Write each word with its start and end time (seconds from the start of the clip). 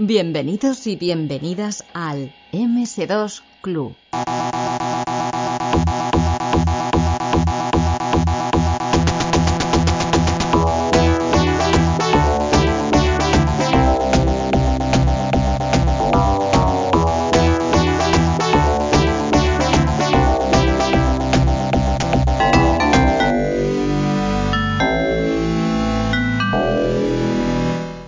Bienvenidos 0.00 0.86
y 0.86 0.94
bienvenidas 0.94 1.84
al 1.92 2.32
MS2 2.52 3.42
Club. 3.62 3.96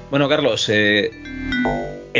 Bueno, 0.08 0.28
Carlos, 0.28 0.68
eh, 0.68 1.10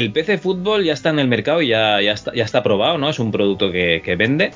el 0.00 0.12
PC 0.12 0.38
Fútbol 0.38 0.84
ya 0.84 0.94
está 0.94 1.10
en 1.10 1.18
el 1.18 1.28
mercado 1.28 1.60
ya, 1.62 2.00
ya, 2.00 2.12
está, 2.12 2.62
probado, 2.62 2.98
¿no? 2.98 3.10
Es 3.10 3.18
un 3.18 3.30
producto 3.30 3.70
que, 3.70 4.02
que 4.04 4.16
vende. 4.16 4.50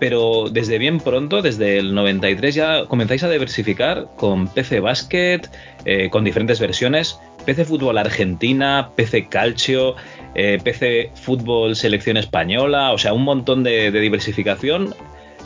Pero 0.00 0.48
desde 0.50 0.78
bien 0.78 0.98
pronto, 0.98 1.40
desde 1.40 1.78
el 1.78 1.94
93, 1.94 2.54
ya 2.54 2.84
comenzáis 2.86 3.22
a 3.22 3.30
diversificar 3.30 4.08
con 4.16 4.48
PC 4.48 4.80
Basket, 4.80 5.42
eh, 5.84 6.10
con 6.10 6.24
diferentes 6.24 6.58
versiones. 6.58 7.18
PC 7.46 7.64
Fútbol 7.64 7.98
Argentina, 7.98 8.90
PC 8.96 9.28
Calcio, 9.28 9.94
eh, 10.34 10.58
PC 10.62 11.12
Fútbol 11.14 11.76
Selección 11.76 12.16
Española, 12.16 12.92
o 12.92 12.98
sea, 12.98 13.12
un 13.12 13.22
montón 13.22 13.62
de, 13.62 13.92
de 13.92 14.00
diversificación. 14.00 14.94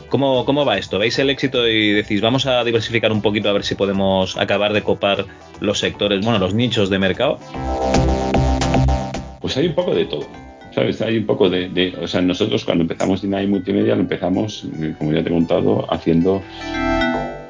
¿Cómo, 0.09 0.43
¿Cómo, 0.43 0.65
va 0.65 0.79
esto? 0.79 0.97
¿Veis 0.97 1.19
el 1.19 1.29
éxito 1.29 1.67
y 1.67 1.91
decís, 1.91 2.19
vamos 2.19 2.47
a 2.47 2.63
diversificar 2.63 3.11
un 3.11 3.21
poquito 3.21 3.49
a 3.49 3.53
ver 3.53 3.63
si 3.63 3.75
podemos 3.75 4.37
acabar 4.37 4.73
de 4.73 4.81
copar 4.81 5.25
los 5.59 5.77
sectores, 5.77 6.25
bueno, 6.25 6.39
los 6.39 6.55
nichos 6.55 6.89
de 6.89 6.97
mercado? 6.97 7.37
Pues 9.49 9.57
hay 9.57 9.65
un 9.65 9.73
poco 9.73 9.95
de 9.95 10.05
todo. 10.05 10.27
¿Sabes? 10.75 11.01
Hay 11.01 11.17
un 11.17 11.25
poco 11.25 11.49
de, 11.49 11.69
de 11.69 11.97
o 11.99 12.07
sea, 12.07 12.21
nosotros 12.21 12.63
cuando 12.63 12.83
empezamos 12.83 13.23
Dinai 13.23 13.47
Multimedia 13.47 13.95
lo 13.95 14.01
empezamos, 14.01 14.63
eh, 14.79 14.93
como 14.95 15.11
ya 15.11 15.23
te 15.23 15.29
he 15.29 15.33
contado, 15.33 15.91
haciendo 15.91 16.43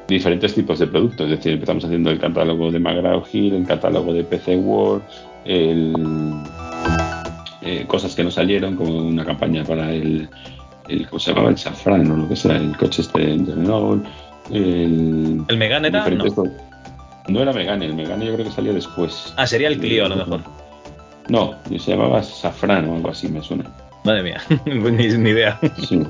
diferentes 0.08 0.54
tipos 0.54 0.78
de 0.78 0.86
productos. 0.86 1.30
Es 1.30 1.36
decir, 1.36 1.52
empezamos 1.52 1.84
haciendo 1.84 2.10
el 2.10 2.18
catálogo 2.18 2.70
de 2.70 2.78
McGraw 2.78 3.22
Hill, 3.30 3.52
el 3.52 3.66
catálogo 3.66 4.14
de 4.14 4.24
PC 4.24 4.56
World, 4.56 5.02
el, 5.44 5.92
eh, 7.60 7.84
cosas 7.86 8.14
que 8.14 8.24
no 8.24 8.30
salieron, 8.30 8.76
como 8.76 8.96
una 8.96 9.26
campaña 9.26 9.62
para 9.62 9.92
el, 9.92 10.26
el 10.88 11.06
¿cómo 11.06 11.20
se 11.20 11.32
llamaba? 11.32 11.50
El 11.50 11.58
Safran 11.58 12.10
o 12.10 12.16
lo 12.16 12.28
que 12.30 12.36
sea, 12.36 12.56
el 12.56 12.74
coche 12.78 13.02
este 13.02 13.20
de 13.20 13.54
Renault. 13.54 14.06
El, 14.50 15.44
¿El 15.46 15.56
Megane 15.58 15.88
era? 15.88 16.08
No. 16.08 16.24
no 17.28 17.42
era 17.42 17.52
Megane, 17.52 17.84
el 17.84 17.94
Megane 17.94 18.24
yo 18.24 18.32
creo 18.32 18.46
que 18.46 18.52
salía 18.52 18.72
después. 18.72 19.34
Ah, 19.36 19.46
sería 19.46 19.68
el 19.68 19.78
Clio 19.78 20.06
a 20.06 20.08
lo 20.08 20.16
mejor. 20.16 20.59
No, 21.30 21.54
se 21.68 21.92
llamaba 21.92 22.22
Safran 22.22 22.88
o 22.88 22.96
algo 22.96 23.10
así, 23.10 23.28
me 23.28 23.40
suena. 23.40 23.64
Madre 24.04 24.22
mía, 24.24 24.42
ni, 24.66 25.06
ni 25.16 25.30
idea. 25.30 25.58
Sí. 25.88 26.02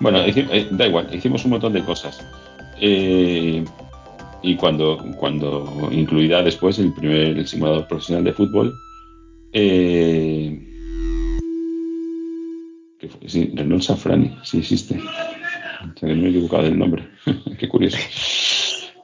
Bueno, 0.00 0.20
eh, 0.24 0.68
da 0.70 0.86
igual, 0.86 1.14
hicimos 1.14 1.44
un 1.44 1.50
montón 1.52 1.74
de 1.74 1.84
cosas. 1.84 2.24
Eh, 2.80 3.62
y 4.42 4.56
cuando, 4.56 4.98
cuando 5.18 5.88
incluida 5.92 6.42
después 6.42 6.78
el 6.78 6.94
primer 6.94 7.38
el 7.38 7.46
simulador 7.46 7.86
profesional 7.86 8.24
de 8.24 8.32
fútbol, 8.32 8.74
eh, 9.52 10.58
que 12.98 13.08
fue, 13.08 13.28
sí, 13.28 13.52
Renault 13.54 13.82
Safrani, 13.82 14.34
sí 14.44 14.58
existe. 14.58 14.98
O 14.98 15.98
sea, 15.98 16.08
que 16.08 16.14
no 16.14 16.22
me 16.22 16.28
he 16.28 16.30
equivocado 16.30 16.62
del 16.62 16.78
nombre. 16.78 17.06
Qué 17.58 17.68
curioso. 17.68 17.98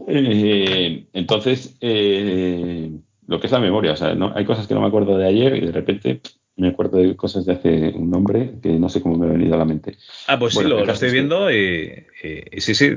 Eh, 0.09 1.07
entonces, 1.13 1.77
eh, 1.81 2.91
lo 3.31 3.39
que 3.39 3.47
es 3.47 3.53
la 3.53 3.61
memoria. 3.61 3.93
O 3.93 3.97
sea, 3.97 4.15
¿no? 4.15 4.33
hay 4.35 4.45
cosas 4.45 4.67
que 4.67 4.75
no 4.75 4.81
me 4.81 4.89
acuerdo 4.89 5.17
de 5.17 5.27
ayer 5.27 5.57
y 5.57 5.67
de 5.67 5.73
repente 5.73 6.21
me 6.57 6.69
acuerdo 6.69 6.99
de 6.99 7.15
cosas 7.15 7.47
de 7.47 7.53
hace 7.53 7.93
un 7.95 8.11
nombre 8.11 8.55
que 8.61 8.71
no 8.71 8.89
sé 8.89 9.01
cómo 9.01 9.17
me 9.17 9.27
ha 9.27 9.33
venido 9.33 9.55
a 9.55 9.59
la 9.59 9.65
mente. 9.65 9.97
Ah, 10.27 10.37
pues 10.37 10.55
bueno, 10.55 10.69
sí, 10.69 10.75
lo, 10.75 10.85
lo 10.85 10.93
estoy 10.93 11.13
viendo 11.13 11.51
y, 11.51 12.07
y, 12.25 12.57
y, 12.57 12.61
sí, 12.61 12.75
sí, 12.75 12.97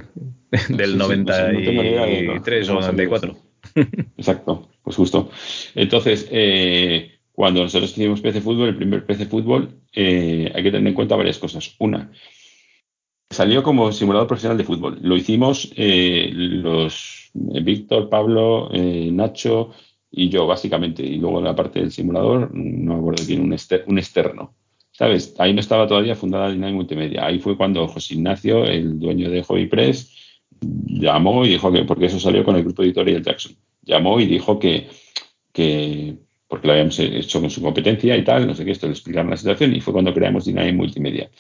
del 0.69 0.91
sí, 0.91 0.97
93 0.97 2.67
no 2.67 2.77
o 2.77 2.81
94. 2.81 3.37
Exacto, 4.17 4.69
pues 4.83 4.95
justo. 4.95 5.29
Entonces, 5.75 6.27
eh, 6.31 7.11
cuando 7.31 7.61
nosotros 7.61 7.91
hicimos 7.91 8.19
PC 8.21 8.41
Fútbol, 8.41 8.69
el 8.69 8.75
primer 8.75 9.05
PC 9.05 9.27
Fútbol, 9.27 9.81
eh, 9.93 10.51
hay 10.53 10.63
que 10.63 10.71
tener 10.71 10.87
en 10.87 10.95
cuenta 10.95 11.15
varias 11.15 11.37
cosas. 11.37 11.75
Una, 11.77 12.11
salió 13.29 13.61
como 13.61 13.91
simulador 13.91 14.27
profesional 14.27 14.57
de 14.57 14.63
fútbol. 14.63 14.97
Lo 15.03 15.15
hicimos 15.15 15.71
eh, 15.75 16.31
los 16.33 17.29
Víctor, 17.35 18.09
Pablo, 18.09 18.69
Nacho, 18.73 19.71
y 20.15 20.29
yo, 20.29 20.45
básicamente. 20.45 21.03
Y 21.03 21.17
luego 21.17 21.41
la 21.41 21.55
parte 21.55 21.79
del 21.79 21.91
simulador, 21.91 22.53
no 22.53 22.93
me 22.93 22.99
acuerdo 22.99 23.23
quién, 23.25 23.41
un, 23.41 23.57
un 23.87 23.97
externo. 23.97 24.53
¿Sabes? 24.91 25.33
Ahí 25.39 25.53
no 25.53 25.59
estaba 25.59 25.87
todavía 25.87 26.15
fundada 26.15 26.51
Dynamic 26.51 26.75
Multimedia. 26.75 27.25
Ahí 27.25 27.39
fue 27.39 27.57
cuando 27.57 27.87
José 27.87 28.13
Ignacio, 28.13 28.63
el 28.63 28.99
dueño 28.99 29.31
de 29.31 29.41
Hobby 29.41 29.65
Press, 29.65 30.13
llamó 30.61 31.43
y 31.43 31.49
dijo 31.49 31.71
que, 31.71 31.83
porque 31.83 32.05
eso 32.05 32.19
salió 32.19 32.43
con 32.43 32.55
el 32.55 32.63
grupo 32.63 32.83
editorial 32.83 33.23
Jackson, 33.23 33.55
llamó 33.81 34.19
y 34.19 34.27
dijo 34.27 34.59
que, 34.59 34.87
que 35.51 36.15
porque 36.47 36.67
lo 36.67 36.73
habíamos 36.73 36.99
hecho 36.99 37.41
con 37.41 37.49
su 37.49 37.63
competencia 37.63 38.15
y 38.15 38.23
tal, 38.23 38.45
no 38.45 38.53
sé 38.53 38.63
qué, 38.63 38.71
esto 38.71 38.85
le 38.85 38.93
explicaron 38.93 39.31
la 39.31 39.37
situación 39.37 39.75
y 39.75 39.81
fue 39.81 39.93
cuando 39.93 40.13
creamos 40.13 40.45
Dynamic 40.45 40.75
Multimedia. 40.75 41.31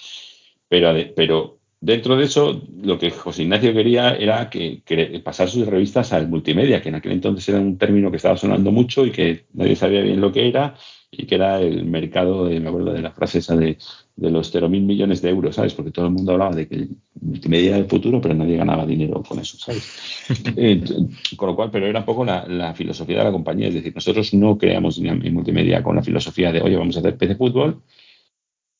Pero, 0.67 0.91
pero 1.15 1.59
Dentro 1.83 2.15
de 2.15 2.23
eso, 2.23 2.61
lo 2.81 2.97
que 2.97 3.11
José 3.11 3.43
Ignacio 3.43 3.73
quería 3.73 4.15
era 4.15 4.49
que, 4.49 4.81
que, 4.85 5.19
pasar 5.19 5.49
sus 5.49 5.67
revistas 5.67 6.13
al 6.13 6.29
multimedia, 6.29 6.81
que 6.81 6.87
en 6.87 6.95
aquel 6.95 7.11
entonces 7.11 7.49
era 7.49 7.59
un 7.59 7.77
término 7.77 8.09
que 8.09 8.15
estaba 8.15 8.37
sonando 8.37 8.71
mucho 8.71 9.05
y 9.05 9.11
que 9.11 9.47
nadie 9.51 9.75
sabía 9.75 9.99
bien 9.99 10.21
lo 10.21 10.31
que 10.31 10.47
era, 10.47 10.75
y 11.11 11.25
que 11.25 11.35
era 11.35 11.59
el 11.59 11.83
mercado, 11.83 12.45
de, 12.45 12.61
me 12.61 12.69
acuerdo 12.69 12.93
de 12.93 13.01
la 13.01 13.11
frase 13.11 13.39
esa 13.39 13.57
de, 13.57 13.77
de 14.15 14.31
los 14.31 14.49
0 14.49 14.69
mil 14.69 14.83
millones 14.83 15.21
de 15.21 15.31
euros, 15.31 15.55
¿sabes? 15.55 15.73
Porque 15.73 15.91
todo 15.91 16.05
el 16.05 16.13
mundo 16.13 16.31
hablaba 16.31 16.55
de 16.55 16.69
que 16.69 16.75
el 16.75 16.89
multimedia 17.19 17.71
era 17.71 17.79
el 17.79 17.87
futuro, 17.87 18.21
pero 18.21 18.33
nadie 18.33 18.55
ganaba 18.55 18.85
dinero 18.85 19.21
con 19.21 19.39
eso, 19.39 19.57
¿sabes? 19.57 19.83
eh, 20.55 20.81
con 21.35 21.49
lo 21.49 21.55
cual, 21.57 21.69
pero 21.69 21.85
era 21.85 21.99
un 21.99 22.05
poco 22.05 22.23
la, 22.23 22.47
la, 22.47 22.73
filosofía 22.73 23.17
de 23.17 23.23
la 23.25 23.31
compañía, 23.33 23.67
es 23.67 23.73
decir, 23.73 23.93
nosotros 23.93 24.33
no 24.35 24.57
creamos 24.57 24.99
en 24.99 25.33
multimedia 25.33 25.83
con 25.83 25.97
la 25.97 26.01
filosofía 26.01 26.53
de, 26.53 26.61
oye, 26.61 26.77
vamos 26.77 26.95
a 26.95 26.99
hacer 27.01 27.17
PC 27.17 27.35
fútbol, 27.35 27.81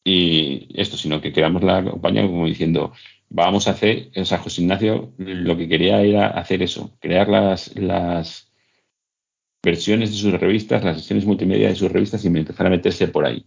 y 0.03 0.67
esto, 0.79 0.97
sino 0.97 1.21
que 1.21 1.31
creamos 1.31 1.63
la 1.63 1.83
compañía 1.83 2.23
como 2.23 2.45
diciendo, 2.45 2.93
vamos 3.29 3.67
a 3.67 3.71
hacer, 3.71 4.09
o 4.15 4.25
sea, 4.25 4.37
José 4.39 4.61
Ignacio 4.61 5.13
lo 5.17 5.57
que 5.57 5.67
quería 5.67 6.01
era 6.01 6.27
hacer 6.27 6.61
eso, 6.61 6.95
crear 6.99 7.29
las, 7.29 7.75
las 7.75 8.51
versiones 9.63 10.11
de 10.11 10.17
sus 10.17 10.33
revistas, 10.33 10.83
las 10.83 10.97
sesiones 10.97 11.25
multimedia 11.25 11.69
de 11.69 11.75
sus 11.75 11.91
revistas 11.91 12.23
y 12.23 12.27
empezar 12.27 12.67
a 12.67 12.69
meterse 12.69 13.07
por 13.07 13.25
ahí. 13.25 13.45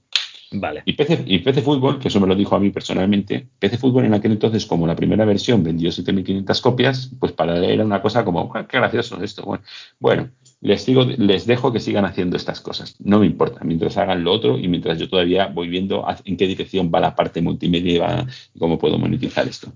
Vale. 0.52 0.82
Y 0.86 0.92
PC, 0.92 1.24
y 1.26 1.40
PC 1.40 1.60
Fútbol, 1.60 1.98
que 1.98 2.08
eso 2.08 2.20
me 2.20 2.26
lo 2.26 2.34
dijo 2.34 2.54
a 2.54 2.60
mí 2.60 2.70
personalmente, 2.70 3.48
PC 3.58 3.78
Fútbol 3.78 4.06
en 4.06 4.14
aquel 4.14 4.32
entonces, 4.32 4.64
como 4.64 4.86
la 4.86 4.96
primera 4.96 5.24
versión 5.24 5.62
vendió 5.62 5.90
7.500 5.90 6.60
copias, 6.62 7.10
pues 7.18 7.32
para 7.32 7.56
él 7.56 7.64
era 7.64 7.84
una 7.84 8.00
cosa 8.00 8.24
como, 8.24 8.52
qué 8.52 8.78
gracioso 8.78 9.22
esto. 9.22 9.42
Bueno, 9.44 9.64
bueno 9.98 10.30
les, 10.60 10.86
digo, 10.86 11.04
les 11.04 11.46
dejo 11.46 11.72
que 11.72 11.80
sigan 11.80 12.04
haciendo 12.04 12.36
estas 12.36 12.60
cosas. 12.60 12.96
No 12.98 13.20
me 13.20 13.26
importa, 13.26 13.60
mientras 13.64 13.96
hagan 13.98 14.24
lo 14.24 14.32
otro 14.32 14.58
y 14.58 14.68
mientras 14.68 14.98
yo 14.98 15.08
todavía 15.08 15.46
voy 15.46 15.68
viendo 15.68 16.04
en 16.24 16.36
qué 16.36 16.46
dirección 16.46 16.90
va 16.92 17.00
la 17.00 17.14
parte 17.14 17.42
multimedia 17.42 17.94
y, 17.94 17.98
va, 17.98 18.26
y 18.54 18.58
cómo 18.58 18.78
puedo 18.78 18.98
monetizar 18.98 19.46
esto. 19.46 19.72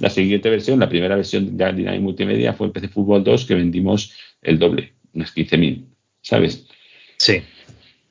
La 0.00 0.10
siguiente 0.10 0.50
versión, 0.50 0.80
la 0.80 0.88
primera 0.88 1.16
versión 1.16 1.56
de 1.56 1.72
Dynamic 1.72 2.00
Multimedia 2.00 2.52
fue 2.52 2.66
en 2.66 2.72
PC 2.72 2.88
Fútbol 2.88 3.22
2, 3.22 3.44
que 3.44 3.54
vendimos 3.54 4.12
el 4.42 4.58
doble, 4.58 4.94
unas 5.12 5.34
15.000, 5.34 5.84
¿sabes? 6.20 6.66
Sí. 7.16 7.42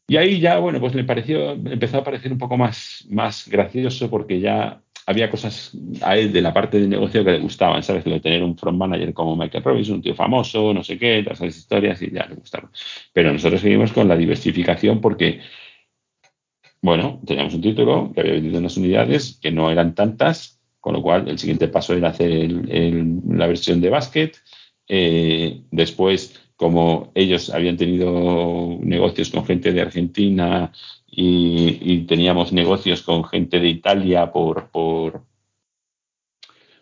Y 0.08 0.18
ahí 0.18 0.40
ya, 0.40 0.60
bueno, 0.60 0.80
pues 0.80 0.94
me 0.94 1.04
pareció, 1.04 1.52
empezó 1.52 1.98
a 1.98 2.04
parecer 2.04 2.32
un 2.32 2.38
poco 2.38 2.58
más, 2.58 3.06
más 3.10 3.48
gracioso 3.48 4.10
porque 4.10 4.40
ya 4.40 4.82
había 5.06 5.30
cosas 5.30 5.72
a 6.02 6.18
él 6.18 6.32
de 6.32 6.42
la 6.42 6.54
parte 6.54 6.80
de 6.80 6.88
negocio 6.88 7.24
que 7.24 7.32
le 7.32 7.40
gustaban, 7.40 7.84
¿sabes? 7.84 8.06
Lo 8.06 8.14
de 8.14 8.20
tener 8.20 8.44
un 8.44 8.58
front 8.58 8.78
manager 8.78 9.14
como 9.14 9.36
Michael 9.36 9.64
Robinson, 9.64 9.96
un 9.96 10.02
tío 10.02 10.16
famoso, 10.16 10.74
no 10.74 10.84
sé 10.84 10.98
qué, 10.98 11.22
todas 11.24 11.42
esas 11.42 11.58
historias 11.58 12.02
y 12.02 12.12
ya 12.12 12.26
le 12.26 12.36
gustaban. 12.36 12.70
Pero 13.12 13.34
nosotros 13.34 13.62
seguimos 13.62 13.92
con 13.92 14.08
la 14.08 14.16
diversificación 14.16 15.02
porque, 15.02 15.42
bueno, 16.82 17.22
teníamos 17.26 17.54
un 17.54 17.62
título 17.62 18.12
que 18.14 18.22
había 18.22 18.34
vendido 18.34 18.60
unas 18.60 18.78
unidades 18.78 19.40
que 19.42 19.52
no 19.52 19.70
eran 19.70 19.94
tantas, 19.96 20.60
con 20.80 20.94
lo 20.94 21.02
cual 21.02 21.28
el 21.28 21.40
siguiente 21.40 21.68
paso 21.68 21.94
era 21.94 22.10
hacer 22.10 22.32
el, 22.32 23.22
la 23.30 23.48
versión 23.48 23.82
de 23.82 23.90
básquet. 23.90 24.38
Eh, 24.88 25.62
después, 25.72 26.43
como 26.64 27.12
ellos 27.14 27.50
habían 27.50 27.76
tenido 27.76 28.78
negocios 28.80 29.30
con 29.30 29.46
gente 29.46 29.74
de 29.74 29.82
Argentina, 29.82 30.72
y, 31.06 31.78
y, 31.82 32.06
teníamos 32.06 32.54
negocios 32.54 33.02
con 33.02 33.26
gente 33.26 33.60
de 33.60 33.68
Italia 33.68 34.32
por, 34.32 34.72
por, 34.72 35.26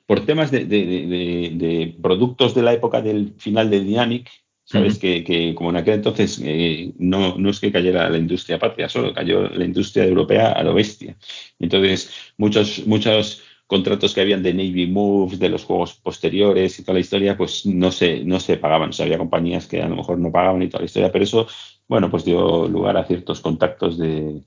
por 0.05 0.23
temas 0.23 0.51
de, 0.51 0.65
de, 0.65 0.85
de, 0.85 1.51
de, 1.55 1.95
productos 1.99 2.53
de 2.53 2.61
la 2.61 2.73
época 2.73 3.01
del 3.01 3.33
final 3.39 3.71
de 3.71 3.79
Dynamic. 3.79 4.29
Sabes 4.63 4.93
uh 4.93 4.97
-huh. 4.97 5.01
que, 5.01 5.23
que, 5.23 5.55
como 5.55 5.71
en 5.71 5.77
aquel 5.77 5.95
entonces 5.95 6.39
eh, 6.43 6.93
no, 6.99 7.35
no 7.39 7.49
es 7.49 7.59
que 7.59 7.71
cayera 7.71 8.07
la 8.07 8.19
industria 8.19 8.59
patria 8.59 8.87
solo, 8.87 9.13
cayó 9.15 9.49
la 9.49 9.65
industria 9.65 10.05
europea 10.05 10.51
a 10.51 10.63
lo 10.63 10.75
bestia. 10.75 11.17
Entonces, 11.59 12.11
muchos, 12.37 12.85
muchos 12.85 13.41
contratos 13.71 14.13
que 14.13 14.19
habían 14.19 14.43
de 14.43 14.53
Navy 14.53 14.85
Moves, 14.85 15.39
de 15.39 15.47
los 15.47 15.63
juegos 15.63 15.93
posteriores 15.93 16.77
y 16.77 16.83
toda 16.83 16.95
la 16.95 16.99
historia, 16.99 17.37
pues 17.37 17.65
no 17.65 17.89
se, 17.89 18.21
no 18.25 18.37
se 18.41 18.57
pagaban. 18.57 18.89
O 18.89 19.01
había 19.01 19.17
compañías 19.17 19.65
que 19.65 19.81
a 19.81 19.87
lo 19.87 19.95
mejor 19.95 20.19
no 20.19 20.29
pagaban 20.29 20.61
y 20.61 20.67
toda 20.67 20.81
la 20.81 20.87
historia, 20.87 21.09
pero 21.09 21.23
eso 21.23 21.47
bueno, 21.87 22.11
pues 22.11 22.25
dio 22.25 22.67
lugar 22.67 22.97
a 22.97 23.05
ciertos 23.05 23.39
contactos 23.39 23.97
de, 23.97 24.41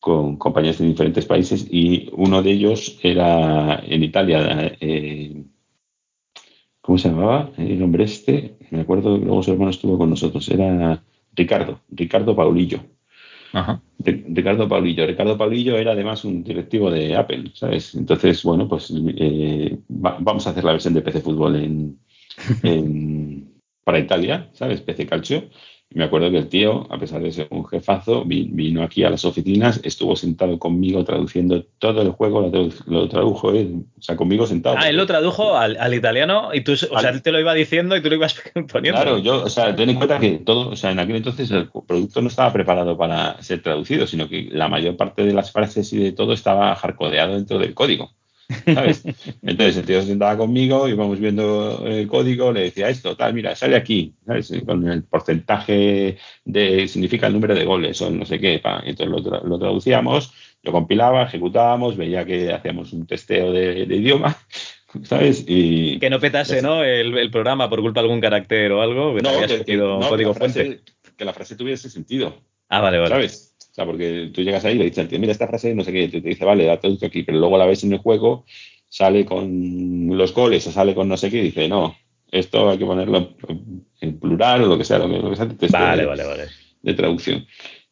con 0.00 0.38
compañías 0.38 0.78
de 0.78 0.86
diferentes 0.86 1.24
países 1.24 1.68
y 1.70 2.10
uno 2.14 2.42
de 2.42 2.50
ellos 2.50 2.98
era 3.04 3.80
en 3.86 4.02
Italia. 4.02 4.76
Eh, 4.80 5.44
¿Cómo 6.80 6.98
se 6.98 7.10
llamaba? 7.10 7.52
El 7.58 7.80
hombre 7.80 8.04
este, 8.04 8.56
me 8.70 8.80
acuerdo 8.80 9.20
que 9.20 9.24
luego 9.24 9.40
su 9.44 9.52
hermano 9.52 9.70
estuvo 9.70 9.96
con 9.96 10.10
nosotros, 10.10 10.48
era 10.48 11.00
Ricardo, 11.32 11.80
Ricardo 11.90 12.34
Paulillo. 12.34 12.80
Ricardo 13.98 14.68
Paulillo. 14.68 15.06
Ricardo 15.06 15.36
Paulillo 15.36 15.76
era 15.76 15.92
además 15.92 16.24
un 16.24 16.42
directivo 16.44 16.90
de 16.90 17.16
Apple, 17.16 17.50
¿sabes? 17.54 17.94
Entonces, 17.94 18.42
bueno, 18.42 18.68
pues 18.68 18.92
eh, 19.16 19.78
vamos 19.88 20.46
a 20.46 20.50
hacer 20.50 20.64
la 20.64 20.72
versión 20.72 20.94
de 20.94 21.02
PC 21.02 21.20
Fútbol 21.20 21.56
en, 22.62 23.52
para 23.84 23.98
Italia, 23.98 24.50
¿sabes? 24.52 24.80
PC 24.80 25.06
Calcio 25.06 25.48
me 25.90 26.04
acuerdo 26.04 26.30
que 26.30 26.36
el 26.36 26.48
tío, 26.48 26.86
a 26.92 26.98
pesar 26.98 27.22
de 27.22 27.32
ser 27.32 27.48
un 27.50 27.66
jefazo, 27.66 28.24
vino 28.24 28.82
aquí 28.82 29.04
a 29.04 29.10
las 29.10 29.24
oficinas, 29.24 29.80
estuvo 29.82 30.16
sentado 30.16 30.58
conmigo 30.58 31.02
traduciendo 31.02 31.64
todo 31.78 32.02
el 32.02 32.10
juego, 32.10 32.50
lo, 32.86 33.08
tradujo 33.08 33.52
él, 33.52 33.84
o 33.98 34.02
sea, 34.02 34.14
conmigo 34.14 34.46
sentado. 34.46 34.76
Ah, 34.78 34.90
él 34.90 34.96
lo 34.96 35.06
tradujo 35.06 35.56
al, 35.56 35.94
italiano 35.94 36.50
y 36.52 36.60
tú, 36.60 36.72
o 36.72 36.76
sea, 36.76 37.08
él 37.10 37.22
te 37.22 37.32
lo 37.32 37.40
iba 37.40 37.54
diciendo 37.54 37.96
y 37.96 38.02
tú 38.02 38.10
lo 38.10 38.16
ibas 38.16 38.34
poniendo. 38.70 39.00
Claro, 39.00 39.18
yo, 39.18 39.44
o 39.44 39.48
sea, 39.48 39.74
ten 39.74 39.88
en 39.88 39.96
cuenta 39.96 40.18
que 40.18 40.32
todo, 40.38 40.68
o 40.68 40.76
sea, 40.76 40.90
en 40.90 40.98
aquel 40.98 41.16
entonces 41.16 41.50
el 41.50 41.70
producto 41.86 42.20
no 42.20 42.28
estaba 42.28 42.52
preparado 42.52 42.98
para 42.98 43.40
ser 43.42 43.62
traducido, 43.62 44.06
sino 44.06 44.28
que 44.28 44.48
la 44.52 44.68
mayor 44.68 44.96
parte 44.96 45.24
de 45.24 45.32
las 45.32 45.52
frases 45.52 45.90
y 45.94 45.98
de 45.98 46.12
todo 46.12 46.34
estaba 46.34 46.74
hardcodeado 46.74 47.34
dentro 47.34 47.58
del 47.58 47.72
código. 47.72 48.10
¿Sabes? 48.64 49.02
Entonces 49.42 49.76
el 49.76 49.86
tío 49.86 50.00
se 50.00 50.08
sentaba 50.08 50.36
conmigo, 50.36 50.88
íbamos 50.88 51.18
viendo 51.18 51.84
el 51.86 52.06
código, 52.06 52.52
le 52.52 52.62
decía 52.62 52.88
esto, 52.88 53.16
tal, 53.16 53.34
mira, 53.34 53.54
sale 53.54 53.76
aquí, 53.76 54.14
¿sabes? 54.26 54.52
Con 54.64 54.88
el 54.88 55.04
porcentaje 55.04 56.16
de, 56.44 56.88
significa 56.88 57.26
el 57.26 57.34
número 57.34 57.54
de 57.54 57.64
goles 57.64 58.00
o 58.00 58.10
no 58.10 58.24
sé 58.24 58.38
qué, 58.38 58.60
entonces 58.84 59.08
lo, 59.44 59.58
traducíamos, 59.58 60.32
lo 60.62 60.72
compilábamos, 60.72 61.28
ejecutábamos, 61.28 61.96
veía 61.96 62.24
que 62.24 62.52
hacíamos 62.52 62.92
un 62.92 63.06
testeo 63.06 63.52
de, 63.52 63.82
idioma, 63.82 64.36
¿sabes? 65.02 65.44
Y 65.46 65.98
que 65.98 66.10
no 66.10 66.18
petase, 66.18 66.62
¿no? 66.62 66.82
El, 66.82 67.30
programa 67.30 67.68
por 67.68 67.82
culpa 67.82 68.00
de 68.00 68.06
algún 68.06 68.20
carácter 68.20 68.72
o 68.72 68.80
algo, 68.80 69.14
que 69.14 69.76
no, 69.76 70.00
código 70.08 70.34
fuente. 70.34 70.80
Que 71.16 71.24
la 71.24 71.32
frase 71.32 71.56
tuviese 71.56 71.90
sentido. 71.90 72.36
Ah, 72.68 72.80
vale, 72.80 72.98
vale. 72.98 73.10
¿Sabes? 73.10 73.57
Sea, 73.78 73.86
porque 73.86 74.30
tú 74.32 74.42
llegas 74.42 74.64
ahí 74.64 74.74
y 74.74 74.78
le 74.78 74.84
dices 74.84 74.98
al 74.98 75.08
tío, 75.08 75.18
mira 75.18 75.32
esta 75.32 75.46
frase, 75.46 75.74
no 75.74 75.84
sé 75.84 75.92
qué, 75.92 76.08
te, 76.08 76.20
te 76.20 76.28
dice, 76.28 76.44
vale, 76.44 76.66
la 76.66 76.80
traduzco 76.80 77.06
aquí, 77.06 77.22
pero 77.22 77.38
luego 77.38 77.56
la 77.56 77.66
ves 77.66 77.84
en 77.84 77.92
el 77.92 77.98
juego, 77.98 78.44
sale 78.88 79.24
con 79.24 80.08
los 80.16 80.34
goles 80.34 80.66
o 80.66 80.72
sale 80.72 80.94
con 80.94 81.08
no 81.08 81.16
sé 81.16 81.30
qué, 81.30 81.38
y 81.38 81.42
dice, 81.44 81.68
no, 81.68 81.96
esto 82.30 82.68
hay 82.68 82.78
que 82.78 82.86
ponerlo 82.86 83.36
en 84.00 84.18
plural 84.18 84.62
o 84.64 84.66
lo 84.66 84.78
que 84.78 84.84
sea, 84.84 84.98
lo 84.98 85.08
que, 85.08 85.18
lo 85.18 85.30
que 85.30 85.68
sea. 85.68 85.80
Vale, 85.80 86.06
vale, 86.06 86.24
vale. 86.24 86.44
De 86.82 86.94
traducción. 86.94 87.46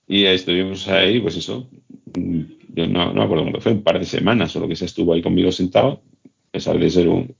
Y 0.08 0.24
estuvimos 0.24 0.86
ahí, 0.88 1.20
pues 1.20 1.36
eso, 1.36 1.68
yo 2.14 2.86
no, 2.86 3.06
no 3.06 3.14
me 3.14 3.24
acuerdo 3.24 3.44
cuándo 3.44 3.60
fue, 3.60 3.72
un 3.72 3.82
par 3.82 3.98
de 3.98 4.04
semanas 4.04 4.54
o 4.56 4.60
lo 4.60 4.68
que 4.68 4.76
sea, 4.76 4.86
estuvo 4.86 5.12
ahí 5.12 5.22
conmigo 5.22 5.50
sentado, 5.52 6.02
a 6.24 6.50
pesar 6.50 6.78
de 6.78 6.90
ser 6.90 7.08
un, 7.08 7.34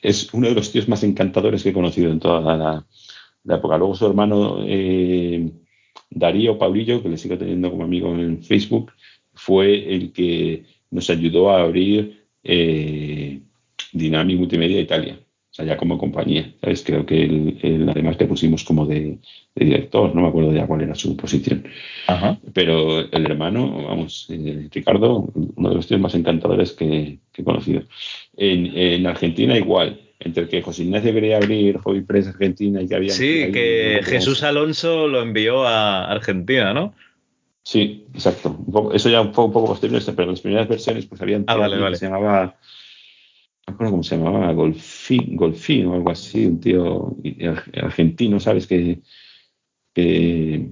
es 0.00 0.32
uno 0.32 0.48
de 0.48 0.54
los 0.54 0.70
tíos 0.72 0.88
más 0.88 1.02
encantadores 1.02 1.62
que 1.62 1.70
he 1.70 1.72
conocido 1.72 2.10
en 2.10 2.20
toda 2.20 2.40
la, 2.40 2.86
la 3.44 3.56
época. 3.56 3.78
Luego 3.78 3.94
su 3.94 4.06
hermano 4.06 4.58
eh, 4.66 5.50
Darío 6.10 6.58
Paulillo, 6.58 7.02
que 7.02 7.08
le 7.08 7.18
sigo 7.18 7.38
teniendo 7.38 7.70
como 7.70 7.84
amigo 7.84 8.14
en 8.14 8.42
Facebook, 8.42 8.92
fue 9.34 9.94
el 9.94 10.12
que 10.12 10.64
nos 10.90 11.10
ayudó 11.10 11.50
a 11.50 11.62
abrir 11.62 12.24
eh, 12.42 13.40
Dynamic 13.92 14.38
Multimedia 14.38 14.80
Italia, 14.80 15.18
o 15.20 15.54
sea, 15.54 15.64
ya 15.64 15.76
como 15.76 15.98
compañía, 15.98 16.54
¿sabes? 16.60 16.82
Creo 16.82 17.04
que 17.04 17.22
él, 17.22 17.88
además 17.88 18.16
le 18.18 18.26
pusimos 18.26 18.64
como 18.64 18.86
de, 18.86 19.18
director, 19.54 20.14
no 20.14 20.22
me 20.22 20.28
acuerdo 20.28 20.52
ya 20.52 20.66
cuál 20.66 20.82
era 20.82 20.94
su 20.94 21.16
posición. 21.16 21.64
Pero 22.52 23.00
el 23.00 23.24
hermano, 23.26 23.84
vamos, 23.84 24.26
eh, 24.30 24.68
Ricardo, 24.72 25.30
uno 25.56 25.68
de 25.68 25.74
los 25.74 25.86
tíos 25.86 26.00
más 26.00 26.14
encantadores 26.14 26.72
que, 26.72 27.18
he 27.36 27.44
conocido. 27.44 27.82
en 28.36 29.06
Argentina 29.06 29.56
igual, 29.56 30.07
entre 30.20 30.48
que 30.48 30.62
José 30.62 30.84
Ignacio 30.84 31.12
quería 31.12 31.36
abrir 31.36 31.78
Hobby 31.78 32.02
Press 32.02 32.28
Argentina 32.28 32.82
y 32.82 32.88
que 32.88 32.94
había... 32.94 33.12
Sí, 33.12 33.50
que 33.52 34.00
Jesús 34.02 34.42
Alonso 34.42 35.06
lo 35.06 35.22
envió 35.22 35.64
a 35.64 36.10
Argentina, 36.10 36.74
¿no? 36.74 36.94
Sí, 37.62 38.06
exacto. 38.14 38.58
eso 38.94 39.08
ya 39.10 39.24
fue 39.26 39.44
un 39.44 39.52
poco 39.52 39.68
posterior, 39.68 40.02
pero 40.16 40.30
las 40.30 40.40
primeras 40.40 40.68
versiones 40.68 41.06
pues 41.06 41.20
habían... 41.20 41.44
Ah, 41.46 41.56
vale, 41.56 41.78
vale. 41.78 41.96
Se 41.96 42.06
llamaba... 42.06 42.56
No 43.66 43.74
acuerdo 43.74 43.90
cómo 43.90 44.02
se 44.02 44.16
llamaba, 44.16 44.50
Golfín, 44.52 45.36
Golfín 45.36 45.86
o 45.86 45.94
algo 45.94 46.10
así, 46.10 46.46
un 46.46 46.58
tío 46.58 47.14
argentino, 47.82 48.40
¿sabes? 48.40 48.66
Que, 48.66 49.00
que 49.92 50.66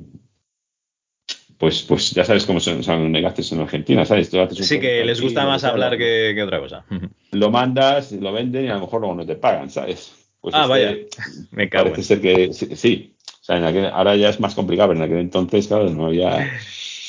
pues, 1.59 1.83
pues 1.83 2.11
ya 2.11 2.25
sabes 2.25 2.45
cómo 2.45 2.61
son, 2.61 2.83
son 2.83 3.11
negocios 3.11 3.51
en 3.53 3.61
Argentina, 3.61 4.05
¿sabes? 4.05 4.31
sí, 4.61 4.79
que 4.79 5.05
les 5.05 5.21
gusta 5.21 5.47
más 5.47 5.65
hablar 5.65 5.97
que, 5.97 6.41
otra 6.43 6.61
cosa. 6.61 6.85
Lo 7.33 7.51
mandas, 7.51 8.13
lo 8.13 8.33
venden 8.33 8.65
y 8.65 8.69
a 8.69 8.75
lo 8.75 8.81
mejor 8.81 9.01
luego 9.01 9.17
no 9.17 9.27
te 9.27 9.37
pagan, 9.37 9.69
¿sabes? 9.69 10.13
Pues 10.41 10.55
ah, 10.55 10.67
vaya, 10.67 10.97
me 11.51 11.69
cago. 11.69 11.91
Parece 11.91 12.03
ser 12.03 12.21
que 12.21 12.53
sí, 12.53 13.15
O 13.43 13.45
sea, 13.45 13.91
ahora 13.91 14.17
ya 14.17 14.31
es 14.31 14.41
más 14.41 14.55
complicado, 14.55 14.89
pero 14.89 15.01
en 15.01 15.05
aquel 15.05 15.21
entonces, 15.21 15.67
claro, 15.67 15.91
no 15.91 16.07
había. 16.07 16.51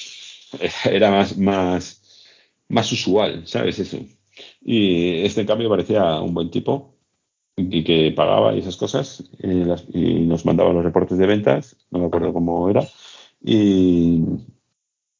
Era 0.85 1.11
más, 1.11 1.37
más, 1.37 2.01
más 2.67 2.91
usual, 2.91 3.43
¿sabes? 3.45 3.79
Eso. 3.79 3.99
Y 4.61 5.21
este, 5.21 5.41
en 5.41 5.47
cambio, 5.47 5.69
parecía 5.69 6.19
un 6.19 6.33
buen 6.33 6.51
tipo 6.51 6.95
y 7.55 7.83
que 7.83 8.11
pagaba 8.11 8.53
y 8.53 8.59
esas 8.59 8.77
cosas 8.77 9.23
eh, 9.39 9.75
y 9.93 10.19
nos 10.21 10.45
mandaba 10.45 10.73
los 10.73 10.83
reportes 10.83 11.17
de 11.17 11.25
ventas, 11.25 11.75
no 11.89 11.99
me 11.99 12.05
acuerdo 12.05 12.33
cómo 12.33 12.69
era 12.69 12.87
y 13.41 14.23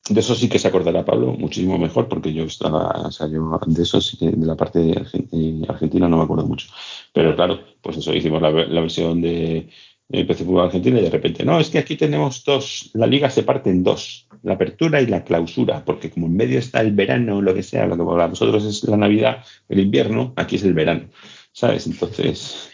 de 0.09 0.19
eso 0.19 0.35
sí 0.35 0.47
que 0.49 0.59
se 0.59 0.67
acordará 0.67 1.03
Pablo 1.05 1.33
muchísimo 1.33 1.77
mejor, 1.77 2.07
porque 2.07 2.33
yo 2.33 2.45
estaba, 2.45 3.07
o 3.07 3.11
sea, 3.11 3.27
yo 3.27 3.59
de 3.65 3.83
eso 3.83 3.99
sí 4.01 4.17
que 4.17 4.31
de 4.31 4.45
la 4.45 4.55
parte 4.55 4.79
de 4.79 5.65
Argentina 5.67 6.07
no 6.07 6.17
me 6.17 6.23
acuerdo 6.23 6.45
mucho. 6.47 6.67
Pero 7.13 7.35
claro, 7.35 7.59
pues 7.81 7.97
eso, 7.97 8.13
hicimos 8.13 8.41
la, 8.41 8.51
versión 8.51 9.21
de, 9.21 9.69
PC 10.09 10.45
Fútbol 10.45 10.65
Argentina 10.65 10.99
y 10.99 11.03
de 11.03 11.09
repente, 11.09 11.43
no, 11.43 11.59
es 11.59 11.69
que 11.69 11.79
aquí 11.79 11.97
tenemos 11.97 12.43
dos, 12.45 12.91
la 12.93 13.07
liga 13.07 13.29
se 13.29 13.43
parte 13.43 13.69
en 13.69 13.83
dos, 13.83 14.27
la 14.43 14.53
apertura 14.53 15.01
y 15.01 15.07
la 15.07 15.23
clausura, 15.23 15.83
porque 15.83 16.09
como 16.09 16.27
en 16.27 16.38
medio 16.38 16.59
está 16.59 16.81
el 16.81 16.93
verano, 16.93 17.41
lo 17.41 17.53
que 17.53 17.63
sea, 17.63 17.86
lo 17.86 17.97
que 17.97 18.03
para 18.03 18.29
nosotros 18.29 18.63
es 18.63 18.83
la 18.86 18.97
Navidad, 18.97 19.43
el 19.67 19.79
invierno, 19.79 20.33
aquí 20.38 20.55
es 20.55 20.63
el 20.63 20.74
verano, 20.74 21.09
¿sabes? 21.51 21.86
Entonces, 21.88 22.69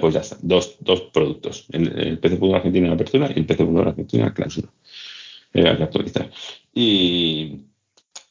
pues 0.00 0.14
ya 0.14 0.20
está, 0.20 0.36
dos, 0.42 0.76
dos 0.80 1.02
productos, 1.12 1.66
el, 1.70 1.96
el 1.96 2.18
PC 2.18 2.38
Fútbol 2.38 2.56
Argentina 2.56 2.86
en 2.86 2.90
la 2.90 2.96
apertura 2.96 3.30
y 3.32 3.38
el 3.38 3.46
PC 3.46 3.64
Fútbol 3.64 3.88
Argentina 3.88 4.24
en 4.24 4.28
la 4.30 4.34
clausura 4.34 4.68
que 5.52 5.68
actualizar. 5.68 6.30
Y, 6.74 7.60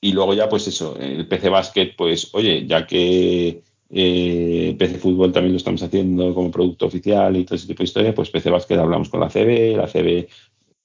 y 0.01 0.11
luego 0.13 0.33
ya, 0.33 0.49
pues 0.49 0.67
eso, 0.67 0.97
el 0.99 1.27
PC 1.27 1.49
Basket, 1.49 1.93
pues 1.95 2.29
oye, 2.33 2.65
ya 2.65 2.87
que 2.87 3.63
eh, 3.89 4.75
PC 4.77 4.97
Fútbol 4.97 5.31
también 5.31 5.53
lo 5.53 5.57
estamos 5.57 5.83
haciendo 5.83 6.33
como 6.33 6.49
producto 6.49 6.85
oficial 6.85 7.35
y 7.37 7.43
todo 7.43 7.55
ese 7.55 7.67
tipo 7.67 7.79
de 7.79 7.85
historia, 7.85 8.15
pues 8.15 8.29
PC 8.29 8.49
Basket 8.49 8.77
hablamos 8.79 9.09
con 9.09 9.19
la 9.19 9.29
CB, 9.29 9.75
la 9.77 9.87
CB 9.87 10.27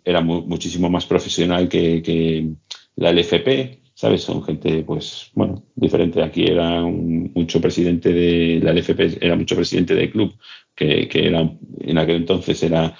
era 0.05 0.21
muchísimo 0.21 0.91
más 0.91 1.07
profesional 1.07 1.69
que, 1.69 2.53
la 2.97 3.11
LFP, 3.11 3.81
¿sabes? 3.95 4.23
Son 4.23 4.43
gente, 4.43 4.83
pues, 4.85 5.31
bueno, 5.35 5.65
diferente. 5.75 6.23
Aquí 6.23 6.45
era 6.45 6.81
mucho 6.83 7.61
presidente 7.61 8.13
de 8.13 8.61
la 8.63 8.73
LFP, 8.73 9.19
era 9.21 9.37
mucho 9.37 9.57
presidente 9.57 9.95
del 9.95 10.11
club, 10.11 10.35
que, 10.75 11.09
que 11.09 11.27
era, 11.27 11.51
en 11.81 11.99
aquel 11.99 12.17
entonces 12.17 12.63
era 12.63 12.97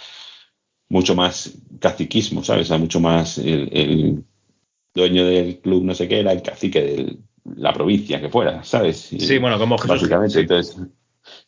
mucho 0.89 1.15
más 1.15 1.53
caciquismo, 1.81 2.43
¿sabes? 2.45 2.71
O 2.71 2.79
mucho 2.79 3.01
más 3.01 3.39
el, 3.39 4.25
dueño 4.95 5.27
del 5.27 5.59
club 5.59 5.85
no 5.85 5.95
sé 5.95 6.09
qué 6.09 6.21
era 6.21 6.33
el 6.33 6.41
cacique 6.41 6.81
de 6.81 7.17
la 7.57 7.73
provincia 7.73 8.21
que 8.21 8.31
fuera, 8.31 8.65
¿sabes? 8.65 8.97
sí, 8.97 9.39
bueno, 9.39 9.59
como 9.59 9.77
Jesús. 9.77 10.01
Básicamente, 10.01 10.41
entonces... 10.41 10.79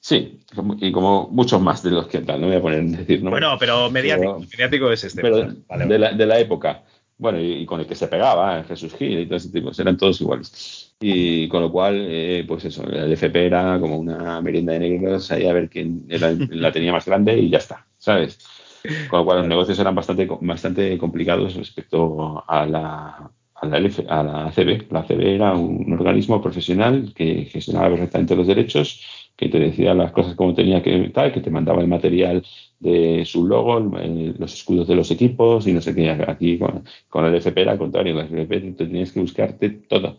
Sí, 0.01 0.41
y 0.81 0.93
como 0.93 1.29
muchos 1.31 1.61
más 1.61 1.83
de 1.83 1.91
los 1.91 2.07
que 2.09 2.21
tal, 2.21 2.41
no 2.41 2.49
voy 2.49 2.57
a 2.57 2.61
poner 2.61 2.81
en 2.81 2.93
decir 2.93 3.23
¿no? 3.23 3.31
Bueno, 3.31 3.57
pero 3.59 3.91
mediático, 3.91 4.41
mediático 4.41 4.91
es 4.91 5.05
este. 5.05 5.23
Pero 5.23 5.37
de, 5.37 5.99
La, 5.99 6.13
de, 6.13 6.27
la, 6.27 6.39
época. 6.39 6.83
Bueno, 7.17 7.41
y, 7.41 7.65
con 7.65 7.81
el 7.81 7.87
que 7.87 7.95
se 7.95 8.09
pegaba, 8.09 8.65
Jesús 8.65 8.95
Gil 8.95 9.21
y 9.21 9.27
todo 9.27 9.37
ese 9.37 9.51
tipo, 9.51 9.71
eran 9.79 9.97
todos 9.97 10.21
iguales. 10.21 10.95
Y 11.01 11.49
con 11.49 11.63
lo 11.63 11.71
cual, 11.71 12.07
eh, 12.09 12.45
pues 12.47 12.65
eso, 12.65 12.85
el 12.85 13.13
FP 13.13 13.47
era 13.47 13.79
como 13.81 13.99
una 13.99 14.41
merienda 14.41 14.73
de 14.73 14.81
negros, 14.81 15.31
ahí 15.31 15.47
a 15.47 15.53
ver 15.53 15.69
quién 15.69 16.07
la 16.09 16.73
tenía 16.73 16.93
más 16.93 17.07
grande 17.07 17.39
y 17.39 17.51
ya 17.51 17.59
está, 17.59 17.87
¿sabes? 17.99 18.39
Con 19.09 19.21
lo 19.21 19.25
cual 19.25 19.39
los 19.39 19.49
negocios 19.49 19.79
eran 19.79 19.95
bastante, 19.95 20.29
bastante 20.41 20.97
complicados 20.99 21.55
respecto 21.55 22.45
a 22.47 22.67
la, 22.67 23.31
a 23.55 23.67
la, 23.67 23.77
a 24.09 24.23
la 24.23 24.47
ACB. 24.47 24.91
La 24.91 25.01
ACB 25.01 25.21
era 25.21 25.55
un, 25.55 25.93
organismo 25.93 26.41
profesional 26.41 27.13
que 27.15 27.45
gestionaba 27.47 27.91
perfectamente 27.91 28.37
los 28.37 28.47
derechos, 28.47 29.01
que 29.37 29.49
te 29.49 29.59
decía 29.59 29.95
las 29.95 30.13
cosas 30.13 30.35
como 30.35 30.55
tenía 30.55 30.83
que 30.83 31.11
tal, 31.15 31.33
que 31.33 31.41
te 31.41 31.51
mandaba 31.51 31.81
el 31.81 31.89
material 31.89 32.45
de 32.81 33.25
su 33.25 33.47
logo, 33.47 33.81
los 33.81 34.55
escudos 34.55 34.89
de 34.89 34.95
los 34.95 35.11
equipos 35.11 35.67
y 35.67 35.73
no 35.73 35.81
sé 35.81 35.95
qué. 35.95 36.11
Aquí 36.11 36.59
con, 36.59 36.85
con 37.09 37.25
el 37.25 37.35
FP 37.35 37.61
era 37.61 37.73
al 37.73 37.79
contrario, 37.79 38.15
la 38.15 38.25
FP 38.25 38.61
te 38.61 38.87
tenías 38.87 39.13
que 39.13 39.21
buscarte 39.21 39.71
todo. 39.71 40.19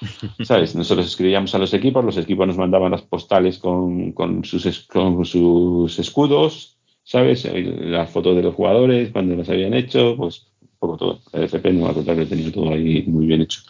¿Sabes? 0.44 0.74
Nosotros 0.76 1.06
escribíamos 1.06 1.54
a 1.54 1.58
los 1.58 1.74
equipos, 1.74 2.04
los 2.04 2.16
equipos 2.16 2.46
nos 2.46 2.56
mandaban 2.56 2.92
las 2.92 3.02
postales 3.02 3.58
con, 3.58 4.12
con, 4.12 4.44
sus, 4.44 4.86
con 4.86 5.24
sus 5.24 5.98
escudos, 5.98 6.77
¿sabes? 7.08 7.48
Las 7.80 8.10
fotos 8.10 8.36
de 8.36 8.42
los 8.42 8.54
jugadores, 8.54 9.10
cuando 9.10 9.34
las 9.34 9.48
habían 9.48 9.72
hecho, 9.72 10.14
pues 10.14 10.46
un 10.60 10.68
poco 10.78 10.96
todo. 10.98 11.20
El 11.32 11.44
FP 11.44 11.72
no 11.72 11.84
va 11.84 11.90
a 11.92 11.94
contar 11.94 12.16
que 12.16 12.26
tenía 12.26 12.52
todo 12.52 12.70
ahí 12.70 13.02
muy 13.06 13.26
bien 13.26 13.40
hecho. 13.40 13.62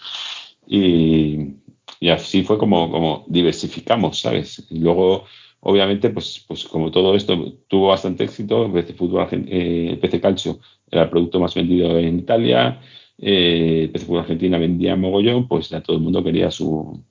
Y, 0.66 1.54
y 2.00 2.08
así 2.08 2.42
fue 2.42 2.58
como, 2.58 2.90
como 2.90 3.24
diversificamos, 3.28 4.20
¿sabes? 4.20 4.66
Y 4.70 4.80
luego, 4.80 5.26
obviamente, 5.60 6.10
pues, 6.10 6.44
pues 6.48 6.64
como 6.64 6.90
todo 6.90 7.14
esto 7.14 7.52
tuvo 7.68 7.88
bastante 7.88 8.24
éxito, 8.24 8.72
PC 8.72 8.94
Fútbol, 8.94 9.28
eh, 9.30 9.96
PC 10.00 10.20
Calcio 10.20 10.58
era 10.90 11.04
el 11.04 11.10
producto 11.10 11.38
más 11.38 11.54
vendido 11.54 11.96
en 11.96 12.18
Italia, 12.18 12.80
eh, 13.18 13.88
PC 13.92 14.04
Fútbol 14.04 14.22
Argentina 14.22 14.58
vendía 14.58 14.96
mogollón, 14.96 15.46
pues 15.46 15.68
ya 15.68 15.80
todo 15.80 15.96
el 15.96 16.02
mundo 16.02 16.24
quería 16.24 16.50
su, 16.50 17.04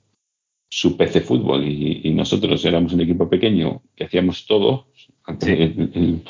su 0.69 0.97
PC 0.97 1.21
Fútbol 1.21 1.65
y, 1.65 2.11
nosotros 2.13 2.63
éramos 2.65 2.93
un 2.93 3.01
equipo 3.01 3.29
pequeño 3.29 3.81
que 3.95 4.05
hacíamos 4.05 4.45
todo. 4.45 4.87
bueno, 5.27 6.21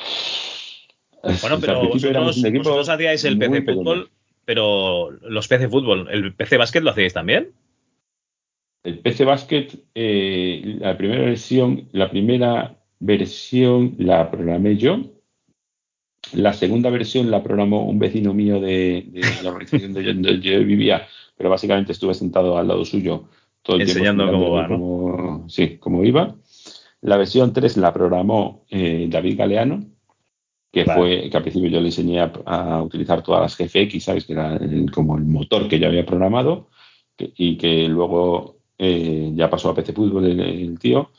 pero 1.60 1.88
vosotros, 1.88 2.42
vosotros, 2.42 2.90
hacíais 2.90 3.24
el 3.26 3.38
PC 3.38 3.62
Fútbol, 3.64 4.10
pero 4.46 5.12
los 5.12 5.48
PC 5.48 5.70
Fútbol, 5.70 6.08
¿el 6.12 6.34
PC 6.34 6.58
Básquet 6.58 6.84
lo 6.84 6.92
hacíais 6.92 7.14
también? 7.14 7.54
El 8.88 9.00
PC 9.00 9.26
Basket, 9.26 9.68
eh, 9.96 10.78
la 10.80 10.98
primera 10.98 11.26
versión, 11.26 11.90
la 11.92 12.10
primera 12.10 12.78
versión 13.00 13.96
la 13.98 14.32
programé 14.32 14.78
yo. 14.78 15.02
La 16.32 16.54
segunda 16.54 16.90
versión 16.90 17.30
la 17.30 17.44
programó 17.44 17.86
un 17.86 18.00
vecino 18.00 18.34
mío 18.34 18.62
de, 18.62 19.06
la 19.44 19.50
organización 19.50 19.94
donde 19.94 20.40
yo, 20.40 20.64
vivía, 20.64 21.06
pero 21.36 21.50
básicamente 21.50 21.92
estuve 21.92 22.14
sentado 22.14 22.58
al 22.58 22.70
lado 22.70 22.86
suyo 22.86 23.28
todo 23.68 23.76
el 23.76 23.82
Enseñando 23.82 24.32
cómo 24.32 24.52
va, 24.52 24.68
¿no? 24.70 25.46
sí, 25.50 25.78
cómo 25.78 26.04
iba. 26.06 26.36
La 27.02 27.18
versión 27.18 27.52
3 27.52 27.78
la 27.78 27.94
programó 27.94 28.66
eh, 28.70 29.08
David 29.10 29.38
Galeano, 29.38 29.84
que 30.72 30.86
fue 30.86 31.30
que 31.30 31.36
al 31.36 31.44
principio 31.44 31.70
yo 31.70 31.82
le 31.82 31.88
enseñé 31.88 32.22
a, 32.22 32.82
utilizar 32.82 33.22
todas 33.22 33.42
las 33.42 33.58
GFX, 33.58 34.04
¿sabes? 34.04 34.26
Que 34.26 34.34
era 34.34 34.58
como 34.94 35.18
el 35.18 35.26
motor 35.26 35.68
que 35.68 35.80
yo 35.80 35.88
había 35.88 36.06
programado 36.06 36.70
y 37.18 37.58
que 37.58 37.88
luego 37.90 38.58
eh, 38.78 39.32
ya 39.34 39.50
pasó 39.50 39.70
a 39.70 39.76
PC 39.76 39.92
Fútbol 39.92 40.28
el, 40.28 40.80
tío, 40.80 41.12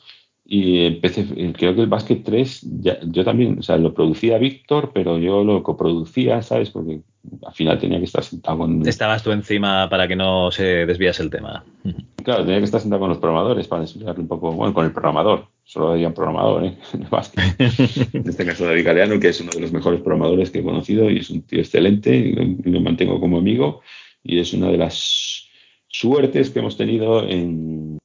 y 0.51 0.89
PC, 0.95 1.53
creo 1.55 1.75
que 1.75 1.81
el 1.81 1.87
Basket 1.87 2.23
3, 2.25 2.65
yo 3.03 3.23
también, 3.23 3.59
o 3.59 3.61
sea, 3.61 3.77
lo 3.77 3.93
producía 3.93 4.39
Víctor, 4.39 4.89
pero 4.95 5.19
yo 5.19 5.43
lo 5.43 5.61
coproducía, 5.61 6.41
¿sabes? 6.41 6.71
Porque 6.71 7.01
al 7.45 7.53
final 7.53 7.77
tenía 7.77 7.99
que 7.99 8.05
estar 8.05 8.23
sentado 8.23 8.57
con... 8.57 8.87
Estabas 8.87 9.21
tú 9.21 9.31
encima 9.31 9.87
para 9.91 10.07
que 10.07 10.15
no 10.15 10.49
se 10.49 10.87
desviase 10.87 11.21
el 11.21 11.29
tema. 11.29 11.63
Claro, 12.21 12.43
tenía 12.43 12.59
que 12.59 12.65
estar 12.65 12.81
sentado 12.81 12.99
con 12.99 13.09
los 13.09 13.17
programadores 13.17 13.67
para 13.67 13.83
explicarle 13.83 14.21
un 14.21 14.27
poco, 14.27 14.51
bueno, 14.51 14.73
con 14.73 14.85
el 14.85 14.91
programador, 14.91 15.47
solo 15.63 15.93
había 15.93 16.09
un 16.09 16.13
programador, 16.13 16.65
¿eh? 16.65 16.77
En 16.93 17.01
el 17.01 17.07
en 18.13 18.29
este 18.29 18.45
caso 18.45 18.65
David 18.65 18.85
Galeano, 18.85 19.19
que 19.19 19.29
es 19.29 19.39
uno 19.39 19.51
de 19.51 19.61
los 19.61 19.71
mejores 19.71 20.01
programadores 20.01 20.51
que 20.51 20.59
he 20.59 20.63
conocido 20.63 21.09
y 21.09 21.19
es 21.19 21.29
un 21.29 21.43
tío 21.43 21.59
excelente 21.59 22.15
y 22.15 22.33
lo 22.69 22.81
mantengo 22.81 23.19
como 23.19 23.37
amigo 23.37 23.81
y 24.21 24.39
es 24.39 24.53
una 24.53 24.67
de 24.67 24.77
las 24.77 25.47
suertes 25.87 26.49
que 26.49 26.59
hemos 26.59 26.75
tenido 26.75 27.23
en, 27.23 27.99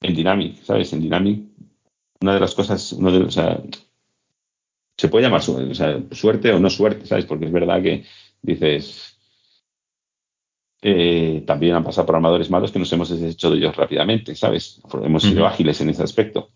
en 0.00 0.14
Dynamic, 0.14 0.62
¿sabes? 0.62 0.92
En 0.92 1.00
Dynamic, 1.00 1.44
una 2.20 2.34
de 2.34 2.40
las 2.40 2.54
cosas, 2.54 2.92
uno 2.92 3.12
de, 3.12 3.18
o 3.20 3.30
sea, 3.30 3.62
se 4.96 5.08
puede 5.08 5.24
llamar 5.24 5.40
o 5.40 5.74
sea, 5.74 6.02
suerte 6.12 6.52
o 6.52 6.60
no 6.60 6.70
suerte, 6.70 7.06
¿sabes? 7.06 7.24
Porque 7.24 7.46
es 7.46 7.52
verdad 7.52 7.82
que 7.82 8.04
dices, 8.42 9.18
eh, 10.82 11.42
también 11.46 11.74
han 11.74 11.84
pasado 11.84 12.06
programadores 12.06 12.50
malos 12.50 12.72
que 12.72 12.78
nos 12.78 12.92
hemos 12.92 13.08
deshecho 13.08 13.50
de 13.50 13.58
ellos 13.58 13.76
rápidamente, 13.76 14.34
¿sabes? 14.34 14.80
Hemos 15.02 15.22
sido 15.22 15.46
ágiles 15.46 15.80
en 15.80 15.90
ese 15.90 16.02
aspecto. 16.02 16.50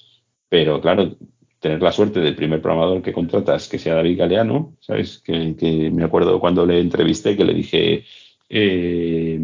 Pero 0.48 0.80
claro, 0.80 1.16
tener 1.58 1.82
la 1.82 1.92
suerte 1.92 2.20
del 2.20 2.36
primer 2.36 2.60
programador 2.60 3.02
que 3.02 3.12
contratas 3.12 3.68
que 3.68 3.78
sea 3.78 3.94
David 3.94 4.18
Galeano, 4.18 4.76
¿sabes? 4.80 5.18
Que, 5.18 5.56
que 5.56 5.90
me 5.90 6.04
acuerdo 6.04 6.38
cuando 6.38 6.66
le 6.66 6.80
entrevisté 6.80 7.36
que 7.36 7.44
le 7.44 7.54
dije, 7.54 8.04
eh, 8.50 9.40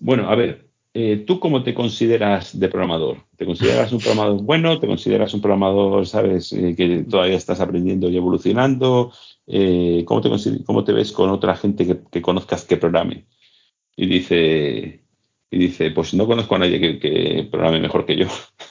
bueno, 0.00 0.30
a 0.30 0.36
ver, 0.36 0.69
eh, 0.92 1.22
¿tú 1.24 1.38
cómo 1.38 1.62
te 1.62 1.72
consideras 1.72 2.58
de 2.58 2.68
programador? 2.68 3.18
¿Te 3.36 3.46
consideras 3.46 3.92
un 3.92 4.00
programador 4.00 4.42
bueno? 4.42 4.80
¿Te 4.80 4.88
consideras 4.88 5.32
un 5.34 5.40
programador, 5.40 6.04
sabes, 6.06 6.52
eh, 6.52 6.74
que 6.76 7.04
todavía 7.08 7.36
estás 7.36 7.60
aprendiendo 7.60 8.08
y 8.08 8.16
evolucionando? 8.16 9.12
Eh, 9.46 10.02
¿cómo, 10.04 10.20
te 10.20 10.30
¿Cómo 10.64 10.82
te 10.82 10.92
ves 10.92 11.12
con 11.12 11.30
otra 11.30 11.54
gente 11.56 12.02
que, 12.10 12.22
conozcas 12.22 12.64
que 12.64 12.76
programe? 12.76 13.26
Y 13.96 14.06
dice, 14.06 15.04
y 15.50 15.58
dice, 15.58 15.92
pues 15.92 16.12
no 16.14 16.26
conozco 16.26 16.56
a 16.56 16.58
nadie 16.58 16.98
que, 16.98 17.48
programe 17.48 17.78
mejor 17.78 18.04
que 18.04 18.16
yo. 18.16 18.26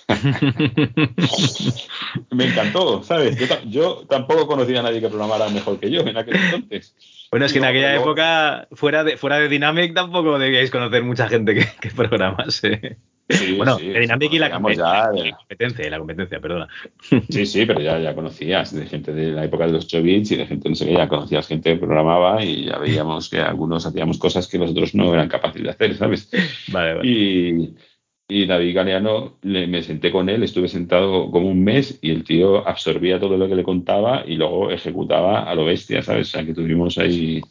Me 2.31 2.47
encantó, 2.47 3.01
¿sabes? 3.03 3.37
Yo, 3.37 3.45
yo, 3.69 4.05
tampoco 4.09 4.45
conocía 4.45 4.81
a 4.81 4.83
nadie 4.83 4.99
que 4.99 5.07
programara 5.07 5.47
mejor 5.49 5.79
que 5.79 5.89
yo 5.89 6.01
en 6.01 6.17
aquel 6.17 6.35
entonces. 6.35 6.95
Bueno, 7.31 7.45
es 7.45 7.53
que 7.53 7.59
en 7.59 7.65
aquella 7.65 7.95
época, 7.95 8.67
fuera 8.71 9.03
de, 9.03 9.17
fuera 9.17 9.39
de 9.39 9.49
Dynamic, 9.49 9.93
tampoco 9.93 10.39
debíais 10.39 10.71
conocer 10.71 11.03
mucha 11.03 11.29
gente 11.29 11.53
que, 11.53 11.65
que 11.79 11.91
programase. 11.91 12.97
bueno, 13.57 13.77
Dynamic 13.77 14.33
y 14.33 14.39
la, 14.39 14.49
competencia, 14.49 15.89
la 15.89 15.99
competencia, 15.99 16.39
perdona. 16.39 16.67
Sí, 17.29 17.45
sí, 17.45 17.65
pero 17.65 17.79
ya, 17.79 17.99
ya 17.99 18.15
conocías 18.15 18.73
de 18.73 18.87
gente 18.87 19.13
de 19.13 19.31
la 19.31 19.45
época 19.45 19.67
de 19.67 19.73
los 19.73 19.85
8 19.85 20.01
bits 20.01 20.31
y 20.31 20.35
de 20.37 20.47
gente, 20.47 20.69
no 20.69 20.75
sé 20.75 20.87
qué, 20.87 20.93
ya 20.93 21.07
conocías 21.07 21.47
gente 21.47 21.73
que 21.73 21.79
programaba 21.79 22.43
y 22.43 22.65
ya 22.65 22.79
veíamos 22.79 23.29
que 23.29 23.39
algunos 23.39 23.85
hacíamos 23.85 24.17
cosas 24.17 24.47
que 24.47 24.57
los 24.57 24.71
otros 24.71 24.95
no 24.95 25.13
eran 25.13 25.29
capaces 25.29 25.61
de 25.61 25.69
hacer, 25.69 25.95
¿sabes? 25.95 26.29
Vale, 26.71 26.95
vale. 26.95 27.07
Y, 27.07 27.75
y 28.31 28.45
David 28.45 28.75
Galeano, 28.75 29.39
le, 29.41 29.65
me 29.65 29.81
senté 29.81 30.11
con 30.11 30.29
él, 30.29 30.43
estuve 30.43 30.67
sentado 30.67 31.31
como 31.31 31.49
un 31.49 31.63
mes 31.63 31.97
y 31.99 32.11
el 32.11 32.23
tío 32.23 32.65
absorbía 32.67 33.19
todo 33.19 33.37
lo 33.37 33.49
que 33.49 33.55
le 33.55 33.63
contaba 33.63 34.23
y 34.25 34.35
luego 34.35 34.69
ejecutaba 34.69 35.49
a 35.49 35.55
lo 35.55 35.65
bestia, 35.65 36.03
¿sabes? 36.03 36.27
O 36.27 36.31
sea, 36.31 36.45
que 36.45 36.53
tuvimos 36.53 36.99
ahí 36.99 37.41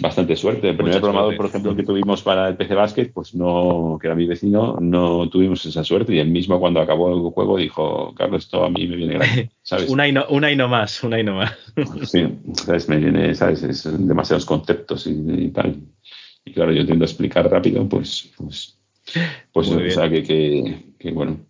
bastante 0.00 0.34
suerte. 0.34 0.70
El 0.70 0.76
primer 0.76 0.94
programador, 0.94 1.36
por 1.36 1.46
ejemplo, 1.46 1.76
que 1.76 1.84
tuvimos 1.84 2.20
para 2.20 2.48
el 2.48 2.56
PC 2.56 2.74
Basket, 2.74 3.12
pues 3.14 3.32
no, 3.36 3.96
que 4.00 4.08
era 4.08 4.16
mi 4.16 4.26
vecino, 4.26 4.78
no 4.80 5.30
tuvimos 5.30 5.64
esa 5.66 5.84
suerte 5.84 6.16
y 6.16 6.18
él 6.18 6.30
mismo 6.30 6.58
cuando 6.58 6.80
acabó 6.80 7.14
el 7.14 7.32
juego 7.32 7.56
dijo, 7.56 8.12
Carlos, 8.16 8.42
esto 8.42 8.64
a 8.64 8.70
mí 8.70 8.88
me 8.88 8.96
viene 8.96 9.14
grande, 9.14 9.50
¿sabes? 9.62 9.88
una, 9.88 10.08
y 10.08 10.12
no, 10.12 10.26
una 10.30 10.50
y 10.50 10.56
no 10.56 10.66
más, 10.66 11.04
una 11.04 11.20
y 11.20 11.22
no 11.22 11.36
más. 11.36 11.56
sí, 12.10 12.26
¿sabes? 12.54 12.88
Me 12.88 12.96
viene, 12.96 13.36
¿sabes? 13.36 13.62
Es 13.62 13.84
demasiados 13.84 14.46
conceptos 14.46 15.06
y, 15.06 15.48
tal. 15.50 15.76
Y 16.44 16.52
claro, 16.52 16.72
yo 16.72 16.84
tiendo 16.84 17.04
a 17.04 17.06
explicar 17.06 17.48
rápido, 17.48 17.88
pues, 17.88 18.32
pues 18.36 18.81
pues 19.52 19.68
o 19.68 19.90
sea 19.90 20.08
que, 20.08 20.22
que, 20.98 21.10
bueno. 21.12 21.40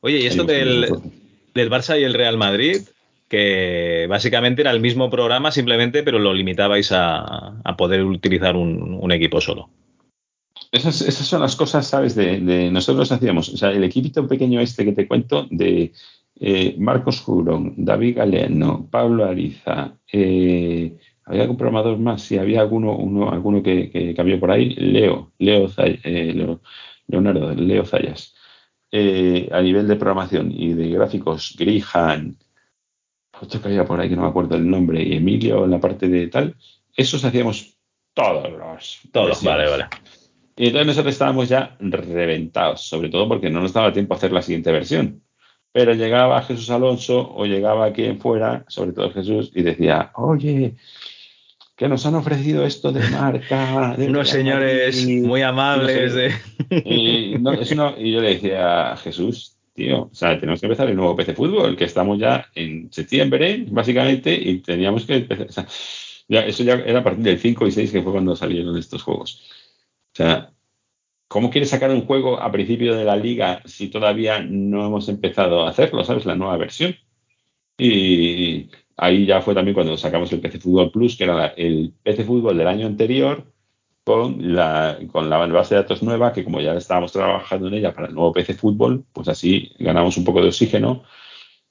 Oye, 0.00 0.20
y 0.20 0.26
esto 0.26 0.44
del, 0.44 0.86
del 1.54 1.70
Barça 1.70 1.98
y 1.98 2.04
el 2.04 2.14
Real 2.14 2.36
Madrid, 2.36 2.82
que 3.28 4.06
básicamente 4.08 4.62
era 4.62 4.70
el 4.70 4.80
mismo 4.80 5.10
programa 5.10 5.50
simplemente, 5.50 6.02
pero 6.02 6.18
lo 6.18 6.34
limitabais 6.34 6.92
a, 6.92 7.60
a 7.64 7.76
poder 7.76 8.04
utilizar 8.04 8.56
un, 8.56 8.98
un 9.00 9.12
equipo 9.12 9.40
solo. 9.40 9.70
Esas, 10.70 11.02
esas, 11.02 11.26
son 11.26 11.40
las 11.40 11.56
cosas, 11.56 11.86
¿sabes? 11.86 12.14
De, 12.16 12.40
de, 12.40 12.70
nosotros 12.70 13.10
hacíamos, 13.12 13.48
o 13.48 13.56
sea, 13.56 13.70
el 13.70 13.84
equipito 13.84 14.26
pequeño 14.26 14.60
este 14.60 14.84
que 14.84 14.92
te 14.92 15.06
cuento 15.06 15.46
de 15.50 15.92
eh, 16.40 16.74
Marcos 16.78 17.20
Jurón, 17.20 17.74
David 17.76 18.16
Galeano, 18.16 18.88
Pablo 18.90 19.24
Ariza, 19.24 19.96
eh, 20.12 20.96
había 21.24 21.42
algún 21.42 21.56
programador 21.56 21.98
más, 21.98 22.22
si 22.22 22.38
había 22.38 22.60
alguno, 22.60 22.96
uno, 22.96 23.30
alguno 23.30 23.62
que, 23.62 23.90
que 23.90 24.14
cambió 24.14 24.38
por 24.38 24.50
ahí, 24.50 24.70
Leo, 24.74 25.32
Leo, 25.38 25.70
eh, 25.78 26.56
Leonardo, 27.06 27.54
Leo 27.54 27.84
Zayas. 27.84 28.34
Eh, 28.90 29.48
a 29.50 29.60
nivel 29.60 29.88
de 29.88 29.96
programación 29.96 30.52
y 30.52 30.72
de 30.74 30.88
gráficos, 30.90 31.56
Grihan, 31.58 32.36
otro 33.40 33.60
que 33.60 33.68
había 33.68 33.84
por 33.84 34.00
ahí 34.00 34.08
que 34.08 34.16
no 34.16 34.22
me 34.22 34.28
acuerdo 34.28 34.54
el 34.54 34.68
nombre, 34.68 35.02
y 35.02 35.14
Emilio 35.14 35.64
en 35.64 35.72
la 35.72 35.80
parte 35.80 36.08
de 36.08 36.28
tal, 36.28 36.54
esos 36.96 37.24
hacíamos 37.24 37.76
todos 38.12 38.52
los. 38.52 39.00
Todos, 39.12 39.42
vale, 39.42 39.68
vale. 39.68 39.86
Y 40.56 40.66
entonces 40.66 40.86
nosotros 40.86 41.12
estábamos 41.12 41.48
ya 41.48 41.76
reventados, 41.80 42.82
sobre 42.82 43.08
todo 43.08 43.28
porque 43.28 43.50
no 43.50 43.60
nos 43.60 43.72
daba 43.72 43.92
tiempo 43.92 44.14
a 44.14 44.16
hacer 44.16 44.30
la 44.30 44.42
siguiente 44.42 44.70
versión. 44.70 45.22
Pero 45.72 45.92
llegaba 45.94 46.40
Jesús 46.42 46.70
Alonso 46.70 47.34
o 47.34 47.46
llegaba 47.46 47.92
quien 47.92 48.20
fuera, 48.20 48.64
sobre 48.68 48.92
todo 48.92 49.10
Jesús, 49.10 49.50
y 49.52 49.62
decía, 49.62 50.12
oye, 50.14 50.76
que 51.76 51.88
nos 51.88 52.06
han 52.06 52.14
ofrecido 52.14 52.64
esto 52.64 52.92
de 52.92 53.08
marca. 53.10 53.94
De 53.98 54.08
Unos 54.08 54.28
señores 54.28 55.06
muy 55.06 55.42
amables. 55.42 56.14
y, 56.70 57.32
yo 57.32 58.20
le 58.20 58.34
decía 58.34 58.92
a 58.92 58.96
Jesús, 58.96 59.56
tío, 59.74 60.02
o 60.02 60.14
sea, 60.14 60.38
tenemos 60.38 60.60
que 60.60 60.66
empezar 60.66 60.88
el 60.88 60.96
nuevo 60.96 61.16
PC 61.16 61.34
Fútbol, 61.34 61.76
que 61.76 61.84
estamos 61.84 62.18
ya 62.18 62.46
en 62.54 62.92
septiembre, 62.92 63.66
básicamente, 63.68 64.32
y 64.32 64.58
teníamos 64.58 65.04
que 65.04 65.16
empezar. 65.16 65.66
ya, 66.28 66.40
eso 66.40 66.62
ya 66.62 66.74
era 66.74 67.00
a 67.00 67.04
partir 67.04 67.24
del 67.24 67.38
5 67.38 67.66
y 67.66 67.72
6, 67.72 67.92
que 67.92 68.02
fue 68.02 68.12
cuando 68.12 68.36
salieron 68.36 68.78
estos 68.78 69.02
juegos. 69.02 69.42
O 70.12 70.16
sea, 70.16 70.52
¿cómo 71.26 71.50
quieres 71.50 71.70
sacar 71.70 71.90
un 71.90 72.06
juego 72.06 72.40
a 72.40 72.52
principio 72.52 72.94
de 72.94 73.04
la 73.04 73.16
liga 73.16 73.62
si 73.64 73.88
todavía 73.88 74.40
no 74.40 74.86
hemos 74.86 75.08
empezado 75.08 75.66
a 75.66 75.70
hacerlo, 75.70 76.04
¿sabes? 76.04 76.24
La 76.24 76.36
nueva 76.36 76.56
versión. 76.56 76.96
Y, 77.76 78.70
ahí 78.96 79.26
ya 79.26 79.40
fue 79.40 79.54
también 79.54 79.74
cuando 79.74 79.96
sacamos 79.96 80.32
el 80.32 80.40
PC 80.40 80.60
Fútbol 80.60 80.90
Plus, 80.90 81.16
que 81.16 81.24
era 81.24 81.48
el 81.48 81.92
PC 82.02 82.24
Fútbol 82.24 82.56
del 82.56 82.68
año 82.68 82.86
anterior, 82.86 83.44
con 84.04 84.54
la, 84.54 84.98
con 85.10 85.30
la 85.30 85.38
base 85.38 85.74
de 85.74 85.80
datos 85.82 86.02
nueva, 86.02 86.32
que 86.32 86.44
como 86.44 86.60
ya 86.60 86.74
estábamos 86.74 87.12
trabajando 87.12 87.68
en 87.68 87.74
ella 87.74 87.94
para 87.94 88.08
el 88.08 88.14
nuevo 88.14 88.32
PC 88.32 88.54
Fútbol, 88.54 89.04
pues 89.12 89.28
así 89.28 89.72
ganamos 89.78 90.16
un 90.18 90.24
poco 90.24 90.42
de 90.42 90.48
oxígeno 90.48 91.04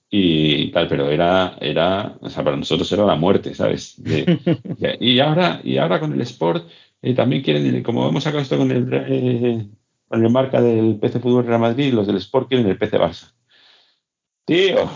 y 0.10 0.72
tal, 0.72 0.88
pero 0.88 1.10
era, 1.10 1.58
era, 1.60 2.18
o 2.22 2.30
sea, 2.30 2.44
para 2.44 2.58
nosotros 2.58 2.92
era 2.92 3.06
la 3.06 3.16
muerte, 3.16 3.54
¿sabes? 3.56 3.98
y 5.00 5.20
ahora, 5.20 5.62
y 5.64 5.78
ahora 5.78 6.00
con 6.00 6.14
el 6.14 6.22
Sport 6.22 6.68
eh, 7.02 7.14
también 7.14 7.42
quieren, 7.44 7.84
como 7.84 8.08
hemos 8.08 8.24
sacado 8.24 8.42
esto 8.42 8.58
con 8.58 8.72
el, 8.72 8.88
eh, 8.92 10.30
marca 10.30 10.62
del 10.62 10.98
PC 11.00 11.20
Fútbol 11.20 11.46
Real 11.46 11.60
Madrid, 11.60 11.94
los 11.94 12.08
del 12.08 12.18
Sport 12.18 12.48
quieren 12.50 12.68
el 12.68 12.78
PC 12.78 12.98
Barça. 13.00 13.34
Tío, 14.46 14.90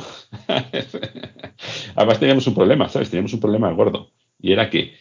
además 1.95 2.19
teníamos 2.19 2.47
un 2.47 2.55
problema, 2.55 2.89
¿sabes? 2.89 3.09
Teníamos 3.09 3.33
un 3.33 3.39
problema 3.39 3.71
gordo 3.71 4.11
y 4.39 4.51
era 4.51 4.69
que 4.69 4.93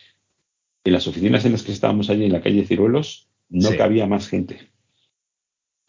en 0.85 0.93
las 0.93 1.07
oficinas 1.09 1.45
en 1.45 1.53
las 1.53 1.63
que 1.63 1.73
estábamos 1.73 2.11
allí 2.11 2.25
en 2.25 2.33
la 2.33 2.41
calle 2.41 2.65
Ciruelos 2.65 3.29
no 3.49 3.71
cabía 3.77 4.07
más 4.07 4.29
gente. 4.29 4.71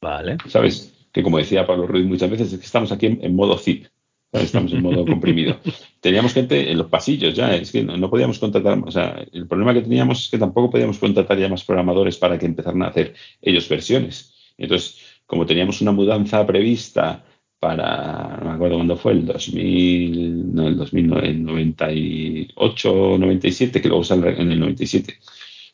Vale. 0.02 0.38
¿Sabes? 0.48 0.94
Que 1.12 1.22
como 1.24 1.38
decía 1.38 1.68
Pablo 1.68 1.88
Ruiz 1.88 2.06
muchas 2.06 2.30
veces, 2.30 2.52
es 2.52 2.60
que 2.60 2.66
estamos 2.66 2.92
aquí 2.92 3.06
en 3.06 3.36
modo 3.36 3.58
zip. 3.58 3.86
Estamos 4.32 4.74
en 4.74 4.82
modo 4.82 5.06
comprimido. 5.06 5.60
Teníamos 6.02 6.34
gente 6.34 6.72
en 6.72 6.78
los 6.78 6.88
pasillos 6.88 7.36
ya, 7.36 7.56
es 7.56 7.72
que 7.72 7.84
no, 7.84 8.10
podíamos 8.10 8.40
contratar, 8.40 8.80
o 8.86 8.92
sea, 8.92 9.24
el 9.32 9.48
problema 9.48 9.74
que 9.74 9.82
teníamos 9.82 10.26
es 10.26 10.30
que 10.30 10.38
tampoco 10.38 10.72
podíamos 10.72 10.98
contratar 10.98 11.38
ya 11.38 11.48
más 11.48 11.64
programadores 11.64 12.18
para 12.18 12.38
que 12.38 12.46
empezaran 12.46 12.82
a 12.84 12.88
hacer 12.88 13.14
ellos 13.42 13.70
versiones. 13.70 14.34
Entonces, 14.58 15.00
como 15.26 15.46
teníamos 15.46 15.82
una 15.82 15.92
mudanza 15.92 16.46
prevista 16.46 17.24
para, 17.60 18.38
no 18.42 18.50
me 18.50 18.56
acuerdo 18.56 18.76
cuándo 18.76 18.98
fue, 18.98 19.14
el 19.14 19.26
2000, 19.26 20.56
no, 20.56 20.68
el 20.68 20.78
2009, 20.78 21.28
el 21.28 21.44
98, 21.44 23.18
97, 23.20 23.82
que 23.82 23.88
luego 23.88 24.04
se 24.04 24.14
en 24.14 24.52
el 24.52 24.60
97, 24.60 25.18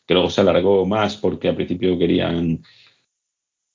que 0.05 0.13
luego 0.13 0.29
se 0.29 0.41
alargó 0.41 0.85
más 0.85 1.17
porque 1.17 1.49
al 1.49 1.55
principio 1.55 1.97
querían 1.97 2.63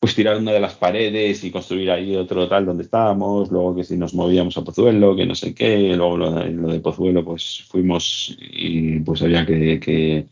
pues 0.00 0.14
tirar 0.14 0.36
una 0.36 0.52
de 0.52 0.60
las 0.60 0.74
paredes 0.74 1.42
y 1.42 1.50
construir 1.50 1.90
ahí 1.90 2.14
otro 2.14 2.48
tal 2.48 2.66
donde 2.66 2.84
estábamos, 2.84 3.50
luego 3.50 3.74
que 3.74 3.84
si 3.84 3.96
nos 3.96 4.14
movíamos 4.14 4.56
a 4.56 4.62
Pozuelo, 4.62 5.16
que 5.16 5.26
no 5.26 5.34
sé 5.34 5.54
qué, 5.54 5.96
luego 5.96 6.16
lo 6.16 6.32
de, 6.32 6.80
Pozuelo 6.80 7.24
pues 7.24 7.64
fuimos 7.68 8.36
y 8.40 9.00
pues 9.00 9.22
había 9.22 9.44
que, 9.44 10.26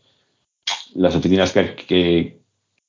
las 0.95 1.15
oficinas 1.15 1.51
que, 1.51 2.39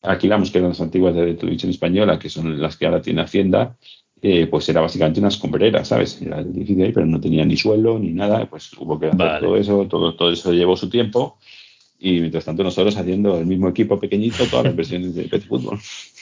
alquilamos, 0.02 0.50
que 0.50 0.58
eran 0.58 0.70
las 0.70 0.80
antiguas 0.80 1.14
de 1.14 1.34
televisión 1.34 1.70
española, 1.70 2.18
que 2.18 2.30
son 2.30 2.60
las 2.60 2.76
que 2.76 2.86
ahora 2.86 3.02
tiene 3.02 3.22
Hacienda, 3.22 3.76
eh, 4.20 4.46
pues 4.46 4.68
era 4.68 4.80
básicamente 4.80 5.20
una 5.20 5.28
escombrera, 5.28 5.84
¿sabes? 5.84 6.20
Era 6.20 6.40
el 6.40 6.48
edificio 6.48 6.84
ahí, 6.84 6.92
pero 6.92 7.06
no 7.06 7.20
tenía 7.20 7.44
ni 7.44 7.56
suelo 7.56 7.98
ni 7.98 8.12
nada, 8.12 8.46
pues 8.46 8.72
hubo 8.78 8.98
que 8.98 9.06
hacer 9.06 9.40
todo 9.40 9.56
eso, 9.56 9.86
todo, 9.86 10.14
todo 10.14 10.32
eso 10.32 10.52
llevó 10.52 10.76
su 10.76 10.88
tiempo 10.88 11.38
y 11.98 12.20
mientras 12.20 12.44
tanto 12.44 12.62
nosotros 12.62 12.96
haciendo 12.96 13.38
el 13.38 13.46
mismo 13.46 13.68
equipo 13.68 13.98
pequeñito 13.98 14.44
todas 14.46 14.66
las 14.66 14.76
versiones 14.76 15.14
de 15.14 15.24
Pet 15.24 15.46
Fútbol. 15.46 15.78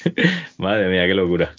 Madre 0.59 0.89
mía, 0.89 1.07
qué 1.07 1.15
locura. 1.15 1.55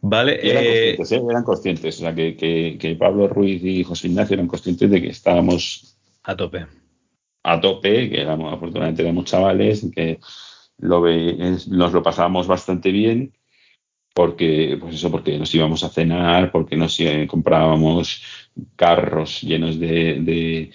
Vale. 0.00 0.38
eran, 0.48 0.64
eh, 0.64 0.94
conscientes, 0.96 1.12
¿eh? 1.12 1.30
eran 1.30 1.44
conscientes, 1.44 1.96
o 1.96 2.00
sea, 2.00 2.14
que, 2.14 2.76
que, 2.78 2.96
Pablo 2.96 3.28
Ruiz 3.28 3.62
y 3.64 3.82
José 3.84 4.08
Ignacio 4.08 4.34
eran 4.34 4.46
conscientes 4.46 4.90
de 4.90 5.02
que 5.02 5.08
estábamos 5.08 5.96
a 6.22 6.36
tope. 6.36 6.66
A 7.42 7.60
tope, 7.60 8.10
que 8.10 8.20
éramos, 8.20 8.52
afortunadamente 8.52 9.02
éramos 9.02 9.24
chavales, 9.24 9.86
que 9.94 10.20
lo 10.78 11.04
nos 11.04 11.92
lo 11.92 12.02
pasábamos 12.02 12.46
bastante 12.46 12.92
bien, 12.92 13.32
porque, 14.18 14.76
pues 14.80 14.96
eso, 14.96 15.12
porque 15.12 15.38
nos 15.38 15.54
íbamos 15.54 15.84
a 15.84 15.90
cenar, 15.90 16.50
porque 16.50 16.74
nos 16.76 16.98
eh, 16.98 17.28
comprábamos 17.30 18.20
carros 18.74 19.42
llenos 19.42 19.78
de 19.78 20.72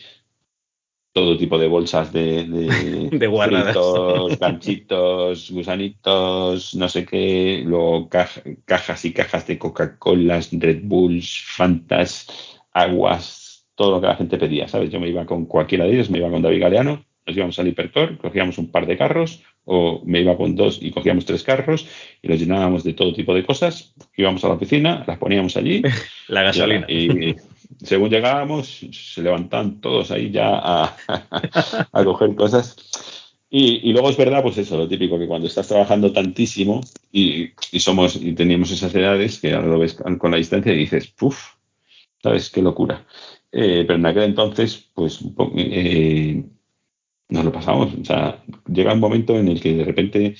todo 1.11 1.37
tipo 1.37 1.59
de 1.59 1.67
bolsas 1.67 2.13
de, 2.13 2.45
de, 2.45 3.09
de 3.19 4.37
ganchitos, 4.39 5.51
gusanitos, 5.51 6.73
no 6.75 6.87
sé 6.87 7.05
qué, 7.05 7.63
luego 7.65 8.07
cajas 8.07 9.03
y 9.03 9.11
cajas 9.11 9.45
de 9.45 9.59
Coca-Colas, 9.59 10.49
Red 10.53 10.83
Bulls, 10.83 11.43
Fantas, 11.45 12.27
aguas, 12.71 13.67
todo 13.75 13.91
lo 13.91 13.99
que 13.99 14.07
la 14.07 14.15
gente 14.15 14.37
pedía, 14.37 14.69
¿sabes? 14.69 14.89
Yo 14.89 15.01
me 15.01 15.09
iba 15.09 15.25
con 15.25 15.47
cualquiera 15.47 15.83
de 15.83 15.95
ellos, 15.95 16.09
me 16.09 16.19
iba 16.19 16.31
con 16.31 16.41
David 16.41 16.61
Galeano, 16.61 17.03
nos 17.25 17.37
íbamos 17.37 17.59
al 17.59 17.67
Hipertor, 17.67 18.17
cogíamos 18.17 18.57
un 18.57 18.71
par 18.71 18.85
de 18.85 18.97
carros, 18.97 19.43
o 19.65 20.01
me 20.05 20.21
iba 20.21 20.35
con 20.35 20.55
dos 20.55 20.79
y 20.81 20.91
cogíamos 20.91 21.25
tres 21.25 21.43
carros 21.43 21.87
y 22.21 22.27
los 22.27 22.39
llenábamos 22.39 22.83
de 22.83 22.93
todo 22.93 23.13
tipo 23.13 23.33
de 23.33 23.45
cosas, 23.45 23.93
íbamos 24.17 24.43
a 24.43 24.49
la 24.49 24.55
oficina, 24.55 25.03
las 25.07 25.17
poníamos 25.17 25.55
allí. 25.55 25.81
la 26.27 26.43
gasolina. 26.43 26.85
y 26.89 27.35
según 27.81 28.09
llegábamos, 28.09 28.85
se 28.91 29.21
levantan 29.21 29.81
todos 29.81 30.11
ahí 30.11 30.31
ya 30.31 30.51
a, 30.53 30.95
coger 32.03 32.35
cosas. 32.35 32.75
Y, 33.49 33.93
luego 33.93 34.09
es 34.09 34.17
verdad, 34.17 34.41
pues 34.41 34.57
eso, 34.57 34.77
lo 34.77 34.87
típico, 34.87 35.19
que 35.19 35.27
cuando 35.27 35.47
estás 35.47 35.67
trabajando 35.67 36.11
tantísimo 36.11 36.81
y, 37.11 37.51
somos 37.79 38.15
y 38.15 38.33
teníamos 38.33 38.71
esas 38.71 38.95
edades, 38.95 39.39
que 39.39 39.53
ahora 39.53 39.67
lo 39.67 39.79
ves 39.79 39.93
con 39.93 40.31
la 40.31 40.37
distancia 40.37 40.73
y 40.73 40.77
dices, 40.77 41.07
puff, 41.07 41.53
¿sabes? 42.21 42.49
Qué 42.49 42.63
locura. 42.63 43.05
Eh, 43.51 43.83
pero 43.85 43.99
en 43.99 44.05
aquel 44.07 44.23
entonces, 44.23 44.89
pues 44.95 45.19
eh, 45.55 46.43
nos 47.33 47.45
lo 47.45 47.51
pasamos. 47.51 47.93
O 47.99 48.05
sea, 48.05 48.43
llega 48.67 48.93
un 48.93 48.99
momento 48.99 49.37
en 49.37 49.47
el 49.47 49.59
que 49.59 49.73
de 49.73 49.83
repente, 49.83 50.35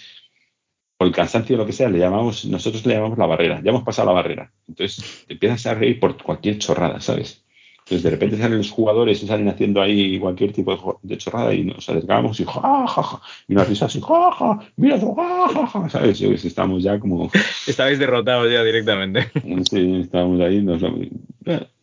por 0.97 1.08
el 1.08 1.13
cansancio 1.13 1.56
o 1.56 1.60
lo 1.60 1.65
que 1.65 1.73
sea, 1.73 1.89
le 1.89 1.97
llamamos, 1.99 2.45
nosotros 2.45 2.86
le 2.86 2.93
llamamos 2.93 3.17
la 3.17 3.25
barrera. 3.25 3.62
Ya 3.63 3.71
hemos 3.71 3.84
pasado 3.84 4.08
la 4.08 4.13
barrera. 4.13 4.51
Entonces 4.67 5.25
te 5.27 5.34
empiezas 5.34 5.65
a 5.65 5.73
reír 5.73 5.99
por 5.99 6.21
cualquier 6.21 6.60
chorrada, 6.60 7.01
¿sabes? 7.01 7.43
Entonces 7.79 8.03
de 8.03 8.12
repente 8.12 8.38
salen 8.38 8.60
los 8.60 8.71
jugadores 8.71 9.21
y 9.21 9.27
salen 9.27 9.49
haciendo 9.49 9.82
ahí 9.82 10.17
cualquier 10.17 10.53
tipo 10.53 10.99
de, 11.01 11.17
chorrada 11.17 11.53
y 11.53 11.65
nos 11.65 11.89
acercamos 11.89 12.39
y 12.39 12.45
ja, 12.45 12.88
ja, 12.88 13.03
ja, 13.03 13.21
y 13.45 13.53
una 13.53 13.65
risa 13.65 13.88
así, 13.88 13.99
ja, 13.99 14.32
ja, 14.32 14.60
mira, 14.77 14.97
ja, 14.97 15.47
ja, 15.53 15.67
ja, 15.67 15.89
¿sabes? 15.89 16.21
Estamos 16.21 16.82
ya 16.82 16.97
como... 16.97 17.29
Estabais 17.67 17.99
derrotados 17.99 18.49
ya 18.49 18.63
directamente. 18.63 19.29
Sí, 19.69 19.99
estábamos 20.01 20.39
ahí. 20.39 20.65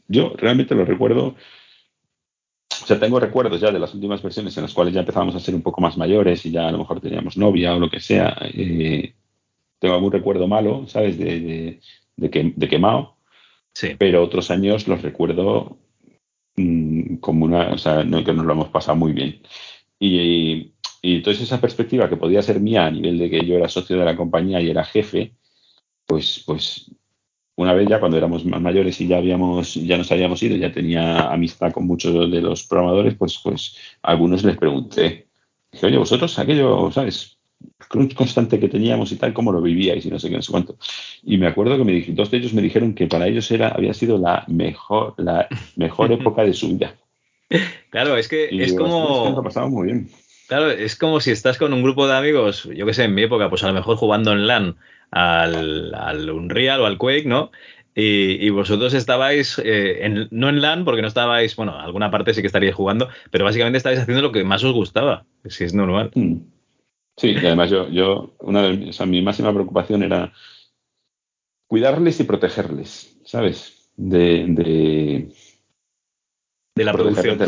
Yo 0.09 0.33
realmente 0.38 0.75
lo 0.75 0.87
recuerdo 0.87 1.35
o 2.83 2.87
sea, 2.87 2.99
tengo 2.99 3.21
recuerdos 3.21 3.61
ya 3.61 3.71
de 3.71 3.79
las 3.79 3.95
últimas 3.95 4.23
versiones 4.23 4.57
en 4.57 4.62
las 4.62 4.75
cuales 4.75 4.95
ya 4.95 5.01
empezábamos 5.01 5.35
a 5.35 5.40
ser 5.40 5.55
un 5.55 5.62
poco 5.62 5.81
más 5.81 5.97
mayores 5.97 6.45
y 6.47 6.51
ya 6.51 6.69
a 6.69 6.73
lo 6.73 6.79
mejor 6.79 7.01
teníamos 7.01 7.37
novia 7.37 7.75
o 7.75 7.81
lo 7.81 7.90
que 7.90 8.01
sea. 8.01 8.37
Eh, 8.43 9.14
tengo 9.79 9.95
algún 9.95 10.12
recuerdo 10.12 10.47
malo, 10.47 10.87
¿sabes? 10.87 11.19
De, 11.19 11.81
de, 12.16 12.69
quemado. 12.69 13.16
Sí. 13.73 13.97
Pero 13.99 14.23
otros 14.23 14.51
años 14.51 14.88
los 14.88 15.03
recuerdo 15.03 15.79
mm, 16.57 17.16
como 17.16 17.45
una, 17.47 17.71
o 17.71 17.79
sea, 17.79 18.05
no, 18.05 18.25
que 18.25 18.33
nos 18.33 18.47
lo 18.47 18.53
hemos 18.53 18.69
pasado 18.69 18.97
muy 18.97 19.12
bien. 19.12 19.43
Y, 19.99 20.73
y, 21.03 21.16
entonces 21.16 21.45
esa 21.45 21.61
perspectiva 21.61 22.09
que 22.09 22.16
podía 22.16 22.43
ser 22.43 22.61
mía 22.61 22.87
a 22.87 22.90
nivel 22.90 23.19
de 23.19 23.31
que 23.31 23.45
yo 23.45 23.57
era 23.57 23.69
socio 23.69 23.99
de 23.99 24.05
la 24.05 24.16
compañía 24.16 24.61
y 24.61 24.71
era 24.71 24.85
jefe, 24.85 25.35
pues, 26.07 26.43
pues 26.47 26.90
una 27.61 27.75
vez 27.75 27.88
ya 27.88 28.01
cuando 28.01 28.16
éramos 28.16 28.44
más 28.46 28.61
mayores 28.61 28.99
y 29.03 29.07
ya 29.07 29.18
habíamos, 29.18 29.75
ya 29.75 29.99
nos 29.99 30.11
habíamos 30.11 30.42
ido, 30.42 30.57
ya 30.57 30.73
tenía 30.73 31.31
amistad 31.31 31.73
con 31.73 31.87
muchos 31.87 32.31
de 32.31 32.40
los 32.40 32.64
programadores, 32.64 33.14
pues, 33.16 33.38
pues 33.42 33.77
a 34.03 34.12
algunos 34.12 34.42
les 34.44 34.57
pregunté, 34.57 35.27
dije, 35.70 35.87
oye, 35.87 35.99
vosotros 35.99 36.38
aquello, 36.38 36.90
¿sabes? 36.90 37.37
crunch 37.88 38.14
constante 38.14 38.59
que 38.59 38.68
teníamos 38.68 39.12
y 39.12 39.16
tal, 39.16 39.35
cómo 39.35 39.53
lo 39.53 39.61
vivíais 39.61 40.07
y 40.07 40.09
no 40.09 40.18
sé 40.18 40.31
qué, 40.31 40.37
no 40.37 40.42
sé 40.42 40.51
cuánto. 40.51 40.79
Y 41.23 41.37
me 41.37 41.49
acuerdo 41.49 41.77
que 41.77 41.85
me 41.85 42.01
dos 42.09 42.31
de 42.31 42.38
ellos 42.38 42.55
me 42.55 42.62
dijeron 42.62 42.94
que 42.94 43.07
para 43.07 43.27
ellos 43.27 43.51
era, 43.51 43.68
había 43.68 43.92
sido 43.92 44.16
la 44.16 44.44
mejor, 44.49 45.14
la 45.18 45.46
mejor 45.77 46.11
época 46.18 46.42
de 46.42 46.55
su 46.55 46.68
vida. 46.68 46.94
Claro, 47.90 48.16
es 48.16 48.27
que 48.27 48.49
es 48.51 48.73
como. 48.73 49.42
Muy 49.68 49.87
bien. 49.87 50.09
Claro, 50.49 50.70
es 50.70 50.96
como 50.96 51.20
si 51.20 51.31
estás 51.31 51.59
con 51.59 51.75
un 51.75 51.83
grupo 51.83 52.09
de 52.09 52.16
amigos, 52.16 52.68
yo 52.75 52.87
que 52.87 52.94
sé, 52.94 53.05
en 53.05 53.14
mi 53.14 53.23
época, 53.23 53.51
pues 53.51 53.62
a 53.64 53.68
lo 53.68 53.75
mejor 53.75 53.96
jugando 53.96 54.33
en 54.33 54.46
LAN 54.46 54.77
al, 55.11 55.94
al 55.94 56.31
Unreal 56.31 56.81
o 56.81 56.87
al 56.87 56.99
Quake, 56.99 57.27
¿no? 57.27 57.51
Y, 57.94 58.49
vosotros 58.51 58.94
estabais, 58.94 59.61
eh, 59.62 60.29
no 60.31 60.49
en 60.49 60.61
LAN, 60.62 60.85
porque 60.85 61.03
no 61.03 61.09
estabais, 61.09 61.55
bueno, 61.57 61.79
alguna 61.79 62.11
parte 62.11 62.33
sí 62.33 62.40
que 62.40 62.46
estaríais 62.46 62.75
jugando, 62.75 63.09
pero 63.31 63.44
básicamente 63.44 63.77
estabais 63.77 64.01
haciendo 64.01 64.23
lo 64.23 64.33
que 64.33 64.44
más 64.44 64.64
os 64.64 64.73
gustaba, 64.73 65.27
si 65.46 65.64
es 65.64 65.75
normal. 65.75 66.11
Mm. 66.14 66.37
Sí, 67.16 67.33
y 67.33 67.46
además 67.46 67.68
yo, 67.68 67.88
yo 67.90 68.35
una 68.40 68.62
de, 68.62 68.90
o 68.99 69.07
mi 69.07 69.20
máxima 69.20 69.53
preocupación 69.53 70.03
era 70.03 70.33
cuidarles 71.66 72.18
y 72.20 72.25
protegerles, 72.25 73.20
¿sabes? 73.25 73.90
De, 73.96 75.29
de 76.81 76.85
la 76.85 76.93
producción. 76.93 77.38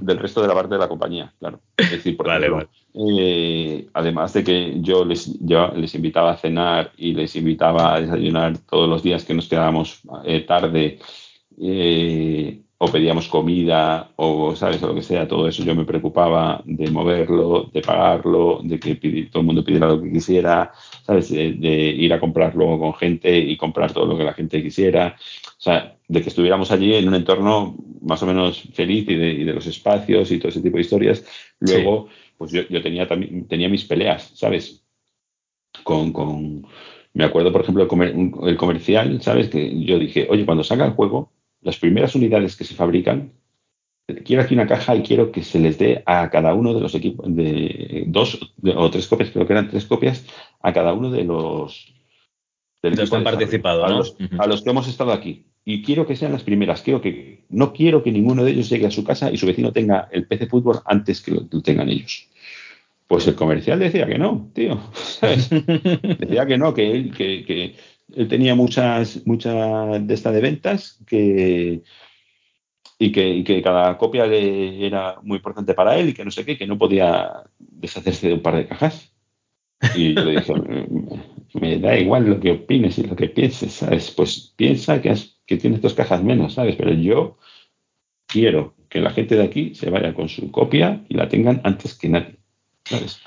del 0.00 0.18
resto 0.18 0.42
de 0.42 0.48
la 0.48 0.54
parte 0.54 0.74
de 0.74 0.80
la 0.80 0.88
compañía, 0.88 1.32
claro. 1.38 1.60
Es 1.76 1.90
decir, 1.90 2.16
por 2.16 2.28
ejemplo, 2.28 2.68
eh, 2.94 3.88
además 3.94 4.32
de 4.34 4.44
que 4.44 4.74
yo 4.80 5.04
les, 5.04 5.38
yo 5.40 5.68
les 5.74 5.94
invitaba 5.94 6.32
a 6.32 6.36
cenar 6.36 6.92
y 6.96 7.14
les 7.14 7.34
invitaba 7.36 7.94
a 7.94 8.00
desayunar 8.00 8.58
todos 8.58 8.88
los 8.88 9.02
días 9.02 9.24
que 9.24 9.34
nos 9.34 9.48
quedábamos 9.48 10.02
eh, 10.24 10.40
tarde, 10.40 10.98
eh, 11.60 12.60
o 12.80 12.86
pedíamos 12.86 13.26
comida 13.26 14.12
o, 14.16 14.54
¿sabes? 14.54 14.80
O 14.82 14.86
lo 14.86 14.94
que 14.94 15.02
sea, 15.02 15.26
todo 15.26 15.48
eso 15.48 15.64
yo 15.64 15.74
me 15.74 15.84
preocupaba 15.84 16.62
de 16.64 16.90
moverlo, 16.90 17.68
de 17.72 17.82
pagarlo, 17.82 18.60
de 18.62 18.78
que 18.78 18.94
todo 19.30 19.40
el 19.40 19.46
mundo 19.46 19.64
pidiera 19.64 19.88
lo 19.88 20.00
que 20.00 20.12
quisiera, 20.12 20.72
¿sabes? 21.04 21.30
De, 21.30 21.48
ir 21.48 22.12
a 22.12 22.20
comprar 22.20 22.54
luego 22.54 22.78
con 22.78 22.94
gente 22.94 23.36
y 23.36 23.56
comprar 23.56 23.92
todo 23.92 24.06
lo 24.06 24.16
que 24.16 24.24
la 24.24 24.32
gente 24.32 24.62
quisiera. 24.62 25.16
O 25.58 25.60
sea, 25.60 25.96
de 26.06 26.22
que 26.22 26.28
estuviéramos 26.28 26.70
allí 26.70 26.94
en 26.94 27.08
un 27.08 27.16
entorno 27.16 27.76
más 28.00 28.22
o 28.22 28.26
menos 28.26 28.62
feliz 28.72 29.08
y 29.08 29.16
de, 29.16 29.44
de 29.44 29.52
los 29.52 29.66
espacios 29.66 30.30
y 30.30 30.38
todo 30.38 30.50
ese 30.50 30.62
tipo 30.62 30.76
de 30.76 30.82
historias. 30.82 31.24
Luego, 31.58 32.08
pues 32.36 32.52
yo, 32.52 32.62
yo, 32.68 32.80
tenía 32.80 33.08
también 33.08 33.48
tenía 33.48 33.68
mis 33.68 33.84
peleas, 33.84 34.30
¿sabes? 34.34 34.84
Con, 35.82 36.12
con 36.12 36.64
me 37.12 37.24
acuerdo, 37.24 37.50
por 37.50 37.62
ejemplo, 37.62 37.88
el, 38.46 38.56
comercial, 38.56 39.20
¿sabes? 39.20 39.48
Que 39.48 39.84
yo 39.84 39.98
dije, 39.98 40.28
oye, 40.30 40.46
cuando 40.46 40.62
salga 40.62 40.86
el 40.86 40.92
juego, 40.92 41.32
las 41.60 41.78
primeras 41.78 42.14
unidades 42.14 42.56
que 42.56 42.64
se 42.64 42.74
fabrican, 42.74 43.32
quiero 44.24 44.42
aquí 44.42 44.54
una 44.54 44.66
caja 44.66 44.96
y 44.96 45.02
quiero 45.02 45.32
que 45.32 45.42
se 45.42 45.58
les 45.58 45.78
dé 45.78 46.02
a 46.06 46.30
cada 46.30 46.54
uno 46.54 46.74
de 46.74 46.80
los 46.80 46.94
equipos, 46.94 47.26
de 47.34 48.04
dos 48.06 48.52
o 48.76 48.90
tres 48.90 49.06
copias, 49.06 49.30
creo 49.30 49.46
que 49.46 49.52
eran 49.52 49.68
tres 49.68 49.84
copias, 49.84 50.24
a 50.60 50.72
cada 50.72 50.92
uno 50.92 51.10
de 51.10 51.24
los... 51.24 51.94
De 52.82 52.90
los 52.92 53.10
que 53.10 53.16
han 53.16 53.24
participado, 53.24 53.84
a, 53.84 53.88
¿no? 53.88 53.98
los, 53.98 54.16
a 54.38 54.46
los 54.46 54.62
que 54.62 54.70
hemos 54.70 54.86
estado 54.86 55.12
aquí. 55.12 55.46
Y 55.64 55.82
quiero 55.82 56.06
que 56.06 56.16
sean 56.16 56.32
las 56.32 56.44
primeras. 56.44 56.80
Quiero 56.80 57.00
que, 57.00 57.44
no 57.50 57.72
quiero 57.72 58.02
que 58.02 58.12
ninguno 58.12 58.44
de 58.44 58.52
ellos 58.52 58.70
llegue 58.70 58.86
a 58.86 58.90
su 58.90 59.04
casa 59.04 59.30
y 59.32 59.36
su 59.36 59.46
vecino 59.46 59.72
tenga 59.72 60.08
el 60.12 60.26
PC 60.26 60.46
fútbol 60.46 60.78
antes 60.86 61.20
que 61.20 61.32
lo 61.32 61.46
tengan 61.60 61.88
ellos. 61.88 62.28
Pues 63.08 63.26
el 63.26 63.34
comercial 63.34 63.78
decía 63.78 64.06
que 64.06 64.18
no, 64.18 64.50
tío. 64.54 64.80
decía 65.20 66.46
que 66.46 66.56
no, 66.56 66.72
que 66.72 66.92
él, 66.92 67.12
que, 67.12 67.74
él 68.14 68.28
tenía 68.28 68.54
muchas, 68.54 69.26
muchas 69.26 70.06
de 70.06 70.14
estas 70.14 70.34
de 70.34 70.40
ventas 70.40 70.98
que, 71.06 71.82
y 72.98 73.12
que, 73.12 73.62
cada 73.62 73.96
copia 73.98 74.24
era 74.26 75.16
muy 75.22 75.36
importante 75.36 75.74
para 75.74 75.96
él 75.96 76.10
y 76.10 76.14
que 76.14 76.24
no 76.24 76.30
sé 76.30 76.44
qué, 76.44 76.56
que 76.56 76.66
no 76.66 76.78
podía 76.78 77.44
deshacerse 77.58 78.28
de 78.28 78.34
un 78.34 78.42
par 78.42 78.56
de 78.56 78.66
cajas. 78.66 79.12
Y 79.94 80.14
yo 80.14 80.24
le 80.24 80.40
dije, 80.40 80.52
me, 81.54 81.78
da 81.78 81.96
igual 81.96 82.28
lo 82.28 82.40
que 82.40 82.50
opines 82.50 82.98
y 82.98 83.04
lo 83.04 83.14
que 83.14 83.28
pienses, 83.28 83.74
¿sabes? 83.74 84.10
Pues 84.10 84.52
piensa 84.56 85.00
que, 85.00 85.14
que 85.46 85.56
tienes 85.56 85.80
dos 85.80 85.94
cajas 85.94 86.22
menos, 86.22 86.54
¿sabes? 86.54 86.74
Pero 86.76 86.92
yo 86.92 87.38
quiero 88.26 88.74
que 88.88 89.00
la 89.00 89.10
gente 89.10 89.36
de 89.36 89.44
aquí 89.44 89.74
se 89.74 89.90
vaya 89.90 90.14
con 90.14 90.28
su 90.28 90.50
copia 90.50 91.04
y 91.08 91.14
la 91.14 91.28
tengan 91.28 91.60
antes 91.62 91.94
que 91.94 92.08
nadie. 92.08 92.38
¿sabes? 92.84 93.20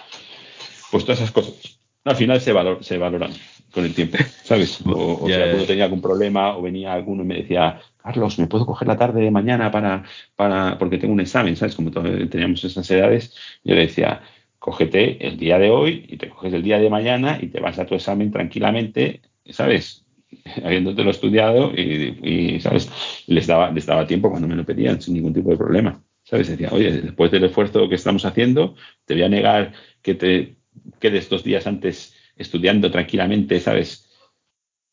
Pues 0.91 1.05
todas 1.05 1.19
esas 1.19 1.31
cosas. 1.31 1.80
Al 2.03 2.15
final 2.15 2.41
se, 2.41 2.51
valor, 2.51 2.83
se 2.83 2.97
valoran 2.97 3.31
con 3.71 3.85
el 3.85 3.93
tiempo, 3.93 4.17
¿sabes? 4.43 4.81
O, 4.85 5.27
sea, 5.27 5.49
cuando 5.49 5.65
tenía 5.65 5.85
algún 5.85 6.01
problema 6.01 6.57
o 6.57 6.61
venía 6.61 6.93
alguno 6.93 7.23
y 7.23 7.27
me 7.27 7.35
decía, 7.35 7.79
Carlos, 7.97 8.39
¿me 8.39 8.47
puedo 8.47 8.65
coger 8.65 8.87
la 8.87 8.97
tarde 8.97 9.21
de 9.21 9.31
mañana 9.31 9.71
para, 9.71 10.03
para 10.35 10.77
porque 10.77 10.97
tengo 10.97 11.13
un 11.13 11.21
examen, 11.21 11.55
¿sabes? 11.55 11.75
Como 11.75 11.91
teníamos 11.91 12.63
esas 12.63 12.89
edades, 12.89 13.35
yo 13.63 13.75
le 13.75 13.81
decía, 13.81 14.21
cógete 14.59 15.25
el 15.25 15.37
día 15.37 15.59
de 15.59 15.69
hoy 15.69 16.05
y 16.07 16.17
te 16.17 16.29
coges 16.29 16.53
el 16.53 16.63
día 16.63 16.79
de 16.79 16.89
mañana 16.89 17.37
y 17.41 17.47
te 17.47 17.59
vas 17.59 17.79
a 17.79 17.85
tu 17.85 17.95
examen 17.95 18.31
tranquilamente, 18.31 19.21
¿sabes? 19.49 20.05
Habiéndotelo 20.63 21.11
estudiado 21.11 21.71
y, 21.75 22.17
y 22.23 22.59
¿sabes? 22.61 22.89
Les 23.27 23.45
daba, 23.47 23.71
les 23.71 23.85
daba 23.85 24.07
tiempo 24.07 24.29
cuando 24.29 24.47
me 24.47 24.55
lo 24.55 24.65
pedían 24.65 25.01
sin 25.01 25.13
ningún 25.13 25.33
tipo 25.33 25.51
de 25.51 25.57
problema. 25.57 26.01
¿Sabes? 26.23 26.49
Decía, 26.49 26.69
oye, 26.71 26.91
después 27.01 27.31
del 27.31 27.45
esfuerzo 27.45 27.89
que 27.89 27.95
estamos 27.95 28.25
haciendo, 28.25 28.75
te 29.05 29.15
voy 29.15 29.23
a 29.23 29.29
negar 29.29 29.73
que 30.01 30.13
te 30.13 30.60
quedes 30.99 31.29
dos 31.29 31.43
días 31.43 31.67
antes 31.67 32.13
estudiando 32.35 32.91
tranquilamente, 32.91 33.59
¿sabes? 33.59 34.07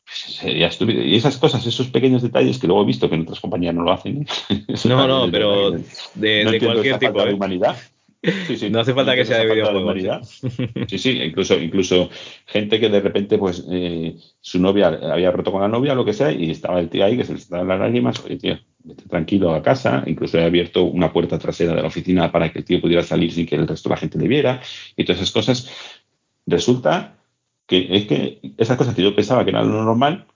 Pues 0.04 0.36
sería 0.36 0.68
estúpido. 0.68 1.02
Y 1.02 1.16
esas 1.16 1.36
cosas, 1.36 1.66
esos 1.66 1.88
pequeños 1.88 2.22
detalles 2.22 2.58
que 2.58 2.66
luego 2.66 2.82
he 2.82 2.86
visto 2.86 3.08
que 3.08 3.16
en 3.16 3.22
otras 3.22 3.40
compañías 3.40 3.74
no 3.74 3.82
lo 3.82 3.92
hacen. 3.92 4.26
¿eh? 4.48 4.64
No, 4.88 5.06
no, 5.06 5.30
pero 5.30 5.72
de, 6.14 6.44
no 6.44 6.50
de 6.50 6.60
cualquier 6.60 6.98
tipo. 6.98 7.22
De 7.22 7.30
¿eh? 7.30 7.34
humanidad. 7.34 7.76
Sí, 8.46 8.56
sí, 8.56 8.70
no 8.70 8.80
hace 8.80 8.94
falta 8.94 9.14
que 9.14 9.24
sea 9.24 9.38
de 9.38 9.54
videojuegos. 9.54 10.40
Sí, 10.88 10.98
sí, 10.98 11.10
incluso, 11.22 11.60
incluso 11.60 12.10
gente 12.46 12.80
que 12.80 12.88
de 12.88 13.00
repente, 13.00 13.38
pues, 13.38 13.64
eh, 13.70 14.16
su 14.40 14.60
novia 14.60 14.88
había 14.88 15.30
roto 15.30 15.52
con 15.52 15.60
la 15.60 15.68
novia 15.68 15.92
o 15.92 15.96
lo 15.96 16.04
que 16.04 16.12
sea, 16.12 16.32
y 16.32 16.50
estaba 16.50 16.80
el 16.80 16.88
tío 16.88 17.04
ahí 17.04 17.16
que 17.16 17.24
se 17.24 17.32
le 17.32 17.38
estaban 17.38 17.68
las 17.68 17.78
lágrimas, 17.78 18.24
oye, 18.24 18.36
tío, 18.36 18.58
vete 18.84 19.04
tranquilo 19.08 19.54
a 19.54 19.62
casa, 19.62 20.02
incluso 20.06 20.38
he 20.38 20.44
abierto 20.44 20.84
una 20.84 21.12
puerta 21.12 21.38
trasera 21.38 21.74
de 21.74 21.82
la 21.82 21.88
oficina 21.88 22.32
para 22.32 22.52
que 22.52 22.60
el 22.60 22.64
tío 22.64 22.80
pudiera 22.80 23.02
salir 23.02 23.32
sin 23.32 23.46
que 23.46 23.56
el 23.56 23.66
resto 23.66 23.88
de 23.88 23.94
la 23.94 24.00
gente 24.00 24.18
le 24.18 24.28
viera, 24.28 24.60
y 24.96 25.04
todas 25.04 25.20
esas 25.20 25.32
cosas. 25.32 25.70
Resulta 26.46 27.18
que 27.66 27.88
es 27.90 28.06
que 28.06 28.40
esas 28.56 28.76
cosas 28.76 28.94
que 28.94 29.02
yo 29.02 29.14
pensaba 29.14 29.44
que 29.44 29.50
eran 29.50 29.70
lo 29.70 29.84
normal, 29.84 30.26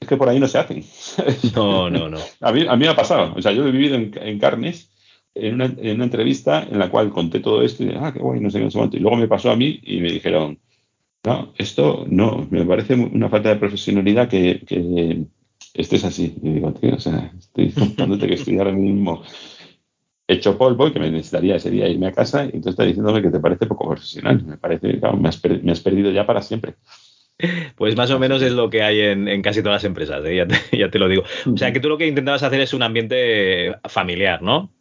es 0.00 0.06
que 0.06 0.16
por 0.16 0.28
ahí 0.28 0.38
no 0.38 0.46
se 0.46 0.58
hacen. 0.58 0.84
No, 1.54 1.90
no, 1.90 2.08
no. 2.08 2.18
A 2.40 2.52
mí, 2.52 2.66
a 2.68 2.76
mí 2.76 2.84
me 2.84 2.88
ha 2.88 2.96
pasado. 2.96 3.34
O 3.36 3.42
sea, 3.42 3.52
yo 3.52 3.66
he 3.66 3.72
vivido 3.72 3.96
en, 3.96 4.12
en 4.20 4.38
carnes 4.38 4.90
en 5.34 5.54
una, 5.54 5.64
en 5.66 5.96
una, 5.96 6.04
entrevista 6.04 6.62
en 6.62 6.78
la 6.78 6.90
cual 6.90 7.10
conté 7.10 7.40
todo 7.40 7.62
esto 7.62 7.84
y 7.84 7.92
ah, 7.96 8.12
qué 8.12 8.20
guay, 8.20 8.40
no 8.40 8.50
sé 8.50 8.58
qué, 8.58 8.64
no 8.64 8.70
sé 8.70 8.78
cuánto. 8.78 8.96
Y 8.96 9.00
luego 9.00 9.16
me 9.16 9.28
pasó 9.28 9.50
a 9.50 9.56
mí 9.56 9.80
y 9.82 10.00
me 10.00 10.12
dijeron, 10.12 10.58
no, 11.24 11.52
esto 11.58 12.06
no, 12.08 12.46
me 12.50 12.64
parece 12.64 12.94
una 12.94 13.28
falta 13.28 13.50
de 13.50 13.56
profesionalidad 13.56 14.28
que, 14.28 14.62
que 14.66 15.24
estés 15.82 16.04
así. 16.04 16.34
Y 16.42 16.54
digo, 16.54 16.72
tío, 16.74 16.94
o 16.94 17.00
sea, 17.00 17.32
estoy 17.38 17.70
contándote 17.72 18.26
que 18.26 18.34
estoy 18.34 18.58
ahora 18.58 18.72
mismo 18.72 19.22
hecho 20.26 20.58
polvo 20.58 20.86
y 20.86 20.92
que 20.92 21.00
me 21.00 21.10
necesitaría 21.10 21.56
ese 21.56 21.70
día 21.70 21.88
irme 21.88 22.08
a 22.08 22.12
casa 22.12 22.44
y 22.44 22.60
tú 22.60 22.68
estás 22.68 22.86
diciéndome 22.86 23.22
que 23.22 23.30
te 23.30 23.40
parece 23.40 23.66
poco 23.66 23.88
profesional. 23.88 24.44
Me 24.44 24.58
parece, 24.58 24.98
claro, 25.00 25.16
me 25.16 25.28
has, 25.28 25.42
me 25.62 25.72
has 25.72 25.80
perdido 25.80 26.10
ya 26.10 26.26
para 26.26 26.42
siempre. 26.42 26.74
Pues 27.76 27.96
más 27.96 28.10
o 28.10 28.18
menos 28.18 28.42
es 28.42 28.52
lo 28.52 28.68
que 28.68 28.82
hay 28.82 29.00
en, 29.00 29.28
en 29.28 29.42
casi 29.42 29.60
todas 29.60 29.76
las 29.76 29.84
empresas, 29.84 30.24
¿eh? 30.26 30.36
ya, 30.36 30.46
te, 30.46 30.56
ya, 30.76 30.90
te, 30.90 30.98
lo 30.98 31.08
digo. 31.08 31.22
O 31.46 31.56
sea, 31.56 31.72
que 31.72 31.80
tú 31.80 31.88
lo 31.88 31.96
que 31.96 32.06
intentabas 32.06 32.42
hacer 32.42 32.60
es 32.60 32.74
un 32.74 32.82
ambiente 32.82 33.74
familiar, 33.88 34.42
¿no? 34.42 34.72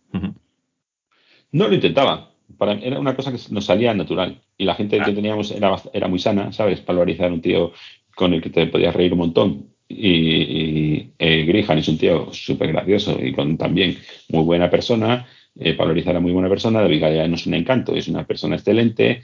No 1.51 1.67
lo 1.67 1.73
intentaba. 1.73 2.31
Para, 2.57 2.73
era 2.73 2.99
una 2.99 3.15
cosa 3.15 3.31
que 3.31 3.37
nos 3.51 3.65
salía 3.65 3.93
natural. 3.93 4.41
Y 4.57 4.65
la 4.65 4.75
gente 4.75 4.99
ah. 4.99 5.05
que 5.05 5.11
teníamos 5.13 5.51
era, 5.51 5.75
era 5.93 6.07
muy 6.07 6.19
sana, 6.19 6.51
¿sabes? 6.51 6.83
Valorizar 6.85 7.31
un 7.31 7.41
tío 7.41 7.71
con 8.15 8.33
el 8.33 8.41
que 8.41 8.49
te 8.49 8.65
podías 8.67 8.95
reír 8.95 9.13
un 9.13 9.19
montón. 9.19 9.66
Y, 9.89 10.09
y 10.09 11.13
eh, 11.17 11.45
Grihan 11.45 11.77
es 11.77 11.87
un 11.87 11.97
tío 11.97 12.31
súper 12.33 12.71
gracioso 12.71 13.17
y 13.23 13.33
con 13.33 13.57
también 13.57 13.97
muy 14.29 14.43
buena 14.43 14.69
persona. 14.69 15.27
Eh, 15.59 15.75
a 15.79 16.19
muy 16.19 16.31
buena 16.31 16.49
persona. 16.49 16.81
David 16.81 17.01
Galeano 17.01 17.35
es 17.35 17.47
un 17.47 17.55
encanto, 17.55 17.95
es 17.95 18.07
una 18.07 18.25
persona 18.25 18.55
excelente. 18.55 19.23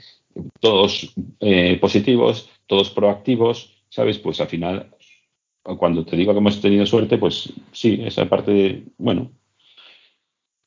Todos 0.60 1.14
eh, 1.40 1.78
positivos, 1.80 2.50
todos 2.66 2.90
proactivos, 2.90 3.84
¿sabes? 3.88 4.18
Pues 4.18 4.40
al 4.40 4.48
final, 4.48 4.90
cuando 5.62 6.04
te 6.04 6.16
digo 6.16 6.32
que 6.32 6.38
hemos 6.38 6.60
tenido 6.60 6.86
suerte, 6.86 7.18
pues 7.18 7.52
sí, 7.72 8.00
esa 8.04 8.28
parte, 8.28 8.50
de, 8.52 8.82
bueno, 8.98 9.30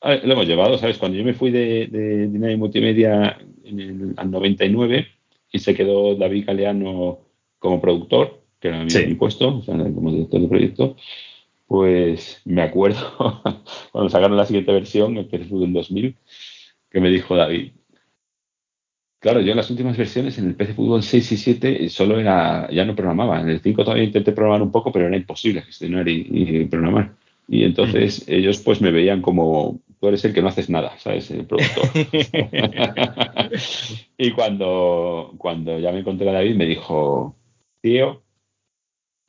lo 0.02 0.32
hemos 0.32 0.46
llevado, 0.46 0.78
¿sabes? 0.78 0.96
Cuando 0.96 1.18
yo 1.18 1.24
me 1.24 1.34
fui 1.34 1.50
de, 1.50 1.88
de 1.88 2.28
Dinami 2.28 2.56
Multimedia 2.56 3.38
en 3.64 3.80
el 3.80 4.14
al 4.16 4.30
99 4.30 5.06
y 5.52 5.58
se 5.58 5.74
quedó 5.74 6.14
David 6.14 6.46
Galeano 6.46 7.18
como 7.58 7.80
productor, 7.80 8.40
que 8.60 8.68
era 8.68 8.84
mi, 8.84 8.90
sí. 8.90 9.06
mi 9.06 9.14
puesto, 9.14 9.58
o 9.58 9.62
sea, 9.62 9.76
como 9.76 10.10
director 10.12 10.40
de 10.40 10.48
proyecto, 10.48 10.96
pues 11.66 12.40
me 12.44 12.62
acuerdo 12.62 13.42
cuando 13.92 14.10
sacaron 14.10 14.36
la 14.36 14.46
siguiente 14.46 14.72
versión, 14.72 15.16
el 15.16 15.26
PC 15.26 15.44
Fútbol 15.46 15.72
2000, 15.72 16.16
que 16.90 17.00
me 17.00 17.10
dijo 17.10 17.36
David, 17.36 17.72
Claro, 19.20 19.40
yo 19.40 19.50
en 19.50 19.56
las 19.56 19.70
últimas 19.70 19.96
versiones, 19.96 20.38
en 20.38 20.46
el 20.46 20.54
PC 20.54 20.74
Fútbol 20.74 21.02
6 21.02 21.32
y 21.32 21.36
7, 21.36 21.88
solo 21.88 22.20
era, 22.20 22.70
ya 22.70 22.84
no 22.84 22.94
programaba. 22.94 23.40
En 23.40 23.48
el 23.48 23.60
5 23.60 23.82
todavía 23.82 24.04
intenté 24.04 24.30
programar 24.30 24.62
un 24.62 24.70
poco, 24.70 24.92
pero 24.92 25.08
era 25.08 25.16
imposible 25.16 25.62
gestionar 25.62 26.08
y, 26.08 26.28
y 26.30 26.64
programar. 26.66 27.16
Y 27.48 27.64
entonces 27.64 28.28
ellos 28.28 28.60
pues 28.60 28.80
me 28.80 28.92
veían 28.92 29.20
como, 29.20 29.80
tú 30.00 30.06
eres 30.06 30.24
el 30.24 30.32
que 30.32 30.40
no 30.40 30.48
haces 30.48 30.70
nada, 30.70 30.96
¿sabes? 30.98 31.32
El 31.32 31.46
productor. 31.46 31.84
y 34.18 34.30
cuando, 34.30 35.34
cuando 35.36 35.80
ya 35.80 35.90
me 35.90 36.00
encontré 36.00 36.28
a 36.28 36.34
David, 36.34 36.54
me 36.54 36.66
dijo, 36.66 37.34
tío, 37.80 38.22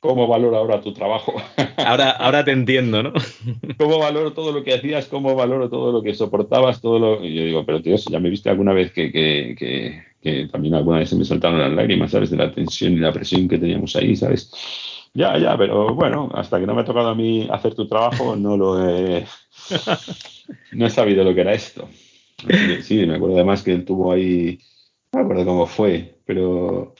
¿cómo 0.00 0.26
valoro 0.26 0.56
ahora 0.56 0.80
tu 0.80 0.92
trabajo? 0.92 1.34
ahora, 1.76 2.10
ahora 2.10 2.44
te 2.44 2.52
entiendo, 2.52 3.02
¿no? 3.02 3.12
¿Cómo 3.78 3.98
valoro 3.98 4.32
todo 4.32 4.52
lo 4.52 4.64
que 4.64 4.74
hacías? 4.74 5.06
¿Cómo 5.06 5.34
valoro 5.34 5.68
todo 5.68 5.92
lo 5.92 6.02
que 6.02 6.14
soportabas? 6.14 6.80
Todo 6.80 6.98
lo... 6.98 7.24
Y 7.24 7.34
yo 7.34 7.44
digo, 7.44 7.64
pero 7.64 7.82
tío, 7.82 7.96
ya 7.96 8.18
me 8.18 8.30
viste 8.30 8.50
alguna 8.50 8.72
vez 8.72 8.92
que, 8.92 9.12
que, 9.12 9.54
que, 9.58 10.02
que 10.20 10.48
también 10.48 10.74
alguna 10.74 10.98
vez 10.98 11.10
se 11.10 11.16
me 11.16 11.24
saltaron 11.24 11.60
las 11.60 11.72
lágrimas, 11.72 12.10
¿sabes? 12.10 12.30
De 12.30 12.36
la 12.36 12.50
tensión 12.50 12.94
y 12.94 12.96
la 12.96 13.12
presión 13.12 13.48
que 13.48 13.58
teníamos 13.58 13.94
ahí, 13.96 14.16
¿sabes? 14.16 14.50
Ya, 15.12 15.36
ya, 15.38 15.56
pero 15.58 15.94
bueno, 15.94 16.30
hasta 16.34 16.60
que 16.60 16.66
no 16.66 16.74
me 16.74 16.82
ha 16.82 16.84
tocado 16.84 17.08
a 17.08 17.14
mí 17.14 17.48
hacer 17.50 17.74
tu 17.74 17.88
trabajo, 17.88 18.36
no 18.36 18.56
lo 18.56 18.88
he, 18.88 19.26
no 20.72 20.86
he 20.86 20.90
sabido 20.90 21.24
lo 21.24 21.34
que 21.34 21.40
era 21.40 21.52
esto. 21.52 21.88
Sí, 22.82 23.04
me 23.06 23.16
acuerdo 23.16 23.34
además 23.34 23.62
que 23.62 23.72
él 23.72 23.84
tuvo 23.84 24.12
ahí, 24.12 24.60
no 25.12 25.18
me 25.18 25.24
acuerdo 25.24 25.44
cómo 25.44 25.66
fue, 25.66 26.20
pero 26.24 26.94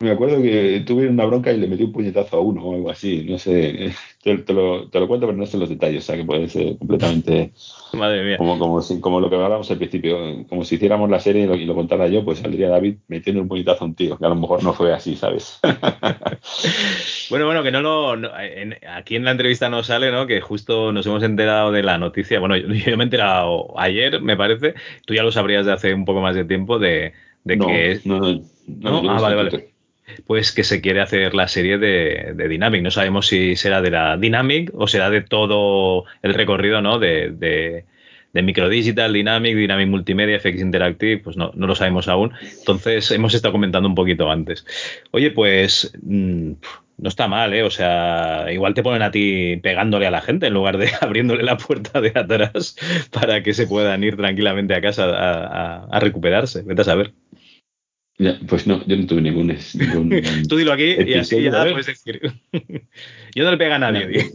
me 0.00 0.12
acuerdo 0.12 0.40
que 0.40 0.84
tuve 0.86 1.08
una 1.08 1.24
bronca 1.24 1.52
y 1.52 1.58
le 1.58 1.66
metí 1.66 1.82
un 1.82 1.92
puñetazo 1.92 2.36
a 2.36 2.40
uno 2.40 2.62
o 2.62 2.74
algo 2.74 2.90
así, 2.90 3.26
no 3.28 3.36
sé, 3.36 3.92
te, 4.22 4.38
te, 4.38 4.52
lo, 4.52 4.88
te 4.88 5.00
lo, 5.00 5.08
cuento, 5.08 5.26
pero 5.26 5.36
no 5.36 5.44
sé 5.44 5.58
los 5.58 5.68
detalles, 5.68 6.04
o 6.04 6.06
sea 6.06 6.16
que 6.16 6.24
puede 6.24 6.48
ser 6.48 6.78
completamente 6.78 7.50
Madre 7.94 8.22
mía. 8.22 8.36
Como, 8.36 8.58
como, 8.58 8.80
si, 8.80 9.00
como 9.00 9.18
lo 9.18 9.28
que 9.28 9.34
hablábamos 9.34 9.68
al 9.70 9.78
principio, 9.78 10.46
como 10.48 10.62
si 10.64 10.76
hiciéramos 10.76 11.10
la 11.10 11.18
serie 11.18 11.44
y 11.44 11.46
lo, 11.46 11.56
y 11.56 11.64
lo, 11.64 11.74
contara 11.74 12.06
yo, 12.06 12.24
pues 12.24 12.38
saldría 12.38 12.68
David 12.68 12.98
metiendo 13.08 13.42
un 13.42 13.48
puñetazo 13.48 13.84
a 13.84 13.86
un 13.88 13.94
tío, 13.94 14.16
que 14.16 14.24
a 14.24 14.28
lo 14.28 14.36
mejor 14.36 14.62
no 14.62 14.72
fue 14.72 14.92
así, 14.92 15.16
¿sabes? 15.16 15.58
bueno, 17.30 17.46
bueno, 17.46 17.64
que 17.64 17.72
no 17.72 17.80
lo, 17.80 18.14
no, 18.14 18.30
en, 18.38 18.76
aquí 18.88 19.16
en 19.16 19.24
la 19.24 19.32
entrevista 19.32 19.68
no 19.68 19.82
sale, 19.82 20.12
¿no? 20.12 20.28
Que 20.28 20.40
justo 20.40 20.92
nos 20.92 21.06
hemos 21.06 21.24
enterado 21.24 21.72
de 21.72 21.82
la 21.82 21.98
noticia, 21.98 22.38
bueno, 22.38 22.56
yo, 22.56 22.68
yo 22.68 22.96
me 22.96 23.02
he 23.02 23.06
enterado 23.06 23.76
ayer, 23.76 24.20
me 24.20 24.36
parece, 24.36 24.74
tú 25.06 25.14
ya 25.14 25.24
lo 25.24 25.32
sabrías 25.32 25.66
de 25.66 25.72
hace 25.72 25.92
un 25.92 26.04
poco 26.04 26.20
más 26.20 26.36
de 26.36 26.44
tiempo, 26.44 26.78
de, 26.78 27.14
de 27.42 27.56
no, 27.56 27.66
que... 27.66 28.00
No, 28.04 28.20
no, 28.20 28.40
no, 28.66 29.02
no 29.02 29.10
ah, 29.10 29.20
vale, 29.20 29.34
vale 29.34 29.77
pues 30.26 30.52
que 30.52 30.64
se 30.64 30.80
quiere 30.80 31.00
hacer 31.00 31.34
la 31.34 31.48
serie 31.48 31.78
de, 31.78 32.32
de, 32.34 32.48
Dynamic. 32.48 32.82
No 32.82 32.90
sabemos 32.90 33.26
si 33.26 33.56
será 33.56 33.82
de 33.82 33.90
la 33.90 34.16
Dynamic 34.16 34.70
o 34.74 34.86
será 34.86 35.10
de 35.10 35.22
todo 35.22 36.04
el 36.22 36.34
recorrido, 36.34 36.80
¿no? 36.80 36.98
De, 36.98 37.30
de, 37.30 37.84
de 38.32 38.42
Microdigital, 38.42 39.12
Dynamic, 39.12 39.56
Dynamic 39.56 39.88
Multimedia, 39.88 40.38
FX 40.40 40.60
Interactive, 40.60 41.18
pues 41.18 41.36
no, 41.36 41.52
no 41.54 41.66
lo 41.66 41.74
sabemos 41.74 42.08
aún. 42.08 42.32
Entonces 42.58 43.10
hemos 43.10 43.34
estado 43.34 43.52
comentando 43.52 43.88
un 43.88 43.94
poquito 43.94 44.30
antes. 44.30 44.66
Oye, 45.10 45.30
pues 45.30 45.92
mm, 46.02 46.52
no 46.98 47.08
está 47.08 47.28
mal, 47.28 47.54
¿eh? 47.54 47.62
O 47.62 47.70
sea, 47.70 48.46
igual 48.52 48.74
te 48.74 48.82
ponen 48.82 49.02
a 49.02 49.10
ti 49.10 49.56
pegándole 49.62 50.06
a 50.06 50.10
la 50.10 50.20
gente 50.20 50.48
en 50.48 50.54
lugar 50.54 50.78
de 50.78 50.90
abriéndole 51.00 51.44
la 51.44 51.56
puerta 51.56 52.00
de 52.00 52.12
atrás 52.14 52.76
para 53.10 53.42
que 53.42 53.54
se 53.54 53.66
puedan 53.66 54.02
ir 54.04 54.16
tranquilamente 54.16 54.74
a 54.74 54.80
casa 54.80 55.06
a, 55.90 56.00
recuperarse. 56.00 56.62
Vete 56.62 56.82
a 56.82 56.84
saber. 56.84 57.12
Pues 58.46 58.66
no, 58.66 58.84
yo 58.86 58.96
no 58.96 59.06
tuve 59.06 59.22
ningún. 59.22 59.56
Tú 60.48 60.56
dilo 60.56 60.72
aquí 60.72 60.94
y 61.06 61.14
así 61.14 61.42
ya 61.42 61.62
puedes 61.62 61.86
decir. 61.86 62.20
yo 63.34 63.44
no 63.44 63.50
le 63.50 63.56
pega 63.56 63.76
a 63.76 63.78
nadie. 63.78 64.32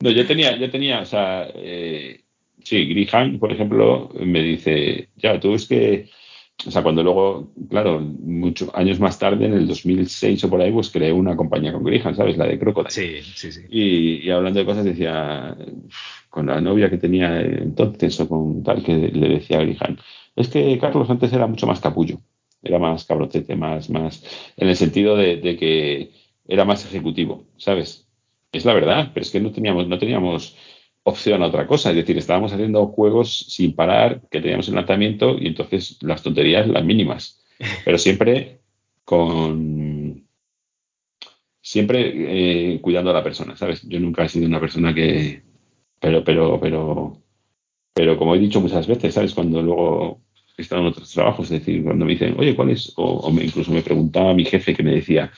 No, 0.00 0.10
yo 0.10 0.26
tenía, 0.26 0.56
yo 0.56 0.68
tenía, 0.68 1.00
o 1.00 1.06
sea, 1.06 1.48
eh, 1.54 2.24
sí, 2.64 2.86
Grihan, 2.86 3.38
por 3.38 3.52
ejemplo, 3.52 4.10
me 4.20 4.42
dice, 4.42 5.10
ya, 5.16 5.38
tú 5.38 5.54
es 5.54 5.66
que, 5.66 6.10
o 6.66 6.70
sea, 6.72 6.82
cuando 6.82 7.04
luego, 7.04 7.52
claro, 7.70 8.00
muchos 8.00 8.68
años 8.74 8.98
más 8.98 9.18
tarde, 9.18 9.46
en 9.46 9.54
el 9.54 9.68
2006 9.68 10.42
o 10.42 10.50
por 10.50 10.60
ahí, 10.60 10.72
pues 10.72 10.90
creé 10.90 11.12
una 11.12 11.36
compañía 11.36 11.72
con 11.72 11.84
Grihan, 11.84 12.16
¿sabes? 12.16 12.36
La 12.36 12.46
de 12.46 12.58
Crocodile. 12.58 12.90
Sí, 12.90 13.22
sí, 13.34 13.52
sí. 13.52 13.60
Y, 13.70 14.28
hablando 14.30 14.58
de 14.58 14.66
cosas, 14.66 14.84
decía, 14.84 15.56
con 16.28 16.46
la 16.46 16.60
novia 16.60 16.90
que 16.90 16.98
tenía 16.98 17.40
entonces 17.40 18.18
o 18.18 18.28
con 18.28 18.64
tal, 18.64 18.82
que 18.82 18.92
le 18.96 19.28
decía 19.28 19.58
a 19.58 19.62
Grihan, 19.62 19.98
es 20.36 20.48
que 20.48 20.78
Carlos 20.78 21.10
antes 21.10 21.32
era 21.32 21.46
mucho 21.46 21.66
más 21.66 21.80
capullo, 21.80 22.20
era 22.62 22.78
más 22.78 23.04
cabrotete, 23.04 23.56
más, 23.56 23.90
más, 23.90 24.24
en 24.56 24.68
el 24.68 24.76
sentido 24.76 25.16
de, 25.16 25.40
que 25.58 26.12
era 26.46 26.64
más 26.64 26.84
ejecutivo, 26.84 27.44
¿sabes? 27.56 28.08
Es 28.52 28.64
la 28.64 28.74
verdad, 28.74 29.10
pero 29.12 29.22
es 29.22 29.30
que 29.30 29.40
no 29.40 29.52
teníamos, 29.52 29.88
no 29.88 29.98
teníamos 29.98 30.56
opción 31.04 31.42
a 31.42 31.46
otra 31.46 31.66
cosa. 31.66 31.90
Es 31.90 31.96
decir, 31.96 32.18
estábamos 32.18 32.52
haciendo 32.52 32.86
juegos 32.88 33.46
sin 33.48 33.74
parar, 33.74 34.22
que 34.30 34.40
teníamos 34.40 34.68
el 34.68 34.74
lanzamiento 34.74 35.36
y 35.38 35.46
entonces 35.46 35.98
las 36.02 36.22
tonterías 36.22 36.68
las 36.68 36.84
mínimas. 36.84 37.42
Pero 37.84 37.98
siempre 37.98 38.60
con. 39.04 40.26
Siempre 41.60 42.74
eh, 42.74 42.80
cuidando 42.80 43.10
a 43.10 43.14
la 43.14 43.22
persona, 43.22 43.56
¿sabes? 43.56 43.82
Yo 43.88 44.00
nunca 44.00 44.24
he 44.24 44.28
sido 44.28 44.46
una 44.46 44.60
persona 44.60 44.94
que. 44.94 45.42
Pero, 46.00 46.24
pero, 46.24 46.58
pero. 46.60 47.22
Pero 47.94 48.16
como 48.16 48.34
he 48.34 48.38
dicho 48.38 48.60
muchas 48.60 48.86
veces, 48.86 49.14
¿sabes? 49.14 49.34
Cuando 49.34 49.62
luego 49.62 50.20
he 50.56 50.62
estado 50.62 50.82
en 50.82 50.88
otros 50.88 51.10
trabajos, 51.10 51.50
es 51.50 51.60
decir, 51.60 51.82
cuando 51.84 52.04
me 52.04 52.12
dicen, 52.12 52.34
oye, 52.38 52.54
¿cuál 52.54 52.70
es? 52.70 52.92
O, 52.96 53.30
incluso 53.30 53.72
me 53.72 53.82
preguntaba 53.82 54.34
mi 54.34 54.44
jefe 54.44 54.74
que 54.74 54.82
me 54.82 54.94
decía, 54.94 55.30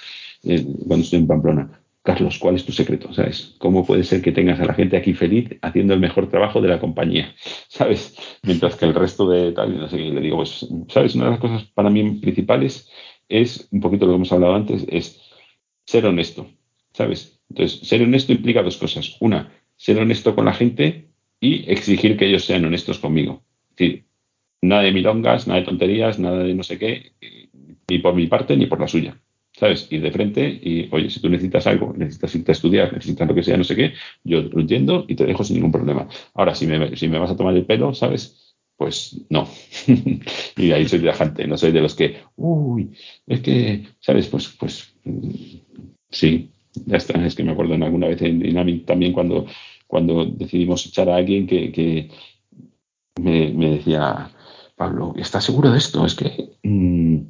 eh, 0.44 0.64
cuando 0.86 1.04
estoy 1.04 1.20
en 1.20 1.26
Pamplona, 1.26 1.80
Carlos, 2.04 2.38
¿cuál 2.38 2.56
es 2.56 2.66
tu 2.66 2.72
secreto? 2.72 3.12
¿Sabes? 3.14 3.54
¿Cómo 3.58 3.86
puede 3.86 4.04
ser 4.04 4.20
que 4.20 4.30
tengas 4.30 4.60
a 4.60 4.66
la 4.66 4.74
gente 4.74 4.98
aquí 4.98 5.14
feliz 5.14 5.56
haciendo 5.62 5.94
el 5.94 6.00
mejor 6.00 6.28
trabajo 6.28 6.60
de 6.60 6.68
la 6.68 6.78
compañía? 6.78 7.34
¿Sabes? 7.68 8.14
Mientras 8.42 8.76
que 8.76 8.84
el 8.84 8.94
resto 8.94 9.28
de 9.28 9.52
tal, 9.52 9.78
no 9.78 9.88
sé 9.88 9.96
qué, 9.96 10.10
le 10.10 10.20
digo, 10.20 10.36
pues, 10.36 10.68
¿sabes? 10.88 11.14
Una 11.14 11.24
de 11.24 11.30
las 11.32 11.40
cosas 11.40 11.64
para 11.64 11.88
mí 11.88 12.18
principales 12.20 12.90
es, 13.28 13.68
un 13.72 13.80
poquito 13.80 14.04
lo 14.04 14.12
que 14.12 14.16
hemos 14.16 14.32
hablado 14.32 14.54
antes, 14.54 14.84
es 14.88 15.22
ser 15.86 16.04
honesto, 16.04 16.46
¿sabes? 16.92 17.40
Entonces, 17.48 17.88
ser 17.88 18.02
honesto 18.02 18.32
implica 18.32 18.62
dos 18.62 18.76
cosas. 18.76 19.16
Una, 19.20 19.50
ser 19.76 19.98
honesto 19.98 20.34
con 20.34 20.44
la 20.44 20.52
gente 20.52 21.08
y 21.44 21.64
exigir 21.68 22.16
que 22.16 22.26
ellos 22.26 22.44
sean 22.46 22.64
honestos 22.64 22.98
conmigo. 22.98 23.42
Es 23.70 23.76
decir, 23.76 24.04
nada 24.62 24.82
de 24.82 24.92
milongas, 24.92 25.46
nada 25.46 25.60
de 25.60 25.66
tonterías, 25.66 26.18
nada 26.18 26.42
de 26.42 26.54
no 26.54 26.62
sé 26.62 26.78
qué, 26.78 27.12
ni 27.88 27.98
por 27.98 28.14
mi 28.14 28.26
parte 28.26 28.56
ni 28.56 28.66
por 28.66 28.80
la 28.80 28.88
suya. 28.88 29.20
¿sabes? 29.52 29.86
Ir 29.90 30.02
de 30.02 30.10
frente 30.10 30.48
y, 30.48 30.88
oye, 30.90 31.10
si 31.10 31.20
tú 31.20 31.28
necesitas 31.28 31.66
algo, 31.66 31.94
necesitas 31.96 32.34
irte 32.34 32.50
a 32.50 32.54
estudiar, 32.54 32.92
necesitas 32.92 33.28
lo 33.28 33.34
que 33.34 33.42
sea, 33.42 33.56
no 33.56 33.64
sé 33.64 33.76
qué, 33.76 33.92
yo 34.24 34.42
lo 34.42 34.60
entiendo 34.60 35.04
y 35.06 35.14
te 35.14 35.26
dejo 35.26 35.44
sin 35.44 35.56
ningún 35.56 35.70
problema. 35.70 36.08
Ahora, 36.34 36.54
si 36.54 36.66
me, 36.66 36.78
vas 37.18 37.30
a 37.30 37.36
tomar 37.36 37.54
el 37.54 37.64
pelo, 37.64 37.94
¿sabes? 37.94 38.56
Pues 38.76 39.20
no. 39.28 39.46
y 40.56 40.72
ahí 40.72 40.88
soy 40.88 40.98
viajante, 40.98 41.46
no 41.46 41.56
soy 41.56 41.70
de 41.70 41.80
los 41.80 41.94
que, 41.94 42.16
uy, 42.36 42.90
es 43.26 43.40
que, 43.40 43.84
¿sabes? 44.00 44.26
Pues, 44.26 44.48
pues, 44.58 44.92
mm, 45.04 45.30
sí, 46.10 46.50
ya 46.86 46.96
está. 46.96 47.24
Es 47.24 47.36
que 47.36 47.44
me 47.44 47.52
acuerdo 47.52 47.74
en 47.74 47.84
alguna 47.84 48.08
vez 48.08 48.22
en 48.22 48.40
Dynamic 48.40 48.84
también 48.86 49.12
cuando, 49.12 49.46
cuando 49.86 50.24
decidimos 50.24 50.86
echar 50.86 51.08
a 51.08 51.16
alguien 51.16 51.46
que, 51.46 52.10
me, 53.20 53.70
decía, 53.70 54.30
Pablo, 54.76 55.14
¿estás 55.16 55.44
seguro 55.44 55.70
de 55.70 55.78
esto? 55.78 56.04
Es 56.04 56.14
que... 56.14 56.50
Mm, 56.62 57.20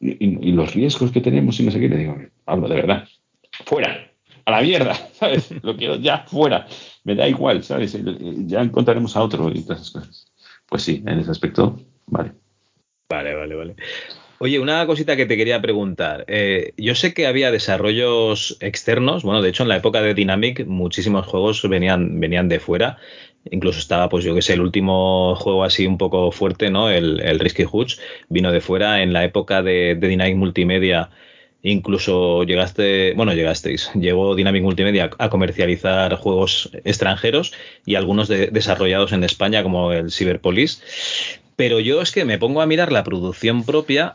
y, 0.00 0.52
los 0.52 0.74
riesgos 0.74 1.10
que 1.12 1.20
tenemos 1.20 1.58
y 1.58 1.62
no 1.62 1.70
sé 1.70 1.80
qué, 1.80 1.88
le 1.88 1.96
digo, 1.96 2.16
hablo 2.46 2.68
de 2.68 2.74
verdad, 2.74 3.08
fuera, 3.64 4.10
a 4.44 4.50
la 4.50 4.60
mierda, 4.60 4.94
¿sabes? 5.12 5.50
Lo 5.62 5.76
quiero 5.76 5.96
ya 5.96 6.24
fuera, 6.26 6.66
me 7.04 7.14
da 7.14 7.26
igual, 7.26 7.62
¿sabes? 7.64 7.98
Ya 8.46 8.60
encontraremos 8.60 9.16
a 9.16 9.22
otro 9.22 9.50
y 9.50 9.62
todas 9.62 9.80
esas 9.80 9.90
cosas. 9.92 10.32
Pues 10.68 10.82
sí, 10.82 11.02
en 11.06 11.20
ese 11.20 11.30
aspecto, 11.30 11.78
vale. 12.06 12.32
Vale, 13.08 13.34
vale, 13.34 13.54
vale. 13.54 13.76
Oye, 14.38 14.58
una 14.58 14.84
cosita 14.86 15.16
que 15.16 15.26
te 15.26 15.36
quería 15.36 15.62
preguntar. 15.62 16.24
Eh, 16.26 16.72
yo 16.76 16.94
sé 16.94 17.14
que 17.14 17.26
había 17.26 17.52
desarrollos 17.52 18.56
externos. 18.60 19.22
Bueno, 19.22 19.42
de 19.42 19.50
hecho, 19.50 19.62
en 19.62 19.68
la 19.68 19.76
época 19.76 20.02
de 20.02 20.14
Dynamic, 20.14 20.66
muchísimos 20.66 21.26
juegos 21.26 21.66
venían, 21.68 22.18
venían 22.18 22.48
de 22.48 22.58
fuera. 22.58 22.98
Incluso 23.50 23.78
estaba, 23.78 24.08
pues 24.08 24.24
yo 24.24 24.34
que 24.34 24.42
sé, 24.42 24.54
el 24.54 24.60
último 24.60 25.36
juego 25.36 25.64
así 25.64 25.86
un 25.86 25.98
poco 25.98 26.32
fuerte, 26.32 26.70
¿no? 26.70 26.90
El, 26.90 27.38
Risky 27.38 27.64
Hoods 27.64 28.00
vino 28.28 28.50
de 28.50 28.60
fuera. 28.60 29.02
En 29.02 29.12
la 29.12 29.24
época 29.24 29.62
de, 29.62 29.94
Dynamic 29.94 30.36
Multimedia, 30.36 31.10
incluso 31.62 32.42
llegaste, 32.42 33.12
bueno, 33.14 33.34
llegasteis, 33.34 33.90
llegó 33.94 34.34
Dynamic 34.34 34.62
Multimedia 34.62 35.10
a 35.18 35.28
comercializar 35.30 36.16
juegos 36.16 36.70
extranjeros 36.84 37.52
y 37.86 37.94
algunos 37.94 38.28
desarrollados 38.28 39.12
en 39.12 39.22
España, 39.22 39.62
como 39.62 39.92
el 39.92 40.10
Cyberpolis. 40.10 40.82
Pero 41.56 41.78
yo 41.78 42.00
es 42.00 42.10
que 42.10 42.24
me 42.24 42.38
pongo 42.38 42.62
a 42.62 42.66
mirar 42.66 42.90
la 42.90 43.04
producción 43.04 43.64
propia 43.64 44.14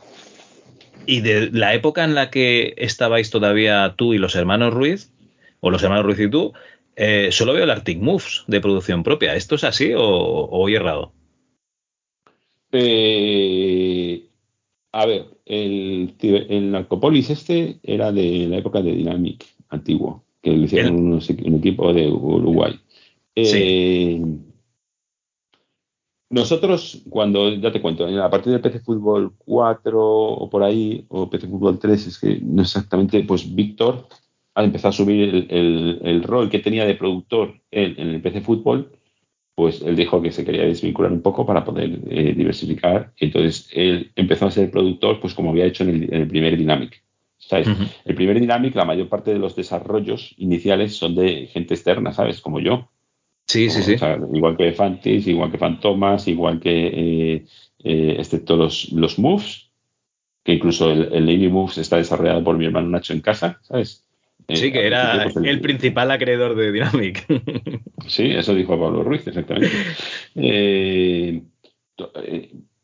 y 1.10 1.22
de 1.22 1.50
la 1.52 1.74
época 1.74 2.04
en 2.04 2.14
la 2.14 2.30
que 2.30 2.76
estabais 2.78 3.32
todavía 3.32 3.96
tú 3.98 4.14
y 4.14 4.20
los 4.20 4.36
hermanos 4.36 4.74
Ruiz, 4.74 5.12
o 5.60 5.72
los 5.72 5.82
hermanos 5.82 6.06
Ruiz 6.06 6.20
y 6.20 6.30
tú, 6.30 6.54
eh, 6.96 7.30
solo 7.32 7.54
veo 7.54 7.64
el 7.64 7.72
Arctic 7.72 8.00
Moves 8.00 8.44
de 8.46 8.62
producción 8.62 9.02
propia. 9.02 9.34
¿Esto 9.34 9.56
es 9.56 9.64
así 9.64 9.92
o, 9.96 10.04
o 10.04 10.70
he 10.70 10.76
errado? 10.76 11.12
Eh, 12.72 14.24
a 14.92 15.06
ver, 15.08 15.26
el, 15.46 16.14
el 16.22 16.72
Narcopolis 16.72 17.32
este 17.32 17.78
era 17.82 18.12
de 18.12 18.46
la 18.48 18.58
época 18.58 18.84
de 18.84 18.94
Dynamic 18.94 19.44
antiguo, 19.70 20.24
que 20.44 20.52
lo 20.52 20.64
hicieron 20.64 20.96
un 20.96 21.56
equipo 21.56 21.92
de 21.92 22.08
Uruguay. 22.08 22.80
Eh, 23.36 24.22
nosotros, 26.30 27.02
cuando, 27.10 27.50
ya 27.56 27.72
te 27.72 27.82
cuento, 27.82 28.06
a 28.06 28.30
partir 28.30 28.52
del 28.52 28.62
PC 28.62 28.82
Fútbol 28.82 29.34
4 29.38 30.00
o 30.00 30.50
por 30.50 30.64
ahí, 30.64 31.06
o 31.10 31.30
PC 31.30 31.48
Fútbol 31.48 31.80
3, 31.80 32.08
es 32.08 32.20
que 32.20 32.40
no 32.42 32.62
exactamente, 32.62 33.24
pues 33.24 33.54
Víctor 33.56 34.08
al 34.60 34.66
empezar 34.66 34.90
a 34.90 34.94
subir 34.94 35.48
el, 35.50 36.24
rol 36.24 36.50
que 36.50 36.60
tenía 36.60 36.86
de 36.86 36.96
productor 36.96 37.62
en 37.72 38.10
el 38.10 38.22
PC 38.22 38.42
Fútbol, 38.42 38.92
pues 39.56 39.82
él 39.82 39.96
dijo 39.96 40.22
que 40.22 40.34
se 40.34 40.44
quería 40.44 40.64
desvincular 40.64 41.12
un 41.12 41.22
poco 41.22 41.46
para 41.46 41.64
poder 41.64 42.00
eh, 42.10 42.34
diversificar. 42.36 43.14
entonces 43.18 43.70
él 43.74 44.12
empezó 44.16 44.48
a 44.48 44.52
ser 44.52 44.70
productor, 44.70 45.22
pues 45.22 45.34
como 45.34 45.52
había 45.52 45.66
hecho 45.66 45.84
en 45.84 46.14
el, 46.14 46.28
primer 46.28 46.58
Dynamic. 46.58 47.02
¿sabes? 47.38 47.68
El 48.04 48.16
primer 48.16 48.40
Dynamic, 48.40 48.76
la 48.76 48.86
mayor 48.86 49.08
parte 49.08 49.32
de 49.32 49.40
los 49.40 49.56
desarrollos 49.56 50.36
iniciales 50.38 50.96
son 50.96 51.16
de 51.16 51.48
gente 51.48 51.74
externa, 51.74 52.12
¿sabes? 52.12 52.42
Como 52.42 52.60
yo. 52.60 52.90
Sí, 53.50 53.68
sí, 53.72 53.82
sí. 53.82 53.96
igual 54.32 54.56
que 54.56 54.72
Fantis, 54.74 55.26
igual 55.26 55.50
que 55.50 55.58
Fantomas, 55.58 56.28
igual 56.28 56.60
que, 56.60 56.70
eh, 56.70 57.46
eh, 57.84 58.16
excepto 58.20 58.56
los, 58.56 58.92
los 58.92 59.18
Moves, 59.18 59.72
que 60.44 60.54
incluso 60.54 60.92
el, 60.92 61.12
el 61.12 61.26
Lady 61.26 61.48
Moves 61.48 61.80
está 61.80 61.98
desarrollado 61.98 62.44
por 62.44 62.60
mi 62.60 62.66
hermano 62.66 62.90
Nacho 62.90 63.12
en 63.14 63.22
casa, 63.22 63.60
¿sabes? 63.64 64.06
Sí, 64.50 64.68
eh, 64.68 64.72
que 64.72 64.86
era 64.86 65.24
el, 65.24 65.62
principal 65.62 66.12
acreedor 66.12 66.56
de 66.56 66.72
Dynamic. 66.72 67.26
Sí, 68.08 68.26
eso 68.32 68.56
dijo 68.56 68.80
Pablo 68.80 69.04
Ruiz, 69.04 69.28
exactamente. 69.28 69.70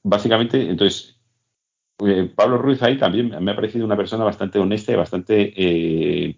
Básicamente, 0.03 0.61
entonces, 0.61 1.19
Pablo 2.35 2.57
Ruiz 2.57 2.81
ahí 2.83 2.97
también 2.97 3.35
me 3.39 3.51
ha 3.51 3.55
parecido 3.55 3.85
una 3.85 3.97
persona 3.97 4.23
bastante 4.23 4.59
honesta 4.59 4.91
y 4.91 4.95
bastante 4.95 6.37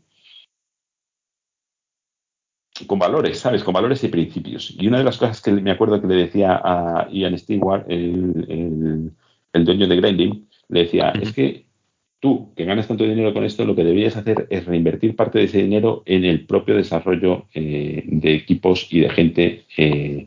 con 2.86 3.00
valores, 3.00 3.40
¿sabes? 3.40 3.64
Con 3.64 3.74
valores 3.74 4.04
y 4.04 4.10
principios. 4.10 4.76
Y 4.78 4.88
una 4.88 5.00
de 5.00 5.04
las 5.04 5.18
cosas 5.18 5.42
que 5.42 5.52
me 5.52 5.72
acuerdo 5.72 6.02
que 6.02 6.08
le 6.08 6.16
decía 6.16 6.62
a 6.64 7.08
Ian 7.12 7.38
Stewart, 7.38 7.86
el, 7.90 9.12
dueño 9.54 9.88
de 9.88 9.96
Grinding, 9.96 10.48
le 10.70 10.80
decía, 10.82 11.10
es 11.10 11.34
que 11.34 11.66
tú, 12.20 12.54
que 12.56 12.66
ganas 12.66 12.88
tanto 12.88 13.04
dinero 13.04 13.34
con 13.34 13.44
esto, 13.44 13.66
lo 13.66 13.76
que 13.76 13.84
deberías 13.84 14.18
hacer 14.18 14.48
es 14.50 14.66
reinvertir 14.66 15.16
parte 15.16 15.40
de 15.40 15.46
ese 15.46 15.62
dinero 15.64 16.04
en 16.06 16.26
el 16.26 16.46
propio 16.46 16.76
desarrollo 16.76 17.48
eh, 17.54 18.04
de 18.06 18.36
equipos 18.36 18.88
y 18.92 19.00
de 19.00 19.10
gente 19.10 19.66
eh, 19.78 20.26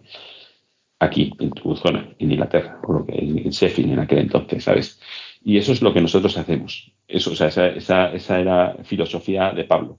aquí, 0.99 1.33
en 1.39 1.51
tu 1.51 1.77
zona, 1.77 2.15
en 2.19 2.33
Inglaterra, 2.33 2.81
o 2.85 2.93
lo 2.93 3.07
que 3.07 3.15
en 3.15 3.51
Sheffield 3.51 3.93
en 3.93 3.99
aquel 4.01 4.19
entonces, 4.19 4.65
¿sabes? 4.65 5.01
Y 5.43 5.57
eso 5.57 5.73
es 5.73 5.81
lo 5.83 5.95
que 5.95 6.01
nosotros 6.01 6.37
hacemos. 6.37 6.93
Eso, 7.09 7.33
o 7.33 7.35
sea, 7.35 7.49
esa, 7.49 7.69
esa, 7.69 8.13
esa 8.13 8.41
era 8.41 8.77
filosofía 8.85 9.53
de 9.53 9.65
Pablo. 9.65 9.99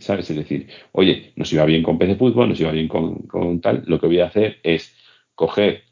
¿Sabes? 0.00 0.30
Es 0.30 0.36
decir, 0.36 0.68
oye, 0.92 1.32
nos 1.36 1.52
iba 1.52 1.64
bien 1.64 1.82
con 1.82 1.98
PC 1.98 2.16
Fútbol, 2.16 2.48
nos 2.48 2.60
iba 2.60 2.72
bien 2.72 2.88
con, 2.88 3.26
con 3.26 3.60
tal, 3.60 3.84
lo 3.86 4.00
que 4.00 4.06
voy 4.06 4.20
a 4.20 4.26
hacer 4.26 4.58
es 4.62 4.94
coger 5.34 5.82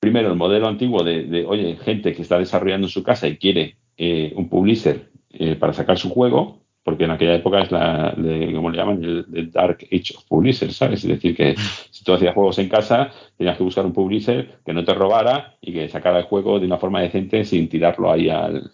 primero 0.00 0.30
el 0.30 0.36
modelo 0.36 0.66
antiguo 0.66 1.04
de, 1.04 1.44
oye, 1.46 1.76
gente 1.76 2.14
que 2.14 2.22
está 2.22 2.38
desarrollando 2.38 2.86
en 2.86 2.90
su 2.90 3.02
casa 3.02 3.28
y 3.28 3.36
quiere 3.36 3.76
eh, 3.96 4.32
un 4.34 4.48
publisher 4.48 5.10
eh, 5.30 5.56
para 5.56 5.74
sacar 5.74 5.98
su 5.98 6.08
juego, 6.08 6.60
porque 6.82 7.04
en 7.04 7.10
aquella 7.10 7.34
época 7.34 7.60
es 7.60 7.70
la, 7.70 8.14
de, 8.16 8.52
¿cómo 8.54 8.70
le 8.70 8.78
llaman? 8.78 9.04
El, 9.04 9.50
Dark 9.50 9.78
Age 9.92 10.14
of 10.16 10.24
Publishers, 10.24 10.74
¿sabes? 10.74 11.04
Es 11.04 11.08
decir, 11.08 11.36
que 11.36 11.54
si 11.90 12.02
tú 12.02 12.14
hacías 12.14 12.34
juegos 12.34 12.58
en 12.58 12.70
casa, 12.70 13.10
tenías 13.36 13.58
que 13.58 13.62
buscar 13.62 13.84
un 13.84 13.92
publisher 13.92 14.60
que 14.64 14.72
no 14.72 14.84
te 14.84 14.94
robara 14.94 15.58
y 15.60 15.72
que 15.72 15.88
sacara 15.88 16.20
el 16.20 16.24
juego 16.24 16.58
de 16.58 16.66
una 16.66 16.78
forma 16.78 17.02
decente 17.02 17.44
sin 17.44 17.68
tirarlo 17.68 18.10
ahí 18.10 18.30
al, 18.30 18.72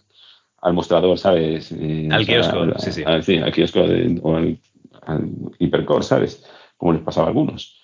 al 0.67 0.73
mostrador, 0.73 1.17
¿sabes? 1.17 1.71
Eh, 1.71 2.09
al 2.11 2.25
kiosco, 2.25 2.79
sí, 2.79 2.91
sí. 2.91 3.03
sí, 3.21 3.37
al 3.37 3.51
kiosco 3.51 3.79
o 4.21 4.35
al, 4.35 4.59
al 5.05 5.29
hipercore, 5.59 6.03
¿sabes? 6.03 6.45
Como 6.75 6.93
les 6.93 7.01
pasaba 7.01 7.27
a 7.27 7.29
algunos. 7.29 7.77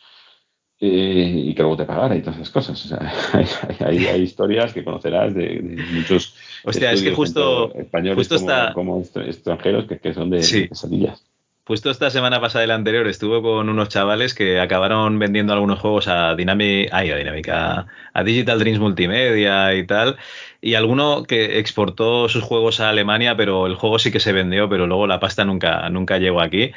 Eh, 0.79 1.45
y 1.47 1.55
que 1.55 1.61
luego 1.61 1.77
te 1.77 1.85
pagara 1.85 2.13
y 2.13 2.21
todas 2.21 2.35
esas 2.35 2.49
cosas. 2.49 2.85
O 2.85 2.87
sea, 2.89 3.13
hay, 3.79 4.05
hay, 4.05 4.21
historias 4.21 4.73
que 4.73 4.83
conocerás 4.83 5.33
de, 5.33 5.61
muchos 5.93 6.35
Hostia, 6.65 6.91
es 6.91 7.01
que 7.01 7.13
justo, 7.13 7.73
españoles 7.73 8.27
como, 8.73 9.01
extranjeros 9.01 9.85
que, 9.85 10.13
son 10.13 10.29
de, 10.29 10.43
sí. 10.43 10.69
Justo 11.65 11.89
esta 11.89 12.09
semana 12.09 12.41
pasada 12.41 12.65
y 12.65 12.67
la 12.67 12.75
anterior 12.75 13.07
estuve 13.07 13.41
con 13.41 13.69
unos 13.69 13.87
chavales 13.87 14.33
que 14.33 14.59
acabaron 14.59 15.17
vendiendo 15.17 15.53
algunos 15.53 15.79
juegos 15.79 16.09
a 16.09 16.35
Dynamic, 16.35 16.89
ay, 16.91 17.11
a 17.11 17.15
Dynamic, 17.15 17.47
a, 17.47 17.85
Digital 18.25 18.59
Dreams 18.59 18.79
Multimedia 18.79 19.73
y 19.73 19.87
tal. 19.87 20.17
Y 20.65 20.75
alguno 20.75 21.23
que 21.23 21.59
exportó 21.59 22.29
sus 22.29 22.41
juegos 22.41 22.79
a 22.79 22.87
Alemania, 22.87 23.35
pero 23.35 23.67
el 23.67 23.75
juego 23.75 23.99
sí 23.99 24.13
que 24.13 24.21
se 24.21 24.31
vendió, 24.31 24.69
pero 24.69 24.87
luego 24.87 25.07
la 25.07 25.19
pasta 25.19 25.43
nunca, 25.43 25.89
nunca 25.89 26.19
llegó 26.19 26.39
aquí. 26.39 26.71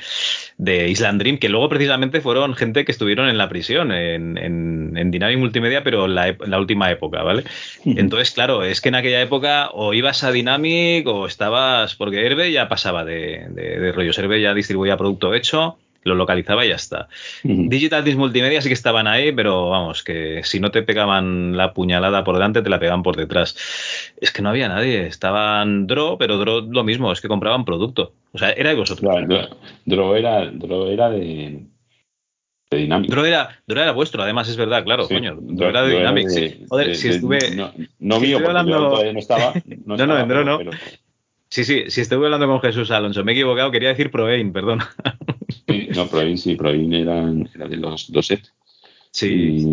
De 0.58 0.88
Island 0.88 1.20
Dream, 1.20 1.38
que 1.38 1.48
luego 1.48 1.68
precisamente 1.68 2.20
fueron 2.20 2.54
gente 2.54 2.84
que 2.84 2.90
estuvieron 2.90 3.28
en 3.28 3.38
la 3.38 3.48
prisión, 3.48 3.92
en, 3.92 4.38
en, 4.38 5.10
Dynamic 5.12 5.38
Multimedia, 5.38 5.84
pero 5.84 6.08
la, 6.08 6.36
la 6.46 6.58
última 6.58 6.90
época, 6.90 7.22
¿vale? 7.22 7.44
Entonces, 7.84 8.32
claro, 8.32 8.64
es 8.64 8.80
que 8.80 8.88
en 8.88 8.96
aquella 8.96 9.22
época 9.22 9.70
o 9.72 9.94
ibas 9.94 10.24
a 10.24 10.32
Dynamic 10.32 11.06
o 11.06 11.28
estabas, 11.28 11.94
porque 11.94 12.26
Herbe 12.26 12.50
ya 12.50 12.68
pasaba 12.68 13.04
de, 13.04 13.46
de, 13.50 13.78
de 13.78 13.92
rollos. 13.92 14.18
Herbe 14.18 14.40
ya 14.40 14.52
distribuía 14.52 14.96
producto 14.96 15.32
hecho, 15.32 15.78
lo 16.06 16.14
localizaba 16.14 16.64
y 16.64 16.70
ya 16.70 16.76
está. 16.76 17.08
Digital 17.42 18.04
Disc 18.04 18.18
Multimedia 18.18 18.60
sí 18.60 18.68
que 18.68 18.74
estaban 18.74 19.06
ahí, 19.06 19.32
pero 19.32 19.70
vamos, 19.70 20.02
que 20.02 20.42
si 20.44 20.60
no 20.60 20.70
te 20.70 20.82
pegaban 20.82 21.56
la 21.56 21.72
puñalada 21.72 22.24
por 22.24 22.34
delante, 22.36 22.62
te 22.62 22.70
la 22.70 22.78
pegaban 22.78 23.02
por 23.02 23.16
detrás. 23.16 23.56
Es 24.20 24.30
que 24.30 24.42
no 24.42 24.50
había 24.50 24.68
nadie, 24.68 25.06
estaban 25.06 25.86
Draw, 25.86 26.18
pero 26.18 26.38
Draw 26.38 26.70
lo 26.70 26.84
mismo, 26.84 27.12
es 27.12 27.20
que 27.20 27.28
compraban 27.28 27.64
producto. 27.64 28.12
O 28.32 28.38
sea, 28.38 28.50
era 28.50 28.70
de 28.70 28.76
vosotros. 28.76 29.10
Draw, 29.84 30.14
era, 30.14 30.42
era 30.42 31.10
de, 31.10 31.66
de 32.70 32.76
Dynamic. 32.76 33.10
Draw 33.10 33.24
era, 33.24 33.60
era 33.66 33.92
vuestro, 33.92 34.22
además 34.22 34.48
es 34.48 34.56
verdad, 34.56 34.84
claro, 34.84 35.08
coño. 35.08 35.36
Draw, 35.40 35.70
era 35.70 35.82
de 35.82 35.96
Dynamic. 35.96 36.68
Joder, 36.68 36.96
si 36.96 37.08
estuve. 37.08 37.38
No, 37.54 37.72
no 37.98 38.20
mío, 38.20 38.38
porque 38.38 38.48
hablando... 38.48 38.90
todavía 38.90 39.12
no 39.12 39.18
estaba. 39.18 39.52
No, 39.84 39.96
no, 39.96 40.18
en 40.18 40.28
Draw 40.28 40.44
no. 40.44 40.58
Sí, 41.48 41.64
sí, 41.64 41.84
si 41.88 42.00
estuve 42.00 42.26
hablando 42.26 42.46
con 42.48 42.60
Jesús 42.60 42.90
Alonso, 42.90 43.24
me 43.24 43.32
he 43.32 43.34
equivocado, 43.34 43.70
quería 43.70 43.90
decir 43.90 44.10
Proein, 44.10 44.52
perdón. 44.52 44.80
No, 45.96 46.06
Proein 46.08 46.38
sí, 46.38 46.54
Proein 46.54 46.92
eran, 46.92 47.48
era 47.54 47.66
de 47.66 47.76
los 47.76 48.10
dos 48.12 48.26
sets. 48.26 48.52
Sí, 49.10 49.64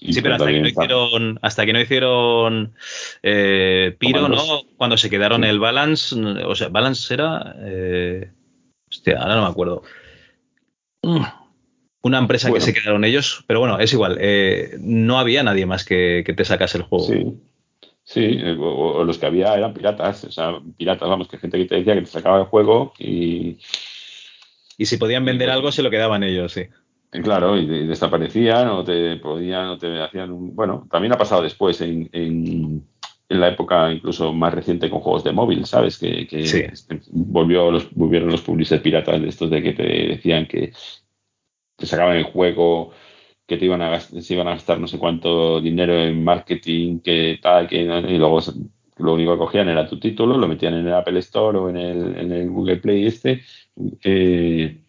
sí, 0.00 0.20
pero 0.20 0.34
hasta 0.34 0.46
que, 0.48 0.60
no 0.60 0.68
hicieron, 0.68 1.38
hasta 1.40 1.64
que 1.64 1.72
no 1.72 1.80
hicieron 1.80 2.74
eh, 3.22 3.96
Piro, 3.98 4.28
¿no? 4.28 4.42
Cuando 4.76 4.98
se 4.98 5.08
quedaron 5.08 5.44
el 5.44 5.58
Balance, 5.58 6.14
o 6.14 6.54
sea, 6.54 6.68
Balance 6.68 7.14
era. 7.14 7.56
Eh, 7.60 8.30
hostia, 8.90 9.18
ahora 9.18 9.36
no 9.36 9.42
me 9.42 9.48
acuerdo. 9.48 9.82
Mm, 11.02 11.22
una 12.02 12.18
empresa 12.18 12.52
que 12.52 12.60
se 12.60 12.74
quedaron 12.74 13.04
ellos, 13.04 13.44
pero 13.46 13.60
bueno, 13.60 13.78
es 13.78 13.94
igual. 13.94 14.18
Eh, 14.20 14.76
no 14.78 15.18
había 15.18 15.42
nadie 15.42 15.64
más 15.64 15.86
que, 15.86 16.22
que 16.26 16.34
te 16.34 16.44
sacase 16.44 16.76
el 16.76 16.84
juego. 16.84 17.06
Sí. 17.06 17.40
Sí, 18.04 18.20
eh, 18.24 18.56
o, 18.58 19.04
los 19.04 19.18
que 19.18 19.26
había 19.26 19.54
eran 19.54 19.72
piratas, 19.72 20.24
o 20.24 20.32
sea, 20.32 20.58
piratas, 20.76 21.08
vamos, 21.08 21.28
que 21.28 21.38
gente 21.38 21.56
que 21.58 21.66
te 21.66 21.76
decía 21.76 21.94
que 21.94 22.02
te 22.02 22.06
sacaba 22.08 22.40
el 22.40 22.46
juego 22.46 22.92
y... 22.98 23.58
Y 24.78 24.86
si 24.86 24.96
podían 24.96 25.24
vender 25.24 25.48
pues 25.48 25.56
algo, 25.56 25.72
se 25.72 25.82
lo 25.82 25.90
quedaban 25.90 26.22
ellos, 26.22 26.52
sí. 26.52 26.62
Claro, 27.10 27.58
y, 27.58 27.66
desaparecían 27.86 28.68
o 28.68 28.84
te 28.84 29.16
podían 29.16 29.68
o 29.68 29.78
te 29.78 30.02
hacían 30.02 30.32
un... 30.32 30.56
Bueno, 30.56 30.86
también 30.90 31.12
ha 31.12 31.18
pasado 31.18 31.42
después 31.42 31.80
en, 31.82 32.08
en, 32.12 32.86
la 33.28 33.48
época 33.48 33.92
incluso 33.92 34.32
más 34.32 34.54
reciente 34.54 34.88
con 34.88 35.00
juegos 35.00 35.24
de 35.24 35.32
móvil, 35.32 35.66
¿sabes? 35.66 35.98
Que, 35.98 36.26
este, 36.30 36.72
volvió 37.10 37.70
los, 37.70 37.92
volvieron 37.94 38.30
los 38.30 38.42
publishers 38.42 38.82
piratas 38.82 39.20
de 39.20 39.28
estos 39.28 39.50
de 39.50 39.62
que 39.62 39.72
te 39.72 39.82
decían 39.82 40.46
que 40.46 40.72
te 41.76 41.86
sacaban 41.86 42.16
el 42.16 42.24
juego 42.24 42.92
que 43.46 43.58
te 43.58 43.66
iban 43.66 43.82
a 43.82 43.90
gastar, 43.90 44.22
se 44.22 44.34
iban 44.34 44.48
a 44.48 44.52
gastar 44.52 44.78
no 44.78 44.86
sé 44.86 44.98
cuánto 44.98 45.60
dinero 45.60 45.94
en 45.94 46.24
marketing, 46.24 47.00
que 47.00 47.38
tal, 47.42 47.68
que 47.68 47.82
y 47.82 48.16
luego 48.18 48.40
lo 48.98 49.14
único 49.14 49.32
que 49.32 49.38
cogían 49.38 49.68
era 49.68 49.86
tu 49.86 49.98
título, 49.98 50.38
lo 50.38 50.48
metían 50.48 50.74
en 50.74 50.86
el 50.86 50.94
Apple 50.94 51.18
Store 51.18 51.58
o 51.58 51.68
en 51.68 51.76
el, 51.76 52.16
en 52.16 52.32
el 52.32 52.50
Google 52.50 52.78
Play 52.78 53.06
este, 53.06 53.42
eh, 54.02 54.82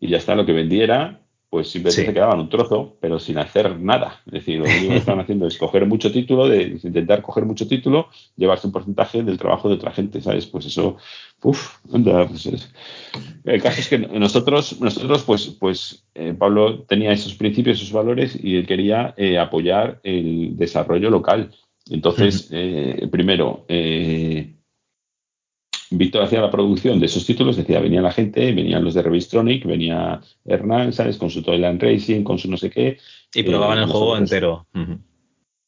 y 0.00 0.08
ya 0.08 0.16
está, 0.16 0.34
lo 0.34 0.46
que 0.46 0.52
vendiera, 0.52 1.20
pues 1.50 1.68
simplemente 1.68 2.06
se 2.06 2.14
quedaban 2.14 2.38
un 2.38 2.48
trozo, 2.48 2.96
pero 3.00 3.18
sin 3.18 3.36
hacer 3.36 3.78
nada. 3.80 4.20
Es 4.26 4.32
decir, 4.32 4.58
lo 4.58 4.64
único 4.64 4.88
que 4.90 4.96
estaban 4.98 5.20
haciendo 5.20 5.48
es 5.48 5.58
coger 5.58 5.84
mucho 5.84 6.12
título, 6.12 6.48
de, 6.48 6.78
intentar 6.82 7.22
coger 7.22 7.44
mucho 7.44 7.66
título, 7.66 8.08
llevarse 8.36 8.68
un 8.68 8.72
porcentaje 8.72 9.24
del 9.24 9.36
trabajo 9.36 9.68
de 9.68 9.74
otra 9.74 9.90
gente, 9.90 10.20
¿sabes? 10.20 10.46
Pues 10.46 10.66
eso, 10.66 10.96
uff, 11.42 11.78
pues 11.90 12.48
el 13.44 13.62
caso 13.62 13.80
es 13.80 13.88
que 13.88 13.98
nosotros, 13.98 14.80
nosotros 14.80 15.24
pues, 15.24 15.46
pues 15.58 16.04
eh, 16.14 16.34
Pablo 16.38 16.84
tenía 16.84 17.10
esos 17.10 17.34
principios, 17.34 17.78
esos 17.78 17.92
valores 17.92 18.38
y 18.40 18.56
él 18.56 18.66
quería 18.66 19.12
eh, 19.16 19.36
apoyar 19.36 20.00
el 20.04 20.56
desarrollo 20.56 21.10
local. 21.10 21.50
Entonces, 21.90 22.48
eh, 22.52 23.08
primero, 23.10 23.64
eh, 23.68 24.54
Víctor 25.90 26.22
hacía 26.22 26.40
la 26.40 26.50
producción 26.50 27.00
de 27.00 27.06
esos 27.06 27.26
títulos, 27.26 27.56
decía, 27.56 27.80
venía 27.80 28.00
la 28.00 28.12
gente, 28.12 28.52
venían 28.52 28.84
los 28.84 28.94
de 28.94 29.02
Revistronic, 29.02 29.64
venía 29.64 30.20
Hernán, 30.44 30.92
¿sabes? 30.92 31.16
Con 31.16 31.30
su 31.30 31.42
Toyland 31.42 31.82
Racing, 31.82 32.22
con 32.22 32.38
su 32.38 32.48
no 32.48 32.56
sé 32.56 32.70
qué. 32.70 32.98
Y 33.34 33.42
probaban 33.42 33.78
el 33.78 33.86
juego 33.86 34.16
entero. 34.16 34.66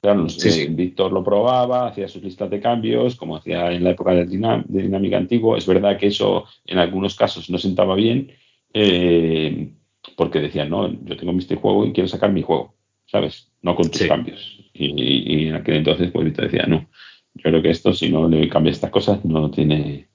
Claro, 0.02 0.26
eh, 0.26 0.66
Víctor 0.68 1.12
lo 1.12 1.22
probaba, 1.22 1.86
hacía 1.86 2.08
sus 2.08 2.24
listas 2.24 2.50
de 2.50 2.60
cambios, 2.60 3.14
como 3.14 3.36
hacía 3.36 3.70
en 3.70 3.84
la 3.84 3.90
época 3.90 4.12
de, 4.12 4.26
dinámica 4.26 5.16
antiguo. 5.16 5.56
Es 5.56 5.64
verdad 5.64 5.96
que 5.96 6.08
eso 6.08 6.44
en 6.66 6.78
algunos 6.78 7.14
casos 7.14 7.48
no 7.50 7.58
sentaba 7.58 7.94
bien, 7.94 8.32
eh, 8.74 9.72
porque 10.16 10.40
decían, 10.40 10.70
no, 10.70 10.92
yo 11.04 11.16
tengo 11.16 11.32
este 11.38 11.54
juego 11.54 11.86
y 11.86 11.92
quiero 11.92 12.08
sacar 12.08 12.32
mi 12.32 12.42
juego, 12.42 12.74
¿sabes? 13.06 13.52
No 13.62 13.76
con 13.76 13.90
tus 13.90 14.02
cambios. 14.02 14.58
Y, 14.74 15.46
en 15.46 15.54
aquel 15.54 15.76
entonces, 15.76 16.10
pues 16.10 16.24
Víctor 16.24 16.46
decía, 16.46 16.66
no, 16.66 16.88
yo 17.34 17.42
creo 17.42 17.62
que 17.62 17.70
esto, 17.70 17.92
si 17.94 18.08
no 18.08 18.28
le 18.28 18.48
cambia 18.48 18.72
estas 18.72 18.90
cosas, 18.90 19.24
no 19.24 19.52
tiene, 19.52 20.08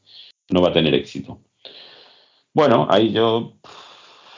no 0.49 0.61
va 0.61 0.69
a 0.69 0.73
tener 0.73 0.93
éxito. 0.93 1.41
Bueno, 2.53 2.87
ahí 2.89 3.11
yo 3.11 3.57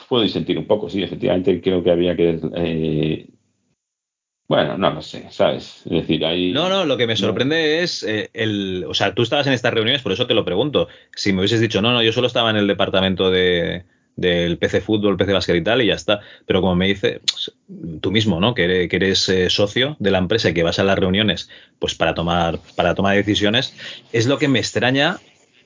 puedo 0.08 0.22
disentir 0.22 0.58
un 0.58 0.66
poco, 0.66 0.90
sí, 0.90 1.02
efectivamente 1.02 1.60
creo 1.60 1.82
que 1.82 1.90
había 1.90 2.16
que... 2.16 2.40
Eh, 2.56 3.28
bueno, 4.48 4.76
no 4.76 4.90
lo 4.90 5.00
sé, 5.00 5.28
¿sabes? 5.30 5.82
Es 5.84 5.92
decir, 5.92 6.24
ahí... 6.26 6.50
No, 6.52 6.68
no, 6.68 6.84
lo 6.84 6.96
que 6.96 7.06
me 7.06 7.16
sorprende 7.16 7.82
es 7.82 8.02
eh, 8.02 8.30
el... 8.34 8.84
O 8.88 8.94
sea, 8.94 9.14
tú 9.14 9.22
estabas 9.22 9.46
en 9.46 9.52
estas 9.52 9.72
reuniones, 9.72 10.02
por 10.02 10.10
eso 10.10 10.26
te 10.26 10.34
lo 10.34 10.44
pregunto. 10.44 10.88
Si 11.14 11.32
me 11.32 11.38
hubieses 11.38 11.60
dicho, 11.60 11.80
no, 11.80 11.92
no, 11.92 12.02
yo 12.02 12.12
solo 12.12 12.26
estaba 12.26 12.50
en 12.50 12.56
el 12.56 12.66
departamento 12.66 13.30
de, 13.30 13.84
del 14.16 14.58
PC 14.58 14.80
Fútbol, 14.80 15.16
PC 15.16 15.32
Básquet 15.32 15.56
y 15.56 15.62
tal, 15.62 15.82
y 15.82 15.86
ya 15.86 15.94
está. 15.94 16.20
Pero 16.46 16.60
como 16.60 16.74
me 16.74 16.88
dice 16.88 17.20
tú 18.00 18.10
mismo, 18.10 18.40
¿no? 18.40 18.54
Que 18.54 18.88
eres, 18.90 19.28
eh, 19.28 19.48
socio 19.50 19.96
de 19.98 20.10
la 20.10 20.18
empresa 20.18 20.50
y 20.50 20.54
que 20.54 20.62
vas 20.62 20.78
a 20.78 20.84
las 20.84 20.98
reuniones 20.98 21.48
pues 21.78 21.94
para 21.94 22.14
tomar, 22.14 22.58
para 22.76 22.94
tomar 22.94 23.16
decisiones, 23.16 23.74
es 24.12 24.26
lo 24.26 24.38
que 24.38 24.48
me 24.48 24.58
extraña 24.58 25.18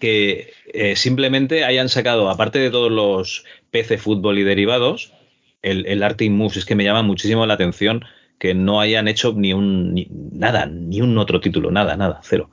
que 0.05 0.53
eh, 0.75 0.97
simplemente 0.97 1.65
hayan 1.65 1.89
sacado, 1.89 2.29
aparte 2.29 2.59
de 2.59 2.69
todos 2.69 2.93
los 2.93 3.47
PC 3.71 3.97
fútbol 3.97 4.39
y 4.39 4.43
derivados, 4.43 5.15
el, 5.63 5.87
el 5.87 6.03
Arte 6.03 6.29
Moves. 6.29 6.59
Es 6.59 6.67
que 6.67 6.75
me 6.75 6.85
llama 6.85 7.03
muchísimo 7.03 7.47
la 7.47 7.55
atención 7.55 8.05
que 8.39 8.53
no 8.53 8.83
hayan 8.83 9.09
hecho 9.09 9.33
ni 9.35 9.55
un 9.55 9.95
nada, 10.35 10.67
ni 10.67 11.01
un 11.01 11.17
otro 11.17 11.41
título, 11.41 11.71
nada, 11.71 11.97
nada, 11.97 12.21
cero. 12.23 12.51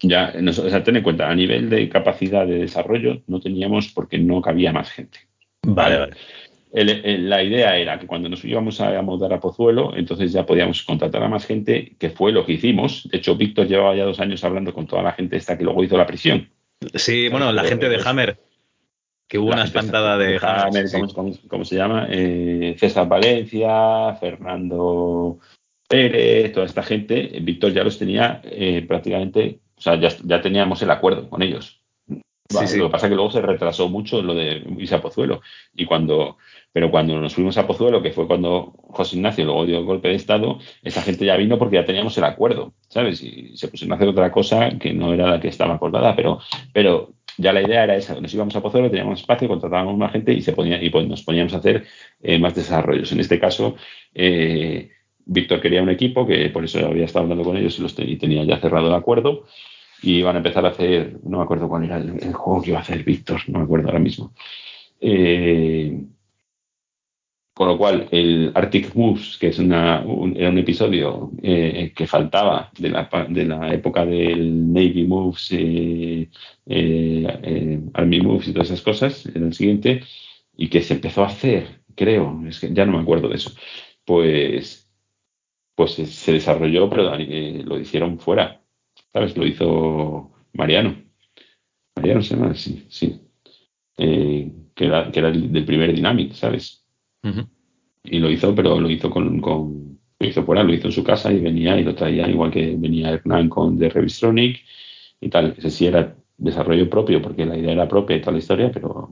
Ya, 0.00 0.32
o 0.48 0.52
sea, 0.52 0.82
ten 0.82 0.96
en 0.96 1.02
cuenta, 1.02 1.28
a 1.28 1.34
nivel 1.34 1.68
de 1.68 1.90
capacidad 1.90 2.46
de 2.46 2.60
desarrollo 2.60 3.20
no 3.26 3.38
teníamos 3.38 3.88
porque 3.88 4.16
no 4.16 4.40
cabía 4.40 4.72
más 4.72 4.90
gente. 4.90 5.18
Vale, 5.62 5.98
vale. 5.98 7.18
la 7.18 7.42
idea 7.42 7.76
era 7.76 7.98
que 7.98 8.06
cuando 8.06 8.30
nos 8.30 8.42
íbamos 8.46 8.80
a, 8.80 9.02
mudar 9.02 9.34
a 9.34 9.40
Pozuelo, 9.40 9.94
entonces 9.94 10.32
ya 10.32 10.46
podíamos 10.46 10.82
contratar 10.84 11.22
a 11.22 11.28
más 11.28 11.44
gente, 11.44 11.96
que 11.98 12.08
fue 12.08 12.32
lo 12.32 12.46
que 12.46 12.54
hicimos. 12.54 13.06
De 13.10 13.18
hecho, 13.18 13.36
Víctor 13.36 13.68
llevaba 13.68 13.94
ya 13.94 14.04
dos 14.04 14.20
años 14.20 14.42
hablando 14.42 14.72
con 14.72 14.86
toda 14.86 15.02
la 15.02 15.12
gente 15.12 15.36
esta 15.36 15.58
que 15.58 15.64
luego 15.64 15.84
hizo 15.84 15.98
la 15.98 16.06
prisión. 16.06 16.48
Sí, 16.94 17.28
bueno, 17.28 17.52
la 17.52 17.64
gente 17.64 17.88
de 17.88 18.00
Hammer, 18.04 18.38
que 19.28 19.38
hubo 19.38 19.48
una 19.48 19.64
espantada 19.64 20.18
de, 20.18 20.38
Hammer. 20.40 20.86
¿cómo, 21.48 21.64
se 21.64 21.76
llama? 21.76 22.06
Eh, 22.10 22.76
César 22.78 23.08
Valencia, 23.08 24.14
Fernando 24.20 25.38
Pérez, 25.88 26.52
toda 26.52 26.66
esta 26.66 26.82
gente. 26.82 27.38
Víctor 27.42 27.72
ya 27.72 27.84
los 27.84 27.98
tenía 27.98 28.40
eh, 28.44 28.84
prácticamente, 28.86 29.60
o 29.76 29.80
sea, 29.80 29.98
ya, 29.98 30.40
teníamos 30.40 30.82
el 30.82 30.90
acuerdo 30.90 31.28
con 31.28 31.42
ellos. 31.42 31.80
Lo 32.08 32.60
que 32.60 32.90
pasa 32.90 33.06
es 33.06 33.10
que 33.10 33.16
luego 33.16 33.30
se 33.30 33.40
retrasó 33.40 33.88
mucho 33.88 34.22
lo 34.22 34.34
de 34.34 34.62
irse 34.78 34.94
a 34.94 35.00
Pozuelo. 35.00 35.40
Y 35.72 35.86
cuando, 35.86 36.36
pero 36.74 36.90
cuando 36.90 37.20
nos 37.20 37.36
fuimos 37.36 37.56
a 37.56 37.68
Pozuelo, 37.68 38.02
que 38.02 38.10
fue 38.10 38.26
cuando 38.26 38.74
José 38.88 39.14
Ignacio 39.14 39.44
luego 39.44 39.64
dio 39.64 39.78
el 39.78 39.84
golpe 39.84 40.08
de 40.08 40.16
Estado, 40.16 40.58
esa 40.82 41.02
gente 41.02 41.24
ya 41.24 41.36
vino 41.36 41.56
porque 41.56 41.76
ya 41.76 41.84
teníamos 41.84 42.18
el 42.18 42.24
acuerdo, 42.24 42.74
¿sabes? 42.88 43.22
Y 43.22 43.56
se 43.56 43.68
pusieron 43.68 43.92
a 43.92 43.94
hacer 43.94 44.08
otra 44.08 44.32
cosa 44.32 44.70
que 44.76 44.92
no 44.92 45.14
era 45.14 45.28
la 45.28 45.40
que 45.40 45.46
estaba 45.46 45.76
acordada, 45.76 46.16
pero, 46.16 46.40
pero 46.72 47.12
ya 47.38 47.52
la 47.52 47.62
idea 47.62 47.84
era 47.84 47.94
esa, 47.94 48.20
nos 48.20 48.34
íbamos 48.34 48.56
a 48.56 48.60
Pozuelo, 48.60 48.90
teníamos 48.90 49.20
espacio, 49.20 49.46
contratábamos 49.46 49.96
más 49.96 50.10
gente 50.10 50.32
y 50.32 50.42
se 50.42 50.52
ponía, 50.52 50.82
y 50.82 50.90
pues 50.90 51.06
nos 51.06 51.22
poníamos 51.22 51.54
a 51.54 51.58
hacer 51.58 51.84
eh, 52.20 52.40
más 52.40 52.56
desarrollos. 52.56 53.12
En 53.12 53.20
este 53.20 53.38
caso, 53.38 53.76
eh, 54.12 54.90
Víctor 55.26 55.60
quería 55.60 55.80
un 55.80 55.90
equipo, 55.90 56.26
que 56.26 56.50
por 56.50 56.64
eso 56.64 56.84
había 56.84 57.04
estado 57.04 57.22
hablando 57.22 57.44
con 57.44 57.56
ellos 57.56 57.80
y, 57.98 58.16
tenía 58.16 58.42
ya 58.42 58.58
cerrado 58.58 58.88
el 58.88 58.94
acuerdo, 58.94 59.44
y 60.02 60.16
iban 60.16 60.34
a 60.34 60.38
empezar 60.38 60.66
a 60.66 60.70
hacer, 60.70 61.18
no 61.22 61.38
me 61.38 61.44
acuerdo 61.44 61.68
cuál 61.68 61.84
era 61.84 61.98
el, 61.98 62.32
juego 62.32 62.62
que 62.62 62.70
iba 62.70 62.78
a 62.78 62.82
hacer 62.82 63.04
Víctor, 63.04 63.42
no 63.46 63.60
me 63.60 63.64
acuerdo 63.64 63.86
ahora 63.86 64.00
mismo. 64.00 64.32
Eh, 65.00 66.00
con 67.54 67.68
lo 67.68 67.78
cual, 67.78 68.08
el 68.10 68.50
Arctic 68.54 68.94
Moves, 68.96 69.38
que 69.38 69.48
es 69.48 69.60
una, 69.60 70.00
un, 70.04 70.36
era 70.36 70.50
un 70.50 70.58
episodio 70.58 71.30
eh, 71.40 71.92
que 71.94 72.06
faltaba 72.08 72.72
de 72.76 72.90
la, 72.90 73.08
de 73.28 73.44
la, 73.44 73.72
época 73.72 74.04
del 74.04 74.72
Navy 74.72 75.04
Moves, 75.06 75.52
eh, 75.52 76.28
eh, 76.66 77.80
Army 77.94 78.20
Moves 78.20 78.48
y 78.48 78.52
todas 78.52 78.70
esas 78.70 78.82
cosas, 78.82 79.26
era 79.26 79.46
el 79.46 79.54
siguiente, 79.54 80.02
y 80.56 80.68
que 80.68 80.82
se 80.82 80.94
empezó 80.94 81.22
a 81.22 81.28
hacer, 81.28 81.82
creo, 81.94 82.42
es 82.48 82.58
que 82.58 82.74
ya 82.74 82.84
no 82.86 82.92
me 82.92 83.02
acuerdo 83.02 83.28
de 83.28 83.36
eso, 83.36 83.52
pues, 84.04 84.92
pues 85.76 85.92
se 85.92 86.32
desarrolló, 86.32 86.90
pero 86.90 87.16
lo 87.16 87.78
hicieron 87.78 88.18
fuera, 88.18 88.62
¿sabes? 89.12 89.36
Lo 89.36 89.46
hizo 89.46 90.32
Mariano. 90.52 90.96
Mariano 91.96 92.22
se 92.22 92.34
llama, 92.34 92.54
sí, 92.54 92.84
sí. 92.88 93.20
que, 93.96 94.84
era, 94.86 95.10
que 95.12 95.20
era 95.20 95.30
del 95.30 95.64
primer 95.64 95.94
Dynamic, 95.94 96.32
¿sabes? 96.32 96.83
Y 98.04 98.18
lo 98.18 98.30
hizo, 98.30 98.54
pero 98.54 98.78
lo 98.78 98.90
hizo 98.90 99.10
con, 99.10 99.40
con, 99.40 99.98
lo 100.18 100.26
hizo 100.26 100.44
fuera, 100.44 100.62
lo 100.62 100.74
hizo 100.74 100.88
en 100.88 100.92
su 100.92 101.02
casa 101.02 101.32
y 101.32 101.40
venía 101.40 101.78
y 101.78 101.84
lo 101.84 101.94
traía 101.94 102.28
igual 102.28 102.50
que 102.50 102.76
venía 102.76 103.10
Hernán 103.10 103.48
con 103.48 103.78
The 103.78 103.88
Revistronic 103.88 104.60
y 105.20 105.28
tal. 105.28 105.54
Ese 105.56 105.70
sí 105.70 105.86
era 105.86 106.14
desarrollo 106.36 106.88
propio 106.90 107.22
porque 107.22 107.46
la 107.46 107.56
idea 107.56 107.72
era 107.72 107.88
propia 107.88 108.16
y 108.16 108.20
toda 108.20 108.32
la 108.32 108.38
historia, 108.38 108.70
pero 108.72 109.10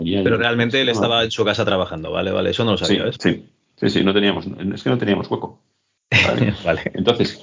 pero 0.00 0.36
realmente 0.36 0.80
él 0.80 0.88
estaba 0.88 1.24
en 1.24 1.30
su 1.30 1.44
casa 1.44 1.64
trabajando, 1.64 2.10
¿vale? 2.10 2.30
Vale, 2.30 2.50
eso 2.50 2.64
no 2.64 2.72
lo 2.72 2.78
sabía, 2.78 3.10
sí, 3.18 3.44
Sí, 3.76 3.88
sí, 3.88 4.04
no 4.04 4.12
teníamos, 4.12 4.46
es 4.46 4.82
que 4.82 4.90
no 4.90 4.98
teníamos 4.98 5.30
hueco. 5.30 5.62
Vale. 6.64 6.82
Entonces, 6.94 7.42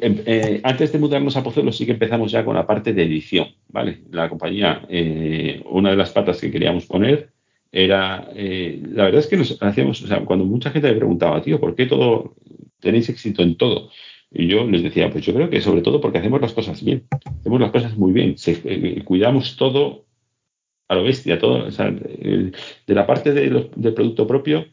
eh, 0.00 0.60
antes 0.62 0.92
de 0.92 0.98
mudarnos 0.98 1.36
a 1.36 1.42
Pozuelo 1.42 1.72
sí 1.72 1.86
que 1.86 1.92
empezamos 1.92 2.30
ya 2.30 2.44
con 2.44 2.54
la 2.54 2.66
parte 2.66 2.92
de 2.92 3.02
edición, 3.02 3.48
¿vale? 3.68 4.02
La 4.10 4.28
compañía, 4.28 4.82
eh, 4.88 5.62
una 5.68 5.90
de 5.90 5.96
las 5.96 6.10
patas 6.10 6.40
que 6.40 6.52
queríamos 6.52 6.86
poner 6.86 7.32
era, 7.72 8.28
eh, 8.34 8.82
la 8.92 9.04
verdad 9.04 9.20
es 9.20 9.26
que 9.26 9.36
nos 9.36 9.56
hacíamos, 9.62 10.02
o 10.02 10.06
sea, 10.06 10.24
cuando 10.24 10.44
mucha 10.44 10.70
gente 10.70 10.90
me 10.90 10.96
preguntaba, 10.96 11.42
tío, 11.42 11.60
¿por 11.60 11.74
qué 11.74 11.86
todo, 11.86 12.34
tenéis 12.80 13.08
éxito 13.08 13.42
en 13.42 13.56
todo? 13.56 13.90
Y 14.30 14.46
yo 14.46 14.64
les 14.64 14.82
decía, 14.82 15.10
pues 15.10 15.24
yo 15.24 15.34
creo 15.34 15.50
que 15.50 15.60
sobre 15.60 15.82
todo 15.82 16.00
porque 16.00 16.18
hacemos 16.18 16.40
las 16.40 16.52
cosas 16.52 16.82
bien, 16.84 17.06
hacemos 17.40 17.60
las 17.60 17.70
cosas 17.70 17.96
muy 17.96 18.12
bien, 18.12 18.36
eh, 18.46 19.02
cuidamos 19.04 19.56
todo 19.56 20.06
a 20.88 20.94
lo 20.94 21.04
bestia, 21.04 21.38
todo, 21.38 21.66
o 21.66 21.70
sea, 21.70 21.90
de 21.90 22.52
la 22.94 23.06
parte 23.06 23.32
de 23.32 23.68
del 23.76 23.94
producto 23.94 24.26
propio, 24.26 24.66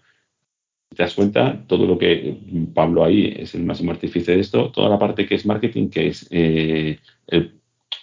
te 0.95 1.04
das 1.04 1.14
cuenta, 1.14 1.64
todo 1.68 1.86
lo 1.86 1.98
que 1.98 2.38
Pablo 2.74 3.04
ahí 3.04 3.34
es 3.38 3.54
el 3.56 3.64
máximo 3.64 3.91
artífice 3.91 4.34
de 4.34 4.39
esto, 4.39 4.72
toda 4.72 4.89
la 4.89 4.98
parte 4.98 5.26
que 5.28 5.36
es 5.36 5.45
marketing, 5.45 5.89
que 5.89 6.08
es 6.08 6.28
eh, 6.32 7.00
el 7.28 7.60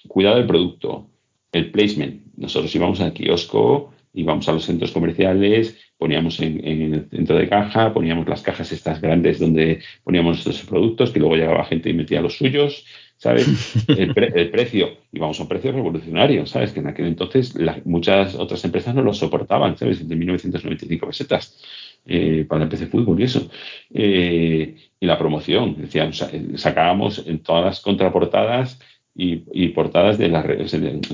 cuidado 0.06 0.36
del 0.36 0.46
producto, 0.46 1.08
el 1.50 1.70
placement. 1.70 2.22
Nosotros 2.36 2.74
íbamos 2.74 3.00
al 3.00 3.12
kiosco, 3.12 3.93
íbamos 4.14 4.48
a 4.48 4.52
los 4.52 4.64
centros 4.64 4.92
comerciales, 4.92 5.76
poníamos 5.98 6.40
en, 6.40 6.64
el 6.64 7.08
centro 7.10 7.36
de 7.36 7.48
caja, 7.48 7.92
poníamos 7.92 8.28
las 8.28 8.42
cajas 8.42 8.70
estas 8.72 9.00
grandes 9.00 9.38
donde 9.38 9.80
poníamos 10.02 10.46
nuestros 10.46 10.68
productos, 10.68 11.10
que 11.10 11.20
luego 11.20 11.36
llegaba 11.36 11.64
gente 11.64 11.90
y 11.90 11.94
metía 11.94 12.22
los 12.22 12.36
suyos, 12.36 12.86
¿sabes? 13.16 13.46
El, 13.88 14.14
precio, 14.50 14.98
íbamos 15.12 15.38
a 15.38 15.42
un 15.42 15.48
precio 15.48 15.72
revolucionario, 15.72 16.46
¿sabes? 16.46 16.72
Que 16.72 16.80
en 16.80 16.86
aquel 16.86 17.06
entonces 17.06 17.54
muchas 17.84 18.34
otras 18.36 18.64
empresas 18.64 18.94
no 18.94 19.02
lo 19.02 19.12
soportaban, 19.12 19.76
¿sabes? 19.76 20.06
De 20.08 20.16
1995 20.16 21.06
pesetas. 21.06 21.60
Eh, 22.06 22.44
para 22.46 22.64
el 22.64 22.68
PC 22.68 22.88
Fútbol 22.88 23.18
y 23.18 23.24
eso. 23.24 23.50
Eh, 23.90 24.76
y 25.00 25.06
la 25.06 25.16
promoción, 25.16 25.74
decíamos, 25.78 26.22
sacábamos 26.56 27.26
en 27.26 27.38
todas 27.42 27.64
las 27.64 27.80
contraportadas 27.80 28.78
y, 29.14 29.68
portadas 29.68 30.18
de 30.18 30.28
la 30.28 30.44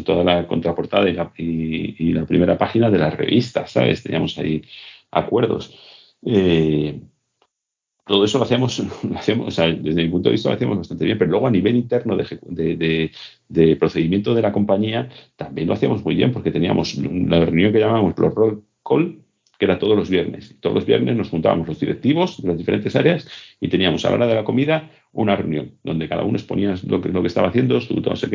toda 0.05 0.25
la 0.25 0.47
contraportada 0.47 1.09
y 1.09 2.13
la, 2.13 2.27
primera 2.27 2.57
página 2.57 2.91
de 2.91 2.99
las 2.99 3.15
revistas, 3.17 3.73
¿sabes? 3.73 4.03
Teníamos 4.03 4.39
ahí 4.39 4.63
acuerdos. 5.11 5.77
Eh, 6.25 7.01
todo 8.07 8.25
eso 8.25 8.39
lo 8.39 8.45
hacíamos, 8.45 8.83
hacíamos 9.17 9.49
o 9.49 9.51
sea, 9.51 9.67
desde 9.69 10.03
mi 10.03 10.09
punto 10.09 10.29
de 10.29 10.33
vista 10.33 10.49
lo 10.49 10.55
hacíamos 10.55 10.79
bastante 10.79 11.05
bien, 11.05 11.19
pero 11.19 11.31
luego 11.31 11.47
a 11.47 11.51
nivel 11.51 11.77
interno 11.77 12.17
de, 12.17 13.13
de, 13.49 13.77
procedimiento 13.77 14.35
de 14.35 14.43
la 14.43 14.53
compañía 14.53 15.09
también 15.37 15.69
lo 15.69 15.75
hacíamos 15.75 16.05
muy 16.05 16.15
bien 16.15 16.33
porque 16.33 16.51
teníamos 16.51 16.97
la 16.97 17.45
reunión 17.45 17.73
que 17.73 17.79
llamamos 17.79 18.19
los 18.19 18.35
roll 18.35 18.65
call, 18.83 19.23
que 19.61 19.67
era 19.67 19.79
todos 19.79 19.95
los 19.95 20.09
viernes. 20.09 20.57
Todos 20.61 20.75
los 20.75 20.87
viernes 20.87 21.15
nos 21.15 21.29
juntábamos 21.29 21.69
los 21.69 21.79
directivos 21.79 22.41
de 22.41 22.49
las 22.49 22.57
diferentes 22.57 22.97
áreas 22.97 23.29
y 23.61 23.69
teníamos 23.69 24.03
a 24.07 24.09
la 24.09 24.15
hora 24.17 24.27
de 24.27 24.35
la 24.35 24.43
comida 24.43 24.91
una 25.13 25.37
reunión 25.37 25.73
donde 25.85 26.09
cada 26.09 26.25
uno 26.25 26.39
exponía 26.39 26.75
lo 26.87 27.03
que, 27.03 27.11
lo 27.11 27.21
que 27.21 27.29
estaba 27.29 27.49
haciendo, 27.49 27.79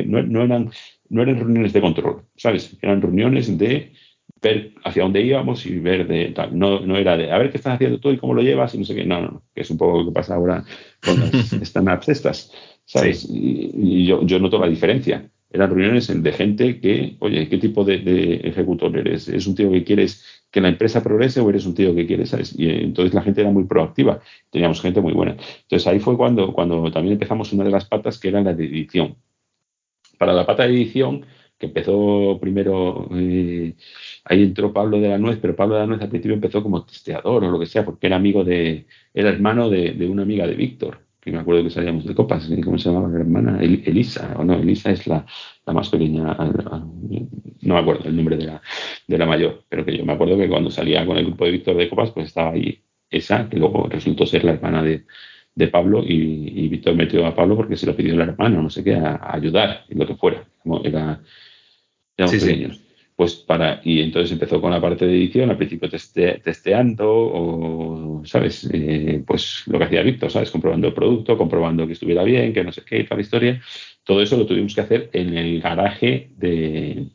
no, 0.05 0.21
no, 0.21 0.43
eran, 0.43 0.69
no 1.09 1.21
eran 1.23 1.39
reuniones 1.39 1.73
de 1.73 1.82
control, 1.82 2.21
¿sabes? 2.36 2.78
Eran 2.80 3.01
reuniones 3.01 3.57
de 3.57 3.93
ver 4.39 4.73
hacia 4.84 5.01
dónde 5.01 5.21
íbamos 5.21 5.65
y 5.65 5.80
ver 5.80 6.07
de 6.07 6.28
tal. 6.28 6.57
No, 6.57 6.82
no 6.82 6.95
era 6.95 7.17
de 7.17 7.32
a 7.32 7.39
ver 7.39 7.49
qué 7.49 7.57
estás 7.57 7.73
haciendo 7.73 7.99
tú 7.99 8.11
y 8.11 8.17
cómo 8.17 8.36
lo 8.36 8.43
llevas 8.43 8.76
y 8.76 8.78
no 8.78 8.86
sé 8.86 8.93
qué. 8.93 9.03
No, 9.03 9.19
no, 9.19 9.41
que 9.55 9.61
es 9.61 9.69
un 9.71 9.80
poco 9.80 9.97
lo 9.97 10.05
que 10.05 10.11
pasa 10.11 10.36
ahora 10.36 10.63
con 11.03 11.19
las 11.19 11.32
startups 11.63 12.09
estas, 12.09 12.51
¿sabes? 12.86 13.28
Y, 13.28 14.05
yo, 14.05 14.23
yo 14.23 14.38
noto 14.38 14.59
la 14.59 14.67
diferencia 14.67 15.28
eran 15.52 15.70
reuniones 15.70 16.08
de 16.08 16.32
gente 16.34 16.80
que, 16.80 17.18
oye, 17.20 17.48
¿qué 17.50 17.58
tipo 17.58 17.84
de, 17.84 18.41
ejecutor 18.43 18.98
eres? 18.98 19.28
¿Es 19.28 19.48
un 19.48 19.56
tío 19.56 19.72
que 19.72 19.84
quieres 19.84 20.43
que 20.52 20.62
la 20.62 20.70
empresa 20.70 21.04
progrese 21.04 21.41
o 21.41 21.50
eres 21.50 21.66
un 21.66 21.76
tío 21.76 21.93
que 21.96 22.06
quiere, 22.08 22.26
¿sabes? 22.26 22.58
Y 22.58 22.70
entonces 22.70 23.14
la 23.14 23.22
gente 23.22 23.41
era 23.41 23.52
muy 23.52 23.66
proactiva, 23.66 24.22
teníamos 24.50 24.82
gente 24.82 25.02
muy 25.02 25.14
buena. 25.14 25.34
Entonces 25.34 25.88
ahí 25.88 26.00
fue 26.00 26.18
cuando, 26.18 26.54
cuando 26.54 26.91
también 26.91 27.14
empezamos 27.14 27.52
una 27.54 27.64
de 27.64 27.72
las 27.72 27.86
patas 27.86 28.20
que 28.20 28.30
era 28.30 28.41
la 28.41 28.54
de 28.54 28.66
edición. 28.66 29.18
Para 30.18 30.34
la 30.34 30.46
pata 30.46 30.64
de 30.64 30.74
edición, 30.74 31.26
que 31.58 31.68
empezó 31.68 32.38
primero, 32.39 33.10
eh, 33.14 33.76
ahí 34.26 34.43
entró 34.43 34.74
Pablo 34.74 35.00
de 35.00 35.10
la 35.10 35.18
Nuez, 35.18 35.39
pero 35.41 35.56
Pablo 35.56 35.76
de 35.76 35.82
la 35.82 35.88
Nuez 35.88 36.02
al 36.02 36.10
principio 36.10 36.36
empezó 36.36 36.64
como 36.64 36.86
testeador 36.86 37.43
o 37.43 37.52
lo 37.52 37.60
que 37.60 37.66
sea, 37.66 37.86
porque 37.86 38.08
era 38.08 38.16
amigo 38.18 38.43
de, 38.43 38.88
era 39.14 39.30
hermano 39.30 39.70
de, 39.70 39.91
de 39.93 40.08
una 40.10 40.24
amiga 40.24 40.48
de 40.48 40.56
Víctor 40.56 41.05
que 41.26 41.32
me 41.32 41.39
acuerdo 41.39 41.63
que 41.63 41.71
salíamos 41.71 42.05
de 42.05 42.13
copas, 42.13 42.47
¿cómo 42.63 42.78
se 42.78 42.89
llamaba 42.89 43.09
la 43.09 43.19
hermana? 43.19 43.59
Elisa, 43.59 44.36
o 44.38 44.43
no, 44.43 44.53
Elisa 44.53 44.91
es 44.91 45.07
la, 45.07 45.26
la, 45.65 45.73
más 45.73 45.89
pequeña, 45.89 46.23
no 46.23 47.73
me 47.73 47.80
acuerdo 47.80 48.07
el 48.07 48.15
nombre 48.15 48.38
de 48.38 48.45
la, 48.45 48.61
de 49.07 49.17
la 49.17 49.26
mayor, 49.26 49.63
pero 49.67 49.84
que 49.84 49.97
yo 49.97 50.05
me 50.05 50.13
acuerdo 50.13 50.38
que 50.38 50.47
cuando 50.47 50.69
salía 50.69 51.03
con 51.03 51.17
el 51.17 51.26
grupo 51.26 51.45
de 51.45 51.51
Víctor 51.51 51.78
de 51.78 51.89
copas, 51.89 52.11
pues 52.11 52.28
estaba 52.28 52.51
ahí 52.51 52.80
esa, 53.09 53.49
que 53.49 53.57
luego 53.57 53.88
resultó 53.89 54.28
ser 54.28 54.43
la 54.43 54.51
hermana 54.51 54.84
de, 54.84 55.05
de 55.55 55.67
Pablo 55.67 56.03
y, 56.05 56.67
Víctor 56.67 56.95
metió 56.95 57.26
a 57.26 57.34
Pablo 57.34 57.55
porque 57.55 57.76
se 57.76 57.88
lo 57.88 57.95
pidió 57.95 58.15
la 58.15 58.26
hermana, 58.26 58.61
no 58.61 58.69
sé 58.69 58.84
qué, 58.84 58.93
a, 58.93 59.19
ayudar, 59.34 59.84
en 59.89 59.97
lo 59.97 60.05
que 60.05 60.13
fuera, 60.13 60.45
era, 60.84 61.19
éramos 62.17 62.36
pequeños 62.36 62.84
pues 63.16 63.36
para, 63.36 63.82
y 63.84 64.01
entonces 64.01 64.32
empezó 64.32 64.59
con 64.61 64.72
la 64.72 64.82
parte 64.82 65.05
de 65.05 65.16
edición, 65.16 65.49
al 65.49 65.57
principio 65.57 65.89
testeando, 65.89 67.05
o, 67.09 68.22
¿sabes? 68.26 68.70
Eh, 68.74 69.24
pues 69.26 69.63
lo 69.68 69.78
que 69.78 69.86
hacía 69.86 70.03
Víctor, 70.03 70.32
¿sabes? 70.32 70.51
Comprobando 70.51 70.88
el 70.88 70.93
producto, 70.93 71.38
comprobando 71.38 71.88
que 71.88 71.93
estuviera 71.93 72.24
bien, 72.24 72.53
que 72.53 72.63
no 72.63 72.74
sé 72.74 72.84
qué, 72.84 72.99
y 72.99 73.03
toda 73.05 73.18
la 73.18 73.22
historia. 73.22 73.61
Todo 74.03 74.22
eso 74.22 74.38
lo 74.38 74.45
tuvimos 74.45 74.76
que 74.76 74.82
hacer 74.82 75.09
en 75.13 75.38
el 75.38 75.61
garaje 75.61 76.30
de, 76.36 77.07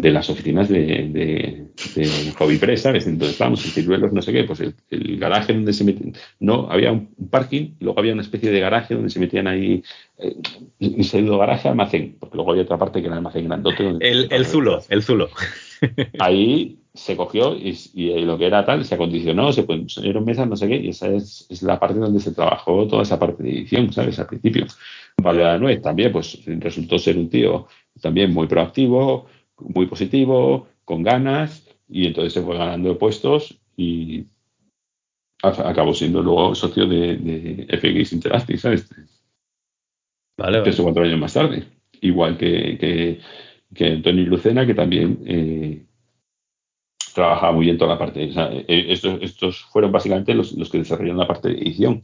de 0.00 0.10
las 0.10 0.30
oficinas 0.30 0.68
de, 0.68 0.80
de, 1.12 1.66
de 1.94 2.32
Hobby 2.38 2.58
Press, 2.58 2.82
¿sabes? 2.82 3.06
Entonces 3.06 3.32
estábamos 3.32 3.64
en 3.64 3.70
Ciruelos, 3.70 4.12
no 4.12 4.22
sé 4.22 4.32
qué, 4.32 4.44
pues 4.44 4.60
el, 4.60 5.18
garaje 5.18 5.52
donde 5.52 5.72
se 5.72 5.84
metían, 5.84 6.14
no, 6.38 6.68
había 6.70 6.92
un 6.92 7.14
parking, 7.30 7.74
y 7.78 7.84
luego 7.84 8.00
había 8.00 8.12
una 8.12 8.22
especie 8.22 8.50
de 8.50 8.60
garaje 8.60 8.94
donde 8.94 9.10
se 9.10 9.20
metían 9.20 9.46
ahí, 9.46 9.82
eh, 10.18 10.36
un 10.80 11.04
pseudo 11.04 11.38
garaje 11.38 11.68
almacén, 11.68 12.16
porque 12.18 12.36
luego 12.36 12.52
había 12.52 12.62
otra 12.62 12.78
parte 12.78 13.00
que 13.00 13.06
era 13.06 13.16
almacén 13.16 13.46
grandote. 13.46 13.96
el, 14.00 14.28
el 14.30 14.46
Zulo, 14.46 14.82
el 14.88 15.02
Zulo. 15.02 15.28
Ahí 16.18 16.78
se 16.92 17.16
cogió 17.16 17.56
y, 17.56 17.74
lo 18.24 18.36
que 18.36 18.46
era 18.46 18.64
tal 18.64 18.84
se 18.84 18.94
acondicionó, 18.94 19.52
se 19.52 19.62
pusieron 19.62 20.24
mesas, 20.24 20.48
no 20.48 20.56
sé 20.56 20.68
qué, 20.68 20.76
y 20.76 20.88
esa 20.88 21.08
es, 21.08 21.46
es, 21.48 21.62
la 21.62 21.78
parte 21.78 21.98
donde 21.98 22.20
se 22.20 22.32
trabajó 22.32 22.86
toda 22.86 23.02
esa 23.02 23.18
parte 23.18 23.42
de 23.42 23.50
edición, 23.50 23.92
¿sabes? 23.92 24.18
Al 24.18 24.26
principio. 24.26 24.66
Valera 25.22 25.58
Nuez 25.58 25.82
también, 25.82 26.12
pues 26.12 26.40
resultó 26.46 26.98
ser 26.98 27.16
un 27.16 27.28
tío 27.28 27.68
también 28.00 28.32
muy 28.32 28.46
proactivo, 28.46 29.26
muy 29.60 29.86
positivo, 29.86 30.68
con 30.84 31.02
ganas, 31.02 31.68
y 31.88 32.06
entonces 32.06 32.32
se 32.32 32.42
fue 32.42 32.56
ganando 32.56 32.98
puestos 32.98 33.58
y 33.76 34.26
acabó 35.42 35.94
siendo 35.94 36.22
luego 36.22 36.54
socio 36.54 36.86
de, 36.86 37.16
de 37.16 37.78
FX 37.78 38.12
Interactive, 38.12 38.58
¿sabes? 38.58 38.88
Vale, 40.36 40.62
Tres 40.62 40.80
o 40.80 40.84
cuatro 40.84 41.02
años 41.02 41.18
más 41.18 41.34
tarde. 41.34 41.64
Igual 42.00 42.38
que, 42.38 43.20
que 43.74 43.96
Tony 43.96 44.24
Lucena, 44.24 44.66
que 44.66 44.74
también 44.74 45.22
eh, 45.26 45.84
trabajaba 47.14 47.52
muy 47.52 47.66
bien 47.66 47.78
toda 47.78 47.94
la 47.94 47.98
parte. 47.98 48.30
Eh, 48.68 48.86
estos, 48.88 49.62
fueron 49.64 49.92
básicamente 49.92 50.34
los, 50.34 50.54
que 50.70 50.78
desarrollaron 50.78 51.18
la 51.18 51.26
parte 51.26 51.48
de 51.48 51.58
edición, 51.58 52.02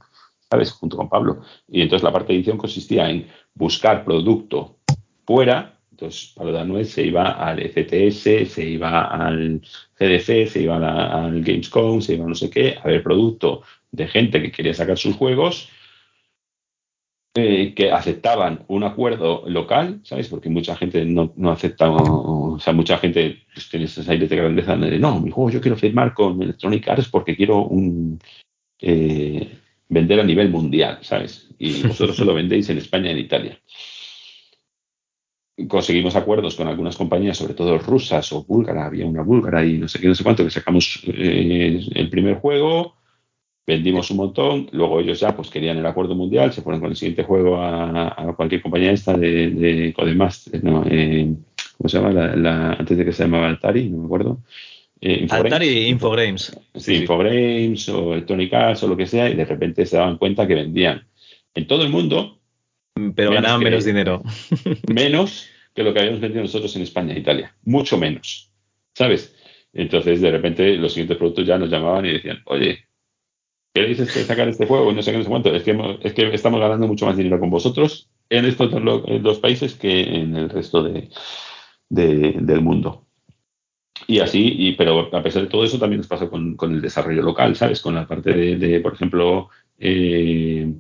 ¿sabes? 0.51 0.73
Junto 0.73 0.97
con 0.97 1.09
Pablo. 1.09 1.43
Y 1.69 1.83
entonces 1.83 2.05
la 2.05 2.13
parte 2.13 2.33
de 2.33 2.39
edición 2.39 2.59
consistía 2.59 3.09
en 3.11 3.27
buscar 3.55 4.05
producto 4.05 4.79
fuera. 5.25 5.76
Entonces, 5.97 6.32
Pablo 6.36 6.53
Danuel 6.53 6.84
se 6.84 7.07
iba 7.07 7.30
al 7.30 7.59
FTS, 7.59 8.53
se 8.53 8.64
iba 8.68 9.07
al 9.07 9.62
GDC, 9.99 10.47
se 10.47 10.61
iba 10.61 10.76
al 10.76 11.42
Gamescom, 11.42 12.03
se 12.03 12.14
iba 12.16 12.26
a 12.26 12.28
no 12.28 12.34
sé 12.34 12.51
qué, 12.51 12.76
a 12.78 12.86
ver 12.86 13.03
producto 13.03 13.62
de 13.92 14.07
gente 14.07 14.42
que 14.42 14.53
quería 14.53 14.74
sacar 14.74 14.99
sus 14.99 15.16
juegos 15.16 15.70
eh, 17.34 17.72
que 17.74 17.90
aceptaban 17.90 18.66
un 18.68 18.84
acuerdo 18.84 19.44
local, 19.47 20.01
¿sabes? 20.03 20.28
Porque 20.28 20.51
mucha 20.51 20.76
gente 20.76 21.03
no, 21.07 21.32
no 21.34 21.51
acepta, 21.51 21.90
o, 21.90 22.59
sea, 22.61 22.74
mucha 22.74 22.99
gente 22.99 23.38
pues, 23.55 23.70
tiene 23.70 23.86
ese 23.86 24.03
aire 24.11 24.28
de 24.28 24.36
grandeza 24.36 24.76
de 24.76 24.99
no, 24.99 25.18
mi 25.18 25.30
juego 25.30 25.49
yo 25.49 25.62
quiero 25.62 25.78
firmar 25.78 26.12
con 26.12 26.42
Electronic 26.42 26.88
Arts 26.88 27.09
porque 27.09 27.34
quiero 27.34 27.61
un 27.62 28.18
eh, 28.82 29.51
vender 29.88 30.20
a 30.20 30.24
nivel 30.24 30.51
mundial, 30.51 30.99
¿sabes? 31.01 31.49
Y 31.59 31.84
vosotros 31.84 32.18
solo 32.18 32.34
vendéis 32.34 32.68
en 32.68 32.76
España 32.76 33.09
y 33.09 33.12
en 33.12 33.18
Italia. 33.18 33.59
Conseguimos 35.69 36.17
acuerdos 36.17 36.55
con 36.55 36.69
algunas 36.69 36.97
compañías, 36.97 37.39
sobre 37.39 37.55
todo 37.55 37.79
rusas 37.79 38.31
o 38.33 38.45
búlgaras, 38.45 38.87
había 38.87 39.07
una 39.07 39.23
búlgara 39.23 39.65
y 39.65 39.79
no 39.79 39.89
sé 39.89 39.99
qué, 39.99 40.09
no 40.09 40.15
sé 40.15 40.23
cuánto, 40.23 40.45
que 40.45 40.51
sacamos 40.51 41.03
eh, 41.07 41.81
el 41.95 42.11
primer 42.11 42.37
juego, 42.37 42.97
vendimos 43.67 44.11
un 44.11 44.19
montón, 44.19 44.69
luego 44.73 45.01
ellos 45.01 45.19
ya 45.19 45.35
pues 45.35 45.49
querían 45.49 45.79
el 45.79 45.87
acuerdo 45.87 46.15
mundial, 46.15 46.53
se 46.53 46.63
fueron 46.63 46.81
con 46.81 46.91
el 46.91 46.97
siguiente 46.97 47.25
juego 47.25 47.57
a, 47.61 48.35
cualquier 48.37 48.63
compañía 48.63 48.93
esta 48.93 49.15
de, 49.17 49.51
de 49.51 49.95
Codemaster, 49.95 50.63
no, 50.63 50.85
eh, 50.89 51.35
¿cómo 51.77 51.89
se 51.89 51.99
llama? 51.99 52.13
La, 52.13 52.73
antes 52.73 52.97
de 52.97 53.05
que 53.05 53.13
se 53.13 53.25
llamaba 53.25 53.49
Altari, 53.49 53.89
no 53.89 53.99
me 53.99 54.05
acuerdo. 54.07 54.39
Eh, 55.01 55.27
Altari 55.29 55.89
Infogrames. 55.89 56.59
Sí, 56.75 56.97
Infogrames 56.97 57.89
o 57.89 58.15
Electronic 58.15 58.53
Arts 58.55 58.83
o 58.83 58.89
lo 58.89 58.97
que 58.97 59.07
sea, 59.07 59.29
y 59.29 59.35
de 59.35 59.45
repente 59.45 59.85
se 59.85 59.97
daban 59.97 60.19
cuenta 60.19 60.47
que 60.47 60.55
vendían 60.55 61.07
en 61.55 61.67
todo 61.67 61.83
el 61.83 61.91
mundo. 61.91 62.39
Pero 63.14 63.32
ganaban 63.32 63.62
menos 63.62 63.84
dinero. 63.84 64.22
Menos 64.92 65.49
que 65.74 65.82
lo 65.82 65.92
que 65.92 66.01
habíamos 66.01 66.20
vendido 66.20 66.42
nosotros 66.42 66.74
en 66.76 66.82
España 66.82 67.14
e 67.14 67.18
Italia. 67.18 67.55
Mucho 67.64 67.99
menos. 67.99 68.51
¿Sabes? 68.94 69.36
Entonces, 69.74 70.22
de 70.22 70.30
repente, 70.30 70.76
los 70.76 70.94
siguientes 70.94 71.18
productos 71.18 71.47
ya 71.47 71.59
nos 71.59 71.68
llamaban 71.68 72.07
y 72.07 72.12
decían, 72.12 72.40
oye, 72.47 72.86
¿queréis 73.74 73.99
este, 74.01 74.24
sacar 74.24 74.49
este 74.49 74.66
juego? 74.66 74.90
No 74.92 75.03
sé 75.03 75.12
qué, 75.12 75.18
no 75.18 75.24
sé 75.24 75.28
cuánto. 75.28 75.55
Es 75.55 75.62
que, 75.62 75.99
es 76.03 76.14
que 76.14 76.34
estamos 76.34 76.61
ganando 76.61 76.86
mucho 76.86 77.05
más 77.05 77.18
dinero 77.18 77.38
con 77.38 77.51
vosotros 77.51 78.09
en 78.30 78.47
estos 78.47 78.72
dos 79.22 79.38
países 79.38 79.74
que 79.74 80.01
en 80.01 80.34
el 80.34 80.49
resto 80.49 80.82
de, 80.82 81.11
del 81.90 82.61
mundo. 82.62 83.07
Y 84.07 84.20
así, 84.20 84.55
y, 84.57 84.72
pero 84.72 85.14
a 85.14 85.22
pesar 85.22 85.42
de 85.42 85.49
todo 85.49 85.64
eso, 85.64 85.78
también 85.78 85.99
nos 85.99 86.09
pasa 86.09 86.28
con, 86.28 86.57
el 86.62 86.80
desarrollo 86.80 87.22
local, 87.22 87.55
¿sabes? 87.55 87.82
Con 87.82 87.94
la 87.94 88.07
parte 88.07 88.32
de, 88.32 88.80
por 88.80 88.94
ejemplo, 88.94 89.51
eh, 89.78 90.72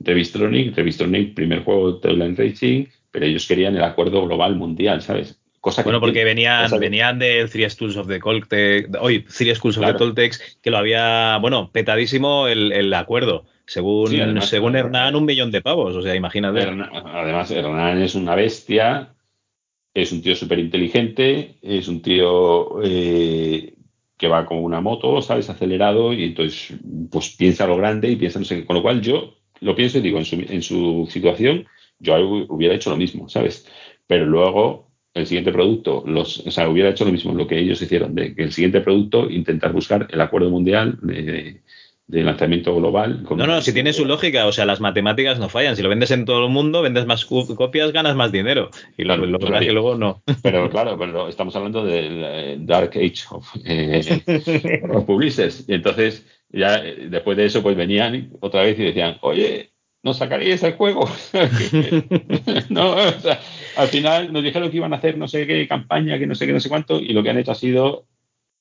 Revistronic, 0.00 0.74
Revistronic, 0.74 1.34
primer 1.34 1.62
juego 1.62 1.92
de 1.92 2.08
Online 2.08 2.34
Racing, 2.36 2.86
pero 3.10 3.26
ellos 3.26 3.46
querían 3.46 3.76
el 3.76 3.84
acuerdo 3.84 4.26
global 4.26 4.56
mundial, 4.56 5.02
¿sabes? 5.02 5.40
bueno, 5.84 6.00
porque 6.00 6.24
venían, 6.24 6.70
venían 6.78 7.18
del 7.18 7.50
Three 7.50 7.68
Schools 7.68 7.96
of 7.96 8.08
the 8.08 8.18
Coltex, 8.18 8.88
hoy 8.98 9.24
Three 9.24 9.54
Schools 9.54 9.76
of 9.76 9.86
the 9.86 9.94
Toltecs, 9.94 10.58
que 10.62 10.70
lo 10.70 10.78
había, 10.78 11.36
bueno, 11.38 11.70
petadísimo 11.70 12.48
el, 12.48 12.92
acuerdo. 12.94 13.44
Según, 13.66 14.40
según 14.42 14.74
Hernán, 14.74 15.14
un 15.14 15.26
millón 15.26 15.52
de 15.52 15.60
pavos, 15.60 15.94
o 15.94 16.02
sea, 16.02 16.14
imagínate. 16.16 16.60
además, 16.60 17.50
Hernán 17.50 18.02
es 18.02 18.14
una 18.14 18.34
bestia, 18.34 19.14
es 19.94 20.10
un 20.12 20.22
tío 20.22 20.34
súper 20.34 20.58
inteligente, 20.58 21.58
es 21.62 21.86
un 21.86 22.02
tío 22.02 22.82
eh, 22.82 23.74
que 24.16 24.28
va 24.28 24.46
como 24.46 24.62
una 24.62 24.80
moto, 24.80 25.22
¿sabes? 25.22 25.50
Acelerado, 25.50 26.12
y 26.12 26.24
entonces, 26.24 26.78
pues 27.12 27.36
piensa 27.36 27.66
lo 27.66 27.76
grande 27.76 28.10
y 28.10 28.16
piensa 28.16 28.38
no 28.40 28.44
sé 28.44 28.56
qué. 28.56 28.64
Con 28.64 28.76
lo 28.76 28.82
cual, 28.82 29.02
yo 29.02 29.39
lo 29.60 29.76
pienso 29.76 29.98
y 29.98 30.00
digo, 30.02 30.18
en 30.18 30.24
su, 30.24 30.36
en 30.36 30.62
su 30.62 31.08
situación, 31.10 31.66
yo 31.98 32.16
hubiera 32.48 32.74
hecho 32.74 32.90
lo 32.90 32.96
mismo, 32.96 33.28
¿sabes? 33.28 33.66
Pero 34.06 34.26
luego 34.26 34.90
el 35.14 35.26
siguiente 35.26 35.52
producto, 35.52 36.04
los, 36.06 36.46
o 36.46 36.50
sea, 36.50 36.68
hubiera 36.68 36.90
hecho 36.90 37.04
lo 37.04 37.12
mismo, 37.12 37.34
lo 37.34 37.46
que 37.46 37.58
ellos 37.58 37.82
hicieron, 37.82 38.14
de 38.14 38.34
que 38.34 38.42
el 38.42 38.52
siguiente 38.52 38.80
producto 38.80 39.28
intentar 39.28 39.72
buscar 39.72 40.08
el 40.10 40.20
acuerdo 40.20 40.50
mundial 40.50 40.98
de, 41.02 41.60
lanzamiento 42.06 42.74
global. 42.74 43.24
no, 43.28 43.46
no, 43.46 43.60
si 43.60 43.72
tiene 43.72 43.92
su 43.92 44.04
lógica, 44.04 44.46
o 44.46 44.52
sea, 44.52 44.66
las 44.66 44.80
matemáticas 44.80 45.38
no 45.38 45.48
fallan. 45.48 45.76
Si 45.76 45.82
lo 45.82 45.88
vendes 45.88 46.10
en 46.10 46.24
todo 46.24 46.44
el 46.44 46.50
mundo, 46.50 46.82
vendes 46.82 47.06
más 47.06 47.24
copias, 47.24 47.92
ganas 47.92 48.16
más 48.16 48.32
dinero. 48.32 48.70
Y 48.96 49.04
lo, 49.04 49.16
lo 49.16 49.38
que 49.38 49.72
luego 49.72 49.96
no. 49.96 50.22
Pero 50.42 50.68
claro, 50.70 50.98
pero 50.98 51.28
estamos 51.28 51.54
hablando 51.54 51.84
del 51.84 52.22
eh, 52.24 52.56
Dark 52.60 52.90
Age 52.96 53.24
of, 53.30 53.48
eh, 53.64 54.82
Publishers. 55.06 55.64
Y 55.68 55.74
entonces, 55.74 56.26
ya 56.52 56.76
eh, 56.76 57.08
después 57.08 57.36
de 57.36 57.46
eso, 57.46 57.62
pues 57.62 57.76
venían 57.76 58.30
otra 58.40 58.62
vez 58.62 58.78
y 58.78 58.84
decían, 58.84 59.18
oye, 59.22 59.70
¿no 60.02 60.14
sacaríais 60.14 60.62
el 60.62 60.74
juego? 60.74 61.08
no, 62.68 62.92
o 62.92 63.20
sea, 63.20 63.40
al 63.76 63.88
final 63.88 64.32
nos 64.32 64.42
dijeron 64.42 64.70
que 64.70 64.76
iban 64.78 64.92
a 64.92 64.96
hacer 64.96 65.16
no 65.18 65.28
sé 65.28 65.46
qué 65.46 65.66
campaña, 65.68 66.18
que 66.18 66.26
no 66.26 66.34
sé 66.34 66.46
qué, 66.46 66.52
no 66.52 66.60
sé 66.60 66.68
cuánto, 66.68 67.00
y 67.00 67.12
lo 67.12 67.22
que 67.22 67.30
han 67.30 67.38
hecho 67.38 67.52
ha 67.52 67.56
sido 67.56 68.06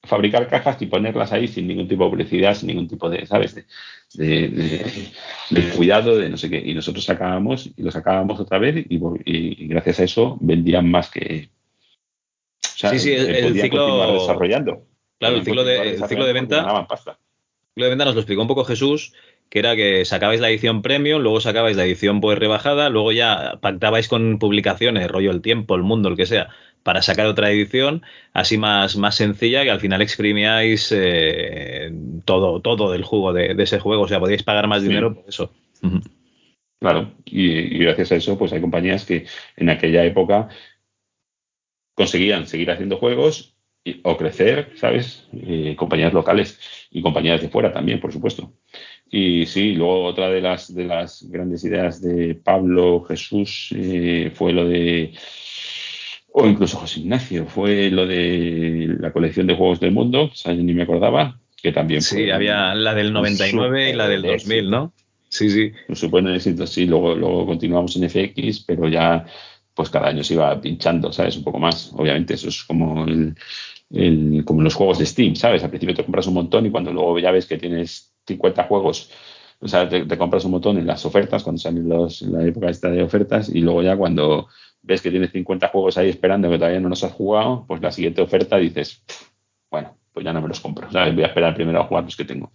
fabricar 0.04 0.48
cajas 0.48 0.82
y 0.82 0.86
ponerlas 0.86 1.32
ahí 1.34 1.48
sin 1.48 1.68
ningún 1.68 1.88
tipo 1.88 2.06
de 2.06 2.10
publicidad, 2.10 2.56
sin 2.56 2.68
ningún 2.68 2.88
tipo 2.88 3.10
de, 3.10 3.26
¿sabes? 3.26 3.56
De, 4.14 5.74
cuidado, 5.76 6.18
de 6.18 6.30
no 6.30 6.38
sé 6.38 6.50
qué. 6.50 6.58
Y 6.58 6.74
nosotros 6.74 7.04
sacábamos 7.04 7.70
y 7.76 7.82
lo 7.82 7.92
sacábamos 7.92 8.40
otra 8.40 8.60
vez 8.60 8.86
y, 8.88 9.68
gracias 9.68 10.00
a 10.00 10.04
eso 10.04 10.38
vendían 10.40 10.90
más 10.90 11.10
que... 11.10 11.50
O 12.64 12.78
sea, 12.80 12.92
sí, 12.92 13.00
sí, 13.00 13.12
el, 13.12 13.60
ciclo... 13.60 14.14
desarrollando. 14.14 14.86
Claro, 15.20 15.36
el 15.36 15.44
ciclo 15.44 15.66
de, 15.66 15.96
el 15.96 16.08
ciclo 16.08 16.26
de 16.26 16.34
venta... 16.34 16.60
El 16.60 16.66
de 17.86 17.90
venta 17.90 18.06
nos 18.06 18.16
lo 18.16 18.22
explicó 18.22 18.42
un 18.42 18.48
poco 18.48 18.66
Jesús 18.66 19.14
que 19.50 19.60
era 19.60 19.76
que 19.76 20.06
sacabais 20.06 20.40
la 20.40 20.50
edición 20.50 20.82
premium, 20.82 21.22
luego 21.22 21.42
sacabais 21.42 21.76
la 21.76 21.86
edición 21.86 22.22
pues 22.22 22.38
rebajada, 22.38 22.90
luego 22.90 23.12
ya 23.12 23.58
pactabais 23.62 24.08
con 24.08 24.38
publicaciones, 24.38 25.10
rollo 25.10 25.32
El 25.32 25.42
Tiempo, 25.42 25.76
El 25.76 25.82
Mundo, 25.82 26.10
el 26.10 26.16
que 26.16 26.28
sea, 26.28 26.50
para 26.84 27.02
sacar 27.02 27.26
otra 27.26 27.50
edición 27.50 28.04
así 28.32 28.58
más, 28.58 28.96
más 28.96 29.16
sencilla 29.16 29.64
que 29.64 29.72
al 29.72 29.80
final 29.80 30.02
exprimíais 30.02 30.92
eh, 30.96 31.92
todo, 32.26 32.62
todo 32.62 32.92
del 32.92 33.04
juego 33.04 33.34
de, 33.34 33.56
ese 33.58 33.80
juego, 33.80 34.04
o 34.04 34.08
sea, 34.08 34.20
podíais 34.20 34.44
pagar 34.44 34.68
más 34.68 34.84
dinero 34.84 35.16
por 35.16 35.28
eso. 35.28 35.52
Claro, 36.80 37.12
y, 37.26 37.80
gracias 37.80 38.12
a 38.12 38.16
eso 38.16 38.38
pues 38.38 38.54
hay 38.54 38.62
compañías 38.62 39.04
que 39.04 39.26
en 39.58 39.70
aquella 39.70 40.06
época 40.06 40.50
conseguían 41.96 42.48
seguir 42.48 42.70
haciendo 42.72 42.98
juegos 42.98 43.49
o 44.04 44.18
crecer, 44.18 44.72
¿sabes? 44.76 45.28
Eh, 45.34 45.76
compañías 45.78 46.14
locales 46.14 46.60
y 46.92 47.02
compañías 47.02 47.42
de 47.42 47.50
fuera 47.50 47.72
también, 47.72 48.00
por 48.00 48.12
supuesto. 48.12 48.54
Y 49.10 49.46
sí, 49.46 49.74
luego 49.74 50.04
otra 50.04 50.30
de 50.30 50.42
las, 50.42 50.74
de 50.74 50.86
las 50.86 51.24
grandes 51.30 51.64
ideas 51.64 52.02
de 52.02 52.36
Pablo 52.36 53.04
Jesús 53.06 53.74
eh, 53.76 54.32
fue 54.34 54.54
lo 54.54 54.68
de, 54.68 55.14
o 56.32 56.46
incluso 56.46 56.78
José 56.78 57.00
Ignacio, 57.00 57.46
fue 57.48 57.90
lo 57.90 58.06
de 58.06 58.96
la 59.00 59.12
colección 59.12 59.48
de 59.48 59.56
juegos 59.56 59.80
del 59.80 59.92
mundo, 59.92 60.30
o 60.46 60.54
ni 60.54 60.74
me 60.74 60.84
acordaba, 60.84 61.40
que 61.62 61.72
también 61.72 62.02
Sí, 62.02 62.30
había 62.30 62.76
la 62.76 62.94
del 62.94 63.12
99 63.12 63.90
y 63.90 63.94
la 63.94 64.08
del 64.08 64.22
2000, 64.22 64.70
¿no? 64.70 64.94
Sí, 65.28 65.50
sí. 65.50 65.72
Supone 65.94 66.36
éxito, 66.36 66.66
sí, 66.66 66.86
luego, 66.86 67.16
luego 67.16 67.46
continuamos 67.46 67.96
en 67.96 68.10
FX, 68.10 68.64
pero 68.66 68.88
ya 68.88 69.26
pues 69.80 69.90
cada 69.90 70.10
año 70.10 70.26
se 70.26 70.34
iba 70.34 70.60
pinchando, 70.60 71.14
¿sabes? 71.14 71.38
Un 71.38 71.46
poco 71.46 71.58
más. 71.58 71.94
Obviamente, 71.96 72.34
eso 72.34 72.50
es 72.50 72.66
como 72.66 73.06
el, 73.06 73.34
el, 73.90 74.44
como 74.44 74.62
los 74.62 74.76
juegos 74.76 75.00
de 75.00 75.06
Steam, 75.06 75.38
¿sabes? 75.38 75.64
Al 75.64 75.70
principio 75.70 75.96
te 75.96 76.04
compras 76.04 76.28
un 76.28 76.34
montón 76.34 76.66
y 76.66 76.70
cuando 76.70 76.92
luego 76.92 77.18
ya 77.18 77.32
ves 77.32 77.46
que 77.46 77.58
tienes 77.58 78.14
50 78.28 78.66
juegos, 78.66 79.10
o 79.62 79.70
sea, 79.70 79.88
te, 79.88 80.06
compras 80.18 80.44
un 80.44 80.52
montón 80.52 80.80
en 80.80 80.86
las 80.86 81.06
ofertas, 81.06 81.44
cuando 81.44 81.62
salen 81.62 81.88
los, 81.88 82.24
la 82.24 82.46
época 82.46 82.70
esta 82.70 82.90
de 82.90 83.02
ofertas, 83.02 83.48
y 83.48 83.62
luego 83.62 83.82
ya 83.82 83.96
cuando 83.96 84.50
ves 84.82 85.02
que 85.02 85.12
tienes 85.12 85.32
50 85.32 85.70
juegos 85.70 85.98
ahí 85.98 86.10
esperando 86.10 86.50
que 86.50 86.58
todavía 86.58 86.82
no 86.82 86.90
los 86.90 87.02
has 87.06 87.14
jugado, 87.14 87.64
pues 87.66 87.82
la 87.82 87.94
siguiente 87.94 88.22
oferta 88.22 88.58
dices, 88.58 89.02
bueno, 89.72 89.96
pues 90.12 90.26
ya 90.26 90.34
no 90.34 90.42
me 90.42 90.50
los 90.50 90.60
compro, 90.60 90.90
voy 90.92 91.24
a 91.24 91.28
esperar 91.28 91.56
primero 91.56 91.80
a 91.80 91.86
jugar 91.86 92.04
los 92.04 92.18
que 92.18 92.26
tengo. 92.26 92.52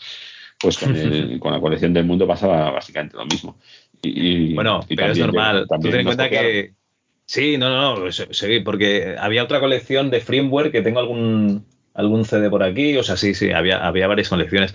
Pues 0.61 0.77
con, 0.77 0.95
con 1.39 1.53
la 1.55 1.61
colección 1.61 1.95
del 1.95 2.05
mundo 2.05 2.27
pasaba 2.27 2.71
básicamente 2.71 3.17
lo 3.17 3.25
mismo. 3.25 3.57
Y, 4.03 4.55
bueno, 4.55 4.81
pero 4.87 5.13
es 5.13 5.19
normal. 5.19 5.67
Tú 5.81 5.89
ten 5.89 6.01
en 6.01 6.05
cuenta 6.05 6.29
que. 6.29 6.75
Sí, 7.27 7.57
no, 7.57 7.71
no, 7.71 8.05
no, 8.05 8.13
sí, 8.13 8.61
porque 8.61 9.17
había 9.19 9.45
otra 9.45 9.61
colección 9.61 10.11
de 10.11 10.21
firmware 10.21 10.71
que 10.71 10.83
tengo 10.83 11.01
algún, 11.01 11.65
algún 11.95 12.25
CD 12.25 12.51
por 12.51 12.63
aquí, 12.63 12.97
o 12.97 13.03
sea, 13.03 13.17
sí, 13.17 13.35
sí, 13.35 13.51
había, 13.53 13.85
había 13.87 14.07
varias 14.07 14.29
colecciones. 14.29 14.75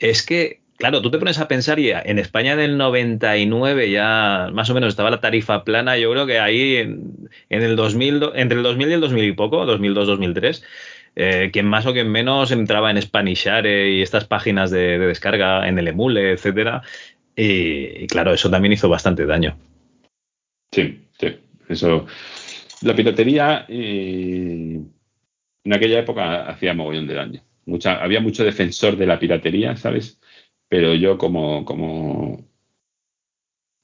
Es 0.00 0.24
que, 0.24 0.60
claro, 0.76 1.02
tú 1.02 1.10
te 1.10 1.18
pones 1.18 1.38
a 1.38 1.46
pensar 1.46 1.78
y 1.78 1.90
en 1.90 2.18
España 2.18 2.56
del 2.56 2.76
99 2.78 3.90
ya 3.90 4.48
más 4.52 4.70
o 4.70 4.74
menos 4.74 4.88
estaba 4.88 5.10
la 5.10 5.20
tarifa 5.20 5.62
plana, 5.62 5.96
yo 5.96 6.10
creo 6.10 6.26
que 6.26 6.40
ahí 6.40 6.76
en, 6.76 7.28
el 7.48 7.76
2000, 7.76 8.30
entre 8.34 8.58
el 8.58 8.64
2000 8.64 8.88
y 8.88 8.92
el 8.94 9.00
2000 9.00 9.24
y 9.24 9.32
poco, 9.32 9.64
2002-2003, 9.64 10.64
eh, 11.16 11.50
quien 11.52 11.66
más 11.66 11.86
o 11.86 11.92
quien 11.92 12.10
menos 12.10 12.50
entraba 12.50 12.90
en 12.90 13.00
Spanishare 13.00 13.90
y 13.90 14.02
estas 14.02 14.24
páginas 14.24 14.72
de, 14.72 14.98
descarga 14.98 15.68
en 15.68 15.78
el 15.78 15.86
emule, 15.86 16.32
etcétera, 16.32 16.82
y, 17.36 18.06
claro, 18.08 18.32
eso 18.32 18.50
también 18.50 18.72
hizo 18.72 18.88
bastante 18.88 19.26
daño. 19.26 19.56
Sí, 20.72 21.00
eso 21.68 22.06
La 22.82 22.94
piratería 22.94 23.66
eh, 23.68 24.80
en 25.64 25.72
aquella 25.72 26.00
época 26.00 26.48
hacía 26.48 26.74
mogollón 26.74 27.06
de 27.06 27.14
daño. 27.14 27.42
Mucha, 27.66 28.02
había 28.02 28.20
mucho 28.20 28.44
defensor 28.44 28.96
de 28.96 29.06
la 29.06 29.18
piratería, 29.18 29.76
¿sabes? 29.76 30.20
Pero 30.68 30.94
yo 30.94 31.18
como, 31.18 31.64
como 31.64 32.44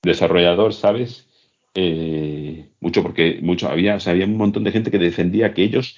desarrollador, 0.02 0.74
¿sabes? 0.74 1.28
Eh, 1.74 2.70
mucho 2.80 3.02
porque 3.02 3.38
mucho 3.42 3.68
había, 3.68 3.96
o 3.96 4.00
sea, 4.00 4.12
había 4.12 4.26
un 4.26 4.36
montón 4.36 4.64
de 4.64 4.72
gente 4.72 4.90
que 4.90 4.98
defendía 4.98 5.54
que 5.54 5.62
ellos 5.62 5.96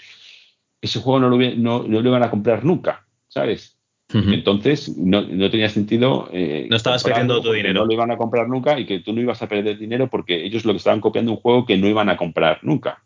ese 0.82 1.00
juego 1.00 1.20
no 1.20 1.28
lo, 1.30 1.38
no, 1.56 1.84
no 1.84 2.00
lo 2.00 2.08
iban 2.08 2.22
a 2.24 2.30
comprar 2.30 2.64
nunca, 2.64 3.06
¿sabes? 3.28 3.78
Entonces 4.14 4.96
no, 4.96 5.22
no, 5.22 5.50
tenía 5.50 5.68
sentido. 5.68 6.28
Eh, 6.32 6.66
no 6.68 6.76
estabas 6.76 7.02
perdiendo 7.02 7.40
tu 7.40 7.52
dinero. 7.52 7.80
No 7.80 7.86
lo 7.86 7.92
iban 7.92 8.10
a 8.10 8.16
comprar 8.16 8.48
nunca 8.48 8.78
y 8.78 8.84
que 8.84 9.00
tú 9.00 9.12
no 9.12 9.20
ibas 9.20 9.42
a 9.42 9.48
perder 9.48 9.78
dinero 9.78 10.08
porque 10.08 10.44
ellos 10.44 10.64
lo 10.64 10.72
que 10.72 10.78
estaban 10.78 11.00
copiando 11.00 11.32
un 11.32 11.38
juego 11.38 11.64
que 11.64 11.78
no 11.78 11.86
iban 11.86 12.08
a 12.08 12.16
comprar 12.16 12.58
nunca, 12.62 13.02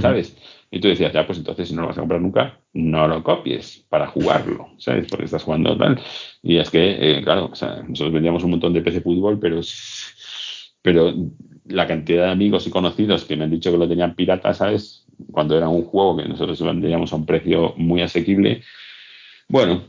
¿sabes? 0.00 0.36
Y 0.70 0.80
tú 0.80 0.88
decías, 0.88 1.12
ya, 1.12 1.26
pues 1.26 1.38
entonces 1.38 1.68
si 1.68 1.74
no 1.74 1.82
lo 1.82 1.88
vas 1.88 1.98
a 1.98 2.00
comprar 2.00 2.20
nunca, 2.20 2.58
no 2.72 3.06
lo 3.06 3.22
copies 3.22 3.84
para 3.88 4.08
jugarlo, 4.08 4.68
¿sabes? 4.78 5.06
Porque 5.08 5.26
estás 5.26 5.42
jugando 5.42 5.76
tal. 5.76 6.00
Y 6.42 6.56
es 6.56 6.70
que, 6.70 7.18
eh, 7.18 7.22
claro, 7.22 7.50
o 7.52 7.54
sea, 7.54 7.82
nosotros 7.86 8.12
vendíamos 8.12 8.42
un 8.42 8.50
montón 8.50 8.72
de 8.72 8.80
PC 8.80 9.00
fútbol, 9.00 9.38
pero, 9.38 9.60
pero 10.82 11.14
la 11.66 11.86
cantidad 11.86 12.24
de 12.24 12.32
amigos 12.32 12.66
y 12.66 12.70
conocidos 12.70 13.24
que 13.24 13.36
me 13.36 13.44
han 13.44 13.50
dicho 13.50 13.70
que 13.70 13.78
lo 13.78 13.88
tenían 13.88 14.14
pirata, 14.14 14.52
¿sabes? 14.54 15.06
Cuando 15.30 15.56
era 15.56 15.68
un 15.68 15.84
juego 15.84 16.16
que 16.16 16.28
nosotros 16.28 16.60
vendíamos 16.60 17.12
a 17.12 17.16
un 17.16 17.26
precio 17.26 17.74
muy 17.76 18.02
asequible. 18.02 18.62
Bueno, 19.48 19.84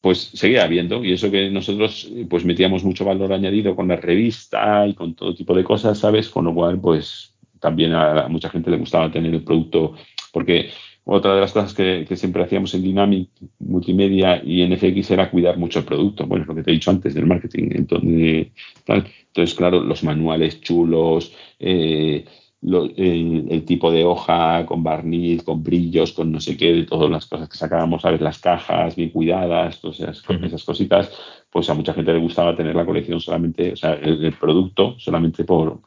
pues 0.00 0.30
seguía 0.34 0.64
habiendo 0.64 1.04
y 1.04 1.12
eso 1.12 1.30
que 1.30 1.50
nosotros 1.50 2.10
pues 2.30 2.44
metíamos 2.44 2.84
mucho 2.84 3.04
valor 3.04 3.32
añadido 3.32 3.74
con 3.74 3.88
la 3.88 3.96
revista 3.96 4.86
y 4.86 4.94
con 4.94 5.14
todo 5.14 5.34
tipo 5.34 5.54
de 5.54 5.64
cosas, 5.64 5.98
¿sabes? 5.98 6.28
Con 6.28 6.44
lo 6.44 6.54
cual 6.54 6.80
pues 6.80 7.34
también 7.60 7.92
a 7.94 8.28
mucha 8.28 8.48
gente 8.48 8.70
le 8.70 8.78
gustaba 8.78 9.10
tener 9.10 9.34
el 9.34 9.42
producto 9.42 9.94
porque 10.32 10.70
otra 11.10 11.34
de 11.34 11.40
las 11.40 11.52
cosas 11.54 11.72
que, 11.72 12.06
siempre 12.16 12.42
hacíamos 12.42 12.74
en 12.74 12.82
Dynamic, 12.82 13.30
Multimedia 13.60 14.42
y 14.44 14.60
en 14.60 14.76
FX 14.76 15.10
era 15.12 15.30
cuidar 15.30 15.56
mucho 15.56 15.78
el 15.78 15.86
producto. 15.86 16.26
Bueno, 16.26 16.42
es 16.42 16.48
lo 16.48 16.54
que 16.54 16.62
te 16.62 16.70
he 16.70 16.74
dicho 16.74 16.90
antes 16.90 17.14
del 17.14 17.24
marketing. 17.24 17.70
Entonces, 17.70 18.48
Entonces 18.86 19.54
claro, 19.54 19.80
los 19.80 20.04
manuales 20.04 20.60
chulos, 20.60 21.32
eh, 21.58 22.26
el, 22.62 23.64
tipo 23.64 23.90
de 23.92 24.04
hoja 24.04 24.66
con 24.66 24.82
barniz, 24.82 25.42
con 25.42 25.62
brillos, 25.62 26.12
con 26.12 26.32
no 26.32 26.40
sé 26.40 26.56
qué, 26.56 26.72
de 26.72 26.84
todas 26.84 27.10
las 27.10 27.26
cosas 27.26 27.48
que 27.48 27.56
sacábamos, 27.56 28.02
ver 28.02 28.20
Las 28.20 28.38
cajas 28.38 28.96
bien 28.96 29.10
cuidadas, 29.10 29.80
todas 29.80 30.00
esas, 30.00 30.64
cositas, 30.64 31.10
pues 31.50 31.70
a 31.70 31.74
mucha 31.74 31.94
gente 31.94 32.12
le 32.12 32.18
gustaba 32.18 32.56
tener 32.56 32.74
la 32.74 32.84
colección 32.84 33.20
solamente, 33.20 33.72
o 33.72 33.76
sea, 33.76 33.94
el, 33.94 34.32
producto 34.34 34.96
solamente 34.98 35.44
por 35.44 35.80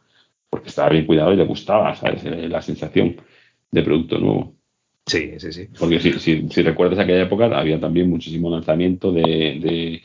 porque 0.49 0.67
estaba 0.67 0.89
bien 0.89 1.05
cuidado 1.05 1.31
y 1.31 1.37
le 1.37 1.45
gustaba, 1.45 1.95
¿sabes? 1.95 2.25
Eh, 2.25 2.49
la 2.49 2.61
sensación 2.61 3.15
de 3.71 3.83
producto 3.83 4.17
nuevo. 4.19 4.53
Sí, 5.05 5.39
sí, 5.39 5.53
sí. 5.53 5.69
Porque 5.79 5.99
si, 6.01 6.49
si, 6.49 6.61
recuerdas 6.61 6.99
aquella 6.99 7.23
época, 7.23 7.45
había 7.57 7.79
también 7.79 8.09
muchísimo 8.09 8.49
lanzamiento 8.49 9.13
de, 9.13 10.03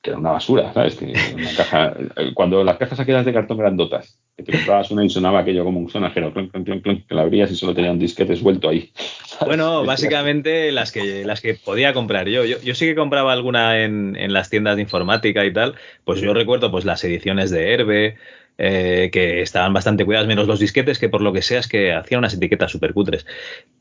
que 0.00 0.10
era 0.10 0.18
una 0.18 0.30
basura, 0.30 0.72
¿sabes? 0.72 0.96
Que 0.96 1.12
una 1.34 1.54
caja, 1.54 1.94
cuando 2.32 2.64
las 2.64 2.78
cajas 2.78 3.00
aquellas 3.00 3.26
de 3.26 3.34
cartón 3.34 3.58
grandotas, 3.58 4.18
que 4.36 4.42
te 4.42 4.52
comprabas 4.52 4.90
una 4.90 5.04
y 5.04 5.08
sonaba 5.08 5.40
aquello 5.40 5.64
como 5.64 5.80
un 5.80 5.88
sonajero, 5.88 6.32
clon, 6.32 6.48
clon, 6.48 6.64
clon, 6.64 6.80
clon, 6.80 7.04
que 7.08 7.14
la 7.14 7.22
abrías 7.22 7.50
y 7.50 7.56
solo 7.56 7.74
tenía 7.74 7.90
un 7.90 7.98
disquete 7.98 8.36
suelto 8.36 8.68
ahí. 8.68 8.92
Bueno, 9.44 9.84
básicamente 9.84 10.72
las 10.72 10.92
que, 10.92 11.22
las 11.22 11.42
que 11.42 11.52
podía 11.52 11.92
comprar 11.92 12.26
yo. 12.26 12.42
yo. 12.46 12.74
sí 12.74 12.86
que 12.86 12.94
compraba 12.94 13.34
alguna 13.34 13.82
en, 13.82 14.16
en, 14.16 14.32
las 14.32 14.48
tiendas 14.48 14.76
de 14.76 14.82
informática 14.82 15.44
y 15.44 15.52
tal. 15.52 15.74
Pues 16.04 16.22
yo 16.22 16.32
recuerdo 16.32 16.70
pues 16.70 16.86
las 16.86 17.04
ediciones 17.04 17.50
de 17.50 17.74
Herbe, 17.74 18.16
eh, 18.58 19.10
que 19.12 19.42
estaban 19.42 19.74
bastante 19.74 20.06
cuidadas, 20.06 20.26
menos 20.26 20.46
los 20.46 20.58
disquetes, 20.58 20.98
que 20.98 21.10
por 21.10 21.20
lo 21.20 21.34
que 21.34 21.42
sea 21.42 21.58
es 21.58 21.68
que 21.68 21.92
hacían 21.92 22.20
unas 22.20 22.32
etiquetas 22.32 22.72
súper 22.72 22.94
cutres. 22.94 23.26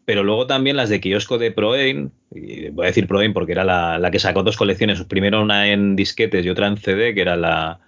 Pero 0.03 0.23
luego 0.23 0.47
también 0.47 0.75
las 0.75 0.89
de 0.89 0.99
kiosco 0.99 1.37
de 1.37 1.51
Proain, 1.51 2.11
y 2.31 2.69
voy 2.69 2.85
a 2.85 2.87
decir 2.87 3.07
Proain 3.07 3.31
porque 3.31 3.53
era 3.53 3.63
la, 3.63 4.11
que 4.11 4.19
sacó 4.19 4.43
dos 4.43 4.57
colecciones, 4.57 5.01
primero 5.05 5.41
una 5.41 5.69
en 5.69 5.95
disquetes 5.95 6.45
y 6.45 6.49
otra 6.49 6.67
en 6.67 6.75
CD, 6.75 7.15
que 7.15 7.21
era 7.21 7.37
la, 7.37 7.79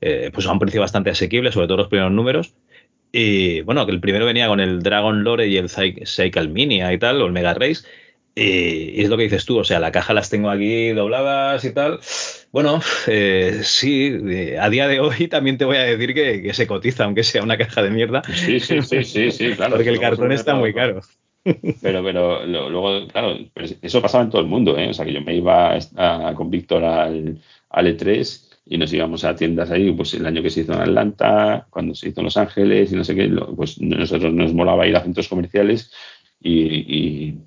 eh, 0.00 0.30
pues 0.32 0.46
a 0.46 0.52
un 0.52 0.58
precio 0.58 0.80
bastante 0.80 1.10
asequible, 1.10 1.52
sobre 1.52 1.66
todo 1.66 1.78
los 1.78 1.88
primeros 1.88 2.12
números. 2.12 2.54
Y 3.10 3.62
bueno, 3.62 3.86
que 3.86 3.92
el 3.92 4.00
primero 4.00 4.26
venía 4.26 4.48
con 4.48 4.60
el 4.60 4.82
Dragon 4.82 5.24
Lore 5.24 5.48
y 5.48 5.56
el 5.56 5.68
Cycle 5.70 6.48
Mini 6.48 6.82
y 6.82 6.98
tal, 6.98 7.22
o 7.22 7.26
el 7.26 7.32
Mega 7.32 7.54
Race. 7.54 7.84
Y, 8.34 9.02
es 9.02 9.08
lo 9.08 9.16
que 9.16 9.24
dices 9.24 9.44
tú, 9.44 9.58
o 9.58 9.64
sea, 9.64 9.80
la 9.80 9.90
caja 9.90 10.14
las 10.14 10.30
tengo 10.30 10.50
aquí 10.50 10.90
dobladas 10.90 11.64
y 11.64 11.72
tal. 11.72 11.98
Bueno, 12.52 12.80
eh, 13.06 13.60
sí, 13.62 14.16
eh, 14.28 14.58
a 14.60 14.70
día 14.70 14.86
de 14.88 15.00
hoy 15.00 15.26
también 15.28 15.58
te 15.58 15.64
voy 15.64 15.76
a 15.76 15.82
decir 15.82 16.14
que, 16.14 16.52
se 16.54 16.66
cotiza, 16.66 17.04
aunque 17.04 17.24
sea 17.24 17.42
una 17.42 17.58
caja 17.58 17.82
de 17.82 17.90
mierda. 17.90 18.22
Sí, 18.32 18.60
sí, 18.60 18.82
sí, 18.82 19.04
sí, 19.04 19.30
sí 19.30 19.50
claro. 19.56 19.76
Porque 19.76 19.90
el 19.90 20.00
cartón 20.00 20.30
está 20.32 20.54
muy 20.54 20.72
caro. 20.72 21.00
Pero, 21.80 22.04
pero 22.04 22.44
luego, 22.44 23.08
claro, 23.08 23.38
eso 23.80 24.02
pasaba 24.02 24.24
en 24.24 24.30
todo 24.30 24.42
el 24.42 24.48
mundo, 24.48 24.76
¿eh? 24.76 24.90
O 24.90 24.94
sea, 24.94 25.06
que 25.06 25.14
yo 25.14 25.22
me 25.22 25.34
iba 25.34 25.78
con 26.36 26.50
Víctor 26.50 26.84
al, 26.84 27.40
al 27.70 27.86
E3 27.86 28.47
y 28.68 28.78
nos 28.78 28.92
íbamos 28.92 29.24
a 29.24 29.34
tiendas 29.34 29.70
ahí, 29.70 29.90
pues 29.92 30.14
el 30.14 30.26
año 30.26 30.42
que 30.42 30.50
se 30.50 30.60
hizo 30.60 30.74
en 30.74 30.80
Atlanta, 30.80 31.66
cuando 31.70 31.94
se 31.94 32.10
hizo 32.10 32.20
en 32.20 32.24
Los 32.24 32.36
Ángeles 32.36 32.92
y 32.92 32.96
no 32.96 33.04
sé 33.04 33.14
qué, 33.14 33.28
pues 33.56 33.80
nosotros 33.80 34.32
nos 34.32 34.52
molaba 34.52 34.86
ir 34.86 34.94
a 34.96 35.02
centros 35.02 35.28
comerciales 35.28 35.90
y 36.40 37.38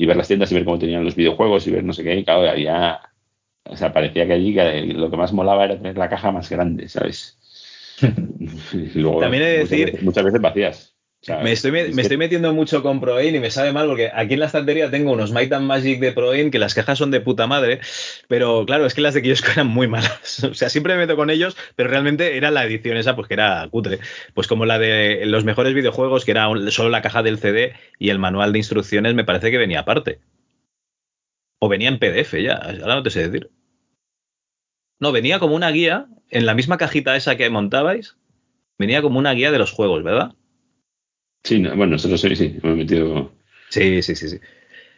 y 0.00 0.06
ver 0.06 0.16
las 0.16 0.28
tiendas 0.28 0.52
y 0.52 0.54
ver 0.54 0.64
cómo 0.64 0.78
tenían 0.78 1.04
los 1.04 1.16
videojuegos 1.16 1.66
y 1.66 1.72
ver 1.72 1.82
no 1.82 1.92
sé 1.92 2.04
qué, 2.04 2.14
y 2.14 2.24
claro, 2.24 2.48
había, 2.48 3.00
o 3.64 3.76
sea, 3.76 3.92
parecía 3.92 4.28
que 4.28 4.32
allí 4.32 4.52
lo 4.92 5.10
que 5.10 5.16
más 5.16 5.32
molaba 5.32 5.64
era 5.64 5.76
tener 5.76 5.98
la 5.98 6.08
caja 6.08 6.30
más 6.30 6.48
grande, 6.48 6.88
¿sabes? 6.88 7.36
y 8.72 9.00
luego, 9.00 9.18
También 9.18 9.42
he 9.42 9.46
de 9.46 9.58
decir, 9.58 9.98
muchas 10.02 10.22
veces 10.22 10.40
vacías. 10.40 10.96
Me 11.26 11.50
estoy, 11.50 11.72
me 11.72 12.02
estoy, 12.02 12.16
metiendo 12.16 12.54
mucho 12.54 12.80
con 12.80 13.00
Proin 13.00 13.34
y 13.34 13.40
me 13.40 13.50
sabe 13.50 13.72
mal 13.72 13.88
porque 13.88 14.08
aquí 14.14 14.34
en 14.34 14.40
la 14.40 14.46
estantería 14.46 14.88
tengo 14.88 15.12
unos 15.12 15.32
Might 15.32 15.52
and 15.52 15.66
Magic 15.66 15.98
de 15.98 16.12
Proin 16.12 16.52
que 16.52 16.60
las 16.60 16.74
cajas 16.74 16.96
son 16.96 17.10
de 17.10 17.20
puta 17.20 17.48
madre, 17.48 17.80
pero 18.28 18.64
claro, 18.64 18.86
es 18.86 18.94
que 18.94 19.00
las 19.00 19.14
de 19.14 19.22
Kiosco 19.22 19.50
eran 19.52 19.66
muy 19.66 19.88
malas. 19.88 20.44
O 20.44 20.54
sea, 20.54 20.68
siempre 20.68 20.94
me 20.94 21.00
meto 21.00 21.16
con 21.16 21.28
ellos, 21.28 21.56
pero 21.74 21.90
realmente 21.90 22.36
era 22.36 22.52
la 22.52 22.64
edición 22.64 22.96
esa, 22.96 23.16
pues 23.16 23.26
que 23.26 23.34
era 23.34 23.66
cutre. 23.68 23.98
Pues 24.32 24.46
como 24.46 24.64
la 24.64 24.78
de 24.78 25.26
los 25.26 25.44
mejores 25.44 25.74
videojuegos, 25.74 26.24
que 26.24 26.30
era 26.30 26.48
solo 26.70 26.88
la 26.88 27.02
caja 27.02 27.24
del 27.24 27.38
CD 27.38 27.74
y 27.98 28.10
el 28.10 28.20
manual 28.20 28.52
de 28.52 28.58
instrucciones, 28.58 29.14
me 29.14 29.24
parece 29.24 29.50
que 29.50 29.58
venía 29.58 29.80
aparte. 29.80 30.20
O 31.58 31.68
venía 31.68 31.88
en 31.88 31.98
PDF 31.98 32.40
ya, 32.40 32.54
ahora 32.54 32.94
no 32.94 33.02
te 33.02 33.10
sé 33.10 33.28
decir. 33.28 33.50
No, 35.00 35.10
venía 35.10 35.40
como 35.40 35.56
una 35.56 35.70
guía, 35.70 36.06
en 36.30 36.46
la 36.46 36.54
misma 36.54 36.78
cajita 36.78 37.16
esa 37.16 37.36
que 37.36 37.50
montabais, 37.50 38.16
venía 38.78 39.02
como 39.02 39.18
una 39.18 39.32
guía 39.32 39.50
de 39.50 39.58
los 39.58 39.72
juegos, 39.72 40.04
¿verdad? 40.04 40.34
Sí, 41.48 41.62
bueno, 41.62 41.86
nosotros 41.86 42.20
sí, 42.20 42.36
sí, 42.36 42.58
hemos 42.62 42.76
metido. 42.76 43.32
Sí, 43.70 44.02
sí, 44.02 44.14
sí, 44.14 44.28
sí. 44.28 44.38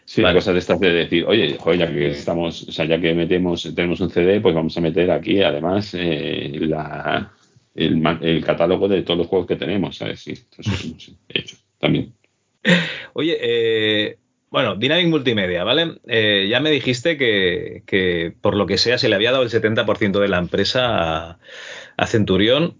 Sí, 0.04 0.20
vale. 0.20 0.34
cosas 0.34 0.54
de 0.54 0.58
estas 0.58 0.80
de 0.80 0.92
decir, 0.92 1.24
oye, 1.24 1.56
joder, 1.56 1.78
ya 1.78 1.92
que 1.92 2.10
estamos, 2.10 2.64
o 2.64 2.72
sea, 2.72 2.86
ya 2.86 3.00
que 3.00 3.14
metemos, 3.14 3.72
tenemos 3.72 4.00
un 4.00 4.10
CD, 4.10 4.40
pues 4.40 4.52
vamos 4.52 4.76
a 4.76 4.80
meter 4.80 5.12
aquí 5.12 5.40
además 5.44 5.94
eh, 5.96 6.50
la, 6.62 7.32
el, 7.76 8.44
catálogo 8.44 8.88
de 8.88 9.02
todos 9.02 9.18
los 9.18 9.28
juegos 9.28 9.46
que 9.46 9.54
tenemos, 9.54 9.96
¿sabes? 9.96 10.22
Sí, 10.22 10.32
eso 10.32 10.72
hecho 11.28 11.56
también. 11.78 12.14
Oye, 13.12 13.38
eh, 13.40 14.18
bueno, 14.50 14.74
Dynamic 14.74 15.06
Multimedia, 15.06 15.62
¿vale? 15.62 16.00
Eh, 16.08 16.48
ya 16.50 16.58
me 16.58 16.72
dijiste 16.72 17.16
que, 17.16 17.84
que, 17.86 18.34
por 18.40 18.56
lo 18.56 18.66
que 18.66 18.76
sea 18.76 18.98
se 18.98 19.08
le 19.08 19.14
había 19.14 19.30
dado 19.30 19.44
el 19.44 19.50
70% 19.50 20.18
de 20.18 20.26
la 20.26 20.38
empresa 20.38 21.28
a, 21.28 21.38
a 21.96 22.06
Centurión. 22.08 22.76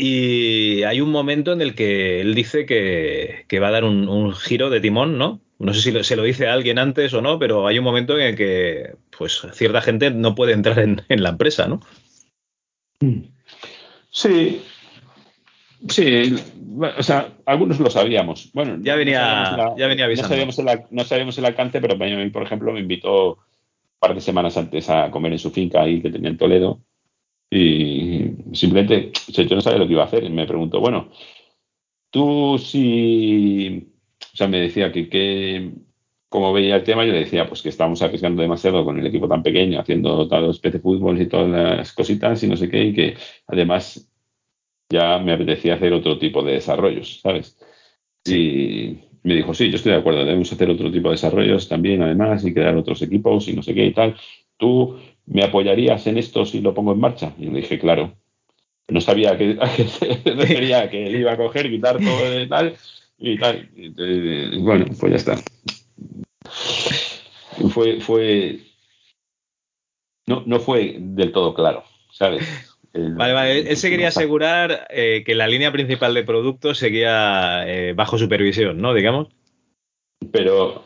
Y 0.00 0.84
hay 0.84 1.00
un 1.00 1.10
momento 1.10 1.52
en 1.52 1.60
el 1.60 1.74
que 1.74 2.20
él 2.20 2.34
dice 2.36 2.66
que, 2.66 3.58
va 3.60 3.68
a 3.68 3.72
dar 3.72 3.84
un, 3.84 4.32
giro 4.32 4.70
de 4.70 4.80
timón, 4.80 5.18
¿no? 5.18 5.40
No 5.58 5.74
sé 5.74 5.80
si 5.82 6.04
se 6.04 6.14
lo 6.14 6.22
dice 6.22 6.46
a 6.46 6.52
alguien 6.52 6.78
antes 6.78 7.12
o 7.14 7.20
no, 7.20 7.40
pero 7.40 7.66
hay 7.66 7.78
un 7.78 7.84
momento 7.84 8.16
en 8.16 8.28
el 8.28 8.36
que 8.36 8.94
pues 9.16 9.44
cierta 9.52 9.80
gente 9.82 10.12
no 10.12 10.36
puede 10.36 10.52
entrar 10.52 10.78
en, 10.78 11.02
la 11.08 11.30
empresa, 11.30 11.66
¿no? 11.66 11.80
Sí, 14.10 14.62
Sí, 15.86 16.34
o 16.98 17.02
sea, 17.02 17.32
algunos 17.46 17.78
lo 17.78 17.88
sabíamos. 17.88 18.50
Bueno, 18.52 18.78
ya 18.82 18.96
venía, 18.96 19.74
ya 19.76 19.86
venía 19.86 20.06
avisando. 20.06 20.34
No 20.90 21.04
sabíamos, 21.04 21.38
el, 21.38 21.44
alcance, 21.44 21.80
pero 21.80 21.96
mí, 21.96 22.30
por 22.30 22.42
ejemplo, 22.42 22.72
me 22.72 22.80
invitó 22.80 23.34
un 23.34 23.38
par 24.00 24.14
de 24.14 24.20
semanas 24.20 24.56
antes 24.56 24.90
a 24.90 25.10
comer 25.10 25.32
en 25.32 25.38
su 25.38 25.50
finca 25.50 25.82
ahí 25.82 26.02
que 26.02 26.10
tenía 26.10 26.30
en 26.30 26.36
Toledo 26.36 26.80
y 27.50 27.97
simplemente, 28.52 29.12
yo 29.28 29.54
no 29.54 29.60
sabía 29.60 29.78
lo 29.78 29.86
que 29.86 29.92
iba 29.92 30.02
a 30.02 30.06
hacer. 30.06 30.24
Y 30.24 30.30
me 30.30 30.46
preguntó, 30.46 30.80
bueno, 30.80 31.10
tú 32.10 32.58
si. 32.58 33.92
O 34.32 34.36
sea, 34.36 34.48
me 34.48 34.60
decía 34.60 34.92
que, 34.92 35.08
que 35.08 35.72
como 36.28 36.52
veía 36.52 36.76
el 36.76 36.84
tema, 36.84 37.04
yo 37.04 37.12
le 37.12 37.20
decía 37.20 37.48
pues 37.48 37.62
que 37.62 37.70
estábamos 37.70 38.02
arriesgando 38.02 38.42
demasiado 38.42 38.84
con 38.84 38.98
el 38.98 39.06
equipo 39.06 39.28
tan 39.28 39.42
pequeño, 39.42 39.80
haciendo 39.80 40.28
todos 40.28 40.42
los 40.42 40.60
PC 40.60 40.80
fútbol 40.80 41.20
y 41.20 41.26
todas 41.26 41.48
las 41.48 41.92
cositas 41.92 42.42
y 42.42 42.48
no 42.48 42.56
sé 42.56 42.68
qué, 42.68 42.84
y 42.84 42.94
que 42.94 43.16
además 43.46 44.10
ya 44.90 45.18
me 45.18 45.32
apetecía 45.32 45.74
hacer 45.74 45.92
otro 45.92 46.18
tipo 46.18 46.42
de 46.42 46.54
desarrollos, 46.54 47.20
¿sabes? 47.20 47.58
Y 48.26 48.98
me 49.22 49.34
dijo, 49.36 49.54
sí, 49.54 49.70
yo 49.70 49.76
estoy 49.76 49.92
de 49.92 49.98
acuerdo, 49.98 50.24
debemos 50.24 50.52
hacer 50.52 50.70
otro 50.70 50.90
tipo 50.92 51.08
de 51.08 51.14
desarrollos 51.14 51.68
también, 51.68 52.02
además, 52.02 52.44
y 52.44 52.54
crear 52.54 52.76
otros 52.76 53.02
equipos 53.02 53.48
y 53.48 53.54
no 53.54 53.62
sé 53.62 53.74
qué 53.74 53.86
y 53.86 53.92
tal. 53.92 54.16
Tú 54.56 54.96
¿me 55.28 55.44
apoyarías 55.44 56.06
en 56.06 56.18
esto 56.18 56.44
si 56.44 56.60
lo 56.60 56.74
pongo 56.74 56.92
en 56.92 57.00
marcha? 57.00 57.34
Y 57.38 57.46
le 57.46 57.60
dije, 57.60 57.78
claro. 57.78 58.14
No 58.88 59.00
sabía 59.00 59.36
que, 59.36 59.56
que 59.76 59.84
se 59.84 60.06
refería 60.24 60.88
que 60.90 61.06
él 61.06 61.16
iba 61.16 61.32
a 61.32 61.36
coger, 61.36 61.70
quitar 61.70 61.98
todo 61.98 62.30
de 62.30 62.46
tal, 62.46 62.74
y 63.18 63.38
tal. 63.38 63.68
bueno, 64.60 64.86
pues 64.98 65.12
ya 65.12 65.16
está. 65.16 65.36
Fue, 67.70 68.00
fue, 68.00 68.60
no, 70.26 70.42
no 70.46 70.60
fue 70.60 70.96
del 70.98 71.32
todo 71.32 71.54
claro, 71.54 71.84
¿sabes? 72.12 72.46
vale, 72.92 73.32
vale. 73.32 73.70
Él 73.70 73.76
se 73.76 73.90
quería 73.90 74.08
asegurar 74.08 74.86
eh, 74.90 75.22
que 75.24 75.34
la 75.34 75.48
línea 75.48 75.72
principal 75.72 76.14
de 76.14 76.24
productos 76.24 76.78
seguía 76.78 77.64
eh, 77.66 77.92
bajo 77.94 78.18
supervisión, 78.18 78.80
¿no? 78.80 78.94
Digamos. 78.94 79.28
Pero 80.32 80.84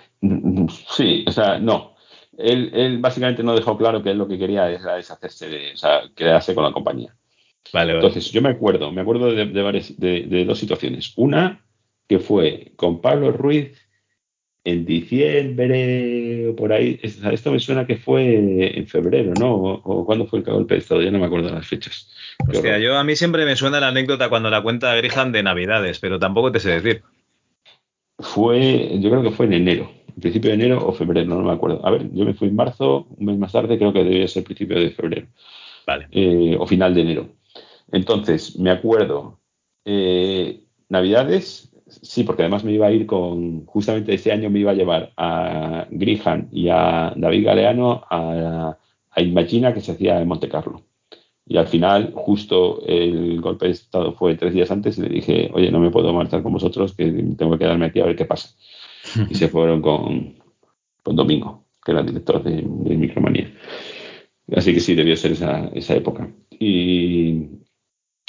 sí, 0.91 1.25
o 1.27 1.33
sea, 1.33 1.59
no. 1.59 1.95
Él, 2.39 2.71
él, 2.73 2.99
básicamente 2.99 3.43
no 3.43 3.55
dejó 3.55 3.77
claro 3.77 4.03
que 4.03 4.11
él 4.11 4.19
lo 4.19 4.27
que 4.27 4.39
quería 4.39 4.71
era 4.71 4.95
deshacerse 4.95 5.49
de, 5.49 5.73
o 5.75 5.77
sea, 5.77 6.03
quedarse 6.15 6.55
con 6.55 6.65
la 6.65 6.73
compañía. 6.73 7.15
Vale, 7.73 7.95
Entonces, 7.95 8.31
yo 8.31 8.43
me 8.43 8.51
acuerdo, 8.51 8.91
me 8.91 9.01
acuerdo 9.01 9.33
de, 9.33 9.47
de, 9.47 10.27
de, 10.29 10.45
dos 10.45 10.59
situaciones. 10.59 11.13
Una 11.17 11.65
que 12.09 12.19
fue 12.19 12.73
con 12.77 13.01
Pablo 13.01 13.33
Ruiz 13.33 13.73
en 14.65 14.85
diciembre 14.85 16.49
o 16.49 16.57
por 16.57 16.73
ahí. 16.73 17.01
Esto 17.03 17.51
me 17.51 17.59
suena 17.59 17.87
que 17.87 17.97
fue 17.97 18.79
en 18.79 18.87
febrero, 18.87 19.33
¿no? 19.39 19.55
O, 19.55 20.05
cuándo 20.05 20.27
fue 20.27 20.41
el 20.41 20.45
golpe 20.45 20.75
de 20.75 20.81
Estado, 20.81 21.03
ya 21.03 21.11
no 21.11 21.19
me 21.19 21.27
acuerdo 21.27 21.51
las 21.51 21.67
fechas. 21.67 22.11
Hostia, 22.49 22.79
yo 22.79 22.97
a 22.97 23.05
mí 23.05 23.17
siempre 23.17 23.45
me 23.45 23.57
suena 23.57 23.81
la 23.81 23.89
anécdota 23.89 24.29
cuando 24.29 24.51
la 24.51 24.63
cuenta 24.63 24.95
Grihan 24.95 25.33
de 25.33 25.43
Navidades, 25.43 25.99
pero 25.99 26.19
tampoco 26.19 26.53
te 26.53 26.61
sé 26.61 26.71
decir. 26.71 27.03
Fue, 28.19 28.99
yo 29.01 29.11
creo 29.11 29.23
que 29.23 29.31
fue 29.31 29.47
en 29.47 29.55
enero, 29.55 29.91
principio 30.21 30.51
de 30.51 30.55
enero 30.55 30.87
o 30.87 30.93
febrero, 30.93 31.27
no, 31.27 31.43
me 31.43 31.53
acuerdo. 31.53 31.85
A 31.85 31.91
ver, 31.91 32.09
yo 32.13 32.25
me 32.25 32.35
fui 32.35 32.49
en 32.49 32.57
marzo, 32.57 33.07
un 33.17 33.27
mes 33.27 33.39
más 33.39 33.53
tarde, 33.53 33.79
creo 33.79 33.93
que 33.93 34.05
debía 34.05 34.29
ser 34.29 34.45
principio 34.45 34.79
de 34.79 34.91
febrero. 34.91 35.27
Vale. 35.87 36.07
Eh, 36.13 36.57
o 36.59 36.67
final 36.67 36.95
de 36.95 37.01
enero. 37.01 37.29
Entonces, 37.93 38.59
me 38.59 38.71
acuerdo, 38.71 39.41
eh, 39.85 40.65
Navidades, 40.89 41.73
sí, 41.87 42.25
porque 42.25 42.43
además 42.43 42.65
me 42.65 42.73
iba 42.73 42.87
a 42.87 42.93
ir 42.93 43.07
con, 43.07 43.67
justamente 43.67 44.15
ese 44.15 44.33
año 44.33 44.51
me 44.51 44.61
iba 44.61 44.73
a 44.73 44.75
llevar 44.75 45.13
a 45.17 45.87
Grihan 45.91 46.49
y 46.51 46.69
a 46.69 47.13
David 47.17 47.47
Galeano 47.47 48.03
a, 48.11 48.77
a 49.11 49.23
Imagina 49.23 49.73
que 49.75 49.81
se 49.81 49.93
hacía 49.93 50.21
en 50.21 50.29
Monte 50.29 50.49
Carlo. 50.49 50.83
Y 51.47 51.57
al 51.57 51.67
final, 51.67 52.13
justo 52.15 52.83
el 52.87 53.41
golpe 53.41 53.67
de 53.67 53.73
Estado 53.73 54.13
fue 54.13 54.37
tres 54.37 54.55
días 54.55 54.71
antes 54.71 54.97
y 54.99 55.03
le 55.03 55.09
dije, 55.09 55.51
oye, 55.53 55.71
no 55.71 55.81
me 55.81 55.91
puedo 55.91 56.13
marchar 56.13 56.43
con 56.43 56.53
vosotros, 56.53 56.95
que 56.95 57.05
tengo 57.37 57.53
que 57.53 57.59
quedarme 57.59 57.87
aquí 57.87 58.01
a 58.01 58.07
ver 58.07 58.17
qué 58.17 58.25
pasa. 58.25 58.57
Y 59.29 59.35
se 59.35 59.49
fueron 59.49 59.83
con, 59.83 60.37
con 61.03 61.17
Domingo, 61.17 61.65
que 61.85 61.93
era 61.93 62.01
el 62.01 62.07
director 62.07 62.43
de, 62.43 62.63
de 62.65 62.97
Micromanía. 62.97 63.53
Así 64.55 64.73
que 64.73 64.81
sí, 64.81 64.95
debió 64.95 65.17
ser 65.17 65.33
esa, 65.33 65.69
esa 65.75 65.95
época. 65.95 66.31
Y, 66.51 67.62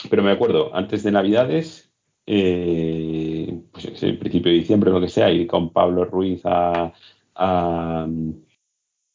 pero 0.10 0.24
me 0.24 0.32
acuerdo, 0.32 0.74
antes 0.76 1.04
de 1.04 1.12
Navidades, 1.12 1.92
eh, 2.26 3.62
pues 3.72 4.04
en 4.04 4.20
principio 4.20 4.52
de 4.52 4.60
diciembre, 4.60 4.92
lo 4.92 5.02
que 5.02 5.10
sea, 5.10 5.32
ir 5.32 5.48
con 5.48 5.72
Pablo 5.72 6.06
Ruiz 6.06 6.42
a, 6.46 6.92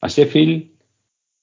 Sheffield, 0.07 0.71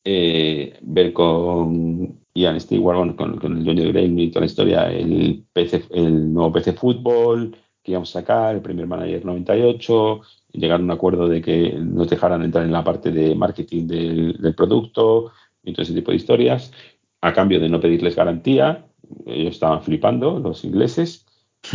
eh, 0.04 0.78
ver 0.82 1.12
con 1.12 2.20
Ian 2.34 2.60
Stewart, 2.60 3.16
con, 3.16 3.56
el 3.56 3.64
dueño 3.64 3.84
de 3.84 3.92
Grêmio 3.92 4.24
y 4.24 4.30
toda 4.30 4.40
la 4.40 4.46
historia, 4.46 4.92
el, 4.92 5.44
PC, 5.52 5.84
el 5.90 6.32
nuevo 6.32 6.52
PC 6.52 6.72
Fútbol 6.74 7.56
que 7.86 7.92
íbamos 7.92 8.10
a 8.16 8.20
sacar, 8.20 8.56
el 8.56 8.62
primer 8.62 8.88
manager 8.88 9.24
98, 9.24 10.20
llegar 10.54 10.80
a 10.80 10.82
un 10.82 10.90
acuerdo 10.90 11.28
de 11.28 11.40
que 11.40 11.72
nos 11.78 12.10
dejaran 12.10 12.42
entrar 12.42 12.64
en 12.64 12.72
la 12.72 12.82
parte 12.82 13.12
de 13.12 13.36
marketing 13.36 13.86
del 13.86 14.54
producto 14.56 15.30
y 15.62 15.72
todo 15.72 15.84
ese 15.84 15.94
tipo 15.94 16.10
de 16.10 16.16
historias, 16.16 16.72
a 17.20 17.32
cambio 17.32 17.60
de 17.60 17.68
no 17.68 17.80
pedirles 17.80 18.16
garantía, 18.16 18.85
ellos 19.26 19.54
estaban 19.54 19.82
flipando, 19.82 20.38
los 20.38 20.64
ingleses, 20.64 21.26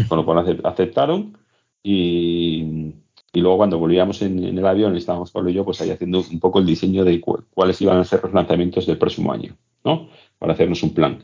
con 0.08 0.18
lo 0.18 0.26
cual 0.26 0.60
aceptaron 0.64 1.38
y, 1.84 2.94
y 3.34 3.40
luego 3.40 3.58
cuando 3.58 3.80
volvíamos 3.80 4.22
en, 4.22 4.44
el 4.44 4.66
avión, 4.66 4.96
estábamos 4.96 5.32
Pablo 5.32 5.50
y 5.50 5.54
yo, 5.54 5.64
pues 5.64 5.80
ahí 5.82 5.90
haciendo 5.90 6.20
un 6.20 6.40
poco 6.40 6.60
el 6.60 6.66
diseño 6.66 7.06
de 7.06 7.22
cu 7.22 7.44
cuáles 7.54 7.82
iban 7.82 7.98
a 7.98 8.04
ser 8.04 8.22
los 8.24 8.34
lanzamientos 8.34 8.86
del 8.86 8.98
próximo 8.98 9.32
año, 9.32 9.58
¿no? 9.84 10.10
Para 10.38 10.54
hacernos 10.54 10.84
un 10.84 10.94
plan. 10.94 11.24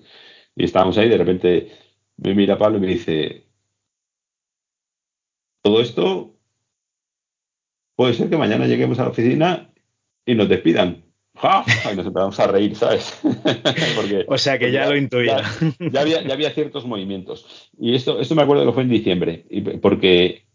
Y 0.55 0.64
estábamos 0.64 0.97
ahí, 0.97 1.10
de 1.10 1.18
repente 1.18 1.72
me 2.18 2.34
mira 2.34 2.58
Pablo 2.58 2.78
y 2.78 2.82
me 2.82 2.88
dice, 2.88 3.47
todo 5.62 5.82
esto 5.82 6.34
puede 7.95 8.14
ser 8.14 8.30
que 8.30 8.38
mañana 8.38 8.68
lleguemos 8.68 8.99
a 8.99 9.03
la 9.03 9.10
oficina 9.10 9.74
y 10.26 10.36
nos 10.36 10.47
despidan. 10.47 11.03
¡Ja! 11.38 11.63
Y 11.91 11.95
nos 11.95 12.05
empezamos 12.05 12.39
a 12.39 12.47
reír, 12.47 12.75
¿sabes? 12.75 13.19
Porque, 13.95 14.25
o 14.27 14.38
sea 14.38 14.57
que 14.57 14.71
ya, 14.71 14.83
ya 14.85 14.89
lo 14.89 14.97
intuía. 14.97 15.41
Ya, 15.79 15.89
ya, 15.91 16.01
había, 16.01 16.21
ya, 16.23 16.33
había, 16.33 16.51
ciertos 16.51 16.85
movimientos. 16.85 17.69
Y 17.79 17.95
esto, 17.95 18.19
esto 18.19 18.35
me 18.35 18.41
acuerdo 18.41 18.65
que 18.65 18.73
fue 18.73 18.83
en 18.83 18.89
diciembre, 18.89 19.45
porque 19.81 20.47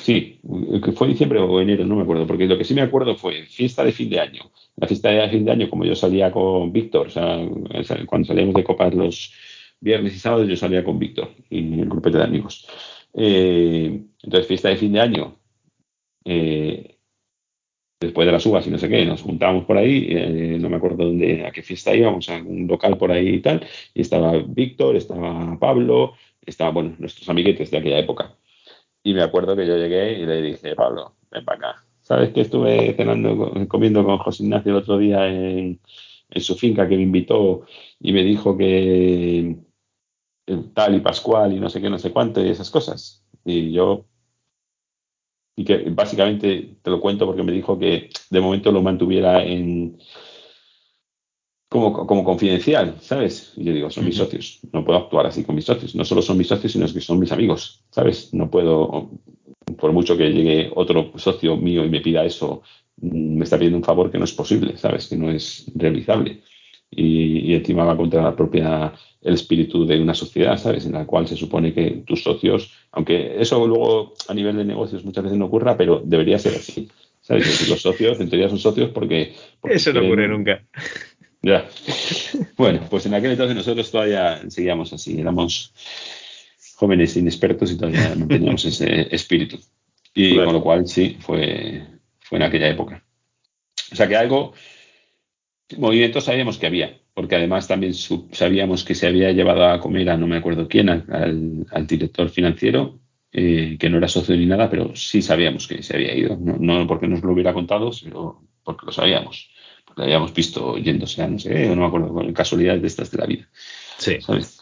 Sí, 0.00 0.40
fue 0.94 1.08
diciembre 1.08 1.40
o 1.40 1.60
enero, 1.60 1.84
no 1.84 1.96
me 1.96 2.02
acuerdo, 2.02 2.26
porque 2.26 2.46
lo 2.46 2.56
que 2.56 2.64
sí 2.64 2.72
me 2.72 2.80
acuerdo 2.80 3.16
fue 3.16 3.44
fiesta 3.44 3.84
de 3.84 3.92
fin 3.92 4.08
de 4.08 4.18
año. 4.18 4.50
La 4.76 4.86
fiesta 4.86 5.10
de 5.10 5.28
fin 5.28 5.44
de 5.44 5.52
año, 5.52 5.68
como 5.68 5.84
yo 5.84 5.94
salía 5.94 6.32
con 6.32 6.72
Víctor, 6.72 7.08
o 7.08 7.10
sea, 7.10 7.38
cuando 8.06 8.26
salíamos 8.26 8.54
de 8.54 8.64
copas 8.64 8.94
los 8.94 9.32
viernes 9.78 10.14
y 10.14 10.18
sábados, 10.18 10.48
yo 10.48 10.56
salía 10.56 10.84
con 10.84 10.98
Víctor 10.98 11.30
y 11.50 11.80
el 11.80 11.88
grupete 11.88 12.16
de 12.18 12.24
amigos. 12.24 12.66
Eh, 13.12 14.02
entonces, 14.22 14.46
fiesta 14.46 14.70
de 14.70 14.76
fin 14.76 14.92
de 14.92 15.00
año, 15.00 15.36
eh, 16.24 16.89
después 18.00 18.24
de 18.26 18.32
las 18.32 18.46
uvas 18.46 18.66
y 18.66 18.70
no 18.70 18.78
sé 18.78 18.88
qué, 18.88 19.04
nos 19.04 19.20
juntábamos 19.20 19.66
por 19.66 19.76
ahí, 19.76 20.06
eh, 20.08 20.56
no 20.58 20.70
me 20.70 20.76
acuerdo 20.76 21.04
dónde, 21.04 21.44
a 21.46 21.50
qué 21.50 21.62
fiesta 21.62 21.94
íbamos, 21.94 22.30
a 22.30 22.36
un 22.36 22.66
local 22.66 22.96
por 22.96 23.12
ahí 23.12 23.28
y 23.28 23.40
tal, 23.40 23.64
y 23.92 24.00
estaba 24.00 24.38
Víctor, 24.38 24.96
estaba 24.96 25.58
Pablo, 25.58 26.14
estaban, 26.44 26.74
bueno, 26.74 26.96
nuestros 26.98 27.28
amiguetes 27.28 27.70
de 27.70 27.78
aquella 27.78 27.98
época. 27.98 28.34
Y 29.02 29.12
me 29.12 29.22
acuerdo 29.22 29.54
que 29.54 29.66
yo 29.66 29.76
llegué 29.76 30.18
y 30.18 30.26
le 30.26 30.40
dije, 30.40 30.74
Pablo, 30.74 31.14
ven 31.30 31.44
para 31.44 31.58
acá. 31.58 31.84
¿Sabes 32.00 32.30
que 32.30 32.40
estuve 32.40 32.94
cenando, 32.94 33.52
comiendo 33.68 34.04
con 34.04 34.18
José 34.18 34.44
Ignacio 34.44 34.72
el 34.72 34.78
otro 34.78 34.98
día 34.98 35.26
en, 35.28 35.78
en 36.30 36.40
su 36.42 36.56
finca 36.56 36.88
que 36.88 36.96
me 36.96 37.02
invitó 37.02 37.66
y 38.00 38.12
me 38.12 38.24
dijo 38.24 38.56
que 38.56 39.56
tal 40.74 40.96
y 40.96 41.00
Pascual 41.00 41.52
y 41.52 41.60
no 41.60 41.68
sé 41.68 41.80
qué, 41.80 41.90
no 41.90 41.98
sé 41.98 42.12
cuánto 42.12 42.44
y 42.44 42.48
esas 42.48 42.70
cosas? 42.70 43.24
Y 43.44 43.72
yo, 43.72 44.06
y 45.60 45.64
que 45.64 45.90
básicamente 45.90 46.76
te 46.80 46.90
lo 46.90 47.00
cuento 47.00 47.26
porque 47.26 47.42
me 47.42 47.52
dijo 47.52 47.78
que 47.78 48.08
de 48.30 48.40
momento 48.40 48.72
lo 48.72 48.80
mantuviera 48.80 49.44
en, 49.44 49.98
como, 51.68 52.06
como 52.06 52.24
confidencial, 52.24 52.96
¿sabes? 53.02 53.52
Y 53.58 53.64
yo 53.64 53.74
digo, 53.74 53.90
son 53.90 54.06
mis 54.06 54.16
socios, 54.16 54.60
no 54.72 54.82
puedo 54.82 54.98
actuar 54.98 55.26
así 55.26 55.44
con 55.44 55.54
mis 55.54 55.66
socios. 55.66 55.94
No 55.94 56.06
solo 56.06 56.22
son 56.22 56.38
mis 56.38 56.48
socios, 56.48 56.72
sino 56.72 56.86
que 56.90 57.02
son 57.02 57.18
mis 57.18 57.30
amigos, 57.30 57.84
¿sabes? 57.90 58.32
No 58.32 58.50
puedo, 58.50 59.10
por 59.78 59.92
mucho 59.92 60.16
que 60.16 60.30
llegue 60.30 60.72
otro 60.74 61.12
socio 61.16 61.58
mío 61.58 61.84
y 61.84 61.90
me 61.90 62.00
pida 62.00 62.24
eso, 62.24 62.62
mm, 62.96 63.36
me 63.36 63.44
está 63.44 63.58
pidiendo 63.58 63.76
un 63.76 63.84
favor 63.84 64.10
que 64.10 64.16
no 64.16 64.24
es 64.24 64.32
posible, 64.32 64.78
¿sabes? 64.78 65.08
Que 65.08 65.16
no 65.18 65.30
es 65.30 65.70
realizable. 65.74 66.42
Y, 66.90 67.52
y, 67.52 67.54
encima 67.54 67.84
va 67.84 67.96
contra 67.96 68.22
la 68.22 68.34
propia, 68.34 68.92
el 69.22 69.34
espíritu 69.34 69.86
de 69.86 70.00
una 70.00 70.14
sociedad, 70.14 70.58
¿sabes? 70.58 70.86
En 70.86 70.92
la 70.92 71.06
cual 71.06 71.28
se 71.28 71.36
supone 71.36 71.72
que 71.72 72.02
tus 72.04 72.22
socios, 72.22 72.72
aunque 72.90 73.40
eso 73.40 73.64
luego 73.64 74.14
a 74.26 74.34
nivel 74.34 74.56
de 74.56 74.64
negocios 74.64 75.04
muchas 75.04 75.22
veces 75.22 75.38
no 75.38 75.46
ocurra, 75.46 75.76
pero 75.76 76.02
debería 76.04 76.38
ser 76.38 76.56
así. 76.56 76.88
¿Sabes? 77.20 77.46
Decir, 77.46 77.68
los 77.68 77.82
socios, 77.82 78.18
en 78.18 78.28
teoría 78.28 78.48
son 78.48 78.58
socios 78.58 78.90
porque... 78.90 79.34
porque 79.60 79.76
eso 79.76 79.92
no 79.92 80.00
ocurre 80.00 80.28
nunca. 80.28 80.62
Ya. 81.42 81.66
Bueno, 82.56 82.86
pues 82.90 83.06
en 83.06 83.14
aquel 83.14 83.30
entonces 83.30 83.56
nosotros 83.56 83.90
todavía 83.90 84.42
seguíamos 84.50 84.92
así, 84.92 85.18
éramos 85.18 85.72
jóvenes 86.74 87.16
inexpertos 87.16 87.72
y 87.72 87.76
todavía 87.76 88.14
manteníamos 88.16 88.64
ese 88.66 89.14
espíritu. 89.14 89.58
Y 90.14 90.34
claro. 90.34 90.46
con 90.46 90.54
lo 90.56 90.62
cual 90.62 90.86
sí, 90.86 91.16
fue, 91.20 91.82
fue 92.18 92.38
en 92.38 92.42
aquella 92.42 92.68
época. 92.68 93.02
O 93.92 93.96
sea 93.96 94.06
que 94.06 94.16
algo, 94.16 94.52
movimientos 95.78 96.24
sabíamos 96.24 96.58
que 96.58 96.66
había, 96.66 96.98
porque 97.14 97.36
además 97.36 97.68
también 97.68 97.94
sabíamos 97.94 98.84
que 98.84 98.94
se 98.94 99.06
había 99.06 99.32
llevado 99.32 99.66
a 99.66 99.80
comer 99.80 100.10
a 100.10 100.16
no 100.16 100.26
me 100.26 100.36
acuerdo 100.36 100.68
quién, 100.68 100.88
al, 100.88 101.66
al 101.70 101.86
director 101.86 102.28
financiero, 102.28 102.98
eh, 103.32 103.76
que 103.78 103.88
no 103.88 103.98
era 103.98 104.08
socio 104.08 104.36
ni 104.36 104.46
nada, 104.46 104.68
pero 104.68 104.94
sí 104.96 105.22
sabíamos 105.22 105.68
que 105.68 105.82
se 105.82 105.96
había 105.96 106.14
ido. 106.14 106.36
No, 106.36 106.56
no 106.58 106.86
porque 106.86 107.08
nos 107.08 107.22
lo 107.22 107.32
hubiera 107.32 107.52
contado, 107.52 107.92
sino 107.92 108.44
porque 108.64 108.86
lo 108.86 108.92
sabíamos 108.92 109.50
la 109.96 110.04
habíamos 110.04 110.32
visto 110.32 110.76
yéndose 110.78 111.22
a 111.22 111.28
no 111.28 111.38
sé, 111.38 111.68
no 111.68 111.82
me 111.82 111.86
acuerdo, 111.86 112.12
con 112.12 112.32
casualidades 112.32 112.82
de 112.82 112.88
estas 112.88 113.10
de 113.10 113.18
la 113.18 113.26
vida. 113.26 113.48
Sí. 113.98 114.20
¿sabes? 114.20 114.60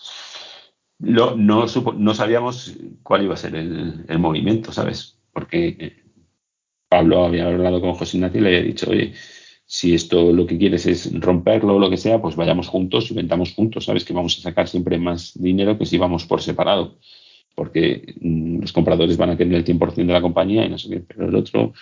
Lo, 0.98 1.36
no, 1.36 1.66
no 1.66 2.14
sabíamos 2.14 2.74
cuál 3.02 3.24
iba 3.24 3.34
a 3.34 3.38
ser 3.38 3.54
el, 3.54 4.04
el, 4.08 4.18
movimiento, 4.18 4.72
¿sabes? 4.72 5.18
Porque 5.32 6.02
Pablo 6.88 7.24
había 7.24 7.46
hablado 7.46 7.80
con 7.80 7.94
José 7.94 8.16
Ignacio 8.16 8.40
y 8.40 8.42
le 8.42 8.48
había 8.48 8.62
dicho, 8.62 8.90
oye, 8.90 9.14
si 9.70 9.92
esto 9.94 10.32
lo 10.32 10.46
que 10.46 10.56
quieres 10.56 10.86
es 10.86 11.12
romperlo 11.20 11.76
o 11.76 11.78
lo 11.78 11.90
que 11.90 11.98
sea, 11.98 12.22
pues 12.22 12.36
vayamos 12.36 12.68
juntos 12.68 13.10
y 13.10 13.14
vendamos 13.14 13.52
juntos, 13.52 13.84
¿sabes? 13.84 14.02
Que 14.02 14.14
vamos 14.14 14.38
a 14.38 14.40
sacar 14.40 14.66
siempre 14.66 14.98
más 14.98 15.32
dinero 15.38 15.76
que 15.76 15.84
si 15.84 15.98
vamos 15.98 16.24
por 16.24 16.40
separado. 16.40 16.96
Porque 17.54 18.14
mmm, 18.20 18.60
los 18.60 18.72
compradores 18.72 19.18
van 19.18 19.30
a 19.30 19.36
tener 19.36 19.58
el 19.58 19.64
100% 19.66 19.94
de 20.06 20.12
la 20.14 20.22
compañía 20.22 20.64
y 20.64 20.70
no 20.70 20.78
sé 20.78 20.88
qué, 20.88 21.00
pero 21.00 21.28
el 21.28 21.34
otro 21.34 21.74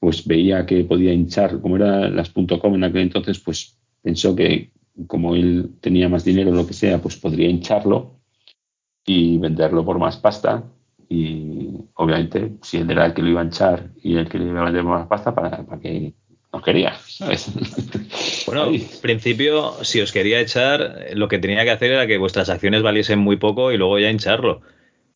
pues 0.00 0.26
veía 0.26 0.66
que 0.66 0.82
podía 0.84 1.12
hinchar, 1.12 1.60
como 1.60 1.76
era 1.76 2.08
las 2.10 2.30
.com 2.30 2.74
en 2.74 2.84
aquel 2.84 3.02
entonces, 3.02 3.38
pues 3.38 3.78
pensó 4.02 4.34
que 4.34 4.72
como 5.06 5.36
él 5.36 5.76
tenía 5.80 6.08
más 6.08 6.24
dinero 6.24 6.50
o 6.50 6.54
lo 6.54 6.66
que 6.66 6.74
sea, 6.74 7.00
pues 7.00 7.16
podría 7.16 7.48
hincharlo 7.48 8.20
y 9.06 9.38
venderlo 9.38 9.84
por 9.84 9.98
más 10.00 10.16
pasta. 10.16 10.64
y 11.08 11.68
obviamente 11.94 12.56
si 12.62 12.78
él 12.78 12.90
era 12.90 13.06
el 13.06 13.14
que 13.14 13.22
lo 13.22 13.28
iba 13.28 13.42
a 13.42 13.46
echar 13.46 13.92
y 14.02 14.16
el 14.16 14.28
que 14.28 14.38
le 14.38 14.46
iba 14.48 14.62
a 14.62 14.64
meter 14.64 14.82
más 14.82 15.06
pasta 15.06 15.34
para, 15.34 15.64
para 15.64 15.80
que 15.80 16.14
nos 16.54 16.62
quería, 16.62 16.94
¿sabes? 17.06 17.48
Bueno, 18.46 18.66
en 18.66 18.86
principio, 19.00 19.74
si 19.82 20.00
os 20.00 20.12
quería 20.12 20.38
echar, 20.38 21.06
lo 21.14 21.28
que 21.28 21.38
tenía 21.38 21.64
que 21.64 21.70
hacer 21.70 21.92
era 21.92 22.06
que 22.06 22.18
vuestras 22.18 22.50
acciones 22.50 22.82
valiesen 22.82 23.18
muy 23.18 23.36
poco 23.36 23.72
y 23.72 23.78
luego 23.78 23.98
ya 23.98 24.10
hincharlo. 24.10 24.60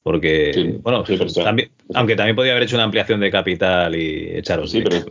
Porque, 0.03 0.79
bueno, 0.83 1.05
también, 1.45 1.71
aunque 1.95 2.17
también 2.17 2.35
podía 2.35 2.53
haber 2.53 2.65
hecho 2.65 2.77
una 2.77 2.85
ampliación 2.85 3.21
de 3.21 3.31
capital 3.31 3.95
y 3.95 4.37
echaros. 4.37 4.71
Sí, 4.71 4.81
pero 4.83 5.05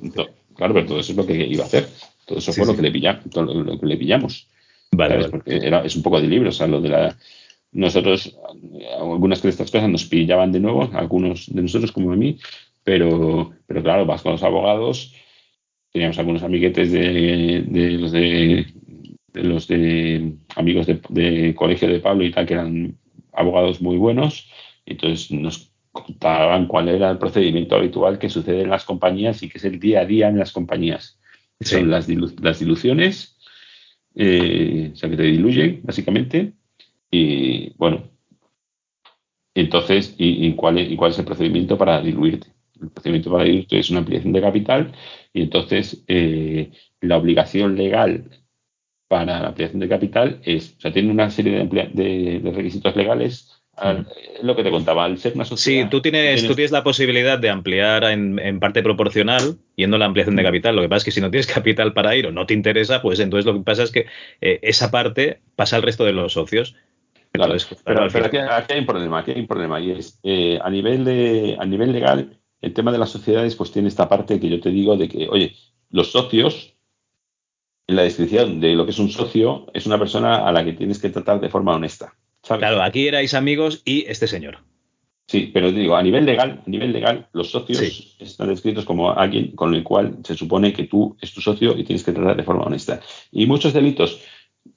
claro, 0.56 0.74
pero 0.74 0.86
todo 0.88 1.00
eso 1.00 1.12
es 1.12 1.18
lo 1.18 1.28
que 1.28 1.36
iba 1.36 1.64
a 1.64 1.68
hacer. 1.68 1.88
Todo 2.26 2.40
eso 2.40 2.52
fue 2.52 2.66
lo, 2.66 2.76
que 2.76 2.82
le 2.82 2.92
pillamos, 2.92 3.24
lo, 3.36 3.80
que 3.80 3.86
le 3.86 3.98
pillamos. 3.98 4.48
Vale, 4.92 5.30
Porque 5.30 5.58
era, 5.58 5.86
es 5.86 5.96
un 5.96 6.02
poco 6.02 6.20
de 6.20 6.28
libro, 6.28 6.50
o 6.50 6.54
sea, 6.54 6.66
lo 6.68 6.82
de 6.82 6.90
la. 6.90 7.16
Nosotros, 7.72 8.36
algunas 9.00 9.42
de 9.44 9.50
estas 9.50 9.70
cosas 9.70 9.90
nos 9.90 10.06
pillaban 10.06 10.52
de 10.52 10.60
nuevo, 10.60 10.90
algunos 10.94 11.54
de 11.54 11.62
nosotros 11.62 11.92
como 11.92 12.12
a 12.12 12.16
mí, 12.16 12.40
pero, 12.84 13.54
pero 13.68 13.84
claro, 13.84 14.06
vas 14.06 14.24
con 14.24 14.32
los 14.32 14.44
abogados 14.44 15.14
teníamos 15.98 16.20
algunos 16.20 16.44
amiguetes 16.44 16.92
de, 16.92 17.98
los 18.00 18.12
de, 18.12 18.68
los 19.34 19.68
de 19.68 20.34
amigos 20.56 20.86
de, 20.86 21.56
colegio 21.56 21.88
de 21.88 22.00
Pablo 22.00 22.24
y 22.24 22.30
tal 22.30 22.46
que 22.46 22.54
eran 22.54 22.96
abogados 23.34 23.82
muy 23.82 23.98
buenos 23.98 24.48
y 24.86 24.92
entonces 24.92 25.32
nos 25.32 25.72
contaban 25.92 26.68
cuál 26.68 26.90
era 26.90 27.10
el 27.10 27.18
procedimiento 27.18 27.76
habitual 27.76 28.20
que 28.20 28.30
sucede 28.30 28.62
en 28.62 28.70
las 28.70 28.86
compañías 28.86 29.42
y 29.42 29.50
que 29.50 29.58
es 29.58 29.66
el 29.66 29.80
día 29.80 30.02
a 30.02 30.06
día 30.06 30.28
en 30.30 30.38
las 30.38 30.52
compañías. 30.52 31.20
Son 31.62 31.90
las, 31.90 32.08
las 32.08 32.60
diluciones 32.60 33.40
eh, 34.14 34.92
o 34.94 34.96
sea 34.96 35.10
que 35.10 35.18
te 35.18 35.24
diluyen 35.24 35.82
básicamente 35.82 36.54
y 37.10 37.74
bueno. 37.74 38.04
Entonces 39.56 40.14
y, 40.20 40.54
cuál 40.54 40.78
y 40.78 40.96
cuál 40.96 41.10
es 41.10 41.18
el 41.18 41.26
procedimiento 41.26 41.76
para 41.76 42.02
diluirte 42.02 42.57
el 42.82 42.90
procedimiento 42.90 43.32
para 43.32 43.44
diluirte 43.44 43.80
es 43.80 43.90
una 43.90 44.00
ampliación 44.00 44.34
de 44.34 44.42
capital 44.42 44.92
y 45.34 45.44
entonces 45.44 46.04
eh, 46.08 46.72
la 47.02 47.18
obligación 47.18 47.76
legal 47.76 48.30
para 49.08 49.40
la 49.40 49.48
ampliación 49.50 49.80
de 49.80 49.90
capital 49.90 50.42
es, 50.44 50.76
o 50.78 50.82
sea, 50.82 50.92
tiene 50.92 51.12
una 51.12 51.30
serie 51.30 51.66
de, 51.66 52.42
de, 52.42 52.52
requisitos 52.52 52.96
legales 52.96 53.58
lo 54.42 54.56
que 54.56 54.64
te 54.64 54.72
contaba, 54.72 55.06
al 55.06 55.18
ser 55.18 55.34
una 55.36 55.46
sociedad. 55.46 55.84
Sí, 55.84 55.90
tú 55.90 56.02
tienes, 56.02 56.46
tú 56.48 56.56
tienes 56.56 56.72
la 56.72 56.84
posibilidad 56.84 57.38
de 57.38 57.50
ampliar 57.50 58.04
en, 58.06 58.60
parte 58.60 58.82
proporcional 58.82 59.58
yendo 59.76 59.98
a 59.98 60.00
la 60.00 60.06
ampliación 60.06 60.36
de 60.36 60.44
capital. 60.44 60.76
Lo 60.76 60.82
que 60.82 60.90
pasa 60.90 60.98
es 60.98 61.06
que 61.06 61.12
si 61.12 61.22
no 61.22 61.30
tienes 61.30 61.48
capital 61.48 61.94
para 61.94 62.16
ir 62.16 62.28
o 62.28 62.32
no 62.32 62.46
te 62.46 62.54
interesa, 62.54 63.02
pues 63.02 63.20
entonces 63.20 63.46
lo 63.46 63.54
que 63.54 63.64
pasa 63.64 63.84
es 63.84 63.92
que 63.92 64.08
eh, 64.42 64.60
esa 64.64 64.90
parte 64.90 65.42
pasa 65.56 65.76
al 65.76 65.84
resto 65.84 66.06
de 66.06 66.14
los 66.14 66.34
socios. 66.34 66.76
Claro, 67.32 67.56
pero, 67.84 68.06
aquí, 68.26 68.38
hay 68.38 68.80
un 68.80 68.86
problema, 68.88 69.20
aquí 69.20 69.32
hay 69.32 69.42
un 69.42 69.48
problema 69.48 69.80
y 69.80 69.92
es 69.92 70.20
eh, 70.24 70.58
a 70.60 70.70
nivel 70.72 71.06
de 71.06 71.56
a 71.60 71.66
nivel 71.66 71.92
legal 71.92 72.40
el 72.62 72.74
tema 72.74 72.92
de 72.92 72.98
las 72.98 73.10
sociedades 73.10 73.56
pues 73.56 73.72
tiene 73.72 73.88
esta 73.88 74.10
parte 74.10 74.40
que 74.40 74.50
yo 74.50 74.60
te 74.60 74.70
digo 74.70 74.98
de 74.98 75.08
que, 75.08 75.28
oye, 75.30 75.56
los 75.90 76.12
socios, 76.12 76.74
en 77.88 77.96
la 77.96 78.04
descripción 78.04 78.60
de 78.60 78.76
lo 78.76 78.86
que 78.86 78.92
es 78.92 79.00
un 79.00 79.10
socio, 79.10 79.68
es 79.74 79.86
una 79.86 79.98
persona 79.98 80.48
a 80.48 80.52
la 80.52 80.64
que 80.66 80.74
tienes 80.74 81.00
que 81.00 81.10
tratar 81.10 81.40
de 81.40 81.50
forma 81.50 81.76
honesta. 81.76 82.14
Claro, 82.42 82.82
aquí 82.82 83.08
erais 83.08 83.34
amigos 83.34 83.82
y 83.86 84.06
este 84.08 84.28
señor. 84.28 84.60
Sí, 85.28 85.52
pero 85.54 85.74
te 85.74 85.80
digo, 85.80 85.96
a 85.96 86.04
nivel 86.04 86.26
legal, 86.26 86.64
a 86.66 86.70
nivel 86.70 86.94
legal, 86.94 87.28
los 87.34 87.52
socios 87.52 88.16
están 88.20 88.48
descritos 88.48 88.86
como 88.86 89.12
alguien 89.12 89.52
con 89.56 89.76
el 89.76 89.84
cual 89.84 90.18
se 90.24 90.36
supone 90.36 90.72
que 90.72 90.86
tú 90.86 91.18
es 91.20 91.34
tu 91.34 91.42
socio 91.42 91.78
y 91.78 91.84
tienes 91.84 92.04
que 92.04 92.14
tratar 92.14 92.38
de 92.38 92.44
forma 92.44 92.64
honesta. 92.64 93.02
Y 93.32 93.46
muchos 93.46 93.74
delitos, 93.74 94.22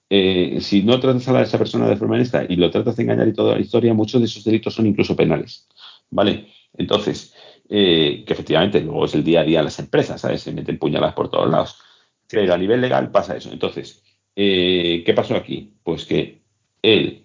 eh, 0.08 0.58
si 0.60 0.82
no 0.82 0.98
tratas 0.98 1.28
a 1.28 1.42
esa 1.42 1.58
persona 1.58 1.88
de 1.88 1.96
forma 1.96 2.16
honesta 2.16 2.44
y 2.48 2.56
lo 2.56 2.68
tratas 2.68 2.96
de 2.96 3.04
engañar 3.04 3.28
y 3.28 3.32
toda 3.32 3.54
la 3.54 3.60
historia, 3.60 3.94
muchos 3.94 4.20
de 4.20 4.26
esos 4.26 4.42
delitos 4.42 4.74
son 4.74 4.86
incluso 4.86 5.14
penales. 5.14 5.68
¿Vale? 6.10 6.48
Entonces, 6.76 7.32
eh, 7.72 8.24
que 8.26 8.32
efectivamente 8.32 8.80
luego 8.80 9.04
es 9.04 9.14
el 9.14 9.22
día 9.22 9.40
a 9.40 9.44
día 9.44 9.58
de 9.58 9.64
las 9.64 9.78
empresas, 9.78 10.20
¿sabes? 10.20 10.42
Se 10.42 10.52
meten 10.52 10.76
puñaladas 10.78 11.14
por 11.14 11.30
todos 11.30 11.48
lados. 11.48 11.80
Pero 12.28 12.52
a 12.52 12.58
nivel 12.58 12.80
legal 12.80 13.10
pasa 13.12 13.36
eso. 13.36 13.52
Entonces, 13.52 14.02
eh, 14.34 15.04
¿qué 15.06 15.14
pasó 15.14 15.36
aquí? 15.36 15.74
Pues 15.84 16.04
que 16.04 16.42
él, 16.82 17.24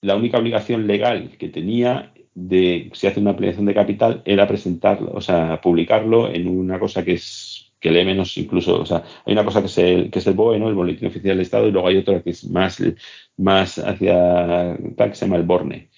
la 0.00 0.16
única 0.16 0.38
obligación 0.38 0.86
legal 0.86 1.36
que 1.38 1.48
tenía 1.50 2.14
de 2.34 2.90
si 2.94 3.06
hace 3.06 3.20
una 3.20 3.30
ampliación 3.30 3.66
de 3.66 3.74
capital 3.74 4.22
era 4.24 4.48
presentarlo, 4.48 5.12
o 5.14 5.20
sea, 5.20 5.60
publicarlo 5.60 6.28
en 6.32 6.48
una 6.48 6.78
cosa 6.80 7.04
que 7.04 7.14
es 7.14 7.72
que 7.84 7.90
lee 7.90 8.04
menos 8.06 8.34
incluso, 8.38 8.80
o 8.80 8.86
sea, 8.86 9.04
hay 9.26 9.34
una 9.34 9.44
cosa 9.44 9.60
que 9.60 9.66
es 9.66 9.76
el, 9.76 10.10
que 10.10 10.18
es 10.18 10.26
el 10.26 10.32
BOE, 10.32 10.58
¿no? 10.58 10.68
El 10.68 10.74
Boletín 10.74 11.08
Oficial 11.08 11.36
del 11.36 11.42
Estado, 11.42 11.68
y 11.68 11.70
luego 11.70 11.86
hay 11.88 11.98
otra 11.98 12.22
que 12.22 12.30
es 12.30 12.48
más, 12.48 12.82
más 13.36 13.78
hacia 13.78 14.78
tal 14.96 15.10
que 15.10 15.14
se 15.14 15.26
llama 15.26 15.36
el 15.36 15.42
BORNE. 15.42 15.90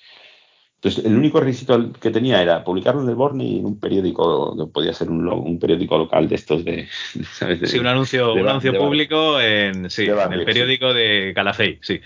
Entonces, 0.86 1.04
el 1.04 1.16
único 1.16 1.40
requisito 1.40 1.90
que 1.94 2.12
tenía 2.12 2.40
era 2.40 2.62
publicarlo 2.62 3.02
en 3.02 3.08
el 3.08 3.16
Borne 3.16 3.44
y 3.44 3.58
en 3.58 3.66
un 3.66 3.80
periódico, 3.80 4.70
podía 4.72 4.92
ser 4.92 5.10
un, 5.10 5.58
periódico 5.58 5.98
local 5.98 6.28
de 6.28 6.36
estos 6.36 6.64
de. 6.64 6.86
sí, 7.64 7.78
un 7.80 7.88
anuncio, 7.88 8.34
un 8.34 8.46
anuncio 8.46 8.78
público 8.78 9.40
en, 9.40 9.90
sí, 9.90 10.04
en 10.04 10.32
el 10.32 10.44
periódico 10.44 10.94
de 10.94 11.32
Calafey, 11.34 11.80
sí. 11.82 12.00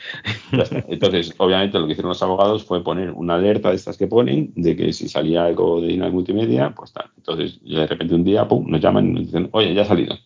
Entonces, 0.88 1.34
obviamente, 1.36 1.78
lo 1.78 1.84
que 1.84 1.92
hicieron 1.92 2.08
los 2.08 2.22
abogados 2.22 2.64
fue 2.64 2.82
poner 2.82 3.10
una 3.10 3.34
alerta 3.34 3.68
de 3.68 3.76
estas 3.76 3.98
que 3.98 4.06
ponen, 4.06 4.50
de 4.56 4.74
que 4.74 4.94
si 4.94 5.10
salía 5.10 5.44
algo 5.44 5.82
de 5.82 5.88
Dinal 5.88 6.12
Multimedia, 6.12 6.70
pues 6.70 6.94
tal. 6.94 7.10
Entonces, 7.18 7.62
de 7.62 7.86
repente 7.86 8.14
un 8.14 8.24
día, 8.24 8.48
pum, 8.48 8.64
nos 8.66 8.80
llaman 8.80 9.08
y 9.08 9.12
nos 9.12 9.26
dicen, 9.26 9.50
oye, 9.52 9.74
ya 9.74 9.82
ha 9.82 9.84
salido. 9.84 10.16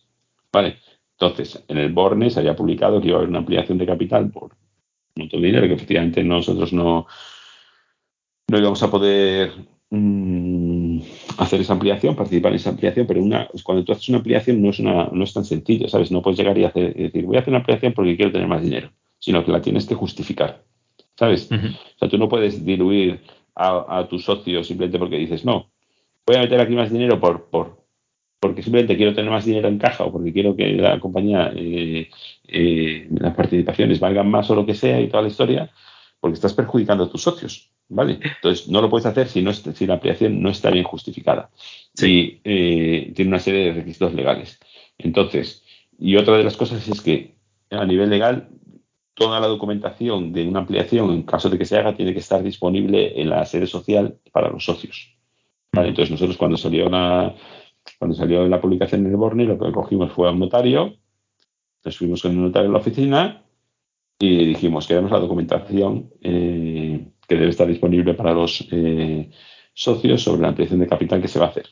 Vale. 0.53 0.77
Entonces, 1.19 1.61
en 1.67 1.77
el 1.77 1.91
Borne 1.91 2.29
se 2.29 2.39
había 2.39 2.55
publicado 2.55 3.01
que 3.01 3.09
iba 3.09 3.17
a 3.17 3.19
haber 3.19 3.29
una 3.29 3.39
ampliación 3.39 3.77
de 3.77 3.85
capital 3.85 4.31
por 4.31 4.53
un 5.15 5.23
montón 5.23 5.41
de 5.41 5.47
dinero 5.47 5.67
que 5.67 5.73
efectivamente 5.73 6.23
nosotros 6.23 6.71
no 6.71 7.05
no 8.47 8.59
íbamos 8.59 8.81
a 8.83 8.91
poder 8.91 9.51
mm, 9.89 10.99
hacer 11.37 11.61
esa 11.61 11.73
ampliación, 11.73 12.15
participar 12.15 12.51
en 12.51 12.57
esa 12.57 12.69
ampliación, 12.69 13.07
pero 13.07 13.23
una, 13.23 13.47
cuando 13.63 13.83
tú 13.83 13.91
haces 13.91 14.09
una 14.09 14.19
ampliación 14.19 14.61
no 14.61 14.69
es, 14.69 14.79
una, 14.79 15.09
no 15.11 15.23
es 15.23 15.33
tan 15.33 15.45
sencillo, 15.45 15.87
¿sabes? 15.87 16.11
No 16.11 16.21
puedes 16.21 16.37
llegar 16.37 16.57
y 16.57 16.65
hacer, 16.65 16.93
decir, 16.93 17.25
voy 17.25 17.37
a 17.37 17.39
hacer 17.39 17.51
una 17.51 17.59
ampliación 17.59 17.93
porque 17.93 18.15
quiero 18.15 18.31
tener 18.31 18.47
más 18.47 18.61
dinero, 18.61 18.91
sino 19.19 19.43
que 19.43 19.51
la 19.51 19.61
tienes 19.61 19.85
que 19.85 19.95
justificar, 19.95 20.63
¿sabes? 21.15 21.49
O 21.51 21.99
sea, 21.99 22.09
tú 22.09 22.17
no 22.17 22.29
puedes 22.29 22.63
diluir 22.63 23.21
a, 23.55 24.05
tu 24.09 24.19
socio 24.19 24.63
simplemente 24.63 24.99
porque 24.99 25.17
dices, 25.17 25.45
no, 25.45 25.71
voy 26.25 26.35
a 26.35 26.41
meter 26.41 26.59
aquí 26.59 26.75
más 26.75 26.91
dinero 26.91 27.19
por, 27.19 27.49
por, 27.49 27.85
porque 28.39 28.61
simplemente 28.61 28.97
quiero 28.97 29.13
tener 29.13 29.31
más 29.31 29.45
dinero 29.45 29.67
en 29.67 29.79
caja 29.79 30.03
o 30.03 30.11
porque 30.11 30.33
quiero 30.33 30.55
que 30.55 30.73
la 30.73 30.99
compañía, 30.99 31.51
eh, 31.55 32.09
eh, 32.47 33.07
las 33.09 33.33
participaciones 33.33 33.99
valgan 33.99 34.29
más 34.29 34.49
o 34.51 34.55
lo 34.55 34.65
que 34.65 34.75
sea 34.75 34.99
y 34.99 35.07
toda 35.07 35.23
la 35.23 35.29
historia, 35.29 35.71
porque 36.25 36.37
estás 36.37 36.55
perjudicando 36.55 37.03
a 37.03 37.09
tus 37.11 37.21
socios. 37.21 37.69
¿Vale? 37.87 38.17
Entonces, 38.19 38.67
no 38.67 38.81
lo 38.81 38.89
puedes 38.89 39.05
hacer 39.05 39.27
si, 39.27 39.43
no 39.43 39.53
si 39.53 39.85
la 39.85 39.93
ampliación 39.93 40.41
no 40.41 40.49
está 40.49 40.71
bien 40.71 40.83
justificada. 40.83 41.51
Sí. 41.93 42.41
Eh, 42.43 43.13
tiene 43.15 43.29
una 43.29 43.37
serie 43.37 43.65
de 43.65 43.73
requisitos 43.73 44.11
legales. 44.15 44.59
Entonces, 44.97 45.63
y 45.99 46.15
otra 46.15 46.35
de 46.35 46.43
las 46.43 46.57
cosas 46.57 46.87
es 46.87 46.99
que 47.01 47.35
a 47.69 47.85
nivel 47.85 48.09
legal, 48.09 48.49
toda 49.13 49.39
la 49.39 49.45
documentación 49.45 50.33
de 50.33 50.47
una 50.47 50.61
ampliación, 50.61 51.11
en 51.11 51.21
caso 51.21 51.47
de 51.47 51.59
que 51.59 51.65
se 51.65 51.77
haga, 51.77 51.95
tiene 51.95 52.13
que 52.13 52.21
estar 52.21 52.41
disponible 52.41 53.21
en 53.21 53.29
la 53.29 53.45
sede 53.45 53.67
social 53.67 54.17
para 54.31 54.49
los 54.49 54.65
socios. 54.65 55.15
¿Vale? 55.73 55.89
Entonces, 55.89 56.09
nosotros 56.09 56.37
cuando 56.37 56.57
salió 56.57 56.89
la, 56.89 57.35
cuando 57.99 58.17
salió 58.17 58.47
la 58.47 58.59
publicación 58.59 59.01
en 59.05 59.11
el 59.11 59.17
Borne, 59.17 59.45
lo 59.45 59.59
que 59.59 59.71
cogimos 59.71 60.11
fue 60.11 60.27
a 60.27 60.31
un 60.31 60.39
notario, 60.39 60.95
nos 61.83 61.95
fuimos 61.95 62.23
con 62.23 62.31
el 62.31 62.41
notario 62.41 62.65
en 62.65 62.73
la 62.73 62.79
oficina 62.79 63.44
y 64.19 64.45
dijimos, 64.45 64.87
queremos 64.87 65.11
la 65.11 65.19
documentación. 65.19 66.09
Eh, 66.21 67.07
que 67.27 67.35
debe 67.35 67.49
estar 67.49 67.67
disponible 67.67 68.13
para 68.13 68.33
los 68.33 68.67
eh, 68.71 69.29
socios 69.73 70.23
sobre 70.23 70.41
la 70.41 70.49
ampliación 70.49 70.79
de 70.79 70.87
capital 70.87 71.21
que 71.21 71.27
se 71.27 71.39
va 71.39 71.45
a 71.45 71.49
hacer. 71.49 71.67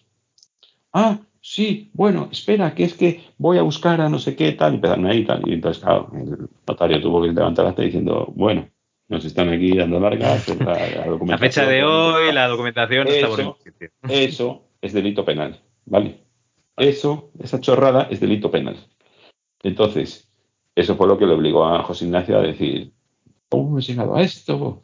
Ah, 0.92 1.20
sí, 1.42 1.90
bueno, 1.94 2.30
espera, 2.32 2.74
que 2.74 2.84
es 2.84 2.94
que 2.94 3.24
voy 3.38 3.58
a 3.58 3.64
buscar 3.64 4.02
a 4.02 4.10
no 4.10 4.20
sé 4.20 4.36
qué 4.36 4.52
tal, 4.54 4.74
y 4.74 4.76
empezaron 4.76 5.06
ahí 5.06 5.26
tal, 5.26 5.42
y 5.48 5.54
entonces, 5.54 5.84
claro, 5.84 6.12
el 6.14 6.50
notario 6.68 7.02
tuvo 7.02 7.22
que 7.22 7.32
levantar 7.32 7.66
hasta 7.66 7.82
diciendo, 7.82 8.32
bueno, 8.36 8.70
nos 9.08 9.26
están 9.26 9.50
aquí 9.50 9.76
dando 9.76 10.00
largas. 10.00 10.48
La, 10.60 11.18
la, 11.26 11.38
fecha 11.38 11.66
de 11.66 11.84
hoy, 11.84 12.32
la 12.32 12.48
documentación 12.48 13.08
eso, 13.08 13.28
está 13.28 13.44
por 13.44 13.58
Eso 14.10 14.70
es 14.82 14.94
delito 14.94 15.26
penal, 15.26 15.60
¿vale? 15.86 16.20
Eso, 16.78 17.32
esa 17.40 17.60
chorrada 17.60 18.08
es 18.10 18.20
delito 18.20 18.50
penal. 18.50 18.78
Entonces, 19.62 20.33
eso 20.76 20.96
fue 20.96 21.08
lo 21.08 21.18
que 21.18 21.26
le 21.26 21.34
obligó 21.34 21.66
a 21.66 21.84
José 21.84 22.06
Ignacio 22.06 22.40
a 22.40 22.44
decir, 22.44 22.92
¿cómo 23.50 23.70
hemos 23.70 23.88
llegado 23.88 24.16
a 24.16 24.22
esto? 24.22 24.84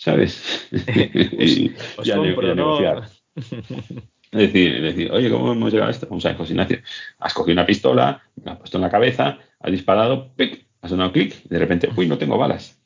¿sabes? 0.00 0.68
y, 0.72 1.72
ya, 2.02 2.16
negociar. 2.16 3.08
Es 4.32 4.38
decir, 4.38 4.80
decir, 4.80 5.10
oye, 5.10 5.28
¿cómo 5.28 5.50
hemos 5.50 5.72
llegado 5.72 5.88
a 5.88 5.90
esto? 5.90 6.06
Vamos 6.08 6.24
a 6.24 6.28
ver, 6.28 6.38
José 6.38 6.52
Ignacio, 6.52 6.78
has 7.18 7.34
cogido 7.34 7.54
una 7.54 7.66
pistola, 7.66 8.22
la 8.44 8.52
has 8.52 8.58
puesto 8.58 8.78
en 8.78 8.82
la 8.82 8.90
cabeza, 8.90 9.38
has 9.58 9.72
disparado, 9.72 10.32
¡pic! 10.36 10.68
has 10.80 10.90
sonado 10.90 11.10
clic, 11.10 11.42
de 11.48 11.58
repente, 11.58 11.90
uy, 11.96 12.06
no 12.06 12.16
tengo 12.16 12.38
balas. 12.38 12.80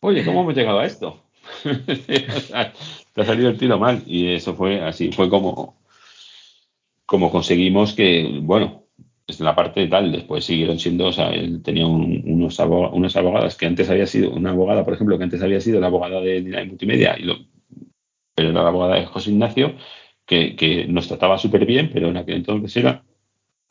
Oye, 0.00 0.24
¿cómo 0.24 0.40
hemos 0.40 0.56
llegado 0.56 0.80
a 0.80 0.84
esto? 0.84 1.22
te 1.62 3.20
ha 3.20 3.24
salido 3.24 3.50
el 3.50 3.56
tiro 3.56 3.78
mal. 3.78 4.02
Y 4.04 4.34
eso 4.34 4.56
fue 4.56 4.80
así, 4.80 5.12
fue 5.12 5.30
como, 5.30 5.76
como 7.06 7.30
conseguimos 7.30 7.92
que, 7.92 8.40
bueno, 8.42 8.77
desde 9.28 9.44
la 9.44 9.54
parte 9.54 9.80
de 9.80 9.88
tal, 9.88 10.10
después 10.10 10.42
siguieron 10.42 10.78
siendo, 10.78 11.06
o 11.06 11.12
sea, 11.12 11.30
él 11.30 11.62
tenía 11.62 11.86
unos 11.86 12.58
unas 12.58 13.16
abogadas 13.16 13.56
que 13.56 13.66
antes 13.66 13.90
había 13.90 14.06
sido, 14.06 14.30
una 14.30 14.50
abogada, 14.50 14.84
por 14.86 14.94
ejemplo, 14.94 15.18
que 15.18 15.24
antes 15.24 15.42
había 15.42 15.60
sido 15.60 15.80
la 15.80 15.88
abogada 15.88 16.22
de 16.22 16.40
Dinamo 16.40 16.70
Multimedia 16.70 17.14
y 17.18 17.24
lo, 17.24 17.36
pero 18.34 18.48
era 18.48 18.62
la 18.62 18.70
abogada 18.70 18.96
de 18.96 19.04
José 19.04 19.30
Ignacio, 19.30 19.74
que, 20.24 20.56
que 20.56 20.86
nos 20.86 21.08
trataba 21.08 21.36
súper 21.36 21.66
bien, 21.66 21.90
pero 21.92 22.08
en 22.08 22.16
aquel 22.16 22.36
entonces 22.36 22.74
era 22.78 23.04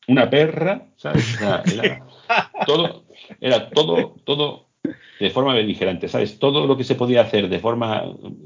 una 0.08 0.30
perra, 0.30 0.90
¿sabes? 0.96 1.36
O 1.36 1.38
sea, 1.40 1.64
era 1.74 2.06
todo, 2.68 3.06
era 3.42 3.70
todo, 3.72 4.16
todo 4.24 4.67
de 5.20 5.30
forma 5.30 5.54
beligerante, 5.54 6.08
¿sabes? 6.08 6.40
Todo 6.40 6.68
lo 6.68 6.78
que 6.78 6.84
se 6.84 6.96
podía 6.96 7.22
hacer 7.22 7.50
de 7.50 7.60
forma 7.60 8.04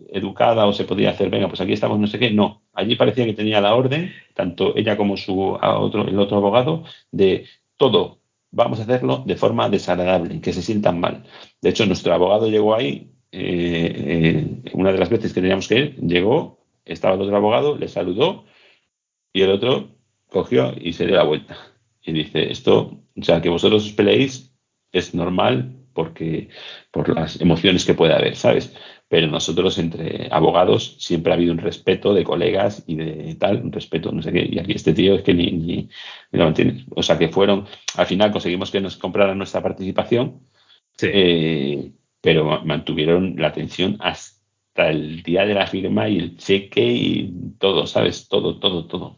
educada 0.09 0.65
o 0.65 0.73
se 0.73 0.85
podía 0.85 1.11
hacer, 1.11 1.29
venga, 1.29 1.47
pues 1.47 1.61
aquí 1.61 1.73
estamos, 1.73 1.99
no 1.99 2.07
sé 2.07 2.19
qué, 2.19 2.31
no. 2.31 2.63
Allí 2.73 2.95
parecía 2.95 3.25
que 3.25 3.33
tenía 3.33 3.61
la 3.61 3.75
orden, 3.75 4.13
tanto 4.33 4.75
ella 4.75 4.97
como 4.97 5.17
su 5.17 5.39
otro, 5.61 6.07
el 6.07 6.19
otro 6.19 6.37
abogado, 6.37 6.83
de 7.11 7.45
todo, 7.77 8.19
vamos 8.51 8.79
a 8.79 8.83
hacerlo 8.83 9.23
de 9.25 9.35
forma 9.35 9.69
desagradable, 9.69 10.41
que 10.41 10.53
se 10.53 10.61
sientan 10.61 10.99
mal. 10.99 11.23
De 11.61 11.69
hecho, 11.69 11.85
nuestro 11.85 12.13
abogado 12.13 12.49
llegó 12.49 12.75
ahí, 12.75 13.11
eh, 13.31 14.63
eh, 14.65 14.71
una 14.73 14.91
de 14.91 14.99
las 14.99 15.09
veces 15.09 15.33
que 15.33 15.41
teníamos 15.41 15.67
que 15.67 15.75
ir, 15.75 15.95
llegó, 15.97 16.59
estaba 16.85 17.15
el 17.15 17.21
otro 17.21 17.35
abogado, 17.35 17.77
le 17.77 17.87
saludó 17.87 18.45
y 19.33 19.41
el 19.41 19.51
otro 19.51 19.89
cogió 20.27 20.73
y 20.79 20.93
se 20.93 21.05
dio 21.05 21.15
la 21.15 21.23
vuelta. 21.23 21.57
Y 22.03 22.13
dice, 22.13 22.51
esto, 22.51 22.99
o 23.15 23.23
sea, 23.23 23.41
que 23.41 23.49
vosotros 23.49 23.85
os 23.85 23.93
peleéis 23.93 24.53
es 24.91 25.13
normal 25.13 25.80
porque 25.93 26.49
por 26.91 27.09
las 27.09 27.39
emociones 27.41 27.85
que 27.85 27.93
puede 27.93 28.13
haber, 28.13 28.35
¿sabes? 28.35 28.75
Pero 29.07 29.27
nosotros 29.27 29.77
entre 29.77 30.27
abogados 30.31 30.95
siempre 30.99 31.31
ha 31.31 31.35
habido 31.35 31.51
un 31.51 31.57
respeto 31.57 32.13
de 32.13 32.23
colegas 32.23 32.83
y 32.87 32.95
de 32.95 33.35
tal, 33.35 33.61
un 33.61 33.71
respeto, 33.71 34.11
no 34.11 34.21
sé 34.21 34.31
qué, 34.31 34.47
y 34.49 34.59
aquí 34.59 34.73
este 34.73 34.93
tío 34.93 35.15
es 35.15 35.23
que 35.23 35.33
ni, 35.33 35.51
ni, 35.51 35.89
lo 36.31 36.47
entiende. 36.47 36.85
O 36.95 37.03
sea 37.03 37.17
que 37.17 37.29
fueron, 37.29 37.65
al 37.97 38.05
final 38.05 38.31
conseguimos 38.31 38.71
que 38.71 38.81
nos 38.81 38.97
compraran 38.97 39.37
nuestra 39.37 39.61
participación, 39.61 40.41
eh, 41.01 41.91
pero 42.21 42.63
mantuvieron 42.63 43.35
la 43.37 43.47
atención 43.47 43.97
hasta 43.99 44.89
el 44.89 45.23
día 45.23 45.45
de 45.45 45.55
la 45.55 45.67
firma 45.67 46.07
y 46.07 46.19
el 46.19 46.37
cheque 46.37 46.85
y 46.85 47.33
todo, 47.59 47.87
¿sabes? 47.87 48.27
Todo, 48.29 48.59
todo, 48.59 48.85
todo 48.87 49.17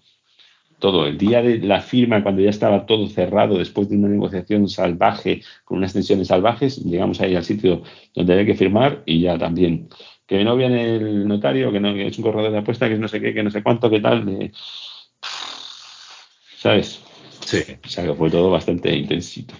todo. 0.83 1.07
El 1.07 1.17
día 1.17 1.41
de 1.41 1.59
la 1.59 1.79
firma, 1.79 2.21
cuando 2.21 2.41
ya 2.41 2.49
estaba 2.49 2.85
todo 2.85 3.07
cerrado, 3.07 3.57
después 3.57 3.87
de 3.87 3.95
una 3.95 4.09
negociación 4.09 4.67
salvaje, 4.67 5.41
con 5.63 5.77
unas 5.77 5.93
tensiones 5.93 6.27
salvajes, 6.27 6.83
llegamos 6.83 7.21
ahí 7.21 7.37
al 7.37 7.45
sitio 7.45 7.83
donde 8.13 8.33
había 8.33 8.45
que 8.47 8.55
firmar 8.55 9.01
y 9.05 9.21
ya 9.21 9.37
también. 9.37 9.87
Que 10.27 10.43
no 10.43 10.57
viene 10.57 10.97
el 10.97 11.25
notario, 11.25 11.71
que, 11.71 11.79
no, 11.79 11.91
es 11.95 12.17
un 12.17 12.23
corredor 12.25 12.51
de 12.51 12.57
apuesta, 12.57 12.89
que 12.89 12.97
no 12.97 13.07
sé 13.07 13.21
qué, 13.21 13.33
que 13.33 13.43
no 13.43 13.49
sé 13.49 13.63
cuánto, 13.63 13.89
que 13.89 14.01
tal. 14.01 14.51
¿Sabes? 16.57 17.01
Sí. 17.45 17.63
O 17.85 17.87
sea, 17.87 18.05
que 18.05 18.13
fue 18.13 18.29
todo 18.29 18.51
bastante 18.51 18.93
intensito. 18.93 19.53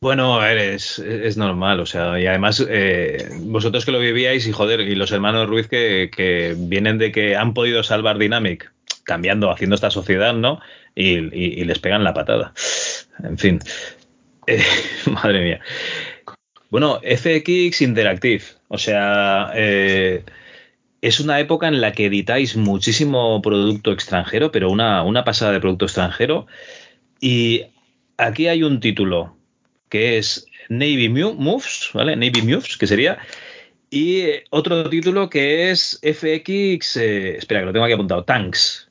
Bueno, 0.00 0.40
a 0.40 0.46
ver, 0.46 0.56
es, 0.56 0.98
es, 0.98 1.36
normal, 1.36 1.80
o 1.80 1.86
sea, 1.86 2.18
y 2.18 2.26
además 2.26 2.64
eh, 2.66 3.28
vosotros 3.42 3.84
que 3.84 3.92
lo 3.92 3.98
vivíais 3.98 4.46
y 4.46 4.52
joder, 4.52 4.80
y 4.80 4.94
los 4.94 5.12
hermanos 5.12 5.48
Ruiz 5.48 5.68
que, 5.68 6.10
que, 6.14 6.54
vienen 6.56 6.96
de 6.96 7.12
que 7.12 7.36
han 7.36 7.52
podido 7.52 7.82
salvar 7.82 8.16
Dynamic 8.16 8.72
cambiando, 9.06 9.50
haciendo 9.50 9.76
esta 9.76 9.90
sociedad, 9.90 10.34
¿no? 10.34 10.60
Y, 10.94 11.64
les 11.64 11.78
pegan 11.78 12.04
la 12.04 12.12
patada. 12.12 12.52
En 13.22 13.38
fin. 13.38 13.60
Eh, 14.48 14.62
madre 15.10 15.42
mía. 15.42 15.60
Bueno, 16.70 17.00
FX 17.02 17.80
Interactive. 17.80 18.44
O 18.68 18.78
sea, 18.78 19.50
eh, 19.56 20.22
es 21.00 21.18
una 21.18 21.40
época 21.40 21.66
en 21.66 21.80
la 21.80 21.90
que 21.90 22.06
editáis 22.06 22.56
muchísimo 22.56 23.42
producto 23.42 23.90
extranjero, 23.90 24.52
pero 24.52 24.70
una, 24.70 25.02
una 25.02 25.24
pasada 25.24 25.50
de 25.50 25.58
producto 25.58 25.86
extranjero. 25.86 26.46
Y 27.20 27.64
aquí 28.18 28.46
hay 28.46 28.62
un 28.62 28.78
título 28.78 29.36
que 29.88 30.16
es 30.18 30.46
Navy 30.68 31.08
Moves, 31.08 31.90
¿vale? 31.92 32.14
Navy 32.14 32.42
Moves, 32.42 32.76
que 32.76 32.86
sería. 32.86 33.18
Y 33.90 34.26
otro 34.50 34.88
título 34.90 35.30
que 35.30 35.70
es 35.70 36.00
FX, 36.02 36.96
eh, 36.96 37.36
espera 37.36 37.60
que 37.60 37.66
lo 37.66 37.72
tengo 37.72 37.84
aquí 37.84 37.94
apuntado, 37.94 38.24
Tanks, 38.24 38.85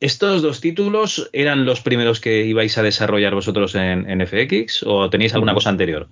¿Estos 0.00 0.42
dos 0.42 0.60
títulos 0.60 1.30
eran 1.32 1.64
los 1.64 1.80
primeros 1.80 2.20
que 2.20 2.44
ibais 2.44 2.76
a 2.76 2.82
desarrollar 2.82 3.34
vosotros 3.34 3.74
en, 3.76 4.26
FX 4.26 4.82
o 4.82 5.08
tenéis 5.08 5.34
alguna 5.34 5.54
cosa 5.54 5.70
anterior? 5.70 6.08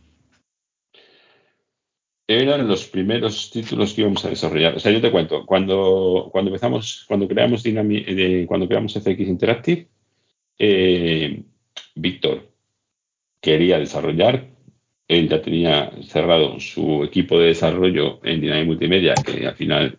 Eran 2.28 2.68
los 2.68 2.84
primeros 2.84 3.50
títulos 3.50 3.92
que 3.92 4.02
íbamos 4.02 4.24
a 4.24 4.30
desarrollar. 4.30 4.76
O 4.76 4.78
sea, 4.78 4.92
yo 4.92 5.00
te 5.00 5.10
cuento, 5.10 5.44
cuando, 5.44 6.28
cuando 6.30 6.50
empezamos, 6.50 7.04
cuando 7.08 7.26
creamos 7.26 7.62
eh, 7.64 8.44
cuando 8.46 8.68
creamos 8.68 8.94
FX 8.94 9.20
Interactive, 9.26 9.88
eh, 10.56 11.42
Víctor 11.96 12.48
quería 13.40 13.78
desarrollar, 13.80 14.46
él 15.08 15.28
ya 15.28 15.42
tenía 15.42 15.90
cerrado 16.06 16.60
su 16.60 17.02
equipo 17.02 17.40
de 17.40 17.48
desarrollo 17.48 18.20
en 18.22 18.40
Dynamic 18.40 18.66
Multimedia, 18.66 19.14
que 19.14 19.46
al 19.48 19.56
final 19.56 19.98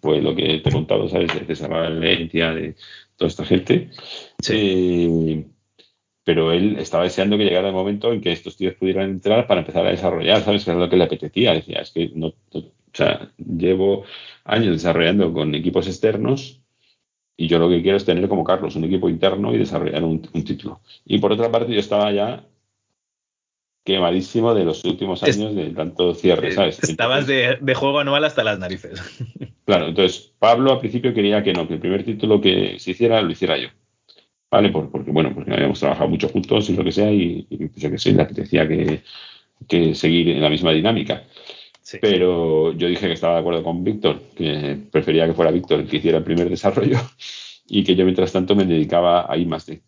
fue 0.00 0.20
lo 0.20 0.34
que 0.34 0.60
te 0.60 0.68
he 0.68 0.72
contado, 0.72 1.08
¿sabes? 1.08 1.32
De 1.34 1.46
César 1.46 1.70
Valencia, 1.70 2.52
de 2.52 2.76
toda 3.16 3.28
esta 3.28 3.44
gente. 3.44 3.90
Eh, 4.48 5.44
pero 6.24 6.52
él 6.52 6.76
estaba 6.78 7.04
deseando 7.04 7.38
que 7.38 7.44
llegara 7.44 7.68
el 7.68 7.74
momento 7.74 8.12
en 8.12 8.20
que 8.20 8.32
estos 8.32 8.56
tíos 8.56 8.74
pudieran 8.74 9.10
entrar 9.10 9.46
para 9.46 9.60
empezar 9.60 9.86
a 9.86 9.90
desarrollar, 9.90 10.42
¿sabes? 10.42 10.64
Que 10.64 10.70
era 10.70 10.80
lo 10.80 10.90
que 10.90 10.96
le 10.96 11.04
apetecía. 11.04 11.54
Decía, 11.54 11.80
es 11.80 11.90
que 11.90 12.10
no, 12.14 12.28
o 12.52 12.62
sea, 12.92 13.32
llevo 13.38 14.04
años 14.44 14.74
desarrollando 14.74 15.32
con 15.32 15.54
equipos 15.54 15.86
externos 15.86 16.60
y 17.36 17.48
yo 17.48 17.58
lo 17.58 17.68
que 17.68 17.82
quiero 17.82 17.96
es 17.96 18.04
tener 18.04 18.28
como 18.28 18.44
Carlos 18.44 18.76
un 18.76 18.84
equipo 18.84 19.08
interno 19.08 19.54
y 19.54 19.58
desarrollar 19.58 20.04
un 20.04 20.20
título. 20.20 20.80
Y 21.04 21.18
por 21.18 21.32
otra 21.32 21.50
parte, 21.50 21.72
yo 21.72 21.80
estaba 21.80 22.12
ya 22.12 22.44
quemadísimo 23.88 24.54
de 24.54 24.64
los 24.66 24.84
últimos 24.84 25.22
años 25.22 25.54
de 25.54 25.70
tanto 25.70 26.14
cierre, 26.14 26.52
¿sabes? 26.52 26.78
Estabas 26.82 27.26
de, 27.26 27.56
juego 27.74 28.00
anual 28.00 28.22
hasta 28.24 28.44
las 28.44 28.58
narices. 28.58 29.00
Claro, 29.64 29.88
entonces 29.88 30.32
Pablo 30.38 30.72
al 30.72 30.78
principio 30.78 31.12
quería 31.12 31.42
que 31.42 31.52
no, 31.52 31.68
que 31.68 31.74
el 31.74 31.80
primer 31.80 32.02
título 32.02 32.40
que 32.40 32.78
se 32.78 32.92
hiciera 32.92 33.20
lo 33.20 33.30
hiciera 33.30 33.58
yo. 33.58 33.68
¿Vale? 34.50 34.70
porque, 34.70 35.10
bueno, 35.10 35.34
porque 35.34 35.52
habíamos 35.52 35.78
trabajado 35.78 36.08
mucho 36.08 36.30
juntos 36.30 36.70
y 36.70 36.74
lo 36.74 36.82
que 36.82 36.90
sea, 36.90 37.12
y, 37.12 37.42
pues 37.42 37.76
yo 37.76 37.90
que 37.90 37.98
sé, 37.98 38.12
le 38.12 38.22
apetecía 38.22 38.66
que, 38.66 39.02
que 39.68 39.94
seguir 39.94 40.30
en 40.30 40.40
la 40.40 40.48
misma 40.48 40.72
dinámica. 40.72 41.22
Pero 42.00 42.72
yo 42.72 42.88
dije 42.88 43.08
que 43.08 43.12
estaba 43.12 43.34
de 43.34 43.40
acuerdo 43.40 43.62
con 43.62 43.84
Víctor, 43.84 44.22
que 44.34 44.78
prefería 44.90 45.26
que 45.26 45.34
fuera 45.34 45.50
Víctor 45.50 45.80
el 45.80 45.86
que 45.86 45.98
hiciera 45.98 46.16
el 46.16 46.24
primer 46.24 46.48
desarrollo 46.48 46.96
y 47.68 47.84
que 47.84 47.94
yo 47.94 48.04
mientras 48.04 48.32
tanto 48.32 48.56
me 48.56 48.64
dedicaba 48.64 49.30
a 49.30 49.36
I 49.36 49.44
más 49.44 49.66
D 49.66 49.82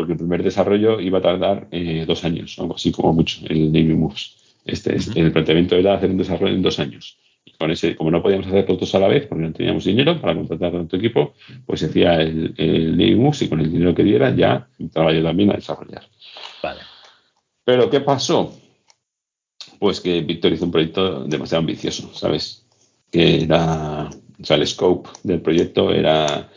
porque 0.00 0.12
el 0.14 0.18
primer 0.18 0.42
desarrollo 0.42 0.98
iba 0.98 1.18
a 1.18 1.20
tardar 1.20 1.68
eh, 1.70 2.06
dos 2.06 2.24
años, 2.24 2.58
algo 2.58 2.74
así 2.74 2.90
como 2.90 3.12
mucho, 3.12 3.42
el 3.50 3.70
Navy 3.70 3.92
Moves. 3.92 4.34
Este, 4.64 4.96
este, 4.96 5.20
el 5.20 5.30
planteamiento 5.30 5.76
era 5.76 5.92
hacer 5.92 6.08
un 6.08 6.16
desarrollo 6.16 6.54
en 6.54 6.62
dos 6.62 6.78
años. 6.78 7.18
Y 7.44 7.52
con 7.52 7.70
ese, 7.70 7.96
como 7.96 8.10
no 8.10 8.22
podíamos 8.22 8.46
hacer 8.46 8.64
todos 8.64 8.94
a 8.94 8.98
la 8.98 9.08
vez, 9.08 9.26
porque 9.26 9.44
no 9.44 9.52
teníamos 9.52 9.84
dinero 9.84 10.18
para 10.18 10.34
contratar 10.34 10.72
tanto 10.72 10.96
equipo, 10.96 11.34
pues 11.66 11.82
hacía 11.82 12.14
el, 12.22 12.54
el 12.56 12.92
Navy 12.96 13.14
Moves 13.14 13.42
y 13.42 13.50
con 13.50 13.60
el 13.60 13.70
dinero 13.70 13.94
que 13.94 14.02
diera 14.02 14.34
ya 14.34 14.68
entraba 14.78 15.12
yo 15.12 15.22
también 15.22 15.50
a 15.50 15.56
desarrollar. 15.56 16.04
Vale. 16.62 16.80
Pero 17.62 17.90
¿qué 17.90 18.00
pasó? 18.00 18.58
Pues 19.78 20.00
que 20.00 20.22
Víctor 20.22 20.54
hizo 20.54 20.64
un 20.64 20.72
proyecto 20.72 21.24
demasiado 21.24 21.60
ambicioso, 21.60 22.10
¿sabes? 22.14 22.64
Que 23.12 23.42
era, 23.42 24.08
o 24.08 24.44
sea, 24.44 24.56
el 24.56 24.66
scope 24.66 25.10
del 25.24 25.42
proyecto 25.42 25.92
era 25.92 26.48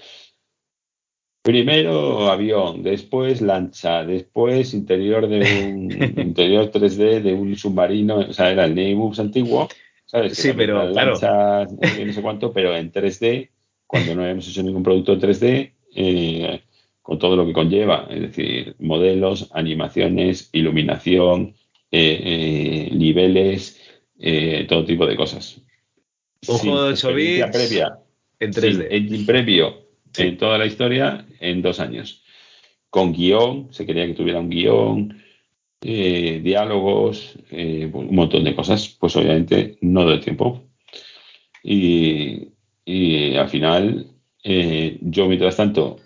Primero 1.43 2.31
avión, 2.31 2.83
después 2.83 3.41
lancha, 3.41 4.05
después 4.05 4.73
interior 4.73 5.27
de 5.27 5.39
un 5.39 5.91
interior 6.21 6.71
3D 6.71 7.21
de 7.21 7.33
un 7.33 7.57
submarino, 7.57 8.19
o 8.19 8.31
sea, 8.31 8.49
era 8.49 8.63
el 8.63 8.73
Nemours 8.73 9.19
antiguo, 9.19 9.67
¿sabes? 10.05 10.37
sí, 10.37 10.53
pero 10.55 10.89
lancha, 10.89 11.65
no 11.65 12.13
sé 12.13 12.21
cuánto, 12.21 12.53
pero 12.53 12.73
en 12.77 12.93
3D, 12.93 13.49
cuando 13.85 14.15
no 14.15 14.21
habíamos 14.21 14.47
hecho 14.47 14.63
ningún 14.63 14.83
producto 14.83 15.11
en 15.11 15.19
3D, 15.19 15.73
eh, 15.93 16.61
con 17.01 17.19
todo 17.19 17.35
lo 17.35 17.45
que 17.45 17.51
conlleva, 17.51 18.07
es 18.09 18.21
decir, 18.21 18.77
modelos, 18.79 19.49
animaciones, 19.51 20.49
iluminación, 20.53 21.55
eh, 21.91 22.21
eh, 22.23 22.95
niveles, 22.95 23.81
todo 24.69 24.85
tipo 24.85 25.05
de 25.05 25.17
cosas. 25.17 25.59
Ojo 26.47 26.83
de 26.85 26.93
8 26.93 27.07
previa, 27.51 27.99
en 28.39 28.53
3D. 28.53 28.87
engine 28.89 29.25
previo 29.25 29.82
en 30.17 30.37
toda 30.37 30.57
la 30.57 30.65
historia 30.65 31.25
en 31.39 31.61
dos 31.61 31.79
años. 31.79 32.23
Con 32.89 33.13
guion, 33.13 33.73
se 33.73 33.85
quería 33.85 34.05
que 34.05 34.13
tuviera 34.13 34.39
un 34.39 34.49
guion, 34.49 35.23
eh, 35.81 36.39
diálogos, 36.43 37.37
eh, 37.51 37.89
un 37.91 38.15
montón 38.15 38.43
de 38.43 38.55
cosas. 38.55 38.87
Pues 38.99 39.15
obviamente 39.15 39.77
no 39.81 40.07
del 40.07 40.21
tiempo. 40.21 40.63
Y, 41.63 42.49
al 43.37 43.49
final, 43.49 44.07
eh, 44.43 44.97
yo 45.01 45.27
mientras 45.27 45.57
tanto, 45.57 45.97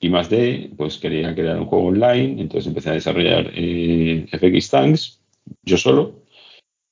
y 0.00 0.08
más 0.10 0.28
de, 0.30 0.70
pues 0.76 0.98
quería 0.98 1.34
crear 1.34 1.58
un 1.58 1.66
juego 1.66 1.86
online, 1.86 2.40
entonces 2.40 2.66
empecé 2.66 2.90
a 2.90 2.94
desarrollar 2.94 3.52
FX 4.30 4.70
Tanks, 4.70 5.22
yo 5.62 5.76
solo. 5.78 6.24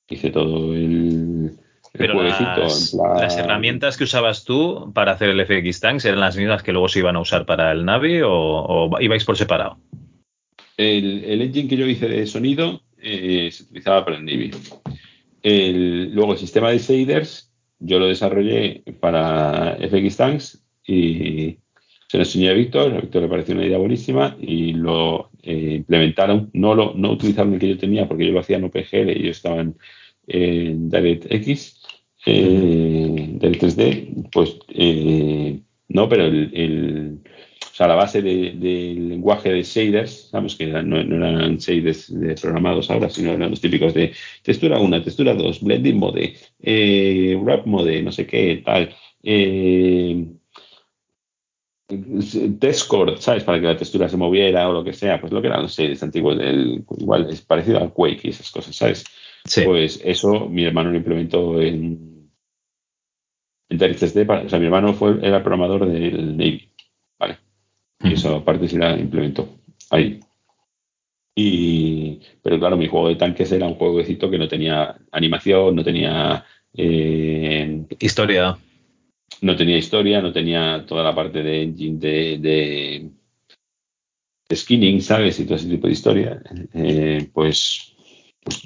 Hice 0.09 0.31
todo 0.31 0.73
el, 0.73 1.57
pero 1.93 2.21
las, 2.21 2.93
herramientas 3.37 3.97
que 3.97 4.03
usabas 4.03 4.43
tú 4.43 4.91
para 4.93 5.13
hacer 5.13 5.29
el 5.29 5.45
FX 5.45 5.79
Tanks 5.79 6.05
eran 6.05 6.19
las 6.19 6.37
mismas 6.37 6.63
que 6.63 6.71
luego 6.71 6.87
se 6.87 6.99
iban 6.99 7.15
a 7.15 7.19
usar 7.19 7.45
para 7.45 7.71
el 7.71 7.85
Navi 7.85 8.21
o, 8.23 8.89
ibais 8.99 9.25
por 9.25 9.37
separado? 9.37 9.77
El, 10.77 11.41
engine 11.41 11.67
que 11.67 11.77
yo 11.77 11.85
hice 11.85 12.07
de 12.07 12.27
sonido 12.27 12.81
eh, 12.99 13.49
se 13.51 13.63
utilizaba 13.63 14.05
para 14.05 14.17
el 14.17 14.25
Navi. 14.25 14.51
luego 16.13 16.33
el 16.33 16.37
sistema 16.37 16.69
de 16.71 16.79
shaders 16.79 17.51
yo 17.79 17.99
lo 17.99 18.07
desarrollé 18.07 18.83
para 18.99 19.77
FX 19.77 20.17
Tanks 20.17 20.63
y 20.85 21.57
se 22.07 22.17
lo 22.17 22.23
enseñé 22.23 22.49
a 22.49 22.53
Víctor, 22.53 22.93
a 22.93 23.01
Víctor 23.01 23.23
le 23.23 23.27
pareció 23.27 23.55
una 23.55 23.65
idea 23.65 23.77
buenísima 23.77 24.37
y 24.39 24.73
lo 24.73 25.29
eh, 25.43 25.75
implementaron, 25.77 26.49
no 26.53 26.73
lo 26.73 26.93
no 26.95 27.11
utilizaron 27.11 27.53
el 27.53 27.59
que 27.59 27.69
yo 27.69 27.77
tenía 27.77 28.07
porque 28.07 28.25
yo 28.25 28.31
lo 28.31 28.39
hacía 28.39 28.57
en 28.57 28.63
OPGL 28.63 29.09
y 29.09 29.23
ellos 29.23 29.37
estaban 29.37 29.75
en 30.27 30.89
DirectX, 30.89 31.76
eh, 32.27 33.29
del 33.39 33.57
3D, 33.57 34.29
pues 34.31 34.57
eh, 34.69 35.59
no, 35.87 36.09
pero 36.09 36.25
el, 36.25 37.21
o 37.71 37.75
sea, 37.75 37.87
la 37.87 37.95
base 37.95 38.21
del 38.21 39.09
lenguaje 39.09 39.49
de 39.49 39.63
shaders, 39.63 40.29
sabemos 40.29 40.55
que 40.55 40.67
no, 40.67 40.97
eran 40.97 41.57
shaders 41.57 42.13
programados 42.41 42.89
ahora, 42.89 43.09
sino 43.09 43.31
eran 43.31 43.51
los 43.51 43.61
típicos 43.61 43.93
de 43.93 44.13
textura 44.41 44.79
1, 44.79 45.03
textura 45.03 45.33
2, 45.33 45.61
blending 45.61 45.97
mode, 45.97 46.35
eh, 46.61 47.37
wrap 47.39 47.65
mode, 47.65 48.01
no 48.01 48.11
sé 48.11 48.27
qué, 48.27 48.61
tal. 48.65 48.93
Eh, 49.23 50.25
Testcore, 52.59 53.21
¿sabes? 53.21 53.45
Para 53.45 53.61
que 53.61 53.67
la 53.67 53.77
textura 53.77 54.09
se 54.09 54.17
moviera 54.17 54.67
o 54.67 54.73
lo 54.73 54.83
que 54.83 54.91
sea, 54.91 55.21
pues 55.21 55.31
lo 55.31 55.39
que 55.39 55.47
eran 55.47 55.61
los 55.61 55.77
shaders 55.77 56.03
antiguos, 56.03 56.35
igual 56.97 57.29
es 57.29 57.41
parecido 57.41 57.77
al 57.77 57.93
Quake 57.93 58.21
y 58.23 58.29
esas 58.29 58.51
cosas, 58.51 58.75
¿sabes? 58.75 59.05
Pues 59.63 60.01
eso 60.03 60.49
mi 60.49 60.65
hermano 60.65 60.91
lo 60.91 60.97
implementó 60.97 61.61
en, 61.61 62.16
en 63.69 63.79
3D. 63.79 64.45
O 64.45 64.49
sea, 64.49 64.59
mi 64.59 64.65
hermano 64.65 64.93
fue, 64.93 65.19
era 65.21 65.43
programador 65.43 65.87
del 65.87 66.37
Navy. 66.37 66.69
¿Vale? 67.19 67.37
Y 68.03 68.13
eso 68.13 68.35
aparte 68.35 68.67
sí 68.67 68.77
la 68.77 68.97
implementó 68.97 69.59
ahí. 69.89 70.19
Y, 71.35 72.19
pero 72.41 72.57
claro, 72.57 72.77
mi 72.77 72.87
juego 72.87 73.09
de 73.09 73.15
tanques 73.15 73.51
era 73.51 73.67
un 73.67 73.75
jueguecito 73.75 74.29
que 74.29 74.39
no 74.39 74.47
tenía 74.47 74.97
animación, 75.11 75.75
no 75.75 75.83
tenía 75.83 76.43
eh, 76.73 77.85
historia. 77.99 78.57
No 79.41 79.55
tenía 79.55 79.77
historia, 79.77 80.21
no 80.21 80.31
tenía 80.31 80.83
toda 80.87 81.03
la 81.03 81.13
parte 81.13 81.43
de 81.43 81.61
engine 81.61 81.99
de, 81.99 82.37
de, 82.39 83.11
skinning, 84.55 85.01
¿sabes? 85.01 85.39
Y 85.39 85.45
todo 85.45 85.55
ese 85.55 85.69
tipo 85.69 85.85
de 85.85 85.93
historia. 85.93 86.41
Eh, 86.73 87.29
pues 87.33 87.93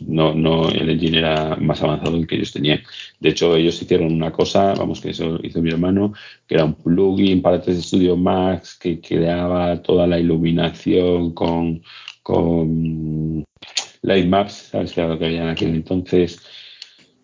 no, 0.08 0.34
no, 0.34 0.70
el 0.70 0.90
engine 0.90 1.20
era 1.20 1.56
más 1.58 1.82
avanzado 1.82 2.16
del 2.16 2.28
que 2.28 2.36
ellos 2.36 2.52
tenían. 2.52 2.82
De 3.20 3.30
hecho, 3.30 3.56
ellos 3.56 3.82
hicieron 3.82 4.14
una 4.14 4.32
cosa, 4.32 4.74
vamos, 4.74 5.02
que 5.02 5.12
eso 5.12 5.40
hizo 5.44 5.62
mi 5.62 5.70
hermano, 5.70 6.14
que 6.48 6.56
era 6.56 6.66
un 6.66 6.74
plugin 6.76 7.42
para 7.42 7.62
3 7.62 7.84
Studio 7.84 8.16
Max 8.16 8.78
que 8.80 9.00
creaba 9.00 9.82
toda 9.82 10.08
la 10.08 10.20
iluminación 10.20 11.34
con, 11.34 11.82
con 12.24 13.44
Light 14.02 14.28
Maps, 14.28 14.70
¿sabes? 14.72 14.94
Que 14.94 15.02
era 15.02 15.10
lo 15.10 15.20
que 15.20 15.26
había 15.26 15.44
en 15.44 15.50
aquel 15.50 15.76
entonces. 15.76 16.42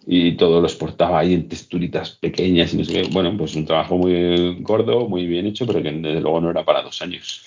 Y 0.10 0.38
todo 0.38 0.62
lo 0.62 0.68
exportaba 0.68 1.20
ahí 1.20 1.34
en 1.34 1.50
texturitas 1.50 2.12
pequeñas 2.12 2.74
y 2.74 2.78
no 2.78 2.86
sé 2.86 2.94
qué. 2.94 3.10
Bueno, 3.12 3.36
pues 3.38 3.56
un 3.56 3.66
trabajo 3.66 3.98
muy 3.98 4.56
gordo, 4.62 5.10
muy 5.10 5.28
bien 5.28 5.48
hecho, 5.48 5.68
pero 5.68 5.84
que 5.84 5.92
desde 5.92 6.22
luego 6.22 6.40
no 6.40 6.52
era 6.52 6.64
para 6.64 6.82
dos 6.82 7.02
años. 7.02 7.44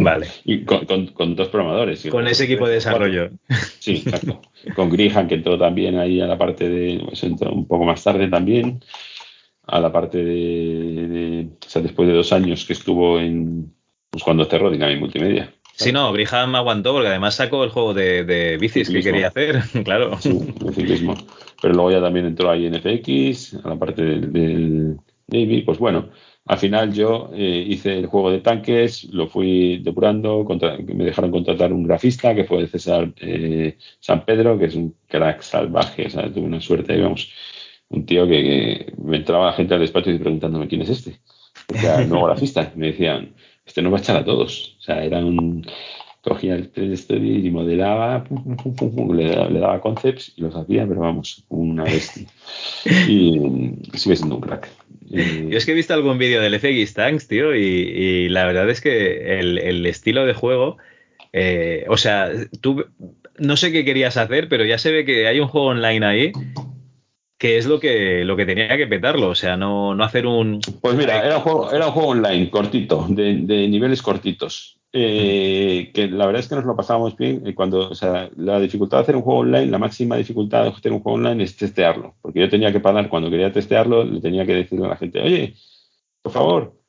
Vale. 0.00 0.26
Y 0.44 0.64
con, 0.64 1.36
dos 1.36 1.48
programadores. 1.48 2.06
Con 2.10 2.26
ese 2.26 2.44
equipo 2.44 2.66
de 2.66 2.74
desarrollo. 2.74 3.30
Sí, 3.78 4.02
exacto. 4.04 4.42
con 4.74 4.90
Grihan, 4.90 5.28
que 5.28 5.36
entró 5.36 5.58
también 5.58 5.98
ahí 5.98 6.20
a 6.20 6.26
la 6.26 6.38
parte 6.38 6.68
de. 6.68 7.02
Pues 7.04 7.22
entró 7.24 7.52
un 7.52 7.66
poco 7.66 7.84
más 7.84 8.02
tarde 8.02 8.28
también. 8.28 8.82
A 9.66 9.80
la 9.80 9.90
parte 9.90 10.22
de, 10.22 11.48
o 11.64 11.68
sea, 11.68 11.82
después 11.82 12.08
de 12.08 12.14
dos 12.14 12.32
años 12.32 12.64
que 12.64 12.72
estuvo 12.72 13.18
en. 13.18 13.72
Pues 14.10 14.22
cuando 14.22 14.44
cerró 14.44 14.70
Dynamic 14.70 15.00
Multimedia. 15.00 15.52
Sí, 15.74 15.92
no, 15.92 16.10
Griham 16.12 16.54
aguantó 16.54 16.94
porque 16.94 17.08
además 17.08 17.34
sacó 17.34 17.62
el 17.62 17.70
juego 17.70 17.92
de, 17.92 18.24
de 18.24 18.56
bicis 18.56 18.88
que 18.88 19.02
quería 19.02 19.28
hacer, 19.28 19.60
claro. 19.84 20.18
Sí, 20.18 20.32
de 20.32 20.72
ciclismo. 20.72 21.14
Pero 21.60 21.74
luego 21.74 21.90
ya 21.90 22.00
también 22.00 22.26
entró 22.26 22.50
ahí 22.50 22.66
en 22.66 22.80
FX, 22.80 23.58
a 23.62 23.68
la 23.70 23.76
parte 23.76 24.02
del, 24.02 24.32
del 24.32 24.96
Navy. 25.26 25.62
Pues 25.62 25.78
bueno, 25.78 26.10
al 26.46 26.58
final 26.58 26.92
yo 26.92 27.30
eh, 27.34 27.64
hice 27.68 27.98
el 27.98 28.06
juego 28.06 28.30
de 28.30 28.40
tanques, 28.40 29.04
lo 29.12 29.26
fui 29.28 29.78
depurando, 29.78 30.46
me 30.94 31.04
dejaron 31.04 31.32
contratar 31.32 31.72
un 31.72 31.82
grafista 31.82 32.34
que 32.36 32.44
fue 32.44 32.68
César 32.68 33.12
eh, 33.20 33.76
San 33.98 34.24
Pedro, 34.24 34.56
que 34.56 34.66
es 34.66 34.76
un 34.76 34.94
crack 35.08 35.42
salvaje, 35.42 36.06
o 36.06 36.10
sea, 36.10 36.32
tuve 36.32 36.46
una 36.46 36.60
suerte, 36.60 36.94
digamos, 36.94 37.32
un 37.88 38.06
tío 38.06 38.28
que, 38.28 38.92
me 39.02 39.16
entraba 39.16 39.52
gente 39.54 39.74
al 39.74 39.80
despacho 39.80 40.10
y 40.10 40.18
preguntándome 40.18 40.68
quién 40.68 40.82
es 40.82 40.90
este. 40.90 41.20
Era 41.68 42.02
el 42.02 42.08
nuevo 42.08 42.26
grafista. 42.26 42.72
Me 42.76 42.88
decían, 42.88 43.34
este 43.64 43.82
no 43.82 43.90
va 43.90 43.98
a 43.98 44.00
echar 44.00 44.16
a 44.16 44.24
todos. 44.24 44.76
O 44.78 44.82
sea, 44.82 45.04
era 45.04 45.18
un, 45.18 45.66
cogía 46.26 46.56
el 46.56 46.72
3D 46.72 46.92
Story 46.92 47.46
y 47.46 47.50
modelaba, 47.50 48.24
le, 49.14 49.60
daba 49.60 49.80
concepts 49.80 50.32
y 50.36 50.40
los 50.40 50.56
hacía, 50.56 50.84
pero 50.86 51.00
vamos, 51.00 51.44
una 51.48 51.84
bestia. 51.84 52.26
Y 53.08 53.40
sigue 53.94 54.16
siendo 54.16 54.36
un 54.36 54.40
crack. 54.40 54.68
Yo 55.08 55.56
es 55.56 55.64
que 55.64 55.72
he 55.72 55.74
visto 55.74 55.94
algún 55.94 56.18
vídeo 56.18 56.40
del 56.40 56.58
FX 56.58 56.94
Tanks, 56.94 57.28
tío, 57.28 57.54
y, 57.54 58.28
la 58.28 58.44
verdad 58.44 58.68
es 58.68 58.80
que 58.80 59.38
el, 59.38 59.86
estilo 59.86 60.26
de 60.26 60.34
juego, 60.34 60.78
eh, 61.32 61.86
o 61.88 61.96
sea, 61.96 62.30
tú 62.60 62.84
no 63.38 63.56
sé 63.56 63.70
qué 63.70 63.84
querías 63.84 64.16
hacer, 64.16 64.48
pero 64.48 64.64
ya 64.64 64.78
se 64.78 64.90
ve 64.90 65.04
que 65.04 65.28
hay 65.28 65.38
un 65.38 65.48
juego 65.48 65.68
online 65.68 66.04
ahí 66.04 66.32
que 67.38 67.58
es 67.58 67.66
lo 67.66 67.78
que, 67.78 68.24
lo 68.24 68.34
que 68.34 68.46
tenía 68.46 68.76
que 68.76 68.86
petarlo, 68.86 69.28
o 69.28 69.34
sea, 69.34 69.58
no, 69.58 69.94
no 69.94 70.02
hacer 70.02 70.26
un... 70.26 70.60
Pues 70.80 70.94
mira, 70.94 71.22
era 71.22 71.36
un 71.36 71.42
juego, 71.42 71.70
era 71.70 71.86
un 71.88 71.92
juego 71.92 72.08
online, 72.08 72.50
cortito, 72.50 73.06
de, 73.10 73.36
de 73.42 73.68
niveles 73.68 74.00
cortitos. 74.00 74.78
Eh, 74.98 75.90
que 75.92 76.08
la 76.08 76.24
verdad 76.24 76.40
es 76.40 76.48
que 76.48 76.54
nos 76.54 76.64
lo 76.64 76.74
pasábamos 76.74 77.18
bien 77.18 77.52
cuando, 77.54 77.90
o 77.90 77.94
sea, 77.94 78.30
la 78.34 78.58
dificultad 78.58 78.96
de 78.96 79.02
hacer 79.02 79.16
un 79.16 79.20
juego 79.20 79.40
online, 79.40 79.66
la 79.66 79.76
máxima 79.76 80.16
dificultad 80.16 80.62
de 80.62 80.68
hacer 80.70 80.90
un 80.90 81.00
juego 81.00 81.18
online 81.18 81.44
es 81.44 81.54
testearlo, 81.54 82.14
porque 82.22 82.40
yo 82.40 82.48
tenía 82.48 82.72
que 82.72 82.80
parar 82.80 83.10
cuando 83.10 83.28
quería 83.28 83.52
testearlo, 83.52 84.04
le 84.04 84.22
tenía 84.22 84.46
que 84.46 84.54
decirle 84.54 84.86
a 84.86 84.88
la 84.88 84.96
gente, 84.96 85.20
oye, 85.20 85.54
por 86.22 86.32
favor, 86.32 86.80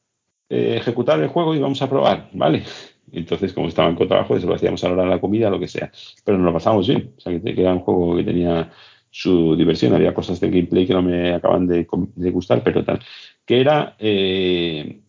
eh, 0.47 0.75
ejecutar 0.77 1.19
el 1.19 1.27
juego 1.27 1.53
y 1.53 1.59
vamos 1.59 1.81
a 1.81 1.89
probar, 1.89 2.29
¿vale? 2.31 2.63
Entonces, 3.11 3.51
como 3.51 3.67
estaba 3.67 3.89
en 3.89 3.97
trabajo, 3.97 4.37
eso 4.37 4.47
lo 4.47 4.55
hacíamos 4.55 4.81
a 4.85 4.87
la 4.87 4.93
hora 4.93 5.03
de 5.03 5.09
la 5.09 5.19
comida, 5.19 5.49
lo 5.49 5.59
que 5.59 5.67
sea, 5.67 5.91
pero 6.23 6.37
nos 6.37 6.45
lo 6.45 6.53
pasábamos 6.53 6.87
bien, 6.87 7.13
o 7.17 7.19
sea, 7.19 7.37
que, 7.41 7.61
era 7.61 7.73
un 7.73 7.81
juego 7.81 8.15
que 8.15 8.23
tenía 8.23 8.71
su 9.09 9.53
diversión, 9.57 9.93
había 9.93 10.13
cosas 10.13 10.39
de 10.39 10.49
gameplay 10.49 10.87
que 10.87 10.93
no 10.93 11.01
me 11.01 11.33
acaban 11.33 11.67
de, 11.67 11.85
gustar, 12.31 12.63
pero 12.63 12.85
tal, 12.85 13.01
que 13.45 13.59
era... 13.59 13.97
Eh, 13.99 15.01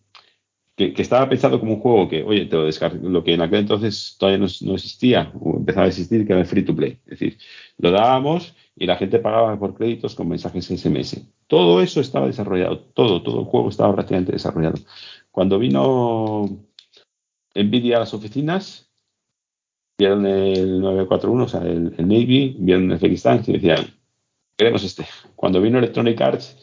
que, 0.79 1.03
estaba 1.03 1.29
pensado 1.29 1.59
como 1.59 1.74
un 1.74 1.81
juego 1.81 2.09
que, 2.09 2.22
oye, 2.22 2.47
te 2.47 2.55
lo 2.55 2.64
descargo, 2.64 3.09
lo 3.09 3.24
que 3.24 3.35
en 3.35 3.43
aquel 3.43 3.61
entonces 3.61 4.14
todavía 4.16 4.39
no, 4.39 4.74
existía, 4.74 5.33
o 5.41 5.57
empezaba 5.57 5.87
a 5.87 5.89
existir, 5.89 6.24
que 6.24 6.33
era 6.33 6.41
el 6.41 6.47
free 6.47 6.64
to 6.64 6.74
play. 6.74 7.01
Es 7.05 7.18
decir, 7.18 7.39
lo 7.79 7.91
dábamos 7.91 8.55
y 8.76 8.87
la 8.87 8.97
gente 8.97 9.18
pagaba 9.18 9.59
por 9.59 9.75
créditos 9.75 10.14
con 10.14 10.29
mensajes 10.29 10.67
SMS. 10.67 11.21
Todo 11.49 11.83
eso 11.83 12.00
estaba 12.00 12.29
desarrollado, 12.29 12.79
todo, 12.79 13.22
todo 13.22 13.41
el 13.41 13.46
juego 13.46 13.68
estaba 13.71 13.92
prácticamente 13.92 14.30
desarrollado. 14.30 14.79
Cuando 15.33 15.59
vino 15.59 16.49
Nvidia 17.57 17.96
a 17.96 18.00
las 18.00 18.14
oficinas, 18.14 18.88
vieron 19.99 20.26
el 20.26 20.80
941, 20.80 21.45
o 21.45 21.49
sea, 21.49 21.63
el, 21.63 21.91
Navy, 21.99 22.57
vieron 22.57 22.92
el 22.92 22.99
FX 22.99 23.49
y 23.49 23.53
decían, 23.55 23.84
queremos 24.57 24.84
este. 24.84 25.05
Cuando 25.34 25.61
vino 25.61 25.79
Electronic 25.79 26.21
Arts, 26.21 26.57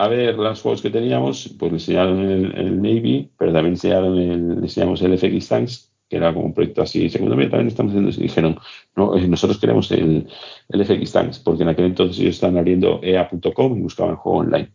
a 0.00 0.08
ver 0.08 0.34
los 0.36 0.62
juegos 0.62 0.80
que 0.80 0.88
teníamos, 0.88 1.54
pues 1.58 1.72
le 1.72 1.76
enseñaron 1.76 2.20
el, 2.20 2.80
Navy, 2.80 3.30
pero 3.36 3.52
también 3.52 3.74
enseñaron 3.74 4.18
el, 4.18 4.54
le 4.56 4.62
enseñamos 4.62 5.02
el 5.02 5.18
FX 5.18 5.48
Tanks, 5.48 5.92
que 6.08 6.16
era 6.16 6.32
como 6.32 6.46
un 6.46 6.54
proyecto 6.54 6.80
así. 6.80 7.10
Segundo, 7.10 7.36
también 7.36 7.68
estamos 7.68 7.90
haciendo 7.90 8.08
eso. 8.08 8.20
Y 8.20 8.22
dijeron, 8.22 8.58
no, 8.96 9.14
eh, 9.14 9.28
nosotros 9.28 9.60
queremos 9.60 9.90
el, 9.92 10.26
el, 10.70 10.84
FX 10.86 11.12
Tanks, 11.12 11.38
porque 11.40 11.64
en 11.64 11.68
aquel 11.68 11.84
entonces 11.84 12.18
ellos 12.18 12.36
estaban 12.36 12.56
abriendo 12.56 12.98
EA.com 13.02 13.76
y 13.76 13.82
buscaban 13.82 14.16
juego 14.16 14.38
online. 14.38 14.70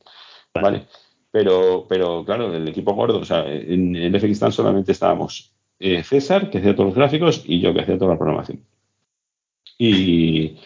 ¿Vale? 0.53 0.85
Pero, 1.31 1.87
pero 1.89 2.23
claro, 2.23 2.53
el 2.53 2.67
equipo 2.67 2.93
gordo, 2.93 3.17
o 3.17 3.25
sea, 3.25 3.51
en 3.51 3.95
el 3.95 4.19
FX 4.19 4.39
Tanks 4.39 4.55
solamente 4.55 4.91
estábamos 4.91 5.53
eh, 5.79 6.03
César, 6.03 6.51
que 6.51 6.59
hacía 6.59 6.75
todos 6.75 6.89
los 6.89 6.95
gráficos, 6.95 7.43
y 7.47 7.59
yo, 7.61 7.73
que 7.73 7.81
hacía 7.81 7.97
toda 7.97 8.11
la 8.11 8.19
programación. 8.19 8.63
Y, 9.79 10.57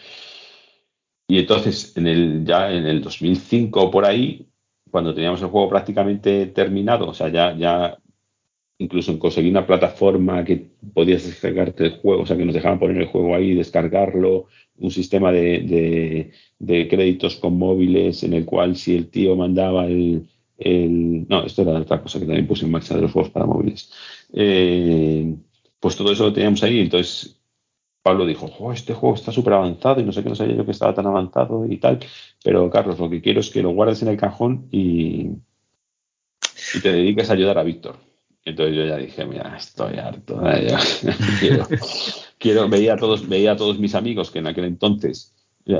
y 1.26 1.38
entonces, 1.38 1.96
en 1.96 2.06
el, 2.06 2.44
ya 2.44 2.70
en 2.70 2.84
el 2.86 3.00
2005 3.00 3.90
por 3.90 4.04
ahí, 4.04 4.49
cuando 4.90 5.14
teníamos 5.14 5.40
el 5.42 5.48
juego 5.48 5.68
prácticamente 5.68 6.46
terminado, 6.46 7.08
o 7.08 7.14
sea, 7.14 7.28
ya, 7.28 7.56
ya 7.56 7.98
incluso 8.78 9.18
conseguir 9.18 9.50
una 9.50 9.66
plataforma 9.66 10.42
que 10.44 10.70
podías 10.94 11.24
descargarte 11.24 11.84
el 11.84 11.92
juego, 11.98 12.22
o 12.22 12.26
sea, 12.26 12.36
que 12.36 12.46
nos 12.46 12.54
dejaban 12.54 12.78
poner 12.78 12.96
el 12.96 13.08
juego 13.08 13.34
ahí, 13.34 13.54
descargarlo, 13.54 14.46
un 14.78 14.90
sistema 14.90 15.30
de, 15.30 16.32
de, 16.58 16.88
créditos 16.88 17.36
con 17.36 17.58
móviles 17.58 18.22
en 18.22 18.32
el 18.32 18.46
cual 18.46 18.76
si 18.76 18.96
el 18.96 19.08
tío 19.10 19.36
mandaba 19.36 19.86
el, 19.86 20.26
el, 20.58 21.28
No, 21.28 21.44
esto 21.44 21.62
era 21.62 21.72
otra 21.78 22.02
cosa 22.02 22.18
que 22.18 22.26
también 22.26 22.46
puse 22.46 22.64
en 22.64 22.70
marcha 22.72 22.94
de 22.94 23.02
los 23.02 23.12
juegos 23.12 23.30
para 23.30 23.46
móviles. 23.46 23.92
Eh, 24.32 25.34
pues 25.78 25.96
todo 25.96 26.12
eso 26.12 26.24
lo 26.24 26.32
teníamos 26.32 26.62
ahí, 26.62 26.80
entonces 26.80 27.39
Pablo 28.02 28.24
dijo, 28.24 28.72
este 28.72 28.94
juego 28.94 29.14
está 29.14 29.30
súper 29.30 29.52
avanzado 29.52 30.00
y 30.00 30.04
no 30.04 30.12
sé 30.12 30.22
qué, 30.22 30.28
no 30.30 30.34
sabía 30.34 30.56
yo 30.56 30.64
que 30.64 30.70
estaba 30.70 30.94
tan 30.94 31.06
avanzado 31.06 31.66
y 31.66 31.76
tal. 31.76 31.98
Pero 32.42 32.70
Carlos, 32.70 32.98
lo 32.98 33.10
que 33.10 33.20
quiero 33.20 33.40
es 33.40 33.50
que 33.50 33.62
lo 33.62 33.70
guardes 33.70 34.02
en 34.02 34.08
el 34.08 34.16
cajón 34.16 34.68
y, 34.70 35.30
y 36.74 36.80
te 36.82 36.92
dediques 36.92 37.28
a 37.28 37.34
ayudar 37.34 37.58
a 37.58 37.62
Víctor. 37.62 37.96
Entonces 38.42 38.74
yo 38.74 38.86
ya 38.86 38.96
dije, 38.96 39.26
mira, 39.26 39.54
estoy 39.56 39.98
harto. 39.98 40.40
quiero, 41.40 41.66
quiero, 42.38 42.68
veía 42.68 42.94
a 42.94 42.96
todos, 42.96 43.28
veía 43.28 43.52
a 43.52 43.56
todos 43.56 43.78
mis 43.78 43.94
amigos 43.94 44.30
que 44.30 44.38
en 44.38 44.46
aquel 44.46 44.64
entonces, 44.64 45.34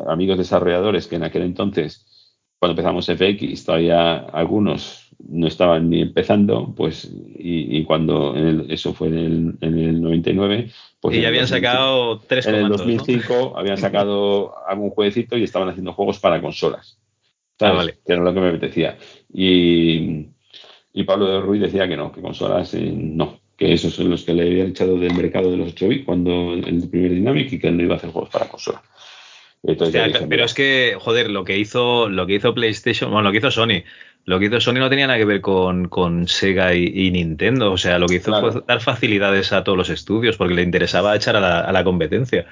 amigos 0.07 0.37
desarrolladores 0.37 1.07
que 1.07 1.17
en 1.17 1.25
aquel 1.25 1.43
entonces 1.43 2.07
cuando 2.61 2.73
empezamos 2.73 3.07
FX, 3.07 3.65
todavía 3.65 4.19
algunos 4.19 5.10
no 5.29 5.47
estaban 5.47 5.91
ni 5.91 6.03
empezando, 6.03 6.73
pues, 6.77 7.11
y, 7.37 7.85
cuando 7.85 8.35
eso 8.69 8.95
fue 8.95 9.09
en 9.09 9.59
el, 9.61 10.01
99, 10.01 10.71
pues... 11.01 11.17
Y 11.17 11.21
ya 11.21 11.29
habían 11.29 11.49
sacado 11.49 12.21
tres 12.21 12.47
En 12.47 12.57
el 12.57 12.69
2005 12.69 13.55
habían 13.57 13.79
sacado 13.79 14.55
algún 14.69 14.91
jueguecito 14.91 15.37
y 15.37 15.45
estaban 15.45 15.69
haciendo 15.69 15.93
juegos 15.93 16.19
para 16.19 16.41
consolas. 16.41 16.99
Ah, 17.61 17.73
vale. 17.73 17.99
Que 18.07 18.15
era 18.15 18.23
lo 18.23 18.33
que 18.33 18.41
me 18.41 18.49
apetecía. 18.49 18.97
Y, 19.33 20.29
y 20.93 21.05
Pablo 21.05 21.27
de 21.27 21.41
Ruiz 21.41 21.61
decía 21.61 21.87
que 21.89 21.97
no, 21.97 22.11
que 22.11 22.21
consolas 22.21 22.75
eh, 22.75 22.93
no, 22.93 23.41
que 23.57 23.73
esos 23.73 23.93
son 23.93 24.11
los 24.11 24.25
que 24.25 24.33
le 24.33 24.43
habían 24.43 24.69
echado 24.69 24.99
del 24.99 25.15
mercado 25.15 25.51
de 25.51 25.59
los 25.59 25.73
8 25.73 25.89
bits 25.89 26.05
cuando 26.07 26.55
el 26.55 26.89
primer 26.89 27.13
Dynamic 27.13 27.53
y 27.53 27.59
que 27.59 27.69
él 27.69 27.77
no 27.77 27.83
iba 27.83 27.95
a 27.95 27.99
hacer 27.99 28.11
juegos 28.11 28.31
para 28.31 28.49
consola. 28.49 28.83
pero 29.63 30.45
es 30.45 30.55
que, 30.55 30.97
joder, 30.99 31.31
lo 31.31 31.45
que 31.45 31.59
hizo, 31.59 32.09
lo 32.09 32.27
que 32.27 32.37
hizo 32.37 32.55
PlayStation, 32.55 33.11
bueno, 33.11 33.29
lo 33.29 33.33
que 33.33 33.39
hizo 33.39 33.51
Sony, 33.51 33.85
lo 34.31 34.39
que 34.39 34.47
hizo 34.47 34.61
Sony 34.61 34.75
no 34.75 34.89
tenía 34.89 35.09
nada 35.09 35.19
que 35.19 35.25
ver 35.25 35.41
con, 35.41 36.29
Sega 36.29 36.73
y, 36.73 37.11
Nintendo. 37.11 37.73
O 37.73 37.77
sea, 37.77 37.99
lo 37.99 38.07
que 38.07 38.17
hizo 38.17 38.33
fue 38.41 38.63
dar 38.67 38.81
facilidades 38.81 39.53
a 39.53 39.65
todos 39.65 39.77
los 39.77 39.91
estudios 39.91 40.37
porque 40.37 40.55
le 40.55 40.63
interesaba 40.63 41.17
echar 41.17 41.35
a 41.35 41.73
la, 41.73 41.85
competencia. 41.85 42.47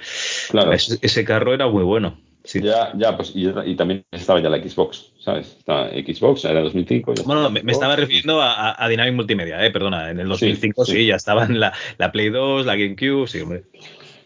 Claro. 0.51 0.73
ese, 0.73 1.25
carro 1.25 1.55
era 1.55 1.69
muy 1.69 1.85
bueno. 1.85 2.19
Ya, 2.55 2.93
ya, 2.97 3.17
pues 3.17 3.33
y, 3.35 3.77
también 3.77 4.05
estaba 4.11 4.41
ya 4.41 4.49
la 4.49 4.59
Xbox, 4.59 5.13
¿sabes? 5.21 5.55
Estaba 5.59 5.91
Xbox, 5.91 6.47
era 6.47 6.63
2005. 6.63 7.15
bueno, 7.25 7.49
me, 7.51 7.61
estaba 7.71 7.95
refiriendo 7.95 8.41
a, 8.43 8.89
Dynamic 8.89 9.15
Multimedia, 9.15 9.65
¿eh? 9.65 9.71
Perdona, 9.71 10.11
en 10.11 10.19
el 10.19 10.29
2005 10.29 10.85
sí, 10.85 11.07
ya 11.07 11.15
estaban 11.15 11.61
la, 11.61 11.73
la, 11.99 12.11
Play 12.11 12.31
2, 12.31 12.67
la 12.67 12.75
GameCube, 12.75 13.29
sí, 13.29 13.41
hombre. 13.41 13.65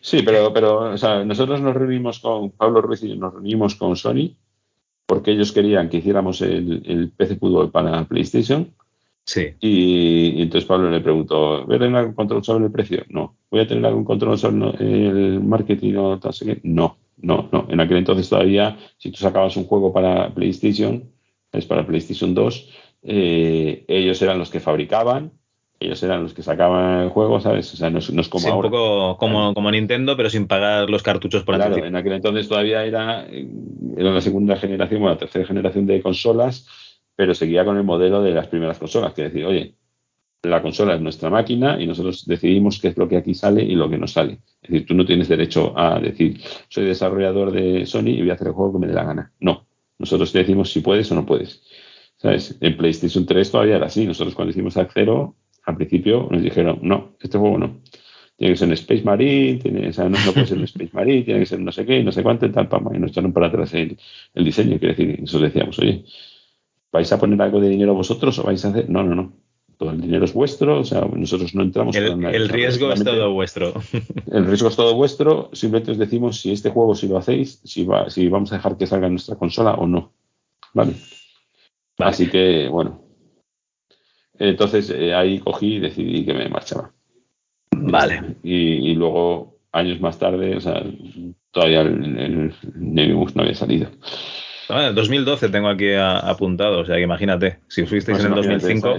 Sí, 0.00 0.22
pero, 0.22 0.52
pero 0.54 0.92
o 0.92 0.98
sea, 0.98 1.22
nosotros 1.24 1.60
nos 1.60 1.74
reunimos 1.74 2.18
con 2.20 2.50
Pablo 2.50 2.80
Ruiz 2.80 3.02
y 3.02 3.14
nos 3.14 3.34
reunimos 3.34 3.74
con 3.74 3.94
Sony 3.94 4.36
porque 5.12 5.32
ellos 5.32 5.52
querían 5.52 5.90
que 5.90 5.98
hiciéramos 5.98 6.40
el, 6.40 6.82
el 6.86 7.10
PC 7.10 7.36
Fútbol 7.36 7.70
para 7.70 8.08
PlayStation. 8.08 8.72
Sí. 9.26 9.48
Y, 9.60 10.40
entonces 10.40 10.66
Pablo 10.66 10.90
le 10.90 11.02
preguntó, 11.02 11.66
¿voy 11.66 11.76
a 11.76 11.78
tener 11.80 11.96
algún 11.96 12.14
control 12.14 12.42
sobre 12.42 12.64
el 12.64 12.72
precio? 12.72 13.04
No. 13.10 13.36
¿Voy 13.50 13.60
a 13.60 13.66
tener 13.66 13.84
algún 13.84 14.04
control 14.04 14.38
sobre 14.38 14.70
el 14.80 15.40
marketing 15.44 15.96
o 15.96 16.18
tal? 16.18 16.32
No 16.62 16.96
no, 17.18 17.50
no. 17.52 17.66
En 17.68 17.78
aquel 17.78 17.98
entonces 17.98 18.26
todavía, 18.30 18.78
si 18.96 19.10
tú 19.10 19.18
sacabas 19.18 19.54
un 19.58 19.64
juego 19.64 19.92
para 19.92 20.34
PlayStation, 20.34 21.10
es 21.52 21.66
para 21.66 21.86
PlayStation 21.86 22.34
2, 22.34 22.70
eh, 23.02 23.84
ellos 23.86 24.22
eran 24.22 24.38
los 24.38 24.48
que 24.48 24.60
fabricaban, 24.60 25.32
ellos 25.82 26.02
eran 26.02 26.22
los 26.22 26.34
que 26.34 26.42
sacaban 26.42 27.02
el 27.02 27.08
juego, 27.10 27.40
¿sabes? 27.40 27.72
O 27.74 27.76
sea, 27.76 27.90
no 27.90 27.98
es, 27.98 28.28
como 28.28 28.48
ahora. 28.48 28.68
Un 28.68 28.72
poco 28.72 29.16
como, 29.18 29.54
como, 29.54 29.70
Nintendo, 29.70 30.16
pero 30.16 30.30
sin 30.30 30.46
pagar 30.46 30.88
los 30.88 31.02
cartuchos 31.02 31.44
por 31.44 31.56
Claro, 31.56 31.84
en 31.84 31.96
aquel 31.96 32.12
entonces 32.14 32.48
todavía 32.48 32.84
era, 32.84 33.26
era 33.26 34.10
la 34.10 34.20
segunda 34.20 34.56
generación, 34.56 35.00
bueno, 35.00 35.14
la 35.14 35.18
tercera 35.18 35.46
generación 35.46 35.86
de 35.86 36.02
consolas, 36.02 36.66
pero 37.16 37.34
seguía 37.34 37.64
con 37.64 37.76
el 37.76 37.84
modelo 37.84 38.22
de 38.22 38.32
las 38.32 38.48
primeras 38.48 38.78
consolas, 38.78 39.12
que 39.14 39.22
decir, 39.22 39.44
oye, 39.44 39.74
la 40.42 40.60
consola 40.60 40.94
es 40.94 41.00
nuestra 41.00 41.30
máquina 41.30 41.80
y 41.80 41.86
nosotros 41.86 42.26
decidimos 42.26 42.80
qué 42.80 42.88
es 42.88 42.96
lo 42.96 43.08
que 43.08 43.16
aquí 43.16 43.34
sale 43.34 43.62
y 43.62 43.74
lo 43.74 43.88
que 43.88 43.98
no 43.98 44.08
sale. 44.08 44.40
Es 44.62 44.70
decir, 44.70 44.86
tú 44.86 44.94
no 44.94 45.04
tienes 45.04 45.28
derecho 45.28 45.78
a 45.78 46.00
decir, 46.00 46.40
soy 46.68 46.84
desarrollador 46.84 47.52
de 47.52 47.86
Sony 47.86 48.08
y 48.08 48.20
voy 48.20 48.30
a 48.30 48.34
hacer 48.34 48.48
el 48.48 48.52
juego 48.52 48.72
que 48.72 48.78
me 48.80 48.86
dé 48.88 48.94
la 48.94 49.04
gana. 49.04 49.32
No. 49.38 49.66
Nosotros 49.98 50.32
te 50.32 50.40
decimos 50.40 50.72
si 50.72 50.80
puedes 50.80 51.10
o 51.12 51.14
no 51.14 51.24
puedes. 51.24 51.62
¿Sabes? 52.16 52.56
En 52.60 52.76
PlayStation 52.76 53.24
3 53.24 53.50
todavía 53.50 53.76
era 53.76 53.86
así. 53.86 54.04
Nosotros 54.04 54.34
cuando 54.34 54.50
hicimos 54.50 54.76
Acero, 54.76 55.36
al 55.64 55.76
principio 55.76 56.28
nos 56.30 56.42
dijeron, 56.42 56.78
no, 56.82 57.16
este 57.20 57.38
juego 57.38 57.58
no. 57.58 57.80
Tiene 58.36 58.54
que 58.54 58.58
ser 58.58 58.68
en 58.68 58.74
Space 58.74 59.02
Marine, 59.02 59.58
tiene, 59.58 59.88
o 59.88 59.92
sea, 59.92 60.08
no, 60.08 60.18
puede 60.32 60.46
ser 60.46 60.58
en 60.58 60.64
Space 60.64 60.90
Marine, 60.92 61.22
tiene 61.22 61.40
que 61.40 61.46
ser 61.46 61.60
no 61.60 61.70
sé 61.70 61.86
qué, 61.86 62.02
no 62.02 62.12
sé 62.12 62.22
cuánto, 62.22 62.46
y 62.46 62.50
tal, 62.50 62.68
y 62.94 62.98
nos 62.98 63.10
echaron 63.10 63.32
para 63.32 63.46
atrás 63.46 63.72
el, 63.74 63.96
el 64.34 64.44
diseño. 64.44 64.78
Quiere 64.78 64.94
decir, 64.94 65.20
nosotros 65.20 65.52
decíamos, 65.52 65.78
oye, 65.78 66.04
¿vais 66.90 67.12
a 67.12 67.18
poner 67.18 67.40
algo 67.40 67.60
de 67.60 67.68
dinero 67.68 67.94
vosotros 67.94 68.38
o 68.38 68.44
vais 68.44 68.64
a 68.64 68.68
hacer? 68.68 68.90
No, 68.90 69.02
no, 69.04 69.14
no 69.14 69.32
el 69.90 70.00
dinero 70.00 70.24
es 70.24 70.32
vuestro, 70.32 70.80
o 70.80 70.84
sea, 70.84 71.00
nosotros 71.00 71.54
no 71.54 71.62
entramos. 71.62 71.96
El, 71.96 72.24
el 72.24 72.48
riesgo 72.48 72.92
es 72.92 73.02
todo 73.02 73.32
vuestro. 73.32 73.72
El 74.30 74.46
riesgo 74.46 74.68
es 74.68 74.76
todo 74.76 74.94
vuestro, 74.94 75.50
simplemente 75.52 75.90
os 75.90 75.98
decimos 75.98 76.40
si 76.40 76.52
este 76.52 76.70
juego, 76.70 76.94
si 76.94 77.08
lo 77.08 77.18
hacéis, 77.18 77.60
si, 77.64 77.84
va, 77.84 78.08
si 78.08 78.28
vamos 78.28 78.52
a 78.52 78.56
dejar 78.56 78.76
que 78.76 78.86
salga 78.86 79.06
en 79.06 79.14
nuestra 79.14 79.36
consola 79.36 79.74
o 79.74 79.86
no. 79.86 80.12
¿Vale? 80.74 80.94
Así 81.98 82.28
que, 82.28 82.68
bueno. 82.68 83.01
Entonces 84.42 84.90
eh, 84.90 85.14
ahí 85.14 85.38
cogí 85.38 85.76
y 85.76 85.80
decidí 85.80 86.24
que 86.24 86.34
me 86.34 86.48
marchaba. 86.48 86.90
Vale. 87.70 88.36
Y, 88.42 88.94
luego, 88.94 89.58
años 89.70 90.00
más 90.00 90.18
tarde, 90.18 90.56
o 90.56 90.60
sea, 90.60 90.82
todavía 91.52 91.82
el, 91.82 92.18
el 92.18 92.54
no 93.34 93.42
había 93.42 93.54
salido. 93.54 93.88
Ah, 94.68 94.88
en 94.88 94.94
2012 94.94 95.48
tengo 95.48 95.68
aquí 95.68 95.92
apuntado, 95.94 96.80
o 96.80 96.84
sea 96.84 96.96
que 96.96 97.02
imagínate, 97.02 97.58
si 97.68 97.86
fuisteis 97.86 98.18
pues 98.18 98.24
en 98.24 98.32
el 98.32 98.36
2005. 98.36 98.96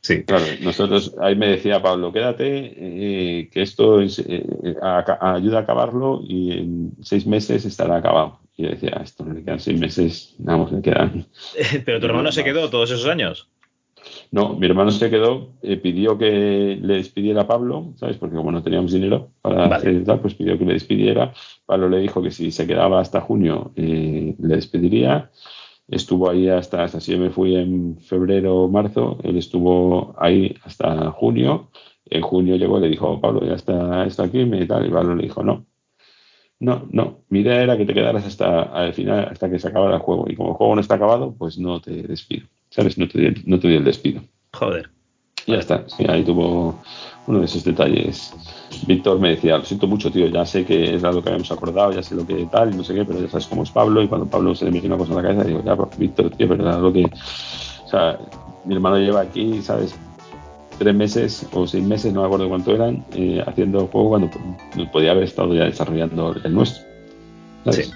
Sí. 0.00 0.22
Claro, 0.24 0.44
nosotros, 0.60 1.14
ahí 1.18 1.34
me 1.34 1.48
decía 1.48 1.80
Pablo, 1.80 2.12
quédate, 2.12 2.74
eh, 2.76 3.48
que 3.50 3.62
esto 3.62 4.02
eh, 4.02 4.76
ayuda 5.20 5.58
a 5.58 5.60
acabarlo 5.62 6.20
y 6.28 6.58
en 6.58 6.92
seis 7.00 7.26
meses 7.26 7.64
estará 7.64 7.96
acabado. 7.96 8.38
Y 8.54 8.64
yo 8.64 8.68
decía, 8.68 9.00
esto 9.02 9.24
me 9.24 9.42
quedan 9.42 9.60
seis 9.60 9.80
meses, 9.80 10.34
vamos, 10.38 10.72
me 10.72 10.82
quedan. 10.82 11.26
Pero 11.86 12.00
tu 12.00 12.06
hermano 12.06 12.30
se 12.32 12.44
quedó 12.44 12.68
todos 12.68 12.90
esos 12.90 13.06
años. 13.06 13.48
No, 14.34 14.54
mi 14.54 14.66
hermano 14.66 14.90
se 14.90 15.10
quedó, 15.10 15.52
eh, 15.62 15.76
pidió 15.76 16.18
que 16.18 16.76
le 16.82 16.94
despidiera 16.94 17.42
a 17.42 17.46
Pablo, 17.46 17.92
¿sabes? 17.94 18.16
Porque 18.16 18.34
como 18.34 18.50
no 18.50 18.64
teníamos 18.64 18.90
dinero 18.90 19.30
para 19.40 19.76
hacer 19.76 20.02
tal, 20.04 20.18
pues 20.18 20.34
pidió 20.34 20.58
que 20.58 20.64
le 20.64 20.72
despidiera. 20.72 21.32
Pablo 21.64 21.88
le 21.88 21.98
dijo 21.98 22.20
que 22.20 22.32
si 22.32 22.50
se 22.50 22.66
quedaba 22.66 23.00
hasta 23.00 23.20
junio 23.20 23.72
le 23.76 24.34
despediría 24.56 25.30
estuvo 25.86 26.30
ahí 26.30 26.48
hasta, 26.48 26.82
hasta 26.82 27.00
si 27.00 27.12
yo 27.12 27.18
me 27.18 27.30
fui 27.30 27.54
en 27.54 27.98
febrero 27.98 28.62
o 28.62 28.68
marzo, 28.68 29.18
él 29.22 29.36
estuvo 29.36 30.16
ahí 30.18 30.56
hasta 30.64 31.12
junio. 31.12 31.70
En 32.06 32.22
junio 32.22 32.56
llegó 32.56 32.78
y 32.78 32.82
le 32.82 32.88
dijo, 32.88 33.20
Pablo, 33.20 33.46
ya 33.46 33.54
está, 33.54 34.04
está 34.04 34.24
aquí, 34.24 34.40
y 34.40 34.66
tal. 34.66 34.84
Y 34.86 34.90
Pablo 34.90 35.14
le 35.14 35.22
dijo, 35.22 35.44
no, 35.44 35.64
no, 36.58 36.88
no. 36.90 37.20
Mi 37.28 37.40
idea 37.40 37.62
era 37.62 37.76
que 37.76 37.86
te 37.86 37.94
quedaras 37.94 38.26
hasta 38.26 38.62
al 38.62 38.94
final, 38.94 39.28
hasta 39.30 39.48
que 39.50 39.60
se 39.60 39.68
acabara 39.68 39.96
el 39.96 40.02
juego. 40.02 40.26
Y 40.28 40.34
como 40.34 40.50
el 40.50 40.56
juego 40.56 40.74
no 40.74 40.80
está 40.80 40.96
acabado, 40.96 41.34
pues 41.38 41.58
no 41.58 41.80
te 41.80 42.02
despido. 42.02 42.48
¿Sabes? 42.74 42.98
No 42.98 43.06
te, 43.06 43.34
no 43.46 43.60
te 43.60 43.68
di 43.68 43.76
el 43.76 43.84
despido. 43.84 44.20
Joder. 44.52 44.90
Y 45.46 45.52
ya 45.52 45.58
está. 45.58 45.84
Sí, 45.88 46.04
ahí 46.08 46.24
tuvo 46.24 46.82
uno 47.26 47.38
de 47.38 47.44
esos 47.44 47.62
detalles. 47.62 48.34
Víctor 48.88 49.20
me 49.20 49.30
decía, 49.30 49.58
lo 49.58 49.64
siento 49.64 49.86
mucho, 49.86 50.10
tío, 50.10 50.26
ya 50.26 50.44
sé 50.44 50.64
que 50.64 50.94
era 50.94 51.12
lo 51.12 51.22
que 51.22 51.28
habíamos 51.28 51.52
acordado, 51.52 51.92
ya 51.92 52.02
sé 52.02 52.16
lo 52.16 52.26
que 52.26 52.46
tal, 52.50 52.74
y 52.74 52.76
no 52.76 52.82
sé 52.82 52.94
qué, 52.94 53.04
pero 53.04 53.20
ya 53.20 53.28
sabes 53.28 53.46
cómo 53.46 53.62
es 53.62 53.70
Pablo, 53.70 54.02
y 54.02 54.08
cuando 54.08 54.26
Pablo 54.26 54.54
se 54.54 54.64
le 54.64 54.72
mete 54.72 54.88
una 54.88 54.96
cosa 54.96 55.12
en 55.12 55.16
la 55.16 55.22
cabeza, 55.22 55.44
digo, 55.44 55.62
ya, 55.64 55.76
pues, 55.76 55.96
Víctor, 55.96 56.30
tío, 56.30 56.48
pero 56.48 56.68
era 56.68 56.78
lo 56.78 56.92
que... 56.92 57.04
O 57.04 57.88
sea, 57.88 58.18
mi 58.64 58.74
hermano 58.74 58.98
lleva 58.98 59.20
aquí, 59.20 59.62
¿sabes? 59.62 59.94
Tres 60.78 60.94
meses 60.94 61.46
o 61.52 61.68
seis 61.68 61.84
meses, 61.84 62.12
no 62.12 62.22
me 62.22 62.26
acuerdo 62.26 62.48
cuánto 62.48 62.74
eran, 62.74 63.04
eh, 63.14 63.42
haciendo 63.46 63.82
el 63.82 63.86
juego 63.86 64.08
cuando 64.08 64.30
podía 64.92 65.12
haber 65.12 65.24
estado 65.24 65.54
ya 65.54 65.64
desarrollando 65.64 66.34
el 66.42 66.52
nuestro. 66.52 66.82
¿sabes? 67.64 67.86
Sí. 67.86 67.92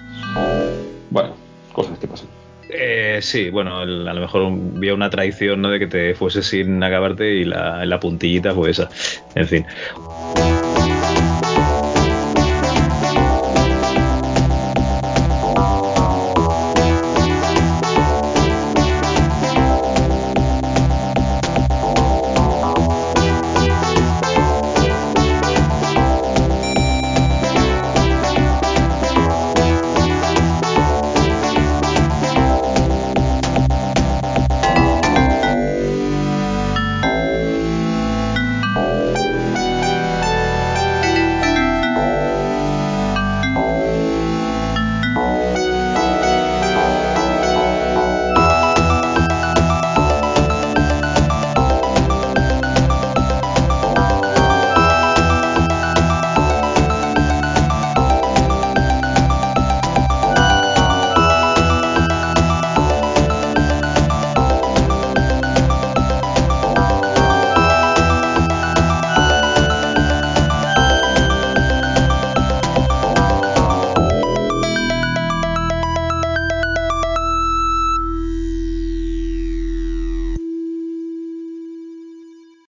Bueno, 1.11 1.31
cosas 1.73 1.99
que 1.99 2.07
pasan. 2.07 2.38
Eh, 2.71 3.19
sí, 3.23 3.51
bueno, 3.51 3.79
a 3.79 3.87
lo 3.87 4.21
mejor 4.21 4.53
había 4.77 4.95
una 4.95 5.11
traición 5.11 5.63
¿no? 5.63 5.71
de 5.71 5.79
que 5.79 5.87
te 5.87 6.15
fuese 6.15 6.43
sin 6.43 6.83
acabarte 6.83 7.35
y 7.35 7.45
la, 7.45 7.85
la 7.87 8.01
puntillita 8.01 8.55
fue 8.55 8.71
esa. 8.71 8.89
En 9.35 9.47
fin. 9.47 9.67